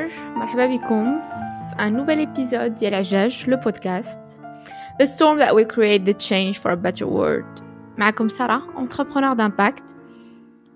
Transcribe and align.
bonsoir, 0.00 0.36
مرحبا 0.36 0.66
بكم 0.66 1.20
في 1.70 1.76
un 1.78 1.90
nouvel 1.90 2.26
épisode 2.26 2.78
ديال 2.78 2.94
عجاج 2.94 3.44
le 3.50 3.56
podcast 3.56 4.40
The 4.98 5.06
storm 5.06 5.38
that 5.38 5.54
will 5.54 5.66
create 5.66 6.04
the 6.06 6.14
change 6.14 6.58
for 6.58 6.70
a 6.70 6.76
better 6.76 7.06
world 7.06 7.62
معكم 7.98 8.28
Sarah, 8.28 8.62
entrepreneur 8.76 9.36
d'impact 9.36 9.94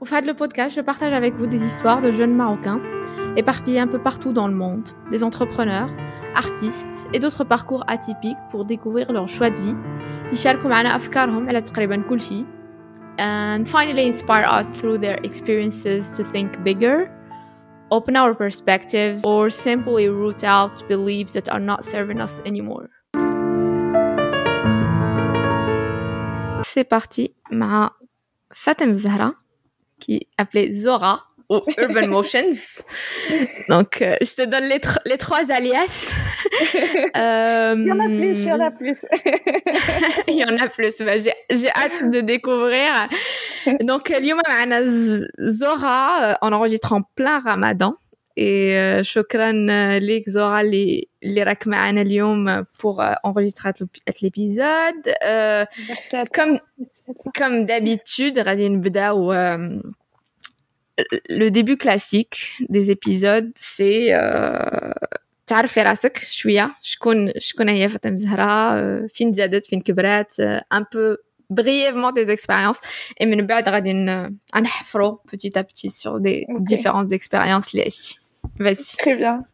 Au 0.01 0.05
fait 0.07 0.25
le 0.27 0.35
podcast, 0.35 0.77
je 0.77 0.81
partage 0.83 1.13
avec 1.13 1.35
vous 1.35 1.47
des 1.47 1.65
histoires 1.65 2.01
de 2.03 2.13
jeunes 2.13 2.35
Marocains 2.35 2.81
éparpillés 3.37 3.81
un 3.81 3.87
peu 3.87 3.99
partout 3.99 4.33
dans 4.33 4.49
le 4.49 4.55
monde, 4.55 4.89
des 5.11 5.23
entrepreneurs, 5.25 5.91
artistes 6.35 7.09
et 7.15 7.19
d'autres 7.19 7.45
parcours 7.45 7.85
atypiques 7.87 8.43
pour 8.51 8.65
découvrir 8.65 9.13
leur 9.13 9.29
choix 9.29 9.51
de 9.51 9.61
vie 9.63 9.77
يشاركوا 10.33 10.71
معنا 10.71 10.97
أفكارهم 10.97 11.49
على 11.49 11.61
تقريبا 11.61 12.03
كل 12.09 12.21
شيء 12.21 12.45
and 13.19 13.65
finally 13.67 14.07
inspire 14.13 14.47
us 14.47 14.67
through 14.79 14.99
their 14.99 15.19
experiences 15.25 16.17
to 16.17 16.23
think 16.33 16.63
bigger 16.65 17.11
Open 17.92 18.16
our 18.16 18.34
perspectives, 18.34 19.24
or 19.26 19.50
simply 19.50 20.10
root 20.10 20.44
out 20.44 20.88
beliefs 20.88 21.32
that 21.34 21.50
are 21.50 21.60
not 21.60 21.84
serving 21.86 22.20
us 22.20 22.42
anymore. 22.46 22.90
C'est 26.64 26.84
parti 26.84 27.36
مع 27.52 27.92
Fatem 28.54 28.96
Zahra 28.96 29.36
qui 30.00 30.28
appelait 30.38 30.72
Zora 30.74 31.22
ou 31.53 31.59
Urban 31.85 32.07
Motions. 32.17 32.59
Donc, 33.69 33.93
euh, 34.03 34.17
je 34.21 34.33
te 34.39 34.45
donne 34.53 34.67
les, 34.73 34.79
tr- 34.87 35.03
les 35.11 35.19
trois 35.25 35.45
alias. 35.59 35.97
Euh, 37.17 37.75
Il 37.79 37.87
y 37.87 37.93
en 37.93 38.01
a 38.07 38.09
plus, 38.19 38.39
il 38.39 38.49
y 38.49 38.53
en 38.53 38.61
a 38.61 38.71
plus. 38.71 38.99
il 40.29 40.35
y 40.43 40.45
en 40.45 40.57
a 40.65 40.69
plus. 40.77 40.95
Bah, 41.07 41.17
j'ai, 41.17 41.35
j'ai 41.59 41.71
hâte 41.71 42.11
de 42.15 42.21
découvrir. 42.21 42.93
Donc, 43.83 44.11
اليوم 44.11 44.41
معنا 44.49 44.83
ز- 44.87 45.27
Zora, 45.49 46.33
euh, 46.33 46.35
on 46.43 46.53
enregistre 46.53 46.93
en 46.93 47.03
plein 47.17 47.39
Ramadan. 47.41 47.95
Et 48.37 48.75
euh, 48.77 49.03
شكرا 49.03 49.51
euh, 49.51 49.99
ليك 50.03 50.31
زورا 50.31 50.61
اللي 50.61 51.09
اللي 51.23 51.43
راك 51.43 51.67
معنا 51.69 52.03
اليوم 52.03 52.63
pour 52.65 53.01
euh, 53.01 53.15
enregistrer 53.25 53.67
هاد 53.67 53.75
l'ép- 53.77 54.03
هاد 54.09 54.15
l'épisode. 54.23 55.15
Euh, 55.25 55.65
Merci 55.89 56.17
à 56.17 56.25
toi. 56.25 56.33
comme 56.35 56.59
Merci 56.79 57.03
à 57.09 57.13
toi. 57.15 57.33
comme 57.39 57.67
d'habitude, 57.67 58.39
غادي 58.39 58.69
نبداو 58.69 59.33
euh, 59.35 59.83
le 61.29 61.49
début 61.51 61.77
classique 61.77 62.37
des 62.69 62.91
épisodes, 62.91 63.51
c'est 63.57 64.09
euh, 64.13 64.93
تعرفي 65.47 65.83
راسك 65.83 66.19
شوية 66.19 66.71
شكون 66.83 67.33
شكون 67.39 67.69
هي 67.69 67.89
فاطمة 67.89 68.17
زهرة 68.17 68.71
euh, 68.75 69.07
فين 69.15 69.33
تزادت 69.33 69.67
فين 69.67 69.81
كبرات 69.81 70.33
euh, 70.41 70.61
un 70.75 70.83
peu 70.83 71.17
brièvement 71.53 72.13
des 72.13 72.31
expériences 72.31 72.81
et 73.21 73.27
من 73.27 73.47
بعد 73.47 73.69
غادي 73.69 73.93
ن- 73.93 74.37
نحفروا 74.57 75.17
petit 75.33 75.59
à 75.59 75.63
petit 75.65 75.91
sur 75.91 76.21
des 76.21 76.47
Ok. 76.49 76.63
différentes 76.63 77.13
expériences 77.13 77.71
اللي 77.75 77.85
عشتي 77.87 78.19
vas-y 78.61 78.97
Très 78.97 79.17
bien. 79.17 79.45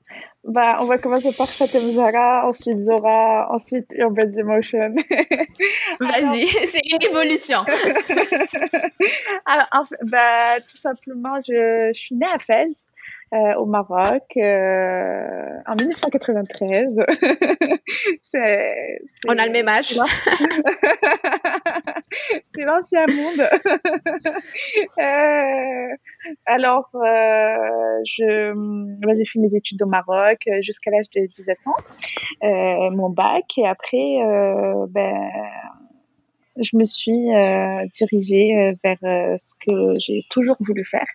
Bah, 0.43 0.77
on 0.79 0.85
va 0.85 0.97
commencer 0.97 1.31
par 1.33 1.49
Fatem 1.49 1.91
Zara, 1.91 2.47
ensuite 2.47 2.83
Zora, 2.83 3.47
ensuite 3.53 3.93
Urban 3.95 4.31
Emotion. 4.35 4.95
vas-y 5.99 6.47
c'est 6.71 6.81
une 6.91 7.03
évolution 7.03 7.59
Alors, 9.45 9.67
en 9.71 9.85
fait, 9.85 9.97
bah, 10.01 10.59
tout 10.61 10.77
simplement, 10.77 11.35
je, 11.47 11.91
je 11.93 11.99
suis 11.99 12.15
née 12.15 12.25
à 12.25 12.39
Fès, 12.39 12.69
euh, 13.33 13.53
au 13.55 13.65
Maroc, 13.65 14.23
euh, 14.37 15.47
en 15.65 15.75
1993. 15.75 16.99
c'est, 18.31 18.99
on 19.27 19.37
a 19.37 19.45
le 19.45 19.51
même 19.51 19.67
âge 19.69 19.85
c'est 19.85 19.95
l'an- 19.95 20.05
c'est 22.55 22.63
l'ancien 22.63 23.05
monde. 23.07 23.49
Euh, 24.99 25.95
alors, 26.45 26.89
euh, 26.93 26.99
je, 28.05 28.53
bah, 29.05 29.13
j'ai 29.17 29.25
fait 29.25 29.39
mes 29.39 29.55
études 29.55 29.81
au 29.81 29.87
Maroc 29.87 30.37
euh, 30.47 30.61
jusqu'à 30.61 30.91
l'âge 30.91 31.09
de 31.15 31.25
17 31.25 31.57
ans, 31.65 31.73
euh, 32.43 32.91
mon 32.91 33.09
bac, 33.09 33.45
et 33.57 33.67
après, 33.67 34.21
euh, 34.23 34.85
ben, 34.89 35.11
je 36.57 36.77
me 36.77 36.85
suis 36.85 37.33
euh, 37.33 37.85
dirigée 37.93 38.55
euh, 38.55 38.73
vers 38.83 38.97
euh, 39.03 39.37
ce 39.37 39.53
que 39.65 39.99
j'ai 39.99 40.25
toujours 40.29 40.57
voulu 40.59 40.83
faire, 40.85 41.07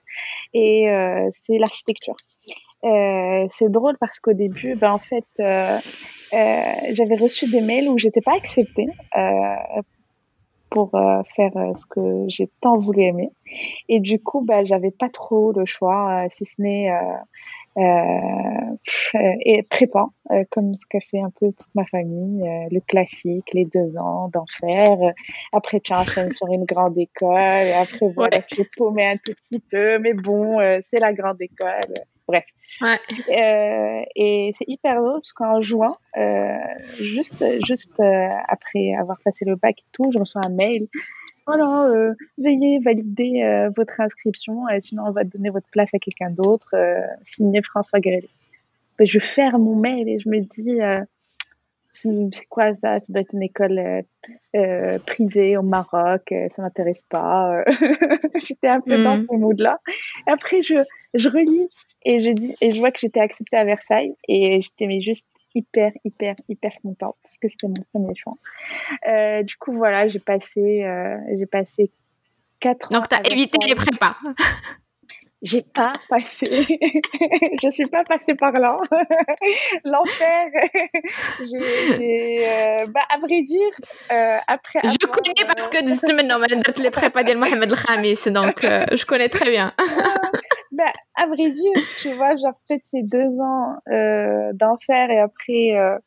et 0.54 0.86
c'est 1.32 1.58
l'architecture. 1.58 2.16
C'est 2.82 3.70
drôle 3.70 3.96
parce 3.98 4.20
qu'au 4.20 4.32
début, 4.32 4.76
ben, 4.76 4.92
en 4.92 4.98
fait, 4.98 5.24
j'avais 6.30 7.16
reçu 7.16 7.50
des 7.50 7.60
mails 7.60 7.88
où 7.88 7.98
j'étais 7.98 8.20
pas 8.20 8.36
acceptée 8.36 8.86
pour 10.70 10.90
faire 11.34 11.52
ce 11.74 11.86
que 11.86 12.24
j'ai 12.28 12.48
tant 12.60 12.76
voulu 12.76 13.02
aimer. 13.02 13.30
Et 13.88 13.98
du 14.00 14.20
coup, 14.20 14.42
bah, 14.42 14.62
j'avais 14.62 14.92
pas 14.92 15.08
trop 15.08 15.52
le 15.52 15.64
choix, 15.64 16.26
si 16.30 16.44
ce 16.44 16.60
n'est 16.60 16.90
euh, 17.76 17.80
euh, 19.14 19.34
et 19.44 19.62
prépa, 19.70 20.06
euh, 20.30 20.44
comme 20.50 20.74
ce 20.74 20.86
qu'a 20.88 21.00
fait 21.00 21.20
un 21.20 21.30
peu 21.38 21.46
toute 21.52 21.74
ma 21.74 21.84
famille, 21.84 22.42
euh, 22.42 22.68
le 22.70 22.80
classique, 22.80 23.50
les 23.52 23.64
deux 23.64 23.96
ans 23.98 24.28
d'enfer. 24.32 24.84
Euh, 24.88 25.10
Après, 25.52 25.80
tu 25.80 25.92
enchaînes 25.92 26.32
sur 26.32 26.46
une 26.48 26.64
grande 26.64 26.96
école. 26.98 27.36
Et 27.66 27.72
après, 27.72 28.08
voilà, 28.14 28.38
Ouais. 28.38 28.44
tu 28.50 28.62
es 28.62 28.66
paumé 28.76 29.06
un 29.06 29.14
tout 29.14 29.32
petit 29.34 29.60
peu, 29.70 29.98
mais 29.98 30.14
bon, 30.14 30.58
euh, 30.60 30.80
c'est 30.90 31.00
la 31.00 31.12
grande 31.12 31.40
école. 31.40 31.80
Bref. 32.28 32.44
Ouais. 32.80 32.96
Euh, 33.38 34.04
et 34.16 34.50
c'est 34.52 34.64
hyper 34.68 34.96
drôle 34.96 35.20
parce 35.20 35.32
qu'en 35.32 35.60
juin, 35.62 35.94
euh, 36.16 36.56
juste, 36.98 37.44
juste 37.66 37.98
euh, 38.00 38.28
après 38.48 38.94
avoir 38.98 39.16
passé 39.24 39.44
le 39.44 39.54
bac 39.56 39.76
et 39.78 39.84
tout, 39.92 40.10
je 40.12 40.18
reçois 40.18 40.42
un 40.44 40.52
mail. 40.52 40.88
Voilà, 41.46 41.84
euh, 41.90 42.14
veuillez 42.38 42.80
valider 42.80 43.42
euh, 43.42 43.70
votre 43.76 44.00
inscription, 44.00 44.66
euh, 44.68 44.78
sinon 44.80 45.04
on 45.06 45.10
va 45.12 45.22
donner 45.24 45.50
votre 45.50 45.68
place 45.70 45.90
à 45.94 45.98
quelqu'un 45.98 46.30
d'autre. 46.30 46.68
Euh, 46.74 47.00
signé 47.24 47.62
François 47.62 48.00
Grély. 48.00 48.28
Ben, 48.98 49.06
je 49.06 49.18
ferme 49.18 49.62
mon 49.62 49.76
mail 49.76 50.08
et 50.08 50.18
je 50.18 50.28
me 50.28 50.40
dis, 50.40 50.78
c'est 51.92 52.46
quoi 52.48 52.74
ça? 52.74 52.98
Ça 52.98 53.04
doit 53.08 53.20
être 53.22 53.32
une 53.34 53.42
école 53.42 54.02
euh, 54.54 54.98
privée 55.06 55.56
au 55.56 55.62
Maroc, 55.62 56.22
ça 56.30 56.62
m'intéresse 56.62 57.02
pas. 57.08 57.62
J'étais 58.36 58.68
un 58.68 58.80
peu 58.80 59.02
dans 59.02 59.18
Mhm. 59.18 59.26
ce 59.30 59.36
mood-là. 59.36 59.78
Après, 60.26 60.62
je, 60.62 60.74
je 61.14 61.28
relis 61.28 61.68
et 62.04 62.20
je, 62.20 62.30
dis, 62.30 62.54
et 62.60 62.72
je 62.72 62.78
vois 62.78 62.90
que 62.90 62.98
j'étais 62.98 63.20
acceptée 63.20 63.56
à 63.56 63.64
Versailles 63.64 64.14
et 64.28 64.60
j'étais 64.60 64.86
mais 64.86 65.00
juste 65.00 65.26
hyper, 65.56 65.92
hyper, 66.04 66.34
hyper 66.48 66.72
contente 66.82 67.16
parce 67.22 67.38
que 67.38 67.48
c'était 67.48 67.66
mon 67.66 67.82
premier 67.92 68.14
choix. 68.14 68.34
Euh, 69.08 69.42
du 69.42 69.56
coup, 69.56 69.72
voilà, 69.72 70.06
j'ai 70.06 70.20
passé, 70.20 70.84
euh, 70.84 71.16
j'ai 71.36 71.46
passé 71.46 71.90
quatre. 72.60 72.88
Donc, 72.90 73.08
t'as 73.08 73.22
évité 73.30 73.58
les 73.66 73.74
prépas. 73.74 74.16
J'ai 75.42 75.62
pas 75.62 75.92
passé, 76.08 76.46
je 77.62 77.68
suis 77.70 77.86
pas 77.86 78.04
passée 78.04 78.34
par 78.34 78.52
là. 78.52 78.78
L'enfer. 79.84 80.46
j'ai, 81.40 82.48
euh, 82.48 82.86
bah, 82.86 83.02
à 83.10 83.18
vrai 83.18 83.42
dire, 83.42 83.70
euh, 84.12 84.38
après. 84.48 84.78
Avoir, 84.78 84.94
je 85.00 85.06
connais 85.06 85.46
parce 85.46 85.68
que 85.68 86.82
les 86.82 86.90
prépas 86.90 87.22
de 87.22 87.34
Mohamed 87.34 87.74
Khamis, 87.74 88.30
donc 88.30 88.62
je 88.62 89.04
connais 89.04 89.28
très 89.28 89.50
bien 89.50 89.74
bah, 90.76 90.92
à 91.14 91.26
vrai 91.26 91.50
dire, 91.50 91.72
tu 92.00 92.08
vois, 92.10 92.36
genre 92.36 92.54
peut-être 92.68 92.84
ces 92.86 93.02
deux 93.02 93.28
ans 93.40 93.76
euh, 93.88 94.52
d'enfer 94.52 95.10
et 95.10 95.18
après, 95.18 95.76
euh, 95.76 95.98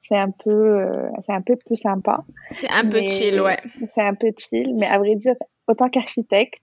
c'est 0.00 0.16
un 0.16 0.30
peu, 0.30 0.50
euh, 0.50 1.08
c'est 1.24 1.32
un 1.32 1.42
peu 1.42 1.56
plus 1.64 1.76
sympa. 1.76 2.24
c'est 2.50 2.70
un 2.70 2.88
peu 2.88 3.06
chill 3.06 3.40
ouais 3.40 3.58
C'est 3.86 4.02
un 4.02 4.14
peu 4.14 4.32
chill, 4.36 4.74
mais 4.78 4.86
à 4.86 4.98
vrai 4.98 5.14
dire, 5.14 5.34
autant 5.68 5.88
qu'architecte, 5.88 6.62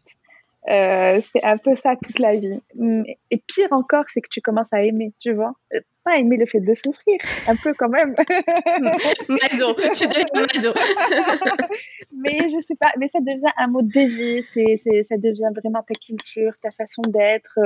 euh, 0.70 1.20
c'est 1.22 1.44
un 1.44 1.58
peu 1.58 1.76
ça 1.76 1.96
toute 2.02 2.20
la 2.20 2.36
vie. 2.36 2.60
Mm, 2.76 3.04
Et 3.32 3.38
pire 3.48 3.70
encore, 3.72 4.04
c'est 4.10 4.22
que 4.22 4.30
tu 4.30 4.42
commences 4.42 4.72
à 4.72 4.84
aimer, 4.84 5.12
tu 5.20 5.34
vois. 5.34 5.54
Euh, 5.74 5.80
Pas 6.04 6.18
aimer 6.18 6.38
le 6.38 6.46
fait 6.46 6.60
de 6.60 6.74
souffrir, 6.76 7.18
un 7.48 7.56
peu 7.56 7.74
quand 7.74 7.90
même. 7.90 8.14
je 8.30 9.94
suis 9.94 10.08
devenue 10.08 10.48
mazo 10.56 10.74
mais 12.24 12.50
je 12.50 12.60
sais 12.60 12.76
pas, 12.76 12.92
mais 12.98 13.08
ça 13.08 13.20
devient 13.20 13.52
un 13.58 13.68
mode 13.68 13.88
de 13.88 14.02
vie, 14.02 14.44
c'est, 14.52 14.78
c'est, 14.78 15.04
ça 15.04 15.18
devient 15.18 15.50
vraiment 15.56 15.84
ta 15.84 15.94
culture, 15.94 16.54
ta 16.62 16.70
façon 16.72 17.02
d'être, 17.08 17.58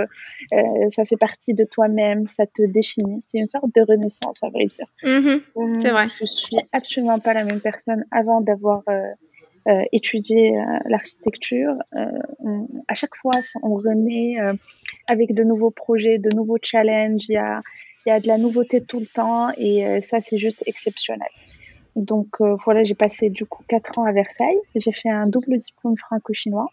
euh, 0.53 0.89
ça 0.95 1.05
fait 1.05 1.17
partie 1.17 1.53
de 1.53 1.63
toi-même, 1.63 2.27
ça 2.27 2.45
te 2.45 2.61
définit. 2.63 3.19
C'est 3.21 3.37
une 3.37 3.47
sorte 3.47 3.73
de 3.75 3.81
renaissance, 3.81 4.41
à 4.43 4.49
vrai 4.49 4.65
dire. 4.65 4.87
Mhm. 5.03 5.79
C'est 5.79 5.91
vrai. 5.91 6.07
Je 6.07 6.25
suis 6.25 6.57
absolument 6.73 7.19
pas 7.19 7.33
la 7.33 7.43
même 7.43 7.59
personne 7.61 8.05
avant 8.11 8.41
d'avoir 8.41 8.83
euh, 8.89 9.01
euh, 9.67 9.83
étudié 9.91 10.57
euh, 10.57 10.63
l'architecture. 10.85 11.73
Euh, 11.95 12.05
on- 12.39 12.67
à 12.87 12.93
chaque 12.95 13.15
fois, 13.15 13.31
on 13.63 13.75
renaît 13.75 14.35
avec 15.09 15.33
de 15.33 15.43
nouveaux 15.43 15.71
projets, 15.71 16.17
de 16.19 16.29
nouveaux 16.35 16.57
challenges. 16.61 17.27
Il 17.29 17.33
y 17.33 17.37
a, 17.37 17.59
il 18.05 18.09
y 18.09 18.11
a 18.11 18.19
de 18.19 18.27
la 18.27 18.37
nouveauté 18.37 18.81
tout 18.81 18.99
le 18.99 19.07
temps 19.07 19.49
et 19.57 20.01
ça, 20.01 20.21
c'est 20.21 20.37
juste 20.37 20.61
exceptionnel. 20.67 21.29
Donc 21.95 22.27
voilà, 22.65 22.83
j'ai 22.83 22.93
passé 22.93 23.29
du 23.29 23.45
coup 23.45 23.63
quatre 23.67 23.97
ans 23.97 24.03
à 24.05 24.11
Versailles. 24.11 24.59
J'ai 24.75 24.91
fait 24.91 25.09
un 25.09 25.27
double 25.27 25.57
diplôme 25.57 25.97
franco-chinois. 25.97 26.69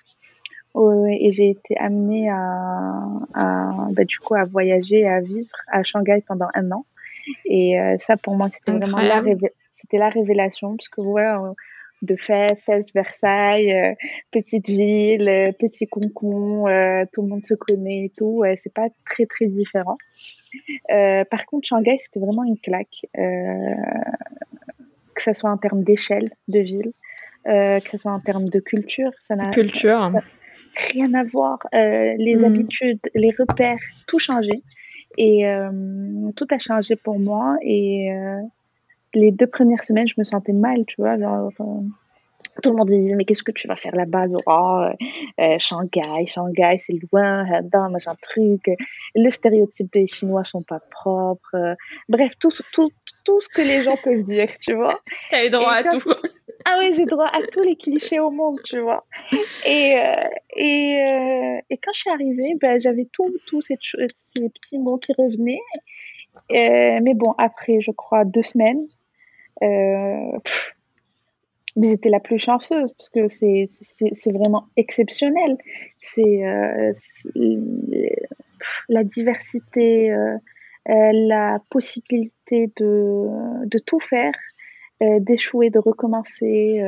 Et 1.20 1.30
j'ai 1.32 1.50
été 1.50 1.76
amenée 1.78 2.30
à, 2.30 3.04
à 3.34 3.88
bah, 3.92 4.04
du 4.04 4.18
coup 4.18 4.34
à 4.34 4.44
voyager 4.44 5.06
à 5.06 5.20
vivre 5.20 5.54
à 5.70 5.82
Shanghai 5.82 6.22
pendant 6.26 6.48
un 6.54 6.70
an. 6.72 6.84
Et 7.44 7.76
ça, 8.00 8.16
pour 8.16 8.34
moi, 8.36 8.48
c'était 8.52 8.72
vraiment 8.78 8.98
la, 9.08 9.20
révé- 9.22 9.52
la 9.92 10.08
révélation, 10.08 10.76
parce 10.76 10.88
que 10.88 11.00
voilà, 11.02 11.40
de 12.02 12.16
Fès, 12.16 12.48
Fès, 12.64 12.92
Versailles, 12.94 13.96
petite 14.30 14.68
ville, 14.68 15.54
petit 15.58 15.86
concon, 15.86 16.64
tout 17.12 17.22
le 17.22 17.28
monde 17.28 17.44
se 17.44 17.54
connaît 17.54 18.06
et 18.06 18.12
tout. 18.16 18.44
c'est 18.62 18.74
pas 18.74 18.88
très 19.08 19.26
très 19.26 19.46
différent. 19.46 19.96
par 20.88 21.46
contre, 21.46 21.68
Shanghai, 21.68 21.96
c'était 21.98 22.20
vraiment 22.20 22.44
une 22.44 22.58
claque, 22.58 23.06
que 23.14 25.22
ce 25.22 25.32
soit 25.32 25.50
en 25.50 25.56
termes 25.56 25.84
d'échelle 25.84 26.30
de 26.48 26.58
ville, 26.58 26.92
que 27.44 27.90
ce 27.90 27.96
soit 27.96 28.12
en 28.12 28.20
termes 28.20 28.48
de 28.48 28.58
culture. 28.58 29.12
Ça 29.20 29.36
n'a 29.36 29.50
culture. 29.50 30.10
rien 30.90 31.14
à 31.14 31.24
voir. 31.24 31.58
les 31.72 32.36
mm. 32.36 32.44
habitudes, 32.44 33.00
les 33.14 33.30
repères, 33.38 33.80
tout 34.06 34.18
changé. 34.18 34.62
Et 35.18 35.44
tout 36.36 36.46
a 36.50 36.58
changé 36.58 36.96
pour 36.96 37.18
moi. 37.18 37.56
Et 37.62 38.10
les 39.14 39.30
deux 39.30 39.46
premières 39.46 39.84
semaines, 39.84 40.08
je 40.08 40.14
me 40.18 40.24
sentais 40.24 40.52
mal, 40.52 40.84
tu 40.86 40.96
vois. 40.98 41.18
Genre, 41.18 41.50
tout 42.62 42.70
le 42.70 42.76
monde 42.76 42.90
me 42.90 42.96
disait, 42.96 43.16
mais 43.16 43.24
qu'est-ce 43.24 43.42
que 43.42 43.52
tu 43.52 43.66
vas 43.66 43.76
faire 43.76 43.94
là-bas? 43.94 44.24
Oh, 44.46 44.84
euh, 45.40 45.58
Shanghai, 45.58 46.26
Shanghai, 46.26 46.76
c'est 46.78 46.94
loin, 47.10 47.46
dans 47.62 47.88
machin 47.88 48.14
truc. 48.20 48.62
Le 49.14 49.30
stéréotype 49.30 49.90
des 49.92 50.06
Chinois 50.06 50.44
sont 50.44 50.62
pas 50.62 50.80
propres. 50.90 51.76
bref, 52.08 52.32
tout, 52.38 52.50
tout, 52.72 52.90
tout 53.24 53.40
ce 53.40 53.48
que 53.48 53.62
les 53.62 53.82
gens 53.82 53.96
peuvent 54.04 54.24
dire, 54.24 54.48
tu 54.60 54.74
vois. 54.74 55.00
T'as 55.30 55.46
eu 55.46 55.50
droit 55.50 55.72
à 55.72 55.84
tout. 55.84 55.98
Ah 56.64 56.76
oui, 56.78 56.92
j'ai 56.92 57.06
droit 57.06 57.26
à 57.26 57.44
tous 57.50 57.62
les 57.62 57.74
clichés 57.74 58.20
au 58.20 58.30
monde, 58.30 58.56
tu 58.62 58.78
vois. 58.78 59.04
Et, 59.66 59.96
euh, 59.96 60.14
et, 60.54 61.02
euh, 61.02 61.60
et 61.70 61.76
quand 61.76 61.92
je 61.92 61.98
suis 61.98 62.10
arrivée, 62.10 62.54
ben, 62.60 62.78
j'avais 62.78 63.08
tous 63.12 63.32
ces, 63.62 63.76
ces, 63.80 64.48
petits 64.48 64.78
mots 64.78 64.96
qui 64.98 65.12
revenaient. 65.12 65.58
mais 66.50 67.14
bon, 67.14 67.34
après, 67.36 67.80
je 67.80 67.90
crois, 67.90 68.24
deux 68.24 68.44
semaines, 68.44 68.86
euh, 69.62 70.38
mais 71.76 71.88
j'étais 71.88 72.10
la 72.10 72.20
plus 72.20 72.38
chanceuse 72.38 72.92
parce 72.92 73.08
que 73.08 73.28
c'est, 73.28 73.68
c'est, 73.70 74.32
vraiment 74.32 74.64
exceptionnel. 74.76 75.56
C'est 76.00 76.44
euh, 76.44 76.92
la 78.88 79.04
diversité, 79.04 80.12
euh, 80.12 80.36
la 80.86 81.60
possibilité 81.70 82.70
de, 82.76 83.66
de 83.66 83.78
tout 83.78 84.00
faire, 84.00 84.34
d'échouer, 85.00 85.70
de 85.70 85.78
recommencer. 85.78 86.82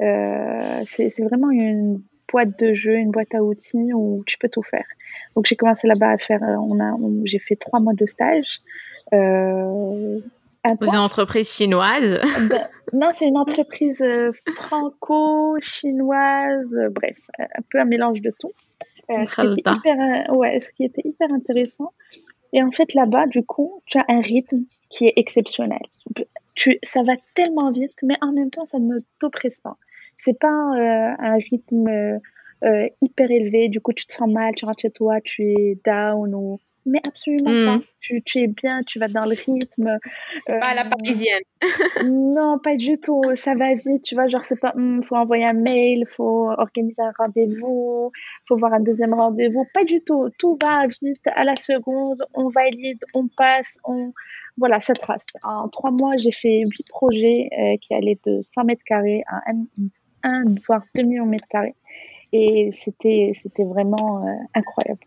c'est, 0.00 1.10
c'est 1.10 1.22
vraiment 1.22 1.50
une 1.50 2.02
boîte 2.30 2.58
de 2.58 2.74
jeu, 2.74 2.96
une 2.96 3.10
boîte 3.10 3.34
à 3.34 3.42
outils 3.42 3.92
où 3.94 4.24
tu 4.26 4.36
peux 4.38 4.48
tout 4.48 4.62
faire. 4.62 4.84
Donc 5.36 5.46
j'ai 5.46 5.54
commencé 5.54 5.86
là-bas 5.86 6.10
à 6.10 6.18
faire, 6.18 6.42
on 6.42 6.80
a, 6.80 6.96
j'ai 7.24 7.38
fait 7.38 7.56
trois 7.56 7.78
mois 7.78 7.94
de 7.94 8.06
stage. 8.06 8.60
Euh, 10.68 10.74
c'est 10.80 10.86
une 10.86 10.96
entreprise 10.96 11.50
chinoise 11.50 12.20
ben, 12.48 12.66
Non, 12.92 13.08
c'est 13.12 13.26
une 13.26 13.38
entreprise 13.38 14.02
euh, 14.02 14.32
franco-chinoise, 14.56 16.74
euh, 16.74 16.90
bref, 16.90 17.16
un 17.38 17.62
peu 17.70 17.78
un 17.80 17.84
mélange 17.84 18.20
de 18.20 18.32
tout. 18.38 18.52
Euh, 19.10 19.26
ce, 19.26 19.40
qui 19.40 19.60
hyper, 19.60 20.36
ouais, 20.36 20.60
ce 20.60 20.70
qui 20.72 20.84
était 20.84 21.00
hyper 21.04 21.32
intéressant. 21.32 21.92
Et 22.52 22.62
en 22.62 22.70
fait, 22.70 22.92
là-bas, 22.94 23.26
du 23.26 23.42
coup, 23.44 23.82
tu 23.86 23.98
as 23.98 24.04
un 24.08 24.20
rythme 24.20 24.60
qui 24.90 25.06
est 25.06 25.14
exceptionnel. 25.16 25.80
Tu, 26.54 26.78
ça 26.82 27.02
va 27.02 27.14
tellement 27.34 27.70
vite, 27.70 27.96
mais 28.02 28.16
en 28.20 28.32
même 28.32 28.50
temps, 28.50 28.66
ça 28.66 28.78
ne 28.78 28.96
t'oppresse 29.18 29.58
pas. 29.58 29.76
C'est 30.24 30.38
pas 30.38 30.48
un 30.48 31.38
rythme 31.50 32.20
hyper 33.00 33.30
élevé. 33.30 33.68
Du 33.68 33.80
coup, 33.80 33.92
tu 33.92 34.06
te 34.06 34.12
sens 34.12 34.28
mal, 34.30 34.54
tu 34.56 34.64
rentres 34.64 34.80
chez 34.80 34.90
toi, 34.90 35.20
tu 35.22 35.42
es 35.42 35.78
down 35.84 36.34
ou 36.34 36.58
mais 36.88 37.00
absolument 37.06 37.50
pas. 37.50 37.76
Hmm. 37.76 37.82
Tu, 38.00 38.22
tu, 38.22 38.38
es 38.38 38.46
bien, 38.46 38.82
tu 38.82 38.98
vas 38.98 39.08
dans 39.08 39.24
le 39.24 39.34
rythme. 39.34 39.98
C'est 40.34 40.58
pas 40.58 40.74
la 40.74 40.86
euh, 40.86 40.88
parisienne. 40.88 41.42
non, 42.10 42.58
pas 42.58 42.76
du 42.76 42.98
tout. 42.98 43.22
Ça 43.34 43.54
va 43.54 43.74
vite, 43.74 44.02
tu 44.02 44.14
vois. 44.14 44.28
Genre, 44.28 44.44
c'est 44.44 44.58
pas, 44.58 44.72
il 44.76 44.80
hmm, 44.80 45.02
faut 45.02 45.16
envoyer 45.16 45.44
un 45.44 45.52
mail, 45.52 46.04
faut 46.16 46.50
organiser 46.50 47.02
un 47.02 47.12
rendez-vous, 47.16 48.10
faut 48.46 48.56
voir 48.56 48.72
un 48.72 48.80
deuxième 48.80 49.14
rendez-vous. 49.14 49.66
Pas 49.74 49.84
du 49.84 50.00
tout. 50.00 50.30
Tout 50.38 50.58
va 50.60 50.86
vite 50.86 51.26
à 51.26 51.44
la 51.44 51.56
seconde. 51.56 52.22
On 52.34 52.48
valide, 52.48 52.98
on 53.14 53.28
passe, 53.28 53.78
on. 53.84 54.10
Voilà, 54.56 54.80
ça 54.80 54.92
trace. 54.92 55.26
En 55.44 55.68
trois 55.68 55.92
mois, 55.92 56.16
j'ai 56.16 56.32
fait 56.32 56.64
huit 56.64 56.88
projets 56.88 57.48
euh, 57.56 57.76
qui 57.80 57.94
allaient 57.94 58.18
de 58.26 58.40
100 58.42 58.64
mètres 58.64 58.82
carrés 58.84 59.22
à 59.28 59.40
1, 60.24 60.44
voire 60.66 60.82
2 60.96 61.02
millions 61.02 61.26
de 61.26 61.30
mètres 61.30 61.46
carrés. 61.48 61.76
Et 62.32 62.70
c'était, 62.72 63.32
c'était 63.34 63.64
vraiment 63.64 64.26
euh, 64.26 64.32
incroyable. 64.54 65.00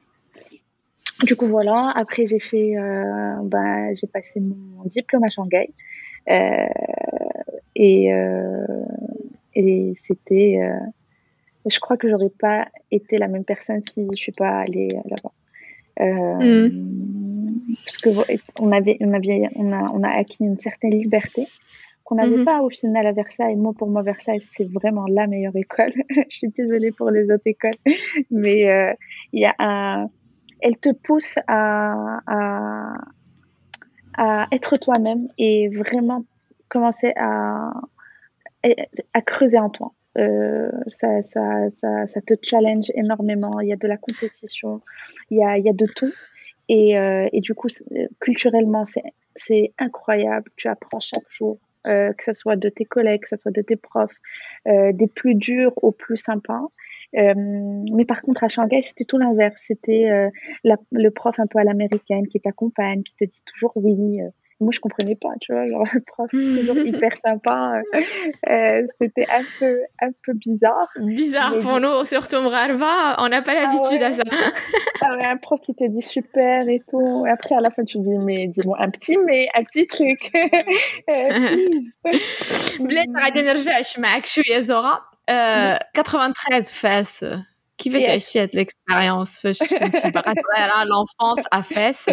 Du 1.24 1.36
coup, 1.36 1.48
voilà. 1.48 1.92
Après, 1.96 2.26
j'ai 2.26 2.40
fait, 2.40 2.78
euh, 2.78 3.36
bah, 3.44 3.94
j'ai 3.94 4.08
passé 4.08 4.40
mon 4.40 4.84
diplôme 4.86 5.24
à 5.24 5.28
Shanghai. 5.28 5.70
Euh, 6.30 6.68
et, 7.76 8.14
euh, 8.14 8.66
et 9.56 9.94
c'était, 10.06 10.60
euh, 10.62 10.80
je 11.70 11.80
crois 11.80 11.98
que 11.98 12.10
j'aurais 12.10 12.30
pas 12.30 12.68
été 12.92 13.18
la 13.18 13.28
même 13.28 13.44
personne 13.44 13.82
si 13.90 14.08
je 14.12 14.18
suis 14.18 14.32
pas 14.32 14.62
allée 14.62 14.88
là-bas. 14.90 15.32
Euh, 16.00 16.70
mm. 16.70 17.76
Parce 17.86 17.98
que 17.98 18.10
on 18.60 18.72
avait, 18.72 18.98
on 19.02 19.14
avait, 19.14 19.44
on 19.56 19.72
a, 19.72 19.92
on 19.94 20.04
a 20.04 20.10
acquis 20.10 20.44
une 20.44 20.58
certaine 20.58 20.92
liberté 20.92 21.48
qu'on 22.04 22.16
n'avait 22.16 22.38
mm-hmm. 22.38 22.46
pas 22.46 22.62
au 22.62 22.70
final 22.70 23.06
à 23.08 23.12
Versailles. 23.12 23.56
Moi, 23.56 23.74
pour 23.78 23.90
moi, 23.90 24.02
Versailles, 24.02 24.42
c'est 24.52 24.70
vraiment 24.70 25.06
la 25.08 25.28
meilleure 25.28 25.56
école. 25.56 25.94
je 26.10 26.36
suis 26.36 26.50
désolée 26.50 26.92
pour 26.92 27.10
les 27.10 27.32
autres 27.32 27.46
écoles, 27.46 27.78
mais 28.32 28.96
il 29.34 29.40
y 29.40 29.46
a 29.46 29.56
un 29.60 30.10
elle 30.62 30.78
te 30.78 30.90
pousse 30.90 31.38
à, 31.48 32.20
à, 32.28 32.94
à 34.18 34.48
être 34.52 34.78
toi-même 34.80 35.28
et 35.38 35.70
vraiment 35.70 36.26
commencer 36.70 37.14
à, 37.18 37.72
à 39.14 39.22
creuser 39.22 39.60
en 39.60 39.70
toi. 39.70 39.92
Euh, 40.18 40.72
ça, 40.88 41.24
ça, 41.24 41.70
ça, 41.70 42.08
ça, 42.08 42.22
te 42.22 42.34
challenge 42.42 42.92
énormément. 42.96 43.60
Il 43.62 43.70
y 43.70 43.74
a 43.74 43.78
de 43.78 43.88
la 43.88 43.98
compétition, 43.98 44.82
il 45.30 45.38
y 45.38 45.44
a, 45.44 45.58
il 45.58 45.66
y 45.66 45.70
a 45.70 45.74
de 45.74 45.86
tout. 45.86 46.12
Et, 46.70 46.98
euh, 46.98 47.28
et 47.32 47.42
du 47.42 47.54
coup, 47.54 47.68
culturellement, 48.20 48.86
c'est 49.36 49.74
incroyable. 49.78 50.52
Tu 50.56 50.68
apprends 50.68 51.00
chaque 51.00 51.30
jour, 51.30 51.60
euh, 51.88 52.14
que 52.14 52.24
ce 52.24 52.34
soit 52.34 52.56
de 52.56 52.70
tes 52.70 52.86
collègues, 52.86 53.22
que 53.22 53.30
ce 53.30 53.38
soit 53.38 53.52
de 53.52 53.62
tes 53.62 53.76
profs, 53.76 54.16
des 54.66 55.08
plus 55.08 55.36
durs 55.36 55.74
aux 55.82 55.92
plus 55.92 56.18
sympas. 56.18 56.68
Euh, 57.18 57.34
mais 57.94 58.06
par 58.06 58.22
contre, 58.22 58.44
à 58.44 58.48
Shanghai, 58.48 58.82
c'était 58.82 59.06
tout 59.06 59.18
l'inverse. 59.18 59.62
C'était 59.64 60.10
euh, 60.10 60.30
le 60.92 61.10
prof 61.10 61.40
un 61.40 61.48
peu 61.48 61.60
à 61.60 61.64
l'américaine 61.64 62.28
qui 62.28 62.40
t'accompagne, 62.40 63.04
qui 63.04 63.16
te 63.16 63.26
dit 63.26 63.42
toujours 63.46 63.72
oui. 63.76 64.22
Euh 64.22 64.30
Moi, 64.61 64.71
je 64.73 64.81
comprenais 64.81 65.17
pas, 65.21 65.29
tu 65.39 65.53
vois, 65.53 65.67
genre 65.67 65.85
le 65.93 66.01
prof 66.01 66.31
toujours 66.31 66.79
hyper 66.79 67.13
sympa. 67.23 67.83
c'était 68.99 69.27
un 69.31 69.45
peu, 69.59 69.81
un 70.01 70.11
peu 70.25 70.33
bizarre. 70.33 70.89
Bizarre 70.99 71.59
pour 71.59 71.79
nous, 71.79 72.05
surtout 72.05 72.41
Mralva, 72.41 73.17
on 73.19 73.29
n'a 73.29 73.43
pas 73.43 73.53
ah 73.55 73.61
l'habitude 73.61 74.03
à 74.03 74.15
ça. 74.15 74.23
ah 75.03 75.15
ouais, 75.15 75.27
un 75.27 75.37
prof 75.37 75.61
qui 75.61 75.75
te 75.75 75.85
dit 75.85 76.01
super 76.01 76.67
et 76.71 76.81
tout. 76.89 77.27
Et 77.27 77.31
après, 77.31 77.55
à 77.55 77.61
la 77.61 77.69
fin, 77.69 77.85
tu 77.85 77.99
dis, 77.99 78.17
mais 78.19 78.47
dis-moi 78.47 78.79
un 78.81 78.89
petit, 78.89 79.19
mais 79.19 79.47
un 79.55 79.63
petit 79.63 79.87
truc. 79.87 80.33
please. 81.07 81.95
بلاد 82.81 83.07
غادي 83.17 83.43
نرجعش 83.43 83.99
معك 83.99 84.27
شويه 84.27 84.61
زهره 84.61 85.01
93 85.95 87.25
qui 87.82 87.90
fait 87.90 88.00
yes. 88.00 88.32
chier 88.32 88.48
de 88.48 88.56
l'expérience. 88.56 89.42
Je 89.44 89.54
suis 89.54 89.76
à 89.76 90.86
l'enfance 90.86 91.46
à 91.50 91.64
fesses. 91.64 92.10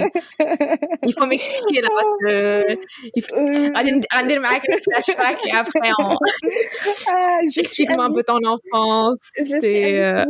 Il 1.07 1.15
faut 1.15 1.27
m'expliquer 1.27 1.83
là. 1.83 1.89
Que, 2.27 2.79
il 3.15 3.23
faut... 3.23 3.37
Allez, 3.75 4.35
le 4.35 4.41
flashback 4.41 5.41
et 5.47 5.53
après, 5.53 5.91
ah, 5.99 7.39
explique-moi 7.57 8.07
un 8.07 8.13
peu 8.13 8.23
ton 8.23 8.39
enfance. 8.45 9.19
Euh, 9.63 10.25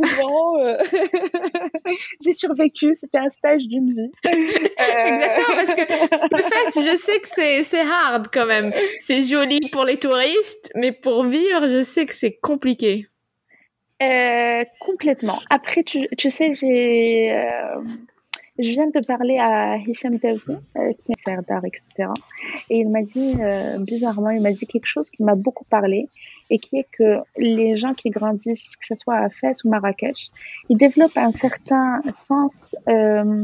euh, 0.59 0.77
j'ai 2.23 2.33
survécu. 2.33 2.93
C'était 2.95 3.19
un 3.19 3.29
stage 3.29 3.63
d'une 3.63 3.93
vie. 3.93 4.11
Euh, 4.25 5.05
Exactement, 5.05 5.57
parce 5.57 5.75
que 5.75 5.81
le 6.35 6.43
fesses, 6.43 6.85
je 6.85 6.95
sais 6.97 7.19
que 7.19 7.63
c'est 7.63 7.81
hard 7.81 8.27
quand 8.31 8.45
même. 8.45 8.71
C'est 8.99 9.21
joli 9.21 9.59
pour 9.71 9.85
les 9.85 9.97
touristes, 9.97 10.71
mais 10.75 10.91
pour 10.91 11.23
vivre, 11.23 11.67
je 11.67 11.83
sais 11.83 12.05
que 12.05 12.13
c'est 12.13 12.37
compliqué 12.41 13.07
euh, 14.01 14.63
complètement. 14.79 15.37
Après, 15.49 15.83
tu, 15.83 16.07
tu 16.17 16.29
sais, 16.29 16.55
j'ai, 16.55 17.33
euh, 17.33 17.81
je 18.57 18.69
viens 18.69 18.87
de 18.87 19.05
parler 19.05 19.37
à 19.37 19.75
Hicham 19.77 20.17
Daoudi, 20.17 20.53
euh, 20.77 20.93
qui 20.93 21.11
est 21.11 21.21
Serdar, 21.23 21.65
etc. 21.65 22.09
Et 22.69 22.79
il 22.79 22.89
m'a 22.89 23.01
dit, 23.01 23.35
bizarrement, 23.79 24.29
il 24.29 24.41
m'a 24.41 24.51
dit 24.51 24.67
quelque 24.67 24.85
chose 24.85 25.09
qui 25.09 25.23
m'a 25.23 25.35
beaucoup 25.35 25.65
parlé, 25.65 26.07
et 26.49 26.59
qui 26.59 26.77
est 26.77 26.87
que 26.91 27.17
les 27.37 27.77
gens 27.77 27.93
qui 27.93 28.09
grandissent, 28.09 28.77
que 28.77 28.85
ce 28.85 28.95
soit 28.95 29.17
à 29.17 29.29
Fès 29.29 29.65
ou 29.65 29.69
Marrakech, 29.69 30.29
ils 30.69 30.77
développent 30.77 31.17
un 31.17 31.33
certain 31.33 32.01
sens, 32.11 32.77
enfin, 32.87 33.41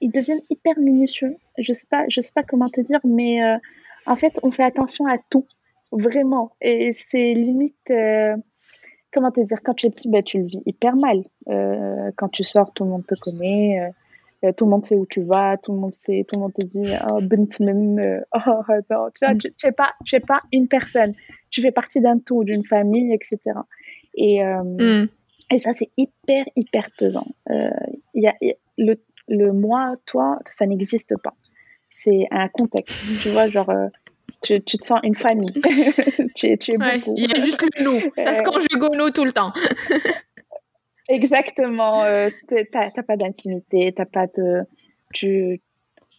ils 0.00 0.10
deviennent 0.10 0.42
hyper 0.50 0.76
minutieux. 0.78 1.36
Je 1.58 1.72
sais 1.72 1.86
pas, 1.88 2.04
je 2.08 2.20
sais 2.20 2.32
pas 2.34 2.42
comment 2.42 2.68
te 2.68 2.80
dire, 2.80 2.98
mais 3.04 3.40
en 4.06 4.16
fait, 4.16 4.40
on 4.42 4.50
fait 4.50 4.64
attention 4.64 5.06
à 5.06 5.16
tout 5.30 5.44
Vraiment. 5.92 6.52
Et 6.60 6.92
c'est 6.92 7.34
limite, 7.34 7.90
euh, 7.90 8.36
comment 9.12 9.30
te 9.30 9.40
dire, 9.40 9.58
quand 9.64 9.74
tu 9.74 9.86
es 9.86 9.90
petit, 9.90 10.08
bah, 10.08 10.22
tu 10.22 10.38
le 10.38 10.44
vis 10.44 10.62
hyper 10.66 10.96
mal. 10.96 11.24
Euh, 11.48 12.10
quand 12.16 12.28
tu 12.28 12.44
sors, 12.44 12.72
tout 12.72 12.84
le 12.84 12.90
monde 12.90 13.06
te 13.06 13.14
connaît. 13.16 13.92
Euh, 14.44 14.52
tout 14.52 14.64
le 14.64 14.70
monde 14.70 14.84
sait 14.84 14.94
où 14.94 15.04
tu 15.04 15.22
vas, 15.22 15.58
tout 15.58 15.72
le 15.72 15.78
monde 15.78 15.92
sait, 15.96 16.24
tout 16.26 16.38
le 16.38 16.42
monde 16.42 16.54
te 16.54 16.64
dit, 16.64 16.90
oh, 17.10 17.20
Bentman, 17.20 18.24
oh, 18.32 18.62
attends. 18.68 19.10
Tu 19.10 19.24
vois, 19.24 19.34
tu, 19.34 19.52
tu 19.52 19.72
pas, 19.72 19.92
tu 20.04 20.16
es 20.16 20.20
pas 20.20 20.40
une 20.52 20.68
personne. 20.68 21.12
Tu 21.50 21.60
fais 21.60 21.72
partie 21.72 22.00
d'un 22.00 22.18
tout, 22.18 22.44
d'une 22.44 22.64
famille, 22.64 23.12
etc. 23.12 23.38
Et, 24.14 24.42
mm. 24.42 25.08
et 25.52 25.58
ça, 25.58 25.72
c'est 25.72 25.90
hyper, 25.96 26.44
hyper 26.56 26.88
pesant. 26.96 27.26
Il 28.14 28.22
y 28.22 28.28
a, 28.28 28.34
le, 28.78 28.94
le 29.28 29.52
moi, 29.52 29.96
toi, 30.06 30.38
ça 30.50 30.66
n'existe 30.66 31.16
pas. 31.22 31.34
C'est 31.90 32.26
un 32.30 32.48
contexte. 32.48 33.22
Tu 33.22 33.28
vois, 33.28 33.48
genre, 33.48 33.70
tu, 34.42 34.60
tu, 34.62 34.78
te 34.78 34.84
sens 34.84 35.00
une 35.02 35.14
famille. 35.14 35.52
tu 36.34 36.46
es, 36.46 36.56
tu 36.56 36.72
es 36.72 36.78
beaucoup. 36.78 37.14
Il 37.16 37.30
y 37.30 37.36
a 37.36 37.40
juste 37.44 37.62
le 37.62 37.84
nous. 37.84 38.00
Ça 38.16 38.34
se 38.34 38.42
conjugue 38.42 38.82
au 38.82 38.94
nous 38.94 39.10
tout 39.10 39.24
le 39.24 39.32
temps. 39.32 39.52
Exactement. 41.08 42.04
Euh, 42.04 42.30
t'as 42.48 42.90
pas 43.02 43.16
d'intimité, 43.16 43.92
t'as 43.96 44.04
pas 44.04 44.26
de, 44.26 44.62
tu, 45.12 45.60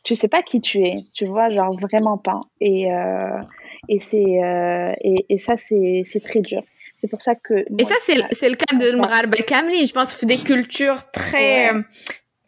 tu 0.03 0.15
sais 0.15 0.27
pas 0.27 0.41
qui 0.41 0.59
tu 0.61 0.83
es. 0.83 0.97
Tu 1.13 1.25
vois, 1.25 1.49
genre 1.49 1.75
vraiment 1.79 2.17
pas. 2.17 2.41
Et 2.59 2.91
euh, 2.93 3.39
et 3.87 3.99
c'est 3.99 4.43
euh, 4.43 4.93
et, 5.01 5.25
et, 5.29 5.39
ça 5.39 5.55
c'est 5.57 6.03
très 6.23 6.41
dur. 6.41 6.61
C'est 6.97 7.07
pour 7.07 7.21
ça 7.21 7.35
que. 7.35 7.53
et 7.53 7.83
ça 7.83 7.95
c'est 7.99 8.49
le 8.49 8.55
cas 8.55 8.75
de 8.75 8.95
Mgharba 8.95 9.37
Kamli. 9.37 9.85
Je 9.85 9.93
pense 9.93 10.23
des 10.25 10.37
cultures 10.37 11.09
très 11.11 11.71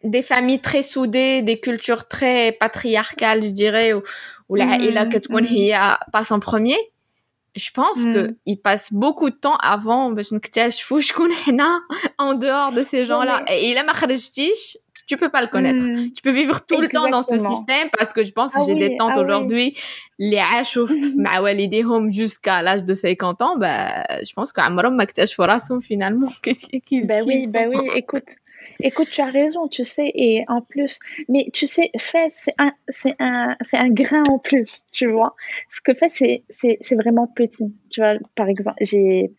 des 0.04 0.22
familles 0.22 0.60
très 0.60 0.82
soudées, 0.82 1.42
des 1.42 1.58
cultures 1.58 2.06
très 2.06 2.52
patriarcales, 2.52 3.42
je 3.42 3.50
dirais, 3.50 3.92
où, 3.92 4.02
où 4.48 4.54
la 4.54 4.66
mm 4.66 4.70
-hmm. 4.70 5.98
passe 6.12 6.30
en 6.30 6.40
premier. 6.40 6.76
Je 7.56 7.70
pense 7.70 7.98
mm 7.98 8.10
-hmm. 8.10 8.14
que 8.14 8.34
ils 8.46 8.60
passent 8.60 8.92
beaucoup 8.92 9.30
de 9.30 9.36
temps 9.36 9.56
avant 9.74 10.00
en 12.26 12.34
dehors 12.34 12.72
de 12.72 12.82
ces 12.82 13.04
gens-là. 13.04 13.44
Et 13.48 13.70
il 13.70 13.74
là, 13.74 13.84
tu 15.06 15.16
peux 15.16 15.28
pas 15.28 15.42
le 15.42 15.48
connaître. 15.48 15.82
Mm. 15.84 16.12
Tu 16.12 16.22
peux 16.22 16.30
vivre 16.30 16.60
tout 16.64 16.80
le 16.80 16.88
temps 16.88 17.08
dans 17.08 17.22
ce 17.22 17.38
système 17.38 17.88
parce 17.96 18.12
que 18.12 18.22
je 18.24 18.32
pense 18.32 18.52
ah 18.54 18.60
que 18.60 18.66
j'ai 18.66 18.74
des 18.74 18.96
tantes 18.96 19.12
ah 19.16 19.20
aujourd'hui, 19.20 19.74
oui. 19.74 20.30
les 20.30 20.38
achouf 20.38 20.90
home 20.90 22.10
jusqu'à 22.20 22.62
l'âge 22.62 22.84
de 22.84 22.94
50 22.94 23.42
ans, 23.42 23.56
bah, 23.56 24.04
je 24.28 24.32
pense 24.32 24.52
qu'Amram 24.52 24.94
Maktash 24.94 25.34
Forasum 25.34 25.82
finalement, 25.82 26.28
qu'est-ce 26.42 26.66
qu'ils 26.66 27.06
Ben 27.06 27.20
qu 27.22 27.26
ben 27.52 27.68
oui, 27.68 27.82
bah 27.86 27.96
écoute, 27.96 28.24
Écoute, 28.80 29.08
tu 29.10 29.20
as 29.20 29.26
raison, 29.26 29.68
tu 29.68 29.84
sais, 29.84 30.10
et 30.14 30.44
en 30.48 30.60
plus, 30.60 30.98
mais 31.28 31.48
tu 31.52 31.66
sais, 31.66 31.90
fait, 31.98 32.28
c'est 32.34 32.54
un, 32.58 32.72
c'est 32.88 33.14
un, 33.18 33.56
c'est 33.62 33.76
un 33.76 33.90
grain 33.90 34.22
en 34.28 34.38
plus, 34.38 34.84
tu 34.92 35.06
vois. 35.10 35.34
Ce 35.70 35.80
que 35.80 35.94
fait, 35.94 36.08
c'est, 36.08 36.44
c'est, 36.48 36.78
c'est 36.80 36.94
vraiment 36.94 37.26
petit. 37.26 37.74
Tu 37.90 38.00
vois, 38.00 38.14
par 38.34 38.48
exemple, 38.48 38.76
j'ai, 38.80 39.32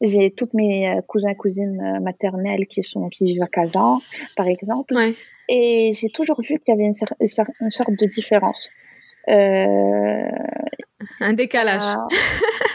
j'ai 0.00 0.30
toutes 0.32 0.54
mes 0.54 0.88
euh, 0.88 1.00
cousins 1.02 1.34
cousines 1.34 1.80
euh, 1.80 2.00
maternelles 2.00 2.66
qui 2.66 2.82
sont 2.82 3.08
qui 3.08 3.24
vivent 3.24 3.42
à 3.42 3.46
Kazan, 3.46 4.00
par 4.36 4.48
exemple, 4.48 4.94
ouais. 4.94 5.12
et 5.48 5.92
j'ai 5.94 6.08
toujours 6.08 6.40
vu 6.40 6.58
qu'il 6.58 6.68
y 6.68 6.72
avait 6.72 6.84
une, 6.84 7.26
une 7.60 7.70
sorte 7.70 7.90
de 7.90 8.06
différence. 8.06 8.70
Euh, 9.28 10.30
un 11.20 11.32
décalage. 11.32 11.96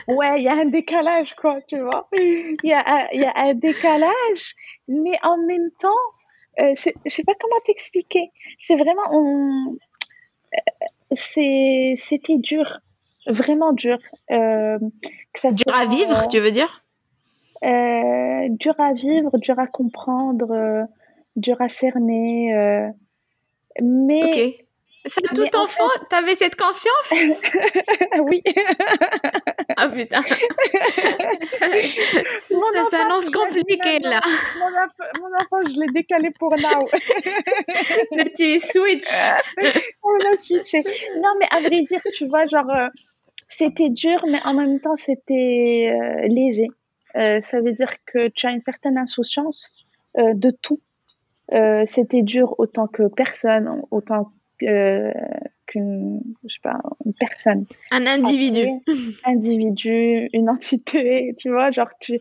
Euh, 0.10 0.13
ouais, 0.16 0.38
il 0.38 0.44
y 0.44 0.48
a 0.48 0.54
un 0.54 0.66
décalage, 0.66 1.36
quoi, 1.36 1.60
tu 1.68 1.80
vois. 1.80 2.08
Il 2.13 2.56
y 2.63 2.74
a, 2.74 3.13
y 3.13 3.25
a 3.25 3.34
un 3.36 3.54
décalage, 3.54 4.56
mais 4.88 5.18
en 5.24 5.38
même 5.46 5.70
temps, 5.80 5.89
euh, 6.60 6.74
je 6.75 7.10
sais 7.10 7.24
pas 7.24 7.34
comment 7.39 7.60
t'expliquer. 7.66 8.32
C'est 8.60 8.75
vraiment, 8.75 9.04
on... 9.12 9.75
Euh, 10.54 11.16
c'était 11.96 12.38
dur, 12.38 12.80
vraiment 13.27 13.74
dur. 13.74 13.98
Que 14.30 14.80
ça 15.36 15.50
dur 15.50 15.75
à 15.75 15.86
vivre, 15.86 16.27
tu 16.30 16.39
veux 16.39 16.51
dire? 16.51 16.84
Dur 17.62 18.75
à 18.80 18.94
vivre, 18.94 19.38
dur 19.38 19.60
à 19.60 19.68
comprendre, 19.68 20.88
dur 21.36 21.62
à 21.62 21.68
cerner. 21.68 22.89
mais 23.82 24.24
okay. 24.25 24.67
Ça, 25.06 25.22
tout 25.22 25.56
enfant, 25.56 25.88
fait... 25.89 26.06
t'avais 26.10 26.36
cette 26.36 26.56
conscience? 26.56 27.13
Oui. 28.20 28.42
Ah 29.80 29.89
putain. 29.89 30.24
ça 30.24 30.39
s'annonce 32.89 33.30
compliqué 33.30 34.00
là. 34.00 34.20
Mon, 34.58 34.72
mon, 35.22 35.27
enfant, 35.36 35.60
je 35.70 35.80
l'ai 35.80 35.86
décalé 35.94 36.32
pour 36.32 36.50
now. 36.50 36.88
Le 38.12 38.24
petit 38.24 38.60
switch. 38.60 39.08
On 40.01 40.18
a 40.34 40.38
switché. 40.38 40.82
Non, 41.22 41.36
mais 41.39 41.46
à 41.51 41.60
vrai 41.60 41.84
dire, 41.84 42.01
tu 42.12 42.27
vois, 42.27 42.48
genre, 42.48 42.68
euh, 42.72 42.88
c'était 43.48 43.89
dur, 43.89 44.25
mais 44.27 44.42
en 44.46 44.56
même 44.56 44.80
temps, 44.80 44.96
c'était 44.96 45.94
euh, 45.94 46.27
léger. 46.27 46.70
Euh, 47.16 47.39
ça 47.42 47.62
veut 47.62 47.74
dire 47.74 47.94
que 48.08 48.30
tu 48.30 48.48
as 48.48 48.51
une 48.51 48.62
certaine 48.62 48.98
insouciance 48.98 49.74
de 50.16 50.50
tout. 50.50 50.82
c'était 51.86 52.24
dur 52.24 52.56
autant 52.58 52.88
que 52.88 53.04
personne, 53.08 53.84
autant 53.92 54.32
euh, 54.64 55.12
qu'une 55.66 56.22
je 56.44 56.54
sais 56.54 56.60
pas 56.64 56.80
une 57.06 57.14
personne 57.14 57.66
un 57.92 58.06
individu 58.06 58.68
un 59.26 59.32
individu 59.32 60.30
une 60.34 60.50
entité 60.50 61.36
tu 61.38 61.50
vois 61.50 61.72
genre 61.72 61.90
tu 62.00 62.20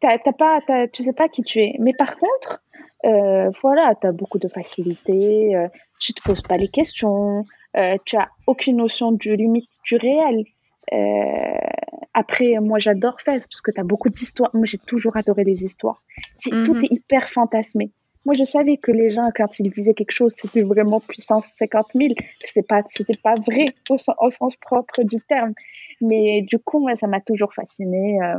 t'as, 0.00 0.18
pas 0.18 0.60
tu 0.92 1.02
sais 1.02 1.12
pas 1.12 1.28
qui 1.28 1.42
tu 1.42 1.60
es 1.60 1.76
mais 1.78 1.92
par 1.94 2.16
contre 2.16 2.62
euh, 3.04 3.50
voilà 3.62 3.94
tu 4.00 4.06
as 4.06 4.12
beaucoup 4.12 4.38
de 4.38 4.48
facilité 4.48 5.54
euh, 5.56 5.68
tu 6.00 6.12
te 6.12 6.22
poses 6.22 6.42
pas 6.42 6.56
les 6.56 6.68
questions 6.68 7.44
euh, 7.76 7.96
tu 8.04 8.16
as 8.16 8.28
aucune 8.46 8.76
notion 8.76 9.12
du 9.12 9.36
limite 9.36 9.70
du 9.84 9.96
réel 9.96 10.44
après, 12.14 12.54
moi, 12.60 12.78
j'adore 12.78 13.20
Fès 13.20 13.46
parce 13.46 13.60
que 13.60 13.72
tu 13.72 13.80
as 13.80 13.84
beaucoup 13.84 14.08
d'histoires. 14.08 14.50
Moi, 14.54 14.66
j'ai 14.66 14.78
toujours 14.78 15.16
adoré 15.16 15.42
les 15.42 15.64
histoires. 15.64 16.02
C'est. 16.38 16.50
Tout 16.62 16.76
est 16.76 16.92
hyper 16.92 17.28
fantasmé. 17.28 17.90
Moi, 18.24 18.34
je 18.38 18.44
savais 18.44 18.78
que 18.78 18.90
les 18.90 19.10
gens, 19.10 19.28
quand 19.34 19.58
ils 19.58 19.70
disaient 19.70 19.92
quelque 19.92 20.12
chose, 20.12 20.32
c'était 20.34 20.62
vraiment 20.62 21.00
puissance 21.00 21.44
50 21.58 21.88
000. 21.94 22.14
C'était 22.40 22.62
pas, 22.62 22.80
c'était 22.90 23.18
pas 23.22 23.34
vrai 23.34 23.66
au, 23.90 23.98
sens 24.30 24.56
propre 24.56 25.02
du 25.04 25.16
terme. 25.28 25.52
Mais 26.00 26.40
du 26.42 26.58
coup, 26.58 26.80
moi, 26.80 26.96
ça 26.96 27.06
m'a 27.06 27.20
toujours 27.20 27.52
fasciné. 27.52 28.18
Euh, 28.22 28.38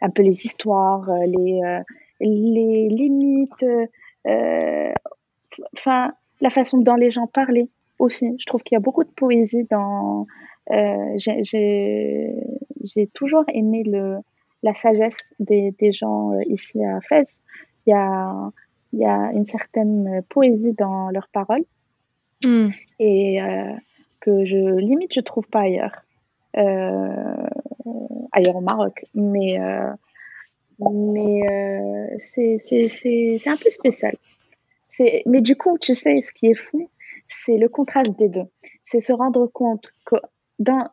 un 0.00 0.10
peu 0.10 0.22
les 0.22 0.46
histoires, 0.46 1.10
euh, 1.10 1.26
les, 1.26 1.60
euh, 1.64 1.80
les 2.20 2.88
limites, 2.88 3.64
enfin, 5.76 6.12
la 6.40 6.50
façon 6.50 6.78
dont 6.78 6.94
les 6.94 7.10
gens 7.10 7.26
parlaient 7.26 7.68
aussi. 7.98 8.34
Je 8.38 8.46
trouve 8.46 8.62
qu'il 8.62 8.76
y 8.76 8.78
a 8.78 8.80
beaucoup 8.80 9.02
de 9.04 9.10
poésie 9.10 9.66
dans. 9.68 10.26
j'ai 11.26 12.32
toujours 13.12 13.44
aimé 13.48 13.82
la 14.62 14.74
sagesse 14.74 15.18
des, 15.40 15.72
des 15.80 15.92
gens 15.92 16.32
ici 16.46 16.82
à 16.84 17.00
Fès. 17.00 17.40
Il 17.86 17.90
y 17.90 17.92
a 17.92 18.50
il 18.92 19.00
y 19.00 19.04
a 19.04 19.30
une 19.32 19.44
certaine 19.44 20.22
poésie 20.28 20.72
dans 20.72 21.10
leurs 21.10 21.28
paroles. 21.28 21.64
Mm. 22.44 22.68
et 23.00 23.42
euh, 23.42 23.72
que 24.20 24.44
je 24.44 24.76
limite 24.76 25.12
je 25.12 25.20
trouve 25.20 25.46
pas 25.48 25.62
ailleurs. 25.62 26.04
Euh, 26.56 27.48
ailleurs 28.32 28.56
au 28.56 28.60
Maroc. 28.60 29.02
Mais 29.14 29.60
euh, 29.60 29.92
mais 30.80 31.40
c'est 32.18 33.40
un 33.46 33.56
peu 33.56 33.70
spécial. 33.70 34.14
C'est 34.88 35.22
mais 35.26 35.40
du 35.40 35.56
coup 35.56 35.78
tu 35.78 35.94
sais 35.94 36.22
ce 36.22 36.32
qui 36.32 36.46
est 36.46 36.54
fou 36.54 36.88
c'est 37.28 37.58
le 37.58 37.68
contraste 37.68 38.18
des 38.18 38.28
deux. 38.28 38.46
C'est 38.86 39.00
se 39.00 39.12
rendre 39.12 39.46
compte 39.46 39.92
dans, 40.58 40.88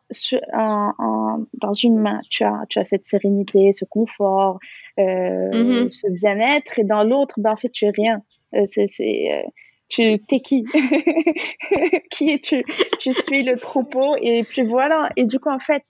une 1.82 1.98
main, 1.98 2.20
tu 2.30 2.44
as, 2.44 2.64
tu 2.68 2.78
as 2.78 2.84
cette 2.84 3.06
sérénité, 3.06 3.72
ce 3.72 3.84
confort, 3.84 4.58
euh, 4.98 5.50
mm-hmm. 5.50 5.90
ce 5.90 6.08
bien-être, 6.08 6.78
et 6.78 6.84
dans 6.84 7.02
l'autre, 7.02 7.34
ben, 7.38 7.52
en 7.52 7.56
fait, 7.56 7.70
tu 7.70 7.86
es 7.86 7.90
rien. 7.90 8.22
Euh, 8.54 8.64
c'est, 8.66 9.32
euh, 9.32 9.42
tu 9.88 10.18
t'es 10.28 10.40
qui? 10.40 10.64
Qui 12.10 12.30
es-tu? 12.30 12.62
Tu 12.98 13.12
suis 13.12 13.42
le 13.42 13.56
troupeau, 13.56 14.16
et 14.20 14.44
puis 14.44 14.62
voilà. 14.62 15.10
Et 15.16 15.26
du 15.26 15.38
coup, 15.38 15.50
en 15.50 15.58
fait, 15.58 15.82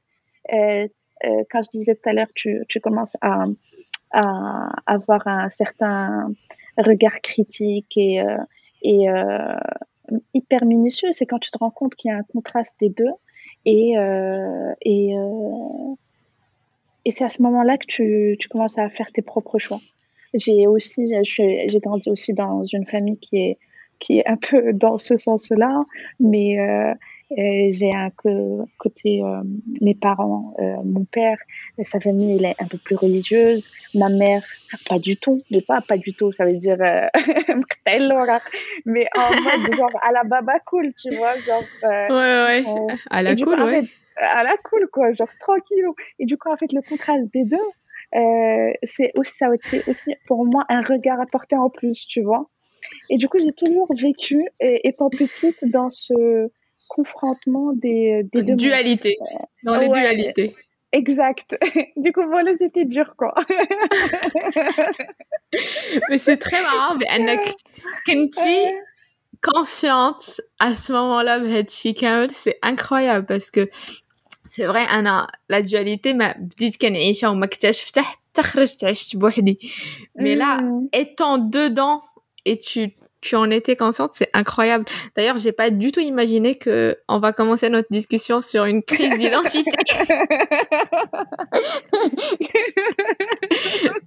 quand 0.51 1.63
je 1.63 1.71
disais 1.71 1.95
tout 1.95 2.09
à 2.09 2.13
l'heure, 2.13 2.31
tu, 2.35 2.63
tu 2.69 2.81
commences 2.81 3.17
à, 3.21 3.45
à 4.13 4.69
avoir 4.87 5.27
un 5.27 5.51
certain 5.51 6.31
regard 6.77 7.21
critique 7.23 7.97
et, 7.97 8.23
et 8.83 9.07
hyper 10.35 10.65
minutieux, 10.65 11.13
c'est 11.13 11.27
quand 11.27 11.39
tu 11.39 11.51
te 11.51 11.59
rends 11.59 11.71
compte 11.71 11.95
qu'il 11.95 12.11
y 12.11 12.15
a 12.15 12.19
un 12.19 12.23
contraste 12.23 12.75
des 12.81 12.91
deux 12.91 13.13
et, 13.67 13.99
euh, 13.99 14.73
et, 14.81 15.19
euh, 15.19 15.95
et 17.05 17.13
c'est 17.13 17.25
à 17.25 17.29
ce 17.29 17.43
moment-là 17.43 17.77
que 17.77 17.87
tu, 17.87 18.37
tu 18.39 18.49
commences 18.49 18.79
à 18.79 18.89
faire 18.89 19.11
tes 19.13 19.23
propres 19.23 19.59
choix. 19.59 19.81
J'ai 20.35 20.67
aussi, 20.67 21.13
j'ai 21.25 21.81
grandi 21.81 22.09
aussi 22.09 22.33
dans 22.33 22.65
une 22.65 22.87
famille 22.87 23.19
qui 23.19 23.37
est, 23.37 23.59
qui 23.99 24.19
est 24.19 24.27
un 24.27 24.37
peu 24.37 24.73
dans 24.73 24.99
ce 24.99 25.17
sens-là, 25.17 25.81
mais 26.21 26.59
euh, 26.61 26.95
j'ai 27.31 27.93
un 27.93 28.11
côté 28.79 29.23
euh, 29.23 29.43
mes 29.81 29.95
parents, 29.95 30.55
euh, 30.61 30.77
mon 30.85 31.05
père, 31.05 31.39
sa 31.83 31.99
famille 32.01 32.37
elle 32.37 32.45
est 32.45 32.63
un 32.63 32.67
peu 32.67 32.79
plus 32.79 32.95
religieuse, 32.97 33.71
ma 33.95 34.09
mère 34.09 34.43
pas 34.89 34.99
du 34.99 35.17
tout, 35.17 35.39
mais 35.51 35.61
pas 35.61 35.81
pas 35.81 35.97
du 35.97 36.15
tout, 36.15 36.31
ça 36.31 36.45
veut 36.45 36.57
dire 36.57 36.77
euh, 36.81 37.07
mais 38.87 39.07
en 39.17 39.35
mode 39.67 39.75
genre 39.75 39.91
à 40.03 40.13
la 40.13 40.23
baba 40.25 40.61
cool, 40.61 40.93
tu 40.95 41.17
vois, 41.17 41.37
genre 41.41 41.65
ouais 41.83 42.09
ouais, 42.11 42.65
à 43.11 43.23
la 43.23 43.35
cool, 43.35 43.57
coup, 43.57 43.65
ouais. 43.65 43.83
Fait, 43.83 43.89
à 44.19 44.45
la 44.45 44.57
cool 44.59 44.89
quoi, 44.93 45.13
genre 45.13 45.29
tranquille. 45.41 45.85
Et 46.19 46.27
du 46.27 46.37
coup 46.39 46.51
en 46.51 46.57
fait 46.57 46.73
le 46.73 46.83
contraste 46.83 47.25
des 47.33 47.45
deux, 47.45 47.57
c'est 48.85 49.11
aussi 49.19 49.37
ça 49.37 49.49
a 49.49 49.55
été 49.55 49.83
aussi 49.89 50.15
pour 50.29 50.45
moi 50.47 50.65
un 50.69 50.83
regard 50.83 51.21
apporté 51.21 51.57
en 51.57 51.71
plus, 51.71 52.07
tu 52.07 52.23
vois. 52.23 52.49
Et 53.11 53.17
du 53.17 53.29
coup, 53.29 53.39
j'ai 53.39 53.53
toujours 53.53 53.93
vécu, 53.93 54.47
étant 54.61 55.11
petite, 55.11 55.57
dans 55.65 55.91
ce 55.91 56.51
confrontement 56.88 57.74
des, 57.74 58.24
des 58.32 58.44
deux 58.44 58.56
dualités. 58.56 59.18
Dans 59.64 59.78
les 59.78 59.90
dualités. 59.90 60.56
Exact. 60.92 61.58
Du 61.96 62.12
coup, 62.12 62.26
voilà, 62.28 62.52
c'était 62.60 62.86
dur, 62.86 63.16
quoi. 63.18 63.34
mais 66.10 66.18
c'est 66.18 66.38
très 66.38 66.62
marrant, 66.62 66.96
mais 66.96 67.08
Anna, 67.08 67.38
Kenti, 68.06 68.58
consciente 69.42 70.42
à 70.60 70.76
ce 70.76 70.92
moment-là, 70.92 71.40
c'est 71.70 72.60
incroyable 72.62 73.26
parce 73.26 73.50
que 73.50 73.70
c'est 74.50 74.66
vrai, 74.66 74.84
Anna, 74.90 75.28
la 75.48 75.62
dualité, 75.62 76.14
ma 76.14 76.34
بديت 76.34 76.76
كنعيشها 76.82 77.30
وما 77.30 77.46
اكتشفتها 77.46 78.04
حتى 78.04 78.44
خرجت 78.44 78.84
عشت 78.84 79.16
بوحدي. 79.16 79.60
Mais 80.20 80.36
là, 80.36 80.58
mm. 80.58 80.90
étant 80.92 81.38
dedans 81.38 82.02
et 82.46 82.58
tu 82.58 82.92
tu 83.21 83.37
en 83.37 83.51
étais 83.51 83.77
consciente, 83.77 84.13
c'est 84.15 84.31
incroyable. 84.33 84.87
D'ailleurs, 85.17 85.37
j'ai 85.39 85.53
pas 85.53 85.71
du 85.71 85.93
tout 85.93 86.01
imaginé 86.01 86.57
que 86.57 86.97
on 87.09 87.19
va 87.19 87.33
commencer 87.33 87.69
notre 87.69 87.89
discussion 87.91 88.41
sur 88.41 88.65
une 88.65 88.83
crise 88.83 89.15
d'identité. 89.19 89.71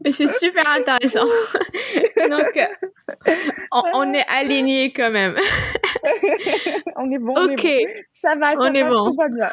Mais 0.04 0.12
c'est 0.12 0.30
super 0.30 0.68
intéressant. 0.70 1.26
Donc, 2.30 2.60
on, 3.94 4.14
est 4.14 4.26
alignés 4.28 4.94
quand 4.94 5.12
même. 5.12 5.36
on 6.96 7.12
est 7.12 7.20
bon. 7.20 7.34
Ok. 7.34 7.68
Ça 8.16 8.36
va, 8.36 8.54
on 8.58 8.74
est 8.74 8.84
bon. 8.84 9.12
Tout 9.12 9.16
va 9.16 9.28
bien. 9.30 9.50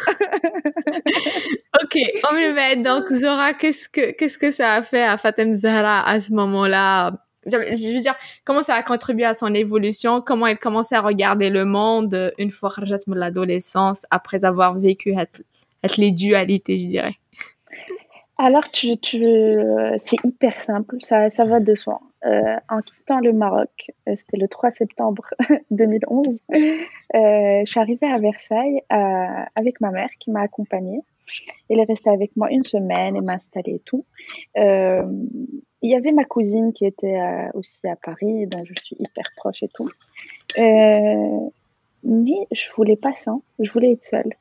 ok, 1.82 1.98
on 2.30 2.34
me 2.34 2.52
met. 2.52 2.76
Donc, 2.76 3.08
Zora, 3.08 3.54
qu'est-ce 3.54 3.88
que, 3.88 4.12
qu'est-ce 4.12 4.38
que 4.38 4.50
ça 4.50 4.75
a 4.75 4.82
fait 4.82 5.04
à 5.04 5.16
Fatem 5.18 5.52
Zahra 5.52 6.06
à 6.06 6.20
ce 6.20 6.32
moment-là? 6.32 7.25
Je 7.46 7.94
veux 7.94 8.00
dire, 8.00 8.14
comment 8.44 8.62
ça 8.62 8.74
a 8.74 8.82
contribué 8.82 9.24
à 9.24 9.34
son 9.34 9.52
évolution, 9.54 10.20
comment 10.20 10.46
elle 10.46 10.58
commençait 10.58 10.96
à 10.96 11.00
regarder 11.00 11.50
le 11.50 11.64
monde 11.64 12.14
euh, 12.14 12.30
une 12.38 12.50
fois 12.50 12.70
de 13.14 13.20
l'adolescence, 13.20 14.04
après 14.10 14.44
avoir 14.44 14.78
vécu 14.78 15.14
les 15.96 16.10
dualités, 16.10 16.78
je 16.78 16.88
dirais? 16.88 17.14
Alors, 18.38 18.68
tu, 18.70 18.94
c'est 18.98 20.24
hyper 20.24 20.60
simple, 20.60 20.96
ça, 21.00 21.30
ça 21.30 21.44
va 21.44 21.60
de 21.60 21.74
soi. 21.74 22.00
Euh, 22.26 22.56
en 22.68 22.82
quittant 22.82 23.20
le 23.20 23.32
Maroc, 23.32 23.90
euh, 24.08 24.12
c'était 24.16 24.36
le 24.36 24.48
3 24.48 24.72
septembre 24.72 25.24
2011, 25.70 26.38
je 26.50 27.62
suis 27.64 27.80
arrivée 27.80 28.08
à 28.08 28.18
Versailles 28.18 28.82
avec 28.90 29.80
ma 29.80 29.90
mère 29.90 30.10
qui 30.18 30.30
m'a 30.30 30.40
accompagnée. 30.40 31.00
Elle 31.68 31.80
est 31.80 31.85
restée 31.85 32.11
avec 32.11 32.37
moi 32.37 32.50
une 32.50 32.64
semaine 32.64 33.16
et 33.16 33.21
m'a 33.21 33.35
installée 33.35 33.75
et 33.75 33.83
tout. 33.85 34.04
Il 35.83 35.90
y 35.90 35.95
avait 35.95 36.11
ma 36.11 36.25
cousine 36.25 36.73
qui 36.73 36.85
était 36.85 37.21
euh, 37.21 37.49
aussi 37.54 37.87
à 37.87 37.95
Paris, 37.95 38.49
dont 38.49 38.64
je 38.64 38.73
suis 38.83 38.97
hyper 38.99 39.25
proche 39.37 39.62
et 39.62 39.68
tout. 39.68 39.88
Euh, 40.59 41.49
mais 42.02 42.47
je 42.50 42.64
voulais 42.76 42.97
pas 42.97 43.12
ça. 43.14 43.37
Je 43.61 43.71
voulais 43.71 43.92
être 43.92 44.02
seule. 44.02 44.33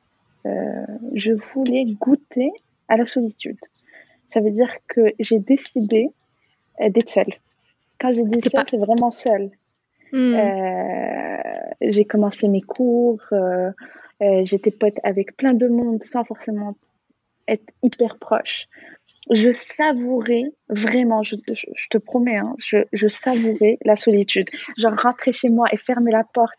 Euh, 0.46 0.86
je 1.12 1.32
voulais 1.32 1.84
goûter 1.84 2.50
à 2.88 2.96
la 2.96 3.06
solitude. 3.06 3.58
Ça 4.26 4.40
veut 4.40 4.50
dire 4.50 4.70
que 4.88 5.12
j'ai 5.20 5.38
décidé 5.38 6.08
d'être 6.80 7.10
seule. 7.10 7.34
Quand 8.00 8.10
j'ai 8.10 8.24
dit 8.24 8.40
ça, 8.40 8.64
c'est 8.68 8.78
vraiment 8.78 9.12
seule. 9.12 9.50
Hmm. 10.12 10.36
j'ai 11.80 12.04
commencé 12.04 12.48
mes 12.48 12.60
cours. 12.60 13.22
J'étais 14.20 14.70
pote 14.70 14.98
avec 15.02 15.36
plein 15.36 15.52
de 15.52 15.68
monde 15.68 16.02
sans 16.02 16.24
forcément 16.24 16.70
être 17.48 17.72
hyper 17.82 18.18
proche 18.18 18.66
je 19.30 19.50
savourais 19.50 20.44
vraiment, 20.68 21.22
je, 21.22 21.34
te 21.90 21.98
promets, 21.98 22.36
hein, 22.36 22.54
je, 22.58 23.08
savourais 23.08 23.78
la 23.84 23.96
solitude. 23.96 24.48
Genre 24.76 24.94
rentrer 24.96 25.32
chez 25.32 25.48
moi 25.48 25.66
et 25.72 25.76
fermer 25.76 26.12
la 26.12 26.24
porte 26.24 26.58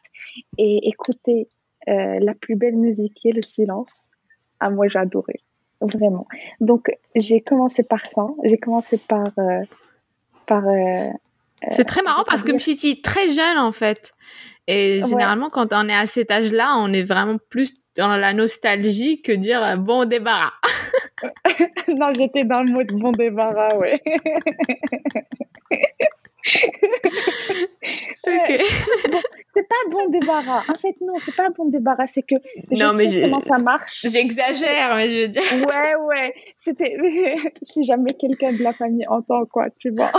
et 0.57 0.87
écouter 0.87 1.47
euh, 1.87 2.19
la 2.19 2.33
plus 2.33 2.55
belle 2.55 2.75
musique 2.75 3.13
qui 3.13 3.29
est 3.29 3.33
le 3.33 3.41
silence. 3.41 4.07
Ah, 4.59 4.69
moi, 4.69 4.87
j'adorais. 4.87 5.39
Vraiment. 5.79 6.27
Donc, 6.59 6.91
j'ai 7.15 7.41
commencé 7.41 7.83
par 7.83 8.05
ça. 8.05 8.27
J'ai 8.43 8.57
commencé 8.57 8.97
par. 8.97 9.27
Euh, 9.37 9.61
par 10.47 10.67
euh, 10.67 11.09
c'est 11.71 11.85
très 11.85 12.01
marrant 12.01 12.23
parce 12.27 12.43
que 12.43 12.57
je 12.57 12.63
suis 12.63 13.01
très 13.01 13.31
jeune, 13.31 13.57
en 13.57 13.71
fait. 13.71 14.13
Et 14.67 15.01
généralement, 15.07 15.49
quand 15.49 15.71
on 15.71 15.87
est 15.87 15.95
à 15.95 16.07
cet 16.07 16.29
âge-là, 16.29 16.75
on 16.77 16.91
est 16.91 17.03
vraiment 17.03 17.37
plus 17.49 17.71
dans 17.95 18.15
la 18.15 18.33
nostalgie 18.33 19.21
que 19.21 19.31
dire 19.31 19.77
bon 19.77 20.05
débarras. 20.05 20.53
non, 21.87 22.11
j'étais 22.15 22.43
dans 22.43 22.61
le 22.63 22.71
mode 22.71 22.91
bon 22.93 23.11
débarras, 23.11 23.75
ouais. 23.77 24.01
ok. 28.27 28.61
c'est 29.53 29.67
pas 29.67 29.75
bon 29.89 30.09
débarras. 30.09 30.63
En 30.69 30.75
fait, 30.75 30.95
non, 31.01 31.17
c'est 31.17 31.35
pas 31.35 31.49
bon 31.49 31.69
débarras. 31.69 32.07
C'est 32.07 32.21
que 32.21 32.35
je 32.71 32.77
non, 32.77 32.93
mais 32.93 33.07
sais 33.07 33.23
comment 33.23 33.39
ça 33.39 33.57
marche. 33.63 34.05
J'exagère, 34.09 34.95
mais 34.95 35.09
je 35.09 35.21
veux 35.23 35.27
dire. 35.29 35.41
Ouais, 35.67 35.95
ouais. 35.95 36.33
C'était 36.55 36.95
si 37.61 37.83
jamais 37.83 38.13
quelqu'un 38.19 38.51
de 38.51 38.63
la 38.63 38.73
famille 38.73 39.07
entend 39.07 39.45
quoi, 39.45 39.69
tu 39.79 39.89
vois. 39.89 40.11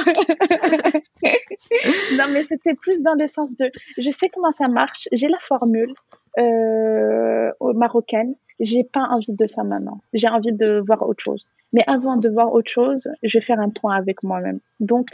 non, 2.16 2.24
mais 2.30 2.44
c'était 2.44 2.74
plus 2.74 3.02
dans 3.02 3.14
le 3.14 3.26
sens 3.26 3.54
de 3.56 3.70
je 3.96 4.11
sais 4.11 4.28
comment 4.28 4.52
ça 4.52 4.68
marche. 4.68 5.08
J'ai 5.12 5.28
la 5.28 5.38
formule 5.38 5.94
euh, 6.38 7.53
marocaine 7.74 8.35
j'ai 8.61 8.85
pas 8.85 9.07
envie 9.11 9.33
de 9.33 9.46
ça 9.46 9.62
maintenant. 9.62 9.98
J'ai 10.12 10.29
envie 10.29 10.53
de 10.53 10.83
voir 10.85 11.09
autre 11.09 11.22
chose. 11.22 11.53
Mais 11.72 11.83
avant 11.87 12.16
de 12.16 12.29
voir 12.29 12.53
autre 12.53 12.70
chose, 12.70 13.09
je 13.22 13.38
vais 13.38 13.44
faire 13.44 13.61
un 13.61 13.70
point 13.70 13.94
avec 13.94 14.22
moi-même. 14.22 14.59
Donc, 14.81 15.09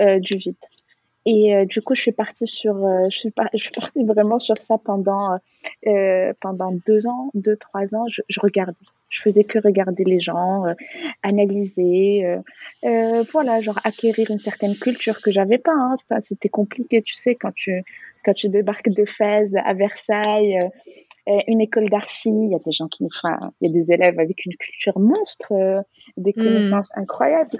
euh, 0.00 0.18
du 0.18 0.38
vide. 0.38 0.56
Et 1.28 1.56
euh, 1.56 1.64
du 1.64 1.82
coup, 1.82 1.94
je 1.94 2.02
suis 2.02 2.12
partie 2.12 2.46
sur, 2.46 2.76
euh, 2.76 3.08
je, 3.10 3.18
suis 3.18 3.32
suis 3.54 3.70
partie 3.70 4.04
vraiment 4.04 4.38
sur 4.38 4.56
ça 4.60 4.78
pendant, 4.78 5.38
pendant 6.40 6.72
deux 6.86 7.06
ans, 7.06 7.30
deux, 7.34 7.56
trois 7.56 7.94
ans. 7.94 8.06
Je, 8.08 8.40
regardais. 8.40 8.76
Je 9.08 9.22
faisais 9.22 9.44
que 9.44 9.58
regarder 9.58 10.04
les 10.04 10.20
gens, 10.20 10.64
analyser, 11.22 12.24
voilà, 12.82 13.60
genre 13.60 13.78
acquérir 13.84 14.30
une 14.30 14.38
certaine 14.38 14.74
culture 14.74 15.20
que 15.20 15.30
j'avais 15.30 15.58
pas. 15.58 15.74
Hein. 15.74 15.96
C'était 16.22 16.48
compliqué, 16.48 17.02
tu 17.02 17.14
sais, 17.14 17.34
quand 17.34 17.52
tu, 17.54 17.82
quand 18.26 18.34
tu 18.34 18.50
débarques 18.50 18.90
de 18.90 19.06
Fès 19.06 19.48
à 19.64 19.72
Versailles 19.72 20.58
une 21.48 21.60
école 21.60 21.88
d'archi, 21.90 22.28
il 22.28 22.50
y 22.50 22.54
a 22.54 22.58
des 22.58 22.72
gens 22.72 22.88
qui, 22.88 23.04
enfin, 23.04 23.52
il 23.60 23.68
y 23.68 23.70
a 23.70 23.82
des 23.82 23.92
élèves 23.92 24.18
avec 24.18 24.44
une 24.46 24.54
culture 24.54 24.98
monstre, 24.98 25.52
euh, 25.52 25.80
des 26.16 26.32
hmm. 26.36 26.42
connaissances 26.42 26.90
incroyables. 26.96 27.50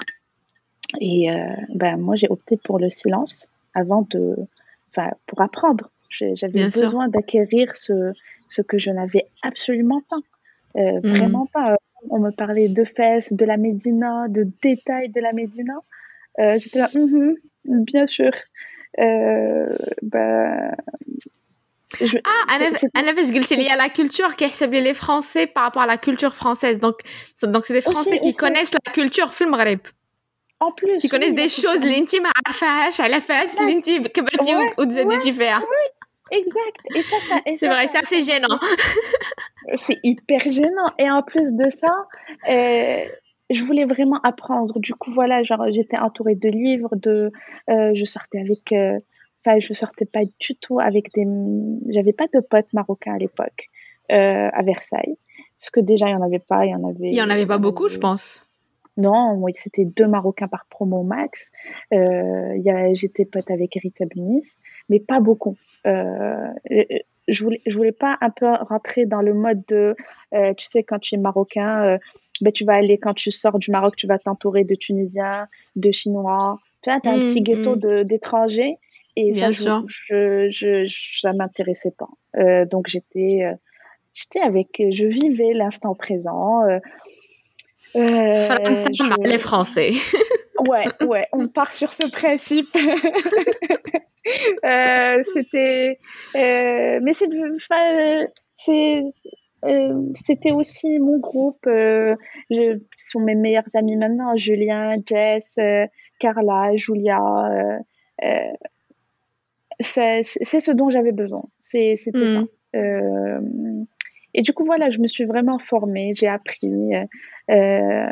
Et 1.01 1.31
euh, 1.31 1.35
ben 1.75 1.97
moi, 1.97 2.15
j'ai 2.15 2.29
opté 2.29 2.59
pour 2.63 2.79
le 2.79 2.91
silence 2.91 3.51
avant 3.75 4.07
de, 4.11 4.37
enfin, 4.91 5.11
pour 5.27 5.41
apprendre. 5.41 5.91
J'avais 6.11 6.65
besoin 6.65 7.09
d'acquérir 7.09 7.77
ce, 7.77 8.13
ce 8.49 8.63
que 8.63 8.79
je 8.79 8.91
n'avais 8.91 9.27
absolument 9.43 10.01
pas, 10.09 10.81
euh, 10.81 11.01
hmm. 11.01 11.15
vraiment 11.15 11.47
pas. 11.47 11.77
On 12.09 12.21
me 12.21 12.31
parlait 12.31 12.69
de 12.69 12.85
fesses, 12.85 13.33
de 13.33 13.45
la 13.45 13.57
médina, 13.57 14.29
de 14.29 14.47
détails 14.63 15.09
de 15.09 15.21
la 15.21 15.33
médina. 15.33 15.75
J'étais 16.39 16.79
là, 16.79 16.89
mm-hmm, 16.95 17.35
bien 17.65 18.07
sûr. 18.07 18.31
Ben, 18.97 20.75
je, 22.01 22.19
ah, 22.25 22.55
Anna 22.95 23.13
il 23.13 23.63
y 23.63 23.69
a 23.69 23.77
la 23.77 23.89
culture 23.89 24.37
qui 24.37 24.45
est 24.45 24.49
les 24.81 24.95
Français 24.95 25.47
par 25.47 25.65
rapport 25.65 25.83
à 25.83 25.87
la 25.87 25.97
culture 25.97 26.35
française. 26.35 26.81
Donc, 26.81 27.01
donc 27.43 27.65
c'est 27.65 27.75
des 27.75 27.83
Français 27.83 28.19
qui 28.19 28.35
connaissent 28.35 28.73
la 28.73 28.93
culture 28.93 29.33
film 29.33 29.55
En 30.61 30.73
plus. 30.73 30.99
Qui 30.99 31.09
connaissent 31.09 31.35
des 31.35 31.49
choses, 31.49 31.81
l'intime 31.85 32.27
à 32.27 32.33
la 32.47 32.53
à 33.01 33.09
la 33.09 33.21
face, 33.21 33.59
l'intime, 33.61 34.09
que 34.09 34.21
ou 34.79 34.87
des. 34.87 35.61
Exact. 36.33 36.77
Et 36.95 37.03
ça, 37.03 37.17
ça 37.29 37.41
c'est 37.57 37.69
vrai, 37.69 37.87
ça, 37.87 38.01
c'est 38.05 38.23
gênant. 38.23 38.59
c'est 39.77 39.99
hyper 40.03 40.41
gênant. 40.41 40.93
Et 40.99 41.09
en 41.09 41.23
plus 41.23 41.53
de 41.53 41.69
ça, 41.71 42.09
euh, 42.49 43.05
je 43.51 43.63
voulais 43.65 43.85
vraiment 43.85 44.21
apprendre. 44.23 44.79
Du 44.81 44.95
coup, 44.95 45.11
voilà, 45.11 45.43
genre, 45.43 45.67
j'étais 45.71 45.99
entourée 45.99 46.35
de 46.35 46.49
livres, 46.49 46.97
de, 46.97 47.31
euh, 47.71 47.93
je 47.95 48.05
sortais 48.05 48.41
avec. 48.41 48.73
Euh, 48.73 48.99
Enfin, 49.47 49.61
je 49.61 49.73
sortais 49.75 50.07
pas 50.07 50.25
du 50.25 50.57
tout 50.57 50.81
avec 50.81 51.13
des. 51.15 51.25
J'avais 51.89 52.13
pas 52.13 52.25
de 52.35 52.41
potes 52.41 52.73
marocains 52.73 53.15
à 53.15 53.19
l'époque 53.19 53.69
euh, 54.11 54.49
à 54.53 54.63
Versailles, 54.63 55.17
parce 55.61 55.71
que 55.71 55.79
déjà 55.79 56.09
il 56.09 56.15
y 56.15 56.17
en 56.17 56.23
avait 56.23 56.41
pas, 56.41 56.67
il 56.67 56.73
y 56.73 56.75
en 56.75 56.83
avait. 56.83 57.07
Il 57.07 57.15
y 57.15 57.23
en 57.23 57.31
avait 57.31 57.47
pas 57.47 57.59
beaucoup, 57.59 57.87
je 57.87 57.99
pense. 57.99 58.49
Non, 58.97 59.35
oui, 59.35 59.53
c'était 59.57 59.85
deux 59.85 60.07
Marocains 60.07 60.49
par 60.49 60.67
promo 60.71 61.03
max. 61.03 61.51
Euh, 61.93 62.55
J'étais 62.95 63.27
pote 63.27 63.51
avec 63.51 63.75
Rita 63.75 64.07
Binis, 64.07 64.47
mais 64.89 65.01
pas 65.01 65.21
beaucoup. 65.21 65.57
Euh, 65.87 66.49
je 67.29 67.45
voulais, 67.45 67.61
je 67.67 67.77
voulais 67.77 67.93
pas 67.93 68.17
un 68.21 68.31
peu 68.31 68.47
rentrer 68.47 69.05
dans 69.05 69.21
le 69.21 69.35
mode 69.35 69.63
de, 69.69 69.95
euh, 70.35 70.55
tu 70.55 70.65
sais, 70.65 70.83
quand 70.83 70.99
tu 70.99 71.17
es 71.17 71.19
marocain, 71.19 71.85
euh, 71.85 71.99
ben, 72.43 72.53
tu 72.53 72.65
vas 72.65 72.75
aller, 72.75 72.99
quand 72.99 73.15
tu 73.15 73.31
sors 73.31 73.59
du 73.59 73.71
Maroc, 73.71 73.97
tu 73.97 74.07
vas 74.07 74.19
t'entourer 74.19 74.65
de 74.65 74.75
Tunisiens, 74.75 75.49
de 75.77 75.91
Chinois. 75.91 76.59
Tu 76.83 76.91
vois, 76.91 77.01
tu 77.01 77.09
as 77.09 77.13
un 77.13 77.19
petit 77.19 77.41
mmh, 77.41 77.45
ghetto 77.45 77.77
mmh. 77.77 78.05
d'étrangers. 78.05 78.79
Et 79.17 79.31
Bien 79.31 79.53
ça, 79.53 79.83
Je, 79.89 80.49
je, 80.51 80.85
ça 81.21 81.33
m'intéressait 81.33 81.95
pas. 81.97 82.09
Euh, 82.37 82.67
donc 82.67 82.87
j'étais, 82.89 83.45
euh, 83.45 83.55
j'étais 84.13 84.41
avec, 84.41 84.77
je 84.79 85.07
vivais 85.07 85.55
l'instant 85.55 85.95
présent. 85.95 86.63
Euh, 86.65 86.79
je... 87.95 89.27
les 89.27 89.39
Français. 89.39 89.93
ouais, 90.69 90.85
ouais, 91.07 91.27
on 91.33 91.49
part 91.49 91.73
sur 91.73 91.95
ce 91.95 92.07
principe. 92.11 92.69
c'était, 95.35 95.99
mais 96.35 97.15
c'est, 97.15 99.03
c'est, 99.63 99.91
c'était 100.15 100.53
aussi 100.53 100.99
mon 100.99 101.19
groupe. 101.19 101.65
je, 101.65 102.79
sont 102.97 103.21
mes 103.21 103.35
meilleurs 103.35 103.65
amis 103.75 103.97
maintenant, 103.97 104.37
Julien, 104.37 104.97
Jess, 105.05 105.59
Carla, 106.19 106.77
Julia. 106.77 107.73
c'est 109.81 110.23
ce 110.23 110.73
dont 110.73 110.91
j'avais 110.91 111.13
besoin. 111.13 111.45
C'était 111.59 111.97
ça. 111.97 112.45
Hmm. 112.75 113.87
Et 114.37 114.43
du 114.43 114.53
coup, 114.53 114.67
voilà, 114.67 114.91
je 114.91 114.99
me 114.99 115.09
suis 115.09 115.25
vraiment 115.25 115.59
formée, 115.59 116.13
j'ai 116.15 116.29
appris. 116.29 116.95
Euh, 116.95 117.05
euh, 117.51 118.07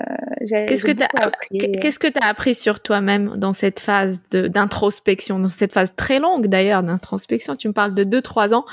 qu'est-ce 0.66 0.86
que 0.86 0.92
tu 0.92 1.02
as 1.02 1.26
appris, 1.26 1.58
qu'est-ce 1.58 1.98
que 1.98 2.06
as 2.18 2.26
appris 2.26 2.54
sur 2.54 2.80
toi-même 2.80 3.36
dans 3.36 3.52
cette 3.52 3.78
phase 3.78 4.22
d'introspection, 4.30 5.38
dans 5.38 5.48
cette 5.48 5.74
phase 5.74 5.92
très 5.96 6.20
longue 6.20 6.46
d'ailleurs 6.46 6.82
d'introspection? 6.82 7.54
Tu 7.56 7.68
me 7.68 7.74
parles 7.74 7.94
de 7.94 8.04
2-3 8.04 8.54
ans, 8.54 8.64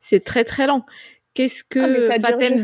c'est 0.00 0.24
très 0.24 0.44
très 0.44 0.66
long. 0.66 0.82
Qu'est-ce 1.34 1.64
que 1.64 2.10
ah, 2.10 2.20
Fatem 2.20 2.54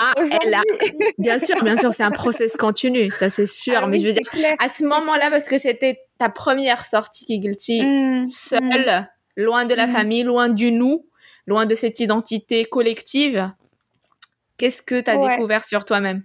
ah, 0.00 0.12
elle 0.42 0.54
a... 0.54 0.62
Bien 1.18 1.38
sûr, 1.38 1.62
bien 1.64 1.76
sûr, 1.76 1.92
c'est 1.92 2.04
un 2.04 2.12
process 2.12 2.56
continu, 2.56 3.10
ça 3.10 3.28
c'est 3.28 3.46
sûr. 3.46 3.80
Ah 3.82 3.86
mais 3.88 3.98
je 3.98 4.06
veux 4.06 4.12
dire, 4.12 4.22
à 4.60 4.68
ce 4.68 4.84
moment-là, 4.84 5.30
parce 5.30 5.48
que 5.48 5.58
c'était 5.58 5.98
ta 6.18 6.28
première 6.28 6.84
sortie 6.84 7.40
Guilty, 7.40 7.82
mmh, 7.82 8.28
seule, 8.30 8.60
mmh. 8.62 9.42
loin 9.42 9.64
de 9.64 9.74
la 9.74 9.88
mmh. 9.88 9.90
famille, 9.90 10.22
loin 10.22 10.48
du 10.48 10.70
nous, 10.70 11.06
loin 11.46 11.66
de 11.66 11.74
cette 11.74 11.98
identité 11.98 12.64
collective, 12.64 13.50
Qu'est-ce 14.60 14.82
que 14.82 15.00
tu 15.00 15.08
as 15.08 15.16
découvert 15.16 15.64
sur 15.64 15.86
toi-même? 15.86 16.22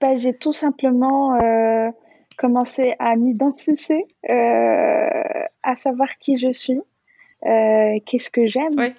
Bah, 0.00 0.14
J'ai 0.14 0.32
tout 0.32 0.52
simplement 0.52 1.34
euh, 1.34 1.90
commencé 2.38 2.94
à 3.00 3.16
m'identifier, 3.16 4.00
euh, 4.30 5.42
à 5.64 5.74
savoir 5.74 6.18
qui 6.20 6.36
je 6.36 6.52
suis, 6.52 6.80
euh, 7.46 7.98
qu'est-ce 8.06 8.30
que 8.30 8.46
j'aime, 8.46 8.94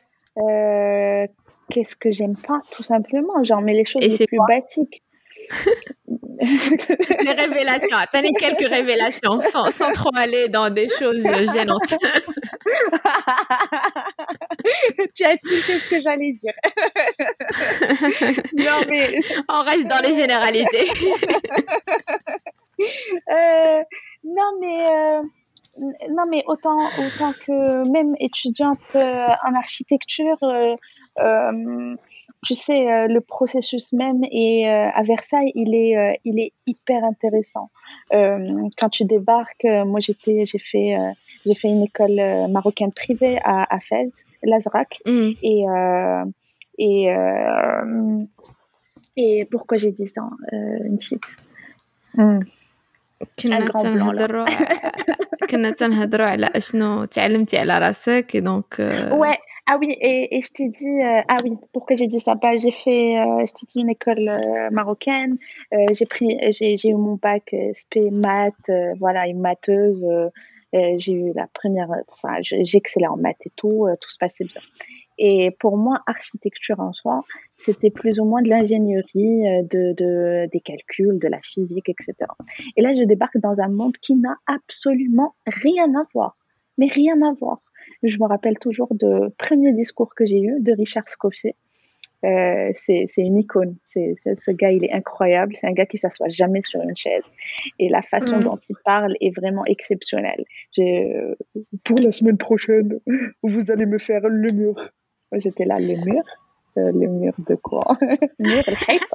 qu'est-ce 1.71 1.95
que 1.95 2.11
j'aime 2.11 2.35
pas, 2.35 2.61
tout 2.71 2.83
simplement. 2.83 3.43
Genre, 3.43 3.61
mais 3.61 3.73
les 3.73 3.85
choses 3.85 4.01
les 4.01 4.27
plus 4.27 4.39
basiques. 4.47 5.03
les 6.41 7.31
révélations. 7.31 7.97
T'as 8.11 8.21
quelques 8.21 8.67
révélations 8.67 9.39
sans, 9.39 9.71
sans, 9.71 9.93
trop 9.93 10.09
aller 10.15 10.49
dans 10.49 10.69
des 10.69 10.89
choses 10.89 11.23
gênantes. 11.53 11.89
tu 15.15 15.23
as 15.23 15.35
dit 15.35 15.61
ce 15.61 15.89
que 15.89 16.01
j'allais 16.01 16.33
dire. 16.33 16.51
non, 18.57 18.81
mais... 18.89 19.21
On 19.49 19.61
reste 19.63 19.87
dans 19.87 20.01
les 20.03 20.13
généralités. 20.13 20.91
Euh, 23.29 23.83
non, 24.23 24.57
mais... 24.59 24.89
Euh, 24.89 25.21
non, 26.09 26.25
mais 26.29 26.43
autant, 26.47 26.79
autant 26.79 27.31
que 27.45 27.87
même 27.89 28.13
étudiante 28.19 28.93
euh, 28.95 29.27
en 29.47 29.55
architecture, 29.55 30.37
tu 32.44 32.54
sais, 32.54 33.08
le 33.08 33.20
processus 33.20 33.92
même 33.92 34.22
et 34.30 34.68
à 34.68 35.02
Versailles, 35.02 35.52
il 35.54 35.74
est, 35.74 36.20
il 36.24 36.38
est 36.38 36.52
hyper 36.66 37.04
intéressant. 37.04 37.70
quand 38.10 38.90
tu 38.90 39.04
débarques, 39.04 39.64
moi 39.64 40.00
j'étais, 40.00 40.44
j'ai 40.46 40.58
fait 40.58 40.96
j'ai 41.46 41.54
fait 41.54 41.68
une 41.68 41.84
école 41.84 42.18
euh, 42.18 42.48
marocaine 42.48 42.92
privée 42.92 43.38
à, 43.44 43.74
à 43.74 43.78
Fès, 43.78 44.12
l'Azrak. 44.42 44.98
Mm. 45.06 45.30
Et, 45.42 45.68
euh, 45.68 46.24
et, 46.78 47.14
euh, 47.14 48.24
et 49.16 49.44
pourquoi 49.50 49.76
j'ai 49.78 49.92
dit 49.92 50.08
ça 50.08 50.22
Une 50.90 50.98
site. 50.98 51.36
Mm. 52.14 52.40
كنا 53.40 53.66
تنهضروا 53.68 54.46
كنا 55.50 55.70
تنهضروا 55.70 56.26
على 56.26 56.50
اشنو 56.56 57.04
تعلمتي 57.04 57.58
على 57.58 57.78
راسك 57.78 58.36
دونك 58.36 58.74
ouais 59.12 59.38
ah 59.71 59.77
oui 59.79 59.95
et, 60.01 60.37
et 60.37 60.41
je 60.41 60.51
t'ai 60.51 60.67
dit 60.67 60.87
euh, 60.87 61.21
ah 61.27 61.37
oui 61.43 61.57
pourquoi 61.71 61.95
j'ai 61.95 62.07
dit 62.07 62.19
ça? 62.19 62.35
Bah 62.35 62.57
j'ai 62.57 62.71
fait 62.71 63.19
euh, 63.19 63.45
je 63.45 63.53
t'ai 63.53 63.65
dit 63.65 63.79
une 63.79 63.89
école 63.89 64.27
euh, 64.27 64.69
marocaine 64.71 65.37
j'ai 65.93 66.05
pris 66.05 66.37
j'ai 66.51 66.75
j'ai 66.77 66.89
eu 66.89 66.95
mon 66.95 67.15
bac 67.15 67.55
sp 67.77 68.11
maths 68.11 68.71
voilà 68.99 69.27
une 69.27 69.39
matheuse 69.39 70.05
euh, 70.73 70.95
j'ai 70.97 71.13
eu 71.13 71.33
la 71.33 71.47
première, 71.47 71.89
enfin, 72.09 72.37
j'excellais 72.41 73.07
en 73.07 73.17
maths 73.17 73.45
et 73.45 73.51
tout, 73.55 73.87
euh, 73.87 73.95
tout 73.99 74.09
se 74.09 74.17
passait 74.17 74.45
bien. 74.45 74.61
Et 75.17 75.51
pour 75.59 75.77
moi, 75.77 76.01
architecture 76.07 76.79
en 76.79 76.93
soi, 76.93 77.23
c'était 77.57 77.91
plus 77.91 78.19
ou 78.19 78.25
moins 78.25 78.41
de 78.41 78.49
l'ingénierie, 78.49 79.47
euh, 79.47 79.63
de, 79.63 79.93
de, 79.93 80.49
des 80.51 80.61
calculs, 80.61 81.19
de 81.19 81.27
la 81.27 81.39
physique, 81.41 81.89
etc. 81.89 82.13
Et 82.77 82.81
là, 82.81 82.93
je 82.93 83.03
débarque 83.03 83.37
dans 83.37 83.59
un 83.59 83.67
monde 83.67 83.97
qui 83.97 84.15
n'a 84.15 84.37
absolument 84.47 85.35
rien 85.45 85.93
à 85.95 86.05
voir. 86.13 86.37
Mais 86.77 86.87
rien 86.87 87.21
à 87.21 87.33
voir. 87.33 87.61
Je 88.03 88.17
me 88.17 88.25
rappelle 88.25 88.57
toujours 88.57 88.93
de 88.93 89.29
premier 89.37 89.73
discours 89.73 90.15
que 90.15 90.25
j'ai 90.25 90.41
eu 90.41 90.59
de 90.59 90.71
Richard 90.73 91.07
Scofier, 91.07 91.55
euh, 92.23 92.71
c'est 92.75 93.07
une 93.17 93.37
icône. 93.37 93.75
C'est 93.85 94.15
ce 94.25 94.51
gars, 94.51 94.71
il 94.71 94.85
est 94.85 94.91
incroyable. 94.91 95.55
C'est 95.55 95.67
un 95.67 95.73
gars 95.73 95.85
qui 95.85 95.97
s'assoit 95.97 96.29
jamais 96.29 96.61
sur 96.61 96.81
une 96.81 96.95
chaise. 96.95 97.35
Et 97.79 97.89
la 97.89 98.01
façon 98.01 98.39
mm. 98.39 98.43
dont 98.43 98.57
il 98.57 98.75
parle 98.85 99.15
est 99.21 99.35
vraiment 99.35 99.65
exceptionnelle. 99.65 100.45
Euh, 100.79 101.35
pour 101.83 101.97
la 102.03 102.11
semaine 102.11 102.37
prochaine, 102.37 102.99
vous 103.43 103.71
allez 103.71 103.85
me 103.85 103.97
faire 103.97 104.27
le 104.27 104.53
mur. 104.53 104.91
J'étais 105.33 105.65
là, 105.65 105.77
le 105.79 105.95
mur. 106.05 106.23
Euh, 106.77 106.91
le 106.93 107.07
mur 107.07 107.33
de 107.37 107.55
quoi 107.55 107.97
Le 108.39 108.55
mur, 108.55 108.63
le 108.67 108.93
hype. 108.93 109.13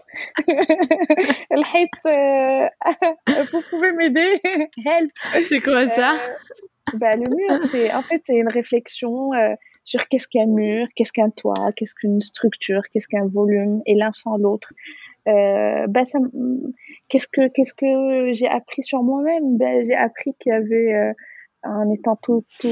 le 1.50 1.62
hype, 1.74 3.50
vous 3.52 3.62
pouvez 3.70 3.92
m'aider. 3.92 4.40
Help. 4.84 5.10
C'est 5.42 5.60
quoi 5.60 5.86
ça 5.86 6.12
bah, 6.94 7.16
Le 7.16 7.24
mur, 7.34 7.58
c'est 7.70 7.92
en 7.94 8.02
fait, 8.02 8.20
c'est 8.24 8.36
une 8.36 8.48
réflexion 8.48 9.30
sur 9.86 10.08
qu'est-ce 10.08 10.28
qu'un 10.28 10.46
mur, 10.46 10.88
qu'est-ce 10.94 11.12
qu'un 11.12 11.30
toit, 11.30 11.72
qu'est-ce 11.76 11.94
qu'une 11.94 12.20
structure, 12.20 12.82
qu'est-ce 12.92 13.08
qu'un 13.08 13.26
volume, 13.26 13.80
et 13.86 13.94
l'un 13.94 14.12
sans 14.12 14.36
l'autre. 14.36 14.72
Euh, 15.28 15.86
bah 15.88 16.04
ça, 16.04 16.18
qu'est-ce 17.08 17.28
que 17.28 17.48
qu'est-ce 17.48 17.74
que 17.74 18.32
j'ai 18.32 18.48
appris 18.48 18.82
sur 18.82 19.02
moi-même? 19.02 19.56
Ben, 19.58 19.84
j'ai 19.84 19.94
appris 19.94 20.34
qu'il 20.38 20.52
y 20.52 20.54
avait 20.54 20.94
euh, 20.94 21.12
en 21.62 21.90
étant 21.90 22.16
tout, 22.16 22.44
tout 22.60 22.68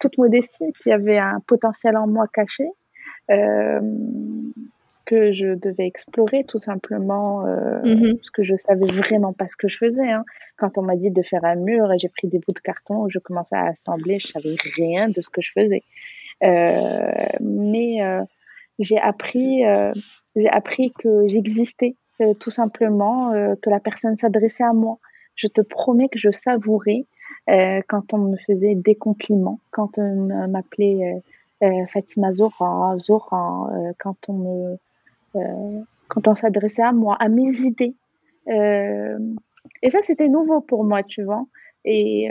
toute 0.00 0.18
modestie 0.18 0.72
qu'il 0.82 0.90
y 0.90 0.92
avait 0.92 1.18
un 1.18 1.40
potentiel 1.46 1.96
en 1.96 2.06
moi 2.06 2.26
caché. 2.32 2.64
euh, 2.64 2.85
que 3.28 5.32
je 5.32 5.54
devais 5.54 5.86
explorer 5.86 6.44
tout 6.44 6.58
simplement 6.58 7.46
euh, 7.46 7.80
mm-hmm. 7.82 8.16
parce 8.16 8.30
que 8.30 8.42
je 8.42 8.56
savais 8.56 8.86
vraiment 8.86 9.32
pas 9.32 9.48
ce 9.48 9.56
que 9.56 9.68
je 9.68 9.78
faisais 9.78 10.10
hein. 10.10 10.24
quand 10.56 10.78
on 10.78 10.82
m'a 10.82 10.96
dit 10.96 11.12
de 11.12 11.22
faire 11.22 11.44
un 11.44 11.54
mur 11.54 11.92
et 11.92 11.98
j'ai 11.98 12.08
pris 12.08 12.26
des 12.26 12.38
bouts 12.38 12.52
de 12.52 12.58
carton 12.58 13.08
je 13.08 13.20
commençais 13.20 13.54
à 13.54 13.66
assembler 13.66 14.18
je 14.18 14.26
savais 14.26 14.56
rien 14.74 15.08
de 15.08 15.20
ce 15.20 15.30
que 15.30 15.40
je 15.40 15.52
faisais 15.52 15.84
euh, 16.42 17.12
mais 17.40 18.02
euh, 18.02 18.22
j'ai 18.78 18.98
appris, 18.98 19.64
euh, 19.64 19.92
j'ai 20.34 20.48
appris 20.48 20.92
que 20.92 21.28
j'existais 21.28 21.96
tout 22.40 22.50
simplement, 22.50 23.30
que 23.60 23.68
la 23.68 23.78
personne 23.78 24.16
s'adressait 24.16 24.64
à 24.64 24.72
moi. 24.72 24.98
Je 25.34 25.48
te 25.48 25.60
promets 25.60 26.08
que 26.08 26.18
je 26.18 26.30
savourais 26.30 27.04
quand 27.46 28.14
on 28.14 28.18
me 28.18 28.38
faisait 28.38 28.74
des 28.74 28.94
compliments, 28.94 29.60
quand 29.70 29.98
on 29.98 30.48
m'appelait 30.48 31.22
Fatima 31.88 32.32
Zora, 32.32 32.98
Zora, 32.98 33.70
quand 33.98 34.28
on 34.28 34.32
me, 34.34 34.78
quand 36.08 36.28
on 36.28 36.34
s'adressait 36.34 36.82
à 36.82 36.92
moi, 36.92 37.16
à 37.18 37.28
mes 37.28 37.60
idées. 37.62 37.94
et 38.48 39.90
ça, 39.90 40.00
c'était 40.02 40.28
nouveau 40.28 40.60
pour 40.60 40.84
moi, 40.84 41.02
tu 41.02 41.22
vois. 41.24 41.46
Et 41.84 42.30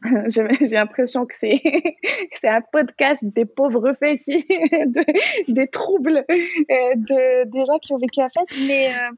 j'ai 0.28 0.76
l'impression 0.76 1.26
que 1.26 1.34
c'est 1.36 2.48
un 2.48 2.60
podcast 2.60 3.24
des 3.24 3.44
pauvres 3.44 3.94
fessiers, 3.94 4.46
des 5.48 5.66
troubles 5.66 6.24
euh, 6.28 6.34
de, 6.68 7.50
des 7.50 7.64
gens 7.64 7.78
qui 7.78 7.92
ont 7.92 7.98
vécu 7.98 8.20
à 8.20 8.28
Fès, 8.28 8.46
mais 8.66 8.90
euh, 8.90 9.10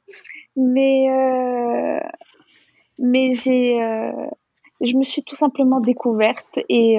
mais 0.56 1.10
euh, 1.10 2.00
mais 2.98 3.34
j'ai 3.34 3.78
je 4.80 4.96
me 4.96 5.04
suis 5.04 5.22
tout 5.22 5.36
simplement 5.36 5.80
découverte 5.80 6.58
et 6.68 6.98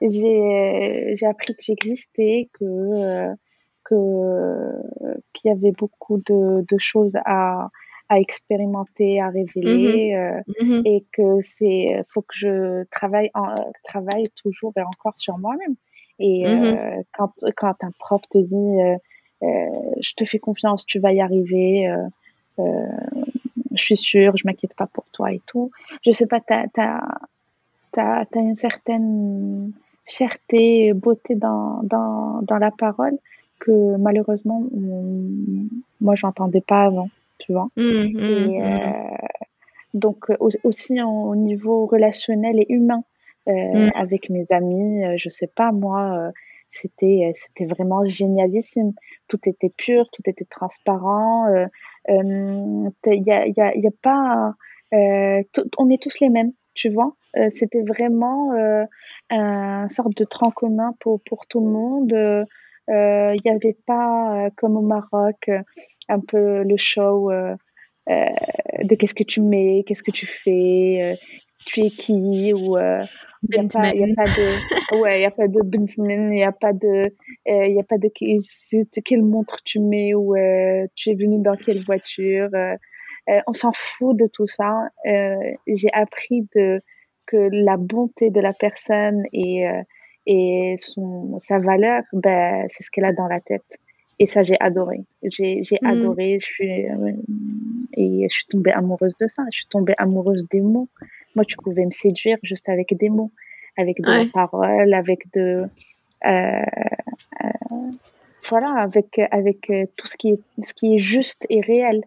j'ai 0.00 1.12
j'ai 1.14 1.26
appris 1.26 1.54
que 1.54 1.62
j'existais, 1.62 2.48
que 2.54 3.34
que 3.84 4.72
qu'il 5.32 5.50
y 5.50 5.52
avait 5.52 5.72
beaucoup 5.72 6.18
de, 6.18 6.64
de 6.68 6.78
choses 6.78 7.16
à 7.24 7.68
à 8.08 8.20
expérimenter, 8.20 9.20
à 9.20 9.28
révéler, 9.28 10.14
mmh 10.14 10.16
euh, 10.16 10.64
mmh 10.64 10.82
et 10.86 11.04
que 11.12 11.40
c'est 11.40 12.02
faut 12.08 12.22
que 12.22 12.34
je 12.34 12.84
travaille 12.84 13.30
en, 13.34 13.54
travaille 13.84 14.24
toujours 14.42 14.72
et 14.76 14.82
encore 14.82 15.18
sur 15.18 15.38
moi-même. 15.38 15.76
Et 16.18 16.44
mmh 16.44 16.64
euh, 16.64 17.02
quand 17.12 17.32
quand 17.56 17.74
un 17.82 17.90
prof 17.98 18.22
te 18.30 18.38
dit 18.38 18.56
euh, 18.56 18.96
euh, 19.42 19.92
je 20.00 20.14
te 20.14 20.24
fais 20.24 20.38
confiance, 20.38 20.86
tu 20.86 20.98
vas 20.98 21.12
y 21.12 21.20
arriver, 21.20 21.86
je 23.78 23.84
suis 23.84 23.96
sûre, 23.96 24.36
je 24.36 24.46
m'inquiète 24.46 24.74
pas 24.74 24.86
pour 24.86 25.04
toi 25.10 25.32
et 25.32 25.40
tout. 25.46 25.70
Je 26.04 26.10
sais 26.10 26.26
pas, 26.26 26.40
t'as 26.40 26.66
t'as 26.68 27.00
t'as 27.92 28.22
as 28.22 28.38
une 28.38 28.56
certaine 28.56 29.72
fierté, 30.06 30.92
beauté 30.92 31.34
dans 31.34 31.80
dans 31.82 32.40
dans 32.42 32.58
la 32.58 32.70
parole 32.70 33.18
que 33.58 33.96
malheureusement 33.96 34.62
moi 36.00 36.14
j'entendais 36.14 36.60
pas 36.60 36.84
avant 36.84 37.10
tu 37.38 37.52
vois. 37.52 37.68
Mmh, 37.76 37.82
mmh, 37.82 38.18
et, 38.18 38.62
mmh. 38.62 39.18
Donc 39.94 40.26
aussi 40.64 41.00
au 41.02 41.34
niveau 41.36 41.86
relationnel 41.86 42.60
et 42.60 42.66
humain 42.68 43.04
mm. 43.46 43.90
avec 43.94 44.28
mes 44.28 44.52
amis, 44.52 45.02
je 45.16 45.28
sais 45.28 45.46
pas 45.46 45.72
moi, 45.72 46.30
c'était 46.70 47.32
c'était 47.34 47.64
vraiment 47.64 48.04
génialissime. 48.04 48.92
Tout 49.28 49.48
était 49.48 49.70
pur, 49.70 50.10
tout 50.10 50.22
était 50.26 50.44
transparent. 50.44 51.46
Il 52.08 52.92
y 53.06 53.30
a, 53.30 53.46
y, 53.46 53.60
a, 53.60 53.76
y 53.76 53.86
a 53.86 53.90
pas, 54.02 54.54
on 54.92 55.90
est 55.90 56.02
tous 56.02 56.20
les 56.20 56.30
mêmes, 56.30 56.52
tu 56.74 56.90
vois. 56.90 57.14
c'était 57.50 57.82
vraiment 57.82 58.52
un 59.30 59.88
sorte 59.88 60.16
de 60.16 60.24
tronc 60.24 60.52
commun 60.52 60.94
pour 61.00 61.20
pour 61.22 61.46
tout 61.46 61.60
le 61.60 61.70
monde. 61.70 62.46
Il 62.88 63.40
n'y 63.44 63.50
avait 63.50 63.76
pas 63.86 64.48
comme 64.56 64.76
au 64.76 64.82
Maroc 64.82 65.50
un 66.08 66.20
peu 66.20 66.62
le 66.62 66.76
show 66.76 67.30
euh, 67.30 67.54
euh, 67.54 67.56
de 68.08 68.94
qu'est-ce 68.94 69.14
que 69.14 69.24
tu 69.24 69.40
mets, 69.40 69.84
qu'est-ce 69.86 70.02
que 70.02 70.10
tu 70.10 70.26
fais, 70.26 70.98
euh, 71.02 71.14
tu 71.66 71.80
es 71.80 71.90
qui 71.90 72.52
ou 72.54 72.76
il 72.78 73.50
n'y 73.50 73.58
a, 73.58 73.68
pas 73.68 73.92
de 73.92 75.00
ouais 75.00 75.18
il 75.18 75.22
y 75.22 75.26
a 75.26 75.30
pas 75.30 75.48
de 75.48 75.58
il 75.98 76.28
n'y 76.30 76.44
a 76.44 76.52
pas 76.52 76.72
de 76.72 77.14
il 77.46 77.74
y 77.74 77.80
a 77.80 77.84
pas 77.84 77.98
de 77.98 78.08
quelle 79.04 79.22
montre 79.22 79.58
tu 79.64 79.80
mets 79.80 80.14
ou 80.14 80.34
tu 80.94 81.10
es 81.10 81.14
venu 81.14 81.42
dans 81.42 81.56
quelle 81.56 81.82
voiture 81.82 82.48
on 83.46 83.52
s'en 83.52 83.72
fout 83.72 84.16
de 84.16 84.26
tout 84.32 84.46
ça. 84.46 84.88
J'ai 85.66 85.92
appris 85.92 86.46
de 86.54 86.80
que 87.26 87.48
la 87.52 87.76
bonté 87.76 88.30
de 88.30 88.40
la 88.40 88.52
personne 88.52 89.24
et 89.32 89.66
et 90.26 90.76
son 90.78 91.38
sa 91.38 91.58
valeur 91.58 92.02
ben 92.12 92.66
c'est 92.70 92.84
ce 92.84 92.90
qu'elle 92.90 93.04
a 93.04 93.12
dans 93.12 93.26
la 93.26 93.40
tête 93.40 93.64
et 94.18 94.26
ça, 94.26 94.42
j'ai 94.42 94.56
adoré. 94.60 95.04
J'ai, 95.22 95.62
j'ai 95.62 95.78
mm. 95.82 95.86
adoré. 95.86 96.38
Je 96.40 96.46
suis, 96.46 96.88
euh, 96.88 97.12
et 97.94 98.26
je 98.28 98.34
suis 98.34 98.46
tombée 98.46 98.72
amoureuse 98.72 99.14
de 99.20 99.26
ça. 99.26 99.44
Je 99.52 99.58
suis 99.58 99.68
tombée 99.68 99.94
amoureuse 99.98 100.46
des 100.50 100.60
mots. 100.60 100.88
Moi, 101.34 101.44
tu 101.44 101.56
pouvais 101.56 101.84
me 101.84 101.90
séduire 101.90 102.38
juste 102.42 102.68
avec 102.68 102.96
des 102.96 103.10
mots, 103.10 103.30
avec 103.76 104.00
des 104.00 104.26
paroles, 104.32 104.92
avec 104.92 105.32
de, 105.34 105.64
euh, 106.26 106.62
euh, 107.44 107.90
voilà, 108.48 108.72
avec, 108.72 109.20
avec 109.30 109.70
tout 109.96 110.06
ce 110.06 110.16
qui 110.16 110.30
est, 110.30 110.40
ce 110.64 110.74
qui 110.74 110.96
est 110.96 110.98
juste 110.98 111.46
et 111.48 111.60
réel. 111.60 112.02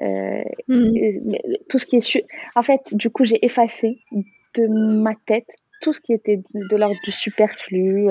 Euh, 0.00 0.42
mm. 0.68 1.34
tout 1.68 1.78
ce 1.78 1.86
qui 1.86 1.96
est, 1.96 2.26
en 2.54 2.62
fait, 2.62 2.94
du 2.94 3.10
coup, 3.10 3.24
j'ai 3.24 3.44
effacé 3.44 3.98
de 4.54 4.66
ma 4.68 5.14
tête 5.26 5.50
tout 5.80 5.92
ce 5.92 6.00
qui 6.00 6.12
était 6.12 6.38
de, 6.54 6.76
l'ordre 6.76 6.96
du 7.04 7.12
superflu, 7.12 8.08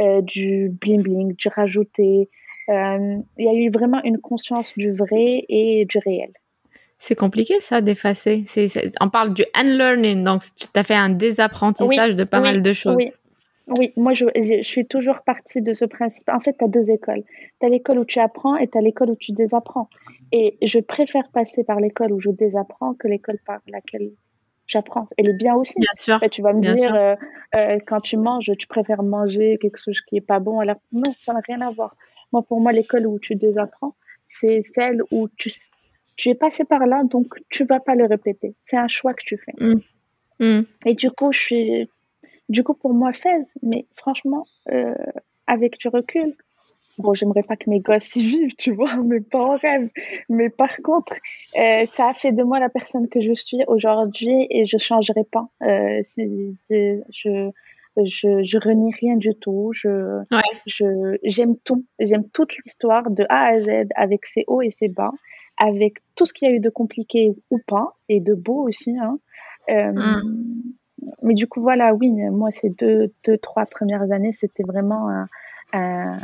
euh, 0.00 0.20
du 0.22 0.70
bling 0.70 1.02
bling, 1.02 1.34
du 1.34 1.48
rajouté, 1.48 2.28
il 2.68 3.24
y 3.38 3.48
a 3.48 3.54
eu 3.54 3.70
vraiment 3.70 4.02
une 4.04 4.18
conscience 4.18 4.72
du 4.76 4.92
vrai 4.92 5.44
et 5.48 5.84
du 5.84 5.98
réel. 5.98 6.32
C'est 6.98 7.16
compliqué 7.16 7.58
ça 7.58 7.80
d'effacer. 7.80 8.44
on 9.00 9.08
parle 9.08 9.34
du 9.34 9.44
unlearning, 9.54 10.22
donc 10.22 10.42
tu 10.56 10.66
as 10.74 10.84
fait 10.84 10.94
un 10.94 11.08
désapprentissage 11.08 12.14
de 12.14 12.24
pas 12.24 12.40
mal 12.40 12.62
de 12.62 12.72
choses. 12.72 12.96
Oui. 12.96 13.08
Oui, 13.78 13.92
moi 13.96 14.12
je, 14.12 14.24
je, 14.34 14.62
suis 14.62 14.86
toujours 14.86 15.22
partie 15.24 15.62
de 15.62 15.72
ce 15.72 15.84
principe. 15.84 16.28
En 16.28 16.40
fait, 16.40 16.54
tu 16.58 16.64
as 16.64 16.68
deux 16.68 16.90
écoles. 16.90 17.22
Tu 17.60 17.66
as 17.66 17.68
l'école 17.68 17.98
où 17.98 18.04
tu 18.04 18.18
apprends 18.18 18.56
et 18.56 18.68
tu 18.68 18.76
as 18.76 18.80
l'école 18.80 19.10
où 19.10 19.16
tu 19.16 19.32
désapprends. 19.32 19.88
Et 20.32 20.58
je 20.62 20.78
préfère 20.78 21.28
passer 21.32 21.62
par 21.62 21.78
l'école 21.78 22.12
où 22.12 22.20
je 22.20 22.30
désapprends 22.30 22.94
que 22.94 23.06
l'école 23.06 23.38
par 23.46 23.60
laquelle 23.68 24.10
j'apprends. 24.66 25.06
Elle 25.16 25.30
est 25.30 25.36
bien 25.36 25.54
aussi. 25.54 25.78
Bien 25.78 25.90
sûr. 25.96 26.20
tu 26.30 26.42
vas 26.42 26.52
me 26.52 26.60
dire, 26.60 26.94
euh, 26.94 27.14
euh, 27.54 27.78
quand 27.86 28.00
tu 28.00 28.16
manges, 28.16 28.50
tu 28.58 28.66
préfères 28.66 29.02
manger 29.02 29.58
quelque 29.60 29.78
chose 29.78 30.00
qui 30.08 30.16
est 30.16 30.26
pas 30.26 30.40
bon. 30.40 30.60
Alors, 30.60 30.80
non, 30.92 31.12
ça 31.18 31.32
n'a 31.32 31.40
rien 31.46 31.60
à 31.60 31.70
voir. 31.70 31.94
Moi, 32.32 32.42
pour 32.42 32.60
moi, 32.60 32.72
l'école 32.72 33.06
où 33.06 33.18
tu 33.18 33.34
désapprends, 33.34 33.94
c'est 34.28 34.62
celle 34.62 35.02
où 35.10 35.28
tu, 35.36 35.50
tu 36.16 36.30
es 36.30 36.34
passé 36.34 36.64
par 36.64 36.86
là, 36.86 37.02
donc 37.04 37.34
tu 37.48 37.64
vas 37.64 37.80
pas 37.80 37.94
le 37.94 38.06
répéter. 38.06 38.54
C'est 38.62 38.76
un 38.76 38.88
choix 38.88 39.14
que 39.14 39.24
tu 39.24 39.38
fais. 39.38 39.52
Mm. 39.58 39.80
Mm. 40.40 40.62
Et 40.86 40.94
du 40.94 41.10
coup, 41.10 41.32
je 41.32 41.38
suis, 41.38 41.90
du 42.48 42.64
coup, 42.64 42.74
pour 42.74 42.94
moi, 42.94 43.12
Fez, 43.12 43.44
mais 43.62 43.86
franchement, 43.94 44.44
euh, 44.70 44.94
avec 45.46 45.78
du 45.78 45.88
recul, 45.88 46.34
bon, 46.98 47.14
j'aimerais 47.14 47.42
pas 47.42 47.56
que 47.56 47.68
mes 47.70 47.80
gosses 47.80 48.16
y 48.16 48.22
vivent, 48.22 48.56
tu 48.56 48.72
vois, 48.72 48.96
mais 49.04 49.20
pas 49.20 49.44
en 49.44 49.56
rêve. 49.56 49.88
Mais 50.28 50.50
par 50.50 50.76
contre, 50.82 51.14
euh, 51.58 51.86
ça 51.86 52.08
a 52.08 52.14
fait 52.14 52.32
de 52.32 52.42
moi 52.42 52.58
la 52.58 52.68
personne 52.68 53.08
que 53.08 53.20
je 53.20 53.34
suis 53.34 53.62
aujourd'hui 53.66 54.46
et 54.50 54.64
je 54.64 54.78
changerai 54.78 55.24
pas. 55.24 55.48
Euh, 55.62 56.00
si, 56.02 56.56
je, 56.68 57.50
je, 57.96 58.42
je 58.42 58.58
renie 58.58 58.92
rien 59.00 59.16
du 59.16 59.34
tout. 59.34 59.72
Je, 59.74 60.22
je, 60.66 61.18
j'aime 61.24 61.56
tout. 61.64 61.84
J'aime 61.98 62.28
toute 62.30 62.56
l'histoire 62.56 63.10
de 63.10 63.24
A 63.28 63.48
à 63.48 63.60
Z 63.60 63.88
avec 63.94 64.26
ses 64.26 64.44
hauts 64.46 64.62
et 64.62 64.70
ses 64.70 64.88
bas, 64.88 65.12
avec 65.58 65.98
tout 66.14 66.26
ce 66.26 66.32
qu'il 66.32 66.48
y 66.48 66.52
a 66.52 66.54
eu 66.54 66.60
de 66.60 66.70
compliqué 66.70 67.32
ou 67.50 67.58
pas 67.66 67.94
et 68.08 68.20
de 68.20 68.34
beau 68.34 68.66
aussi. 68.68 68.96
Hein. 68.98 69.18
Euh, 69.70 69.92
mm. 69.92 70.62
Mais 71.22 71.34
du 71.34 71.48
coup, 71.48 71.60
voilà, 71.60 71.94
oui, 71.94 72.10
moi, 72.10 72.50
ces 72.50 72.70
deux, 72.70 73.12
deux 73.24 73.36
trois 73.36 73.66
premières 73.66 74.12
années, 74.12 74.32
c'était 74.32 74.62
vraiment 74.62 75.08
un, 75.08 75.28
un 75.72 76.18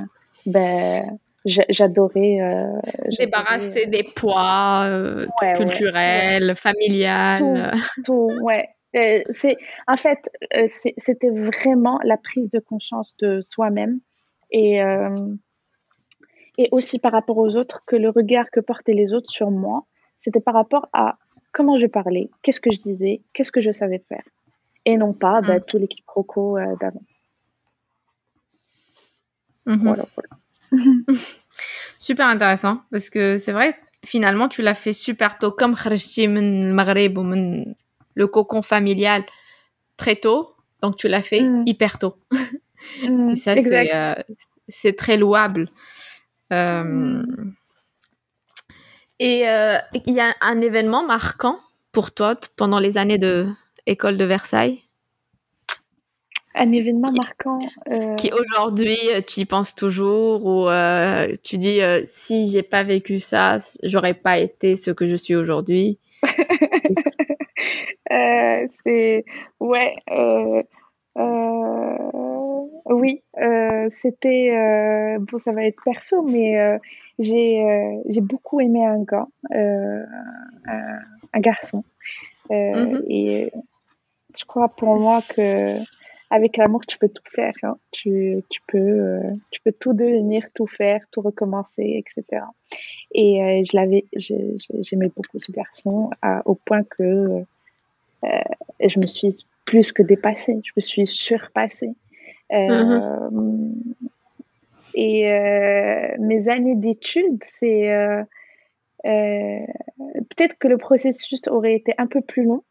ben, 0.46 1.18
j'adorais 1.44 2.40
euh, 2.40 2.72
débarrasser 3.18 3.86
des 3.86 4.04
poids 4.14 4.84
euh, 4.84 5.26
culturels, 5.56 6.54
familiales. 6.56 7.38
Tout, 7.38 8.02
tout, 8.04 8.30
ouais. 8.42 8.68
Euh, 8.96 9.22
c'est, 9.32 9.56
en 9.86 9.96
fait, 9.96 10.30
euh, 10.56 10.66
c'était 10.66 11.30
vraiment 11.30 12.00
la 12.04 12.16
prise 12.16 12.50
de 12.50 12.58
conscience 12.58 13.14
de 13.18 13.40
soi-même 13.42 14.00
et, 14.50 14.82
euh, 14.82 15.14
et 16.56 16.68
aussi 16.72 16.98
par 16.98 17.12
rapport 17.12 17.36
aux 17.36 17.56
autres 17.56 17.82
que 17.86 17.96
le 17.96 18.08
regard 18.08 18.50
que 18.50 18.60
portaient 18.60 18.94
les 18.94 19.12
autres 19.12 19.30
sur 19.30 19.50
moi, 19.50 19.84
c'était 20.18 20.40
par 20.40 20.54
rapport 20.54 20.88
à 20.92 21.18
comment 21.52 21.76
je 21.76 21.86
parlais, 21.86 22.30
qu'est-ce 22.42 22.60
que 22.60 22.72
je 22.72 22.80
disais, 22.80 23.20
qu'est-ce 23.34 23.52
que 23.52 23.60
je 23.60 23.72
savais 23.72 24.02
faire 24.08 24.24
et 24.84 24.96
non 24.96 25.12
pas 25.12 25.42
bah, 25.42 25.58
mmh. 25.58 25.64
tous 25.68 25.78
les 25.78 25.88
quiproquos 25.88 26.56
d'avant. 26.80 27.02
Mm-hmm. 29.66 29.82
Voilà, 29.82 30.06
voilà. 30.16 31.18
super 31.98 32.26
intéressant 32.26 32.80
parce 32.90 33.10
que 33.10 33.36
c'est 33.36 33.52
vrai, 33.52 33.78
finalement, 34.04 34.48
tu 34.48 34.62
l'as 34.62 34.74
fait 34.74 34.94
super 34.94 35.38
tôt 35.38 35.50
comme 35.50 35.74
Kharshim, 35.74 36.72
Maghreb 36.72 37.18
ou 37.18 37.22
le 38.18 38.26
cocon 38.26 38.62
familial 38.62 39.24
très 39.96 40.16
tôt, 40.16 40.54
donc 40.82 40.96
tu 40.96 41.06
l'as 41.08 41.22
fait 41.22 41.40
mm. 41.40 41.62
hyper 41.66 41.98
tôt. 41.98 42.16
Mm, 43.02 43.32
et 43.32 43.34
ça, 43.34 43.54
euh, 43.56 44.14
c'est 44.68 44.96
très 44.96 45.16
louable. 45.16 45.68
Euh, 46.52 46.84
mm. 46.84 47.54
Et 49.18 49.48
euh, 49.48 49.78
il 50.06 50.14
y 50.14 50.20
a 50.20 50.32
un 50.40 50.60
événement 50.60 51.04
marquant 51.04 51.58
pour 51.90 52.12
toi 52.12 52.36
pendant 52.54 52.78
les 52.78 52.96
années 52.96 53.18
de 53.18 53.46
école 53.86 54.16
de 54.16 54.24
Versailles? 54.24 54.80
Un 56.54 56.70
événement 56.70 57.10
marquant 57.10 57.58
qui 58.16 58.30
aujourd'hui 58.32 58.96
tu 59.26 59.40
y 59.40 59.44
penses 59.44 59.74
toujours 59.74 60.46
ou 60.46 60.68
tu 61.42 61.58
dis 61.58 61.80
si 62.06 62.48
j'ai 62.50 62.62
pas 62.62 62.84
vécu 62.84 63.18
ça 63.18 63.58
j'aurais 63.82 64.14
pas 64.14 64.38
été 64.38 64.76
ce 64.76 64.92
que 64.92 65.08
je 65.08 65.16
suis 65.16 65.34
aujourd'hui 65.34 65.98
c'est 68.08 69.24
ouais. 69.60 69.94
Euh, 70.10 70.62
euh, 71.18 72.66
oui, 72.86 73.22
c'était 73.90 75.18
bon, 75.20 75.38
ça 75.38 75.52
va 75.52 75.64
être 75.64 75.82
perso, 75.84 76.22
mais 76.22 76.78
j'ai 77.18 78.00
j'ai 78.06 78.20
beaucoup 78.20 78.60
aimé 78.60 78.84
un 78.84 79.02
gars, 79.02 79.26
un, 79.50 81.40
garçon, 81.40 81.82
mm-hmm. 82.50 83.02
et 83.08 83.50
je 84.38 84.44
crois 84.44 84.68
pour 84.68 84.96
moi 84.96 85.20
que 85.34 85.78
avec 86.30 86.56
l'amour, 86.56 86.82
tu 86.86 86.98
peux 86.98 87.08
tout 87.08 87.22
faire. 87.34 87.54
Hein. 87.62 87.76
Tu, 87.90 88.42
tu, 88.50 88.60
peux, 88.66 89.20
tu 89.50 89.60
peux 89.62 89.72
tout 89.72 89.94
devenir, 89.94 90.44
tout 90.54 90.66
faire, 90.66 91.00
tout 91.10 91.22
recommencer, 91.22 92.02
etc. 92.04 92.42
Et 93.12 93.62
je 93.64 93.76
l'avais, 93.76 94.04
j'aimais 94.14 95.10
beaucoup 95.14 95.38
ce 95.38 95.50
garçon 95.52 96.10
au 96.44 96.54
point 96.54 96.82
que 96.82 97.02
euh, 97.02 97.44
je 98.22 98.98
me 98.98 99.06
suis 99.06 99.44
plus 99.68 99.92
que 99.92 100.02
dépassée, 100.02 100.60
je 100.64 100.72
me 100.76 100.80
suis 100.80 101.06
surpassée. 101.06 101.94
Euh, 102.52 102.56
mm-hmm. 102.56 103.72
Et 104.94 105.30
euh, 105.30 106.16
mes 106.18 106.48
années 106.48 106.74
d'études, 106.74 107.42
c'est 107.44 108.24
peut-être 109.04 110.56
que 110.58 110.68
le 110.68 110.78
processus 110.78 111.46
aurait 111.48 111.74
été 111.74 111.92
un 111.98 112.06
peu 112.06 112.22
plus 112.22 112.44
long, 112.44 112.64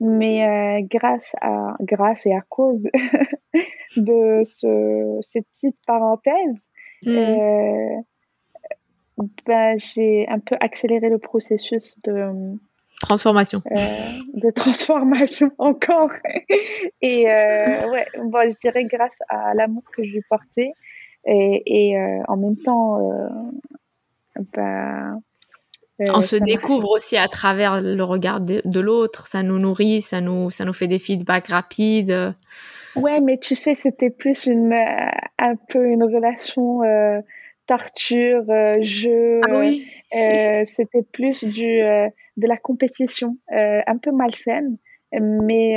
mais 0.00 0.82
grâce 0.90 1.36
à 1.42 1.76
grâce 1.80 2.24
et 2.24 2.32
à 2.32 2.40
cause 2.48 2.88
de 3.96 4.42
ce, 4.44 5.18
cette 5.22 5.46
petite 5.54 5.76
parenthèse, 5.86 6.56
mm. 7.04 8.02
ben, 9.46 9.78
j'ai 9.78 10.26
un 10.28 10.38
peu 10.38 10.56
accéléré 10.60 11.10
le 11.10 11.18
processus 11.18 11.98
de 12.04 12.56
Transformation. 13.08 13.62
Euh, 13.70 13.76
de 14.34 14.50
transformation 14.50 15.50
encore. 15.58 16.10
et 17.00 17.26
euh, 17.30 17.90
ouais, 17.90 18.06
bon, 18.22 18.50
je 18.50 18.60
dirais 18.60 18.84
grâce 18.84 19.16
à 19.30 19.54
l'amour 19.54 19.82
que 19.96 20.04
je 20.04 20.10
lui 20.10 20.22
portais 20.28 20.72
et, 21.24 21.62
et 21.64 21.98
euh, 21.98 22.22
en 22.28 22.36
même 22.36 22.56
temps, 22.56 22.98
bah, 24.54 25.14
On 26.00 26.20
se 26.20 26.36
découvre 26.36 26.90
aussi 26.90 27.16
à 27.16 27.28
travers 27.28 27.80
le 27.80 28.02
regard 28.02 28.42
de, 28.42 28.80
l'autre, 28.80 29.26
ça 29.26 29.42
nous 29.42 29.58
nourrit, 29.58 30.02
ça 30.02 30.20
nous, 30.20 30.50
ça 30.50 30.66
nous 30.66 30.74
fait 30.74 30.86
des 30.86 30.98
feedbacks 30.98 31.48
rapides. 31.48 32.34
Ouais, 32.94 33.20
mais 33.22 33.38
tu 33.38 33.54
sais, 33.54 33.74
c'était 33.74 34.10
plus 34.10 34.44
une, 34.44 34.74
un 35.38 35.54
peu 35.70 35.86
une 35.86 36.04
relation 36.04 36.82
torture, 37.68 38.44
jeu. 38.80 39.40
Ah 39.48 39.60
oui. 39.60 39.88
c'était 40.66 41.04
plus 41.12 41.44
du, 41.44 41.80
de 42.36 42.46
la 42.48 42.56
compétition, 42.56 43.36
un 43.50 43.98
peu 44.02 44.10
malsaine, 44.10 44.76
mais 45.12 45.76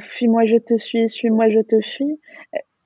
fuis-moi, 0.00 0.46
je 0.46 0.56
te 0.56 0.78
suis, 0.78 1.08
suis-moi, 1.08 1.50
je 1.50 1.60
te 1.60 1.80
fuis. 1.82 2.18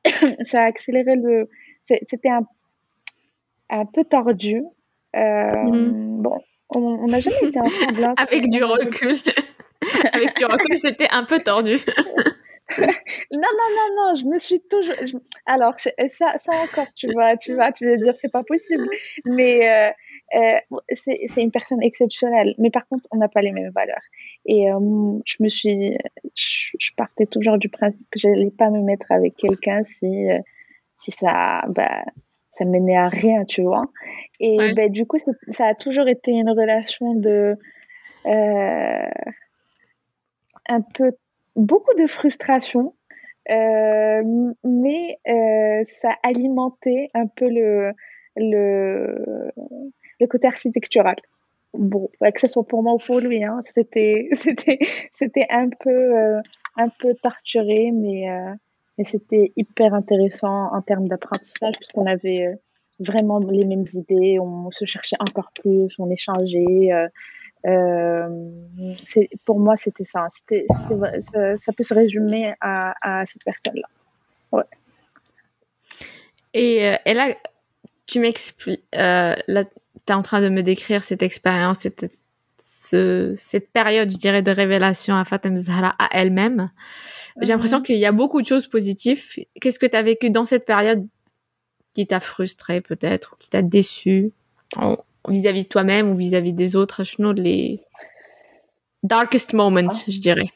ça 0.42 0.62
a 0.62 0.64
accéléré 0.64 1.16
le. 1.16 1.48
C'était 1.84 2.30
un, 2.30 2.46
un 3.70 3.86
peu 3.86 4.04
tordu. 4.04 4.62
Mm. 5.14 6.22
Bon, 6.22 6.38
on 6.74 7.06
n'a 7.06 7.20
jamais 7.20 7.48
été 7.48 7.60
ensemble. 7.60 8.04
Hein, 8.04 8.14
Avec 8.18 8.48
du 8.48 8.62
recul. 8.64 9.16
Avec 10.12 10.36
du 10.36 10.44
recul, 10.44 10.78
c'était 10.78 11.08
un 11.10 11.24
peu 11.24 11.38
tordu. 11.40 11.76
non, 12.78 12.86
non, 13.32 13.68
non, 13.76 13.96
non, 13.96 14.14
je 14.14 14.26
me 14.26 14.38
suis 14.38 14.60
toujours. 14.60 14.94
Alors, 15.46 15.74
ça, 15.78 16.32
ça 16.36 16.52
encore, 16.62 16.92
tu 16.94 17.12
vas, 17.14 17.36
tu 17.36 17.54
vas, 17.54 17.72
tu 17.72 17.86
vas 17.86 17.96
dire, 17.96 18.16
c'est 18.16 18.30
pas 18.30 18.42
possible. 18.42 18.88
Mais 19.24 19.68
euh, 19.68 19.90
euh, 20.36 20.78
c'est 20.92 21.42
une 21.42 21.50
personne 21.50 21.82
exceptionnelle. 21.82 22.54
Mais 22.58 22.70
par 22.70 22.86
contre, 22.88 23.06
on 23.10 23.16
n'a 23.16 23.28
pas 23.28 23.42
les 23.42 23.52
mêmes 23.52 23.70
valeurs. 23.70 24.02
Et 24.46 24.70
euh, 24.70 25.18
je 25.24 25.36
me 25.40 25.48
suis. 25.48 25.96
Je, 26.34 26.90
partais 26.96 27.26
toujours 27.26 27.58
du 27.58 27.68
principe 27.68 28.06
que 28.10 28.18
j'allais 28.18 28.50
pas 28.50 28.70
me 28.70 28.80
mettre 28.80 29.10
avec 29.10 29.36
quelqu'un 29.36 29.84
si, 29.84 30.26
si 30.98 31.10
ça. 31.10 31.64
Bah, 31.68 32.04
ça 32.52 32.64
menait 32.64 32.96
à 32.96 33.08
rien, 33.08 33.44
tu 33.44 33.62
vois. 33.62 33.86
Et 34.38 34.56
ben, 34.74 34.90
du 34.90 35.06
coup, 35.06 35.18
ça 35.18 35.66
a 35.66 35.74
toujours 35.74 36.06
été 36.06 36.30
une 36.30 36.50
relation 36.50 37.14
de. 37.14 37.56
un 40.66 40.80
peu 40.94 41.12
beaucoup 41.56 41.94
de 41.94 42.06
frustration, 42.06 42.94
euh, 43.50 44.22
mais 44.64 45.18
euh, 45.28 45.82
ça 45.84 46.14
alimentait 46.22 47.08
un 47.14 47.26
peu 47.26 47.48
le, 47.48 47.92
le, 48.36 49.52
le 50.20 50.26
côté 50.26 50.46
architectural. 50.46 51.16
Bon, 51.74 52.08
que 52.20 52.40
ce 52.40 52.46
soit 52.46 52.66
pour 52.66 52.82
moi 52.82 52.94
ou 52.94 52.98
pour 52.98 53.20
lui, 53.20 53.42
hein, 53.44 53.60
c'était, 53.64 54.28
c'était, 54.32 54.78
c'était 55.12 55.46
un 55.50 55.68
peu, 55.68 55.90
euh, 55.90 56.40
un 56.76 56.88
peu 56.88 57.14
torturé, 57.22 57.90
mais, 57.92 58.26
mais 58.96 59.04
c'était 59.04 59.52
hyper 59.56 59.92
intéressant 59.94 60.72
en 60.72 60.82
termes 60.82 61.08
d'apprentissage 61.08 61.74
puisqu'on 61.78 62.06
avait 62.06 62.46
vraiment 63.00 63.40
les 63.50 63.66
mêmes 63.66 63.84
idées, 63.92 64.38
on 64.38 64.70
se 64.70 64.84
cherchait 64.84 65.16
encore 65.18 65.50
plus, 65.52 65.94
on 65.98 66.08
échangeait. 66.10 66.92
Euh, 67.66 68.28
pour 69.44 69.58
moi, 69.58 69.76
c'était 69.76 70.04
ça. 70.04 70.26
C'était, 70.30 70.66
ça, 70.68 71.56
ça, 71.56 71.72
peut 71.72 71.82
se 71.82 71.94
résumer 71.94 72.54
à, 72.60 72.94
à 73.00 73.26
cette 73.26 73.44
personne-là. 73.44 73.88
Ouais. 74.52 74.64
Et, 76.52 76.86
euh, 76.86 76.96
et, 77.04 77.14
là, 77.14 77.34
tu 78.06 78.20
m'expliques, 78.20 78.84
euh, 78.96 79.34
là, 79.48 79.64
tu 79.64 79.70
es 80.08 80.12
en 80.12 80.22
train 80.22 80.40
de 80.40 80.48
me 80.48 80.62
décrire 80.62 81.02
cette 81.02 81.22
expérience, 81.22 81.80
cette, 81.80 82.12
ce, 82.60 83.32
cette 83.34 83.70
période, 83.70 84.10
je 84.10 84.16
dirais, 84.16 84.42
de 84.42 84.50
révélation 84.50 85.14
à 85.14 85.24
Fatem 85.24 85.56
Zahra 85.56 85.94
à 85.98 86.08
elle-même. 86.12 86.70
J'ai 87.40 87.48
l'impression 87.48 87.78
mhm. 87.78 87.84
qu'il 87.84 87.96
y 87.96 88.06
a 88.06 88.12
beaucoup 88.12 88.40
de 88.40 88.46
choses 88.46 88.68
positives. 88.68 89.24
Qu'est-ce 89.60 89.78
que 89.78 89.86
tu 89.86 89.96
as 89.96 90.02
vécu 90.02 90.30
dans 90.30 90.44
cette 90.44 90.64
période 90.64 91.06
qui 91.94 92.06
t'a 92.06 92.20
frustré 92.20 92.80
peut-être, 92.80 93.32
ou 93.32 93.36
qui 93.36 93.50
t'a 93.50 93.62
déçu? 93.62 94.32
Vis-à-vis 95.28 95.64
de 95.64 95.68
toi-même 95.68 96.10
ou 96.10 96.16
vis-à-vis 96.16 96.52
des 96.52 96.76
autres 96.76 97.04
Je 97.04 97.32
les 97.32 97.80
darkest 99.02 99.52
moments, 99.52 99.90
ah. 99.90 100.04
je 100.08 100.18
dirais, 100.18 100.50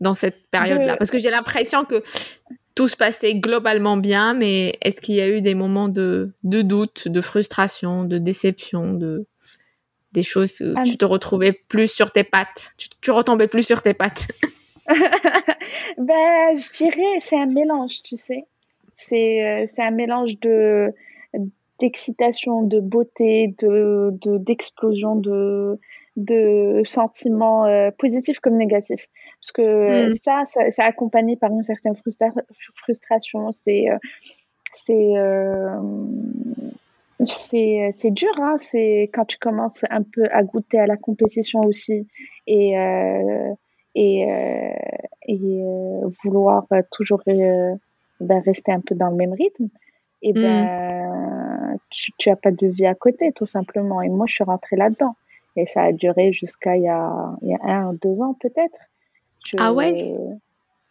dans 0.00 0.14
cette 0.14 0.48
période-là. 0.50 0.96
Parce 0.96 1.10
que 1.10 1.18
j'ai 1.18 1.30
l'impression 1.30 1.84
que 1.84 2.02
tout 2.74 2.88
se 2.88 2.96
passait 2.96 3.34
globalement 3.34 3.96
bien, 3.96 4.34
mais 4.34 4.74
est-ce 4.82 5.00
qu'il 5.00 5.14
y 5.14 5.20
a 5.20 5.28
eu 5.28 5.42
des 5.42 5.54
moments 5.54 5.88
de, 5.88 6.32
de 6.42 6.62
doute, 6.62 7.08
de 7.08 7.20
frustration, 7.20 8.04
de 8.04 8.18
déception, 8.18 8.94
de 8.94 9.26
des 10.12 10.22
choses 10.22 10.60
où 10.60 10.74
tu 10.84 10.98
te 10.98 11.06
retrouvais 11.06 11.52
plus 11.52 11.90
sur 11.90 12.10
tes 12.10 12.22
pattes, 12.22 12.72
tu, 12.76 12.88
tu 13.00 13.10
retombais 13.10 13.48
plus 13.48 13.62
sur 13.62 13.80
tes 13.80 13.94
pattes 13.94 14.28
Ben, 15.98 16.54
je 16.54 16.76
dirais, 16.76 17.18
c'est 17.20 17.38
un 17.38 17.46
mélange, 17.46 18.02
tu 18.02 18.16
sais. 18.16 18.44
C'est 18.96 19.42
euh, 19.42 19.64
c'est 19.66 19.82
un 19.82 19.90
mélange 19.90 20.38
de 20.40 20.92
d'excitation, 21.82 22.62
de 22.62 22.78
beauté, 22.78 23.54
de 23.58 24.12
d'explosion 24.38 25.16
de, 25.16 25.80
de, 26.16 26.82
sentiments 26.84 27.66
euh, 27.66 27.90
positifs 27.98 28.38
comme 28.38 28.56
négatifs. 28.56 29.08
Parce 29.40 29.50
que 29.50 30.06
mm. 30.06 30.16
ça, 30.16 30.42
ça, 30.46 30.70
ça, 30.70 30.84
accompagné 30.84 31.34
par 31.36 31.50
une 31.50 31.64
certaine 31.64 31.96
frustration. 32.76 33.50
C'est 33.50 33.90
euh, 33.90 33.98
c'est 34.70 35.16
euh, 35.16 35.76
c'est 37.24 37.90
c'est 37.92 38.10
dur 38.10 38.32
hein 38.38 38.56
c'est 38.58 39.10
quand 39.12 39.24
tu 39.24 39.38
commences 39.38 39.84
un 39.90 40.02
peu 40.02 40.24
à 40.30 40.42
goûter 40.44 40.78
à 40.78 40.86
la 40.86 40.96
compétition 40.96 41.60
aussi 41.60 42.06
et 42.46 42.74
et 43.94 44.26
et 45.28 45.62
vouloir 46.22 46.66
toujours 46.90 47.22
ben, 47.26 48.42
rester 48.44 48.72
un 48.72 48.80
peu 48.80 48.94
dans 48.94 49.10
le 49.10 49.16
même 49.16 49.34
rythme 49.34 49.68
et 50.22 50.32
mm. 50.32 50.42
ben 50.42 51.78
tu, 51.90 52.12
tu 52.18 52.30
as 52.30 52.36
pas 52.36 52.50
de 52.50 52.66
vie 52.66 52.86
à 52.86 52.94
côté 52.94 53.32
tout 53.32 53.46
simplement. 53.46 54.02
Et 54.02 54.08
moi 54.08 54.26
je 54.26 54.34
suis 54.34 54.44
rentrée 54.44 54.76
là-dedans. 54.76 55.16
Et 55.56 55.66
ça 55.66 55.82
a 55.82 55.92
duré 55.92 56.32
jusqu'à 56.32 56.76
il 56.76 56.84
y 56.84 56.88
a, 56.88 57.36
il 57.42 57.50
y 57.50 57.54
a 57.54 57.58
un 57.62 57.92
deux 57.92 58.22
ans 58.22 58.34
peut-être. 58.40 58.78
Ah 59.58 59.72
ouais? 59.72 60.14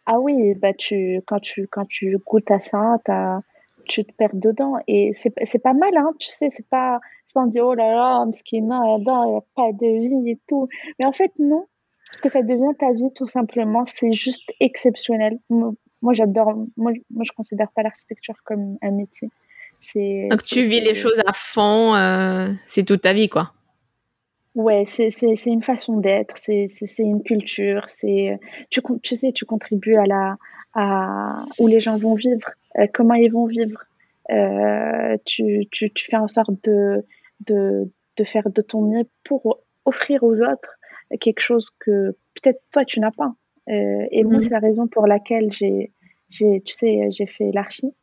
Ah 0.06 0.20
oui 0.20 0.54
bah 0.54 0.72
tu 0.72 1.20
quand 1.26 1.40
tu 1.40 1.66
quand 1.68 1.86
tu 1.86 2.16
goûtes 2.26 2.50
à 2.50 2.60
ça 2.60 2.98
tu 3.84 4.04
te 4.04 4.12
perds 4.12 4.34
dedans. 4.34 4.74
Et 4.86 5.12
c'est 5.14 5.32
c'est 5.44 5.58
pas 5.58 5.74
mal 5.74 5.96
hein 5.96 6.12
tu 6.18 6.30
sais 6.30 6.50
c'est 6.56 6.66
pas 6.68 7.00
pas 7.34 7.42
on 7.42 7.46
dit 7.46 7.60
oh 7.60 7.74
là 7.74 7.92
là 7.92 8.24
non 8.24 8.30
il 8.44 8.62
n'y 9.30 9.36
a 9.36 9.44
pas 9.54 9.72
de 9.72 10.02
vie 10.02 10.30
et 10.30 10.38
tout. 10.48 10.68
Mais 10.98 11.06
en 11.06 11.12
fait 11.12 11.32
non. 11.38 11.66
Parce 12.10 12.20
que 12.20 12.28
ça 12.28 12.42
devient 12.42 12.76
ta 12.78 12.92
vie 12.92 13.10
tout 13.14 13.26
simplement. 13.26 13.84
C'est 13.86 14.12
juste 14.12 14.52
exceptionnel 14.60 15.38
moi 16.02 16.12
j'adore 16.12 16.54
moi, 16.76 16.92
moi 17.10 17.24
je 17.24 17.32
considère 17.32 17.70
pas 17.72 17.82
l'architecture 17.82 18.36
comme 18.44 18.76
un 18.82 18.90
métier. 18.90 19.30
C'est 19.80 20.28
donc 20.30 20.42
tu 20.44 20.62
vis 20.62 20.80
les 20.80 20.94
choses 20.94 21.20
à 21.26 21.32
fond 21.32 21.94
euh, 21.94 22.48
c'est 22.66 22.84
toute 22.84 23.02
ta 23.02 23.12
vie 23.12 23.28
quoi. 23.28 23.52
Ouais 24.54 24.84
c'est 24.86 25.10
c'est 25.10 25.34
une 25.46 25.62
façon 25.62 25.98
d'être 25.98 26.34
c'est 26.36 26.68
c'est 26.70 27.02
une 27.02 27.22
culture 27.22 27.84
c'est 27.86 28.38
tu 28.70 28.80
tu 29.02 29.16
sais 29.16 29.32
tu 29.32 29.44
contribues 29.46 29.96
à 29.96 30.04
la 30.04 30.36
à 30.74 31.36
où 31.58 31.66
les 31.66 31.80
gens 31.80 31.96
vont 31.96 32.14
vivre 32.14 32.50
euh, 32.78 32.86
comment 32.92 33.14
ils 33.14 33.30
vont 33.30 33.46
vivre. 33.46 33.84
Euh, 34.30 35.16
tu, 35.24 35.66
tu 35.70 35.90
tu 35.92 36.06
fais 36.06 36.16
en 36.16 36.28
sorte 36.28 36.52
de 36.64 37.04
de 37.46 37.90
de 38.16 38.24
faire 38.24 38.48
de 38.50 38.62
ton 38.62 38.82
mieux 38.82 39.04
pour 39.24 39.60
offrir 39.84 40.22
aux 40.22 40.42
autres 40.42 40.78
quelque 41.20 41.40
chose 41.40 41.70
que 41.80 42.16
peut-être 42.34 42.62
toi 42.70 42.84
tu 42.84 43.00
n'as 43.00 43.10
pas 43.10 43.34
euh, 43.69 44.05
et 44.11 44.23
moi, 44.23 44.37
mhm. 44.37 44.43
c'est 44.43 44.49
la 44.49 44.59
raison 44.59 44.87
pour 44.87 45.07
laquelle 45.07 45.51
j'ai, 45.51 45.91
j'ai, 46.29 46.61
tu 46.61 46.73
sais, 46.73 47.09
j'ai 47.11 47.25
fait 47.25 47.51
l'archi. 47.51 47.93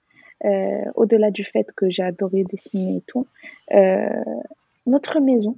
Euh, 0.45 0.85
au-delà 0.95 1.31
du 1.31 1.45
fait 1.45 1.67
que 1.75 1.89
j'ai 1.89 2.03
adoré 2.03 2.45
dessiner 2.45 2.99
et 2.99 3.03
tout, 3.07 3.27
euh, 3.73 4.09
notre 4.85 5.21
maison, 5.21 5.57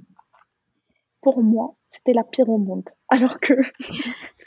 pour 1.21 1.43
moi, 1.43 1.75
c'était 1.89 2.13
la 2.13 2.23
pire 2.23 2.47
au 2.47 2.57
monde. 2.57 2.89
Alors 3.09 3.39
que 3.41 3.53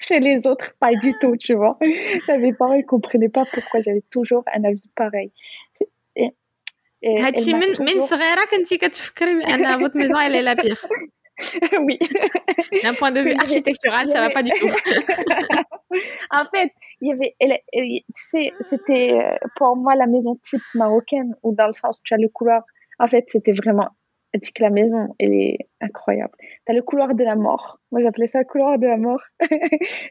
chez 0.01 0.19
les 0.19 0.47
autres, 0.47 0.73
pas 0.79 0.95
du 0.95 1.13
tout, 1.21 1.37
tu 1.37 1.53
vois. 1.53 1.79
Mes 2.29 2.55
parents, 2.55 2.75
ils 2.75 2.87
comprenaient 2.87 3.29
pas 3.29 3.45
pourquoi 3.45 3.83
j'avais 3.83 4.05
toujours 4.11 4.45
un 4.55 4.65
avis 4.65 4.91
pareil. 4.95 5.31
هادشي 7.05 7.53
من 7.53 7.69
من 7.81 8.01
صغيره 8.01 8.45
كنتي 8.51 8.77
كتفكري 8.77 9.35
بان 9.35 9.81
votre 9.81 9.97
maison 9.97 10.19
elle 10.21 10.35
est 10.35 10.43
la 10.43 10.55
pire 10.55 10.85
oui. 11.82 12.00
D'un 12.84 12.94
point 12.94 13.12
de 13.12 13.20
vue 13.22 13.34
architectural, 13.34 14.08
ça 14.08 14.22
va 14.22 14.30
pas 14.30 14.44
du 14.44 14.52
tout. 14.60 14.70
en 16.32 16.46
fait, 16.54 16.72
il 17.02 17.10
y 17.10 17.12
avait, 17.12 17.36
tu 17.72 18.04
sais, 18.14 18.54
c'était 18.62 19.14
euh, 19.14 19.36
pour 19.56 19.76
moi 19.76 19.96
la 19.96 20.08
maison 20.08 20.38
type 20.44 20.62
marocaine, 20.74 21.36
ou 21.44 21.54
dans 21.54 21.68
le 21.68 21.74
sens, 21.74 22.02
tu 22.04 22.14
as 22.14 22.18
le 22.18 22.30
couloir. 22.30 22.64
En 23.00 23.08
fait, 23.08 23.26
c'était 23.28 23.54
vraiment. 23.54 23.90
dis 24.34 24.54
que 24.54 24.64
la 24.64 24.70
maison, 24.70 25.10
elle 25.20 25.34
est 25.34 25.58
incroyable. 25.82 26.34
Tu 26.40 26.72
as 26.72 26.74
le 26.74 26.82
couloir 26.82 27.14
de 27.14 27.24
la 27.24 27.36
mort. 27.36 27.80
Moi, 27.92 28.02
j'appelais 28.02 28.28
ça 28.28 28.40
le 28.40 28.46
couloir 28.46 28.80
de 28.80 28.88
la 28.88 28.98
mort. 28.98 29.22
tu 29.42 29.58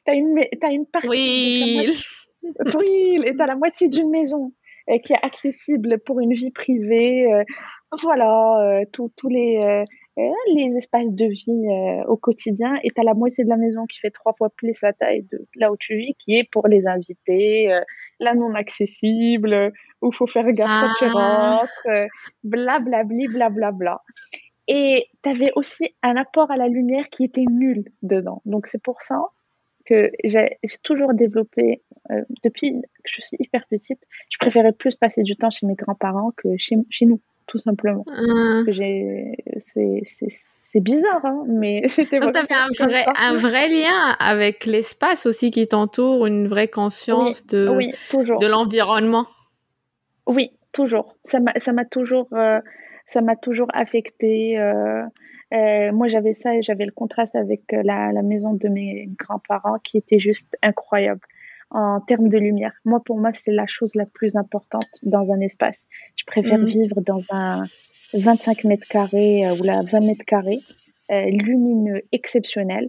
as 0.07 0.15
une, 0.15 0.39
as 0.39 0.71
une 0.71 0.87
partie. 0.87 1.09
Oui. 1.09 1.95
Oui, 2.77 3.21
et 3.25 3.35
tu 3.35 3.43
as 3.43 3.47
la 3.47 3.57
moitié 3.57 3.89
d'une 3.89 4.11
maison 4.11 4.53
qui 5.05 5.13
est 5.13 5.23
accessible 5.23 5.99
pour 6.01 6.21
une 6.21 6.35
vie 6.35 6.51
privée. 6.51 7.33
Euh, 7.33 7.45
voilà, 8.03 8.83
tous 8.93 9.29
les 9.29 9.85
euh, 10.17 10.31
les 10.55 10.77
espaces 10.77 11.13
de 11.13 11.27
vie 11.27 11.51
euh, 11.51 12.05
au 12.07 12.17
quotidien 12.17 12.79
et 12.85 12.91
tu 12.91 13.01
as 13.01 13.03
la 13.03 13.15
moitié 13.15 13.43
de 13.43 13.49
la 13.49 13.57
maison 13.57 13.85
qui 13.87 13.99
fait 13.99 14.13
trois 14.13 14.33
fois 14.39 14.49
plus 14.49 14.81
la 14.83 14.93
taille 14.93 15.25
de 15.25 15.45
là 15.57 15.73
où 15.73 15.77
tu 15.77 15.97
vis 15.97 16.15
qui 16.21 16.37
est 16.37 16.49
pour 16.53 16.69
les 16.69 16.87
invités, 16.87 17.73
euh, 17.73 17.81
la 18.21 18.35
non 18.35 18.55
accessible, 18.55 19.73
où 20.03 20.13
faut 20.13 20.29
faire 20.29 20.53
gaffe 20.53 20.69
quand 20.69 20.95
tu 20.99 21.13
ah. 21.17 21.57
rentres, 21.57 22.09
blablabli, 22.45 23.27
blablabla. 23.27 24.03
et 24.69 25.09
tu 25.25 25.31
avais 25.31 25.51
aussi 25.57 25.97
un 26.05 26.15
apport 26.15 26.53
à 26.53 26.57
la 26.57 26.69
lumière 26.69 27.09
qui 27.11 27.25
était 27.25 27.47
nul 27.51 27.85
dedans. 28.03 28.41
Donc 28.45 28.69
c'est 28.69 28.83
pour 28.83 29.03
ça 29.03 29.21
que 29.85 30.11
j'ai 30.25 30.59
toujours 30.83 31.15
développé, 31.15 31.83
euh, 32.11 32.23
depuis 32.43 32.73
que 32.73 33.11
je 33.11 33.21
suis 33.21 33.37
hyper 33.39 33.67
petite, 33.67 34.01
je 34.31 34.39
préférais 34.39 34.73
plus 34.73 34.97
passer 34.97 35.23
du 35.23 35.37
temps 35.37 35.51
chez 35.51 35.67
mes 35.67 35.75
grands-parents 35.75 36.33
que 36.37 36.57
chez, 36.59 36.77
chez 36.91 37.07
nous, 37.07 37.21
tout 37.47 37.59
simplement. 37.59 38.05
Parce 38.05 38.65
que 38.65 38.73
j'ai, 38.73 39.33
c'est 40.75 40.81
bizarre, 40.81 41.25
hein, 41.25 41.45
mais 41.47 41.83
c'était 41.89 42.19
Donc, 42.19 42.33
tu 42.33 42.55
un 42.83 42.87
vrai, 42.87 43.05
un 43.23 43.35
vrai 43.37 43.69
lien 43.69 44.17
avec 44.19 44.67
l'espace 44.67 45.27
aussi 45.27 45.51
qui 45.51 45.69
t'entoure, 45.69 46.27
une 46.27 46.49
vraie 46.49 46.69
conscience 46.69 47.47
de, 47.47 47.67
de 47.67 48.47
l'environnement. 48.47 49.27
Oui, 50.27 50.53
toujours. 50.73 51.17
Ça 51.25 51.39
m'a 51.41 51.85
toujours, 51.85 52.29
euh, 52.33 52.61
ça 53.07 53.21
m'a 53.21 53.37
toujours 53.37 53.69
affecté. 53.73 54.59
Euh, 54.59 55.05
euh, 55.53 55.93
moi, 55.93 56.09
j'avais 56.09 56.35
ça 56.35 56.55
et 56.55 56.63
j'avais 56.63 56.87
le 56.87 56.93
contraste 56.93 57.35
avec 57.37 57.63
la, 57.71 58.13
la 58.13 58.23
maison 58.23 58.55
de 58.55 58.69
mes 58.69 59.09
grands-parents 59.19 59.79
qui 59.83 59.99
était 59.99 60.19
juste 60.19 60.57
incroyable 60.63 61.21
en 61.71 62.01
termes 62.01 62.29
de 62.29 62.39
lumière. 62.39 62.73
Moi, 62.85 63.01
pour 63.05 63.19
moi, 63.19 63.33
c'est 63.33 63.53
la 63.53 63.67
chose 63.67 63.95
la 63.95 64.07
plus 64.07 64.37
importante 64.37 65.01
dans 65.03 65.31
un 65.33 65.41
espace. 65.41 65.87
Je 66.17 66.25
préfère 66.25 66.59
mm. 66.59 66.67
vivre 66.67 67.01
dans 67.01 67.21
un 67.31 67.67
25 68.15 68.65
mètres 68.65 68.87
carrés 68.89 69.45
ou 69.51 69.63
la 69.63 69.83
20 69.83 70.01
mètres 70.01 70.25
carrés, 70.25 70.61
lumineux, 71.11 72.03
exceptionnel, 72.13 72.89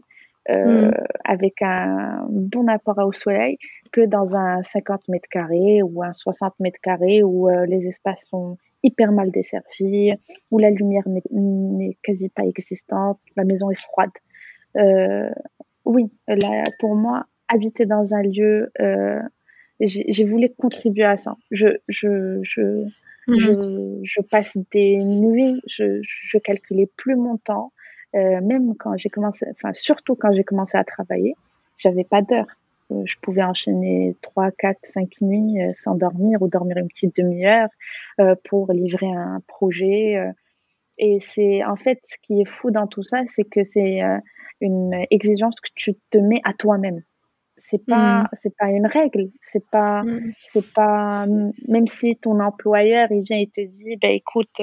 euh, 0.50 0.90
mm. 0.90 0.94
avec 1.24 1.62
un 1.62 2.26
bon 2.30 2.68
apport 2.68 3.00
au 3.00 3.12
soleil 3.12 3.58
que 3.92 4.02
dans 4.02 4.36
un 4.36 4.62
50 4.62 5.08
mètres 5.08 5.30
carrés 5.30 5.82
ou 5.82 6.04
un 6.04 6.14
60 6.14 6.54
mètres 6.60 6.80
carrés 6.82 7.24
où 7.24 7.50
euh, 7.50 7.66
les 7.66 7.88
espaces 7.88 8.28
sont 8.30 8.58
hyper 8.84 9.12
mal 9.12 9.32
desservis, 9.32 10.12
où 10.52 10.60
la 10.60 10.70
lumière 10.70 11.04
n'est 11.08 11.98
quasi 12.04 12.30
pas 12.30 12.44
existante, 12.44 13.20
la 13.36 13.44
maison 13.44 13.72
est 13.72 13.82
froide. 13.82 14.12
Euh, 14.78 15.30
oui, 15.86 16.12
là, 16.28 16.64
pour 16.80 16.96
moi, 16.96 17.26
habiter 17.48 17.86
dans 17.86 18.14
un 18.14 18.22
lieu, 18.22 18.72
euh, 18.80 19.22
j'ai 19.80 20.24
voulu 20.24 20.50
contribuer 20.58 21.06
à 21.06 21.18
ça. 21.18 21.36
Je, 21.52 21.68
je, 21.88 22.40
je, 22.44 22.62
mm. 23.28 23.40
je, 23.40 24.00
je, 24.04 24.22
passe 24.22 24.58
des 24.72 24.98
nuits, 24.98 25.62
je, 25.68 26.00
je 26.04 26.38
calculais 26.38 26.90
plus 26.96 27.16
mon 27.16 27.38
temps. 27.38 27.72
Euh, 28.16 28.40
même 28.42 28.76
quand 28.78 28.96
j'ai 28.98 29.10
commencé, 29.10 29.46
enfin 29.52 29.74
surtout 29.74 30.16
quand 30.16 30.32
j'ai 30.34 30.44
commencé 30.44 30.78
à 30.78 30.84
travailler, 30.84 31.36
j'avais 31.78 32.06
pas 32.06 32.22
d'heure. 32.22 32.48
Euh, 32.92 33.02
je 33.06 33.16
pouvais 33.22 33.44
enchaîner 33.44 34.16
3, 34.22 34.52
4, 34.52 34.80
5 34.84 35.10
nuits 35.22 35.62
euh, 35.62 35.72
sans 35.74 35.96
dormir 35.96 36.42
ou 36.42 36.48
dormir 36.48 36.78
une 36.78 36.88
petite 36.88 37.16
demi-heure 37.18 37.70
pour 38.46 38.72
livrer 38.72 39.12
un 39.12 39.42
projet. 39.48 40.16
Et 40.98 41.20
c'est 41.20 41.66
en 41.66 41.76
fait 41.76 42.00
ce 42.04 42.16
qui 42.22 42.42
est 42.42 42.46
fou 42.46 42.72
dans 42.72 42.88
tout 42.88 43.04
ça, 43.04 43.22
c'est 43.28 43.44
que 43.44 43.66
c'est 43.66 44.00
une 44.62 45.06
exigence 45.12 45.60
que 45.60 45.70
tu 45.76 45.96
te 46.12 46.18
mets 46.18 46.42
à 46.46 46.54
toi-même. 46.54 47.02
C'est 47.58 47.86
pas 47.86 48.24
mmh. 48.24 48.30
c'est 48.42 48.56
pas 48.56 48.70
une 48.70 48.86
règle, 48.86 49.30
c'est 49.42 49.66
pas 49.70 50.04
mmh. 50.04 50.34
c'est 50.38 50.74
pas 50.74 51.26
même 51.68 51.88
si 51.88 52.16
ton 52.16 52.40
employeur 52.40 53.12
il 53.12 53.24
vient 53.24 53.38
et 53.38 53.48
te 53.48 53.62
dit 53.62 53.98
ben 53.98 54.12
écoute 54.12 54.62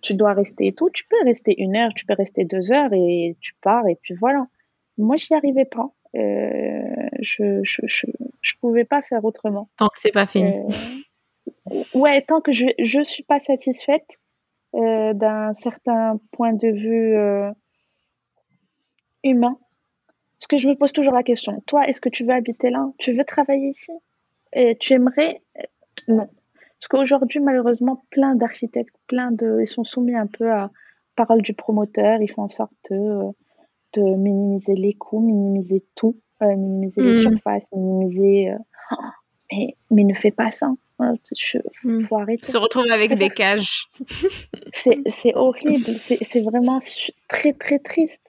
tu 0.00 0.14
dois 0.14 0.32
rester 0.32 0.66
et 0.66 0.74
tout. 0.74 0.90
Tu 0.90 1.04
peux 1.08 1.22
rester 1.24 1.54
une 1.60 1.76
heure, 1.76 1.90
tu 1.94 2.06
peux 2.06 2.14
rester 2.14 2.44
deux 2.44 2.72
heures 2.72 2.92
et 2.92 3.36
tu 3.40 3.54
pars 3.60 3.86
et 3.88 3.96
puis 4.00 4.14
voilà. 4.14 4.46
Moi, 4.96 5.16
j'y 5.16 5.34
arrivais 5.34 5.64
pas. 5.64 5.90
Euh, 6.16 7.08
je, 7.20 7.60
je, 7.62 7.82
je, 8.40 8.52
pouvais 8.60 8.84
pas 8.84 9.02
faire 9.02 9.24
autrement. 9.24 9.68
Tant 9.76 9.88
que 9.88 9.98
c'est 9.98 10.12
pas 10.12 10.26
fini. 10.26 10.52
Euh, 11.70 11.82
ouais, 11.94 12.22
tant 12.22 12.40
que 12.40 12.52
je, 12.52 12.66
je 12.78 13.02
suis 13.04 13.22
pas 13.22 13.38
satisfaite 13.40 14.06
euh, 14.74 15.12
d'un 15.12 15.52
certain 15.54 16.18
point 16.32 16.54
de 16.54 16.68
vue 16.68 17.54
humain. 19.22 19.58
Parce 20.38 20.46
que 20.46 20.56
je 20.56 20.68
me 20.68 20.74
pose 20.74 20.92
toujours 20.92 21.14
la 21.14 21.22
question. 21.22 21.60
Toi, 21.66 21.86
est-ce 21.88 22.00
que 22.00 22.08
tu 22.08 22.24
veux 22.24 22.32
habiter 22.32 22.70
là? 22.70 22.86
Tu 22.98 23.12
veux 23.12 23.24
travailler 23.24 23.68
ici? 23.68 23.92
Et 24.52 24.76
Tu 24.78 24.94
aimerais? 24.94 25.42
Non. 26.06 26.28
Parce 26.80 26.88
qu'aujourd'hui, 26.88 27.40
malheureusement, 27.40 28.04
plein 28.10 28.34
d'architectes, 28.36 28.94
plein 29.08 29.32
de, 29.32 29.58
ils 29.60 29.66
sont 29.66 29.84
soumis 29.84 30.14
un 30.14 30.26
peu 30.26 30.50
à 30.52 30.70
parole 31.16 31.42
du 31.42 31.52
promoteur. 31.52 32.22
Ils 32.22 32.30
font 32.30 32.42
en 32.42 32.48
sorte 32.48 32.72
de, 32.90 33.20
de 33.94 34.02
minimiser 34.02 34.74
les 34.74 34.94
coûts, 34.94 35.20
minimiser 35.20 35.84
tout, 35.96 36.16
euh, 36.42 36.54
minimiser 36.54 37.02
les 37.02 37.18
mm. 37.18 37.30
surfaces, 37.30 37.66
minimiser. 37.72 38.50
Euh, 38.50 38.56
mais, 39.52 39.76
mais 39.90 40.04
ne 40.04 40.14
fais 40.14 40.30
pas 40.30 40.52
ça. 40.52 40.70
Hein. 41.00 41.14
Je, 41.36 41.58
mm. 41.82 42.06
faut 42.06 42.16
arrêter. 42.16 42.46
Se 42.46 42.56
retrouver 42.56 42.92
avec 42.92 43.14
des 43.18 43.30
cages. 43.30 43.86
c'est 44.72 45.34
horrible. 45.34 45.98
C'est 45.98 46.40
vraiment 46.40 46.78
très, 47.28 47.52
très 47.54 47.80
triste. 47.80 48.22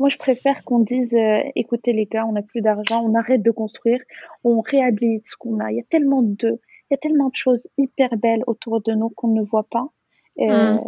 Moi, 0.00 0.10
je 0.10 0.18
préfère 0.18 0.62
qu'on 0.62 0.78
dise 0.78 1.14
euh, 1.14 1.40
écoutez, 1.56 1.92
les 1.92 2.06
gars, 2.06 2.24
on 2.24 2.32
n'a 2.32 2.42
plus 2.42 2.60
d'argent, 2.60 3.02
on 3.04 3.16
arrête 3.16 3.42
de 3.42 3.50
construire, 3.50 4.00
on 4.44 4.60
réhabilite 4.60 5.26
ce 5.26 5.34
qu'on 5.36 5.58
a. 5.58 5.72
Il 5.72 5.78
y 5.78 5.80
a 5.80 5.84
tellement 5.90 6.22
de 6.22 6.60
il 6.90 6.94
y 6.94 6.96
a 6.96 6.98
tellement 6.98 7.28
de 7.28 7.36
choses 7.36 7.66
hyper 7.76 8.16
belles 8.16 8.44
autour 8.46 8.80
de 8.80 8.92
nous 8.92 9.10
qu'on 9.10 9.28
ne 9.28 9.42
voit 9.42 9.66
pas. 9.70 9.88
Euh, 10.40 10.74
mm. 10.74 10.80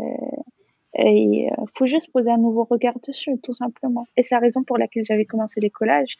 Et 0.98 1.22
il 1.22 1.48
euh, 1.48 1.64
faut 1.76 1.86
juste 1.86 2.10
poser 2.12 2.30
un 2.30 2.38
nouveau 2.38 2.64
regard 2.64 2.98
dessus, 3.06 3.38
tout 3.42 3.52
simplement. 3.52 4.06
Et 4.16 4.22
c'est 4.22 4.34
la 4.34 4.40
raison 4.40 4.64
pour 4.64 4.78
laquelle 4.78 5.04
j'avais 5.04 5.24
commencé 5.24 5.60
les 5.60 5.70
collages. 5.70 6.16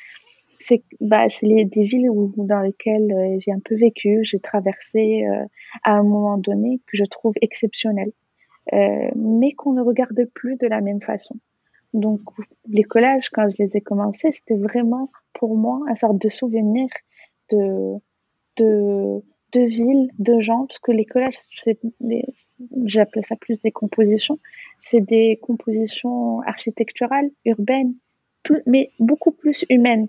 C'est 0.59 0.83
bah, 1.01 1.27
les, 1.43 1.65
des 1.65 1.85
villes 1.85 2.11
où, 2.11 2.33
dans 2.37 2.61
lesquelles 2.61 3.13
euh, 3.13 3.39
j'ai 3.41 3.53
un 3.53 3.61
peu 3.65 3.75
vécu, 3.75 4.21
j'ai 4.23 4.39
traversé 4.39 5.25
à 5.83 5.93
un 5.93 6.03
moment 6.03 6.37
donné 6.37 6.81
que 6.87 6.97
je 6.97 7.05
trouve 7.05 7.35
exceptionnel, 7.41 8.13
mais 8.73 9.53
qu'on 9.53 9.73
ne 9.73 9.83
regarde 9.83 10.25
plus 10.35 10.57
de 10.57 10.67
la 10.67 10.81
même 10.81 11.01
façon. 11.01 11.37
Donc 11.93 12.21
les 12.69 12.85
collages, 12.85 13.31
quand 13.31 13.49
je 13.49 13.57
les 13.59 13.77
ai 13.77 13.81
commencés, 13.81 14.31
c'était 14.31 14.57
vraiment 14.57 15.11
pour 15.33 15.57
moi 15.57 15.81
un 15.89 15.95
sorte 15.95 16.19
de 16.19 16.29
souvenir 16.29 16.89
de, 17.51 17.97
de, 18.57 19.23
de 19.53 19.61
villes, 19.61 20.11
de 20.19 20.41
gens, 20.41 20.67
parce 20.67 20.79
que 20.79 20.93
les 20.93 21.05
collages, 21.05 21.37
j'appelle 22.85 23.25
ça 23.25 23.37
plus 23.37 23.61
des 23.61 23.71
compositions, 23.71 24.39
c'est 24.81 25.01
des 25.01 25.39
compositions 25.43 26.41
architecturales, 26.43 27.31
urbaines, 27.45 27.95
mais 28.67 28.91
beaucoup 28.99 29.33
plus 29.33 29.65
humaines, 29.69 30.09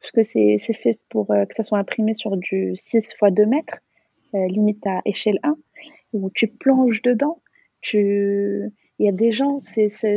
parce 0.00 0.12
que 0.12 0.22
c'est 0.22 0.58
fait 0.74 0.98
pour 1.08 1.30
euh, 1.30 1.44
que 1.44 1.54
ça 1.54 1.62
soit 1.62 1.78
imprimé 1.78 2.14
sur 2.14 2.36
du 2.36 2.72
6 2.76 2.96
x 2.96 3.14
2 3.30 3.46
mètres, 3.46 3.78
euh, 4.34 4.46
limite 4.46 4.86
à 4.86 5.00
échelle 5.04 5.38
1, 5.42 5.56
où 6.12 6.30
tu 6.30 6.48
plonges 6.48 7.02
dedans, 7.02 7.40
tu 7.80 8.70
il 8.98 9.06
y 9.06 9.08
a 9.08 9.12
des 9.12 9.32
gens, 9.32 9.60
c'est 9.60 9.88
ça. 9.90 10.08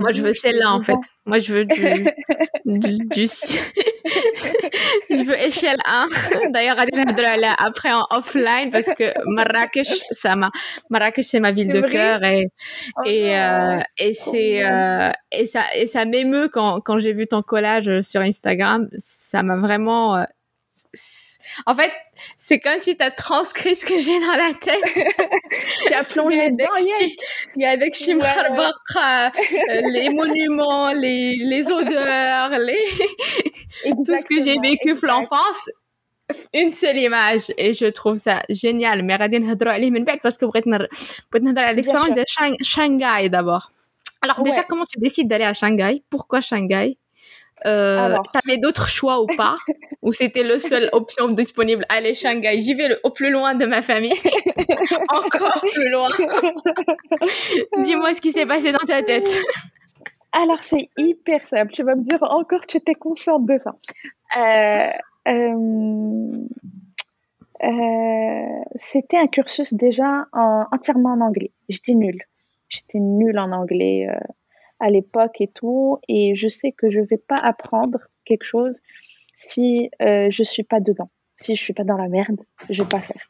Moi, 0.00 0.12
je 0.12 0.20
veux 0.20 0.34
celle-là 0.34 0.74
en 0.74 0.80
fait. 0.80 0.98
Moi, 1.24 1.38
je 1.38 1.54
veux 1.54 1.64
du, 1.64 1.80
du, 2.66 3.26
je 5.10 5.24
veux 5.24 5.38
échelle 5.38 5.78
1. 5.86 6.06
D'ailleurs, 6.50 6.76
après 7.58 7.92
en 7.92 8.04
offline 8.10 8.70
parce 8.70 8.92
que 8.92 9.04
Marrakech, 9.26 9.88
ça 10.10 10.36
m'a, 10.36 10.50
Marrakech, 10.90 11.24
c'est 11.24 11.40
ma 11.40 11.50
ville 11.50 11.72
de 11.72 11.80
cœur 11.80 12.22
et 12.24 12.44
oh 12.98 13.02
et 13.06 13.38
euh, 13.38 13.78
et 13.98 14.12
c'est 14.12 14.64
euh, 14.66 15.10
et 15.32 15.46
ça 15.46 15.62
et 15.74 15.86
ça 15.86 16.04
m'émeut 16.04 16.48
quand 16.52 16.80
quand 16.80 16.98
j'ai 16.98 17.14
vu 17.14 17.26
ton 17.26 17.42
collage 17.42 18.00
sur 18.00 18.20
Instagram. 18.20 18.88
Ça 18.98 19.42
m'a 19.42 19.56
vraiment 19.56 20.16
euh, 20.16 20.24
en 21.65 21.75
fait, 21.75 21.91
c'est 22.37 22.59
comme 22.59 22.77
si 22.79 22.95
tu 22.97 23.03
as 23.03 23.11
transcrit 23.11 23.75
ce 23.75 23.85
que 23.85 23.99
j'ai 23.99 24.19
dans 24.19 24.37
la 24.37 24.53
tête. 24.53 25.05
tu 25.87 25.93
as 25.93 26.03
plongé 26.03 26.51
dedans, 26.51 26.69
Il 27.55 27.61
y 27.61 27.65
a 27.65 27.71
avec 27.71 27.95
Shimkhar 27.95 28.45
euh, 28.55 29.81
les 29.91 30.09
monuments, 30.09 30.91
les, 30.91 31.35
les 31.35 31.71
odeurs, 31.71 32.51
les... 32.59 32.85
tout 34.05 34.05
ce 34.05 34.25
que 34.25 34.43
j'ai 34.43 34.57
vécu 34.61 34.95
l'enfance. 35.05 35.69
Une 36.53 36.71
seule 36.71 36.97
image 36.97 37.51
et 37.57 37.73
je 37.73 37.87
trouve 37.87 38.15
ça 38.15 38.41
génial. 38.49 39.03
Mais 39.03 39.17
غادي 39.17 39.39
نهضروا 39.39 39.73
عليه 39.73 39.91
من 39.91 40.03
بعد 40.03 40.19
parce 40.19 40.37
que 40.37 40.45
بغيت 40.45 40.67
بغيت 40.67 41.43
نهضر 41.43 41.63
على 41.63 41.83
l'expérience 41.83 42.15
de 42.15 42.23
Shanghai 42.63 43.29
d'abord. 43.29 43.71
Alors 44.21 44.41
déjà 44.43 44.63
comment 44.63 44.85
tu 44.85 44.99
décides 44.99 45.27
d'aller 45.27 45.45
à 45.45 45.53
Shanghai 45.53 46.03
Pourquoi 46.09 46.41
Shanghai 46.41 46.97
Euh, 47.66 48.16
T'avais 48.32 48.58
d'autres 48.58 48.88
choix 48.88 49.20
ou 49.20 49.26
pas? 49.26 49.56
Ou 50.02 50.12
c'était 50.12 50.44
la 50.44 50.58
seule 50.58 50.88
option 50.92 51.28
disponible? 51.28 51.84
Allez, 51.88 52.14
Shanghai, 52.14 52.58
j'y 52.58 52.74
vais 52.74 52.96
au 53.02 53.10
plus 53.10 53.30
loin 53.30 53.54
de 53.54 53.66
ma 53.66 53.82
famille. 53.82 54.12
Encore 55.08 55.60
plus 55.60 55.90
loin. 55.90 56.08
Dis-moi 57.82 58.14
ce 58.14 58.20
qui 58.20 58.32
s'est 58.32 58.46
passé 58.46 58.70
dans 58.72 58.86
ta 58.86 59.02
tête. 59.02 59.28
Alors, 60.32 60.62
c'est 60.62 60.90
hyper 60.98 61.46
simple. 61.46 61.72
Tu 61.72 61.82
vas 61.82 61.94
me 61.94 62.02
dire 62.02 62.22
encore 62.22 62.66
tu 62.66 62.76
étais 62.76 62.94
consciente 62.94 63.46
de 63.46 63.56
ça. 63.58 63.74
Euh, 64.36 64.90
euh, 65.28 66.46
euh, 67.64 68.64
c'était 68.76 69.16
un 69.16 69.28
cursus 69.28 69.72
déjà 69.72 70.26
entièrement 70.32 71.12
en 71.12 71.20
anglais. 71.22 71.52
J'étais 71.68 71.94
nulle. 71.94 72.22
J'étais 72.68 72.98
nulle 72.98 73.38
en 73.38 73.52
anglais 73.52 74.08
à 74.80 74.90
l'époque 74.90 75.40
et 75.40 75.48
tout. 75.48 75.98
Et 76.08 76.34
je 76.34 76.48
sais 76.48 76.72
que 76.72 76.90
je 76.90 77.00
vais 77.00 77.18
pas 77.18 77.40
apprendre 77.42 77.98
quelque 78.24 78.44
chose 78.44 78.80
si 79.34 79.90
euh, 80.02 80.28
je 80.30 80.42
suis 80.42 80.64
pas 80.64 80.80
dedans. 80.80 81.10
Si 81.36 81.54
je 81.54 81.62
suis 81.62 81.74
pas 81.74 81.84
dans 81.84 81.96
la 81.96 82.08
merde, 82.08 82.40
je 82.70 82.82
vais 82.82 82.88
pas 82.88 83.00
faire. 83.00 83.22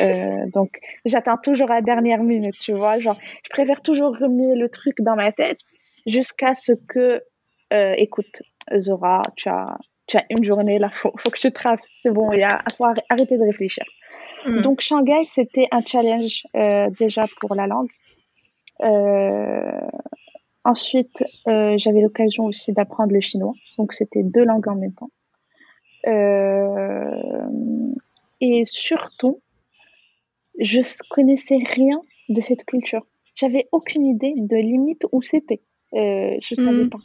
Euh, 0.00 0.46
donc, 0.52 0.78
j'attends 1.04 1.36
toujours 1.36 1.70
à 1.70 1.76
la 1.76 1.82
dernière 1.82 2.22
minute, 2.22 2.56
tu 2.60 2.72
vois. 2.72 2.98
Genre, 2.98 3.16
je 3.44 3.50
préfère 3.50 3.80
toujours 3.82 4.16
remettre 4.16 4.58
le 4.58 4.68
truc 4.68 5.00
dans 5.00 5.16
ma 5.16 5.32
tête 5.32 5.58
jusqu'à 6.06 6.54
ce 6.54 6.72
que, 6.88 7.22
euh, 7.72 7.94
écoute, 7.96 8.42
Zora, 8.76 9.22
tu 9.36 9.48
as, 9.48 9.76
tu 10.06 10.16
as 10.16 10.24
une 10.30 10.44
journée 10.44 10.78
là, 10.78 10.88
faut, 10.90 11.12
faut 11.18 11.30
que 11.30 11.38
tu 11.38 11.50
traces. 11.52 11.80
C'est 12.02 12.10
bon, 12.10 12.30
il 12.32 12.46
faut 12.76 12.84
arrêter 12.84 13.36
de 13.36 13.44
réfléchir. 13.44 13.84
Hmm. 14.44 14.62
Donc, 14.62 14.80
Shanghai, 14.80 15.24
c'était 15.24 15.66
un 15.72 15.80
challenge 15.80 16.44
euh, 16.54 16.88
déjà 16.98 17.26
pour 17.40 17.54
la 17.54 17.66
langue. 17.66 17.90
Ensuite, 20.66 21.24
j'avais 21.46 22.00
l'occasion 22.00 22.44
aussi 22.44 22.72
d'apprendre 22.72 23.12
le 23.12 23.20
chinois. 23.20 23.54
Donc, 23.78 23.92
c'était 23.92 24.22
deux 24.22 24.44
langues 24.44 24.68
en 24.68 24.76
même 24.76 24.94
temps. 24.94 25.10
et 28.40 28.62
surtout, 28.64 29.40
je 30.58 30.80
connaissais 31.10 31.58
rien 31.74 32.00
de 32.28 32.40
cette 32.40 32.64
culture. 32.64 33.06
J'avais 33.34 33.68
aucune 33.72 34.06
idée 34.06 34.34
de 34.36 34.56
limite 34.56 35.04
où 35.12 35.22
c'était. 35.22 35.60
Euh, 35.94 36.36
je 36.40 36.54
savais 36.54 36.84
mm. 36.84 36.90
pas. 36.90 36.98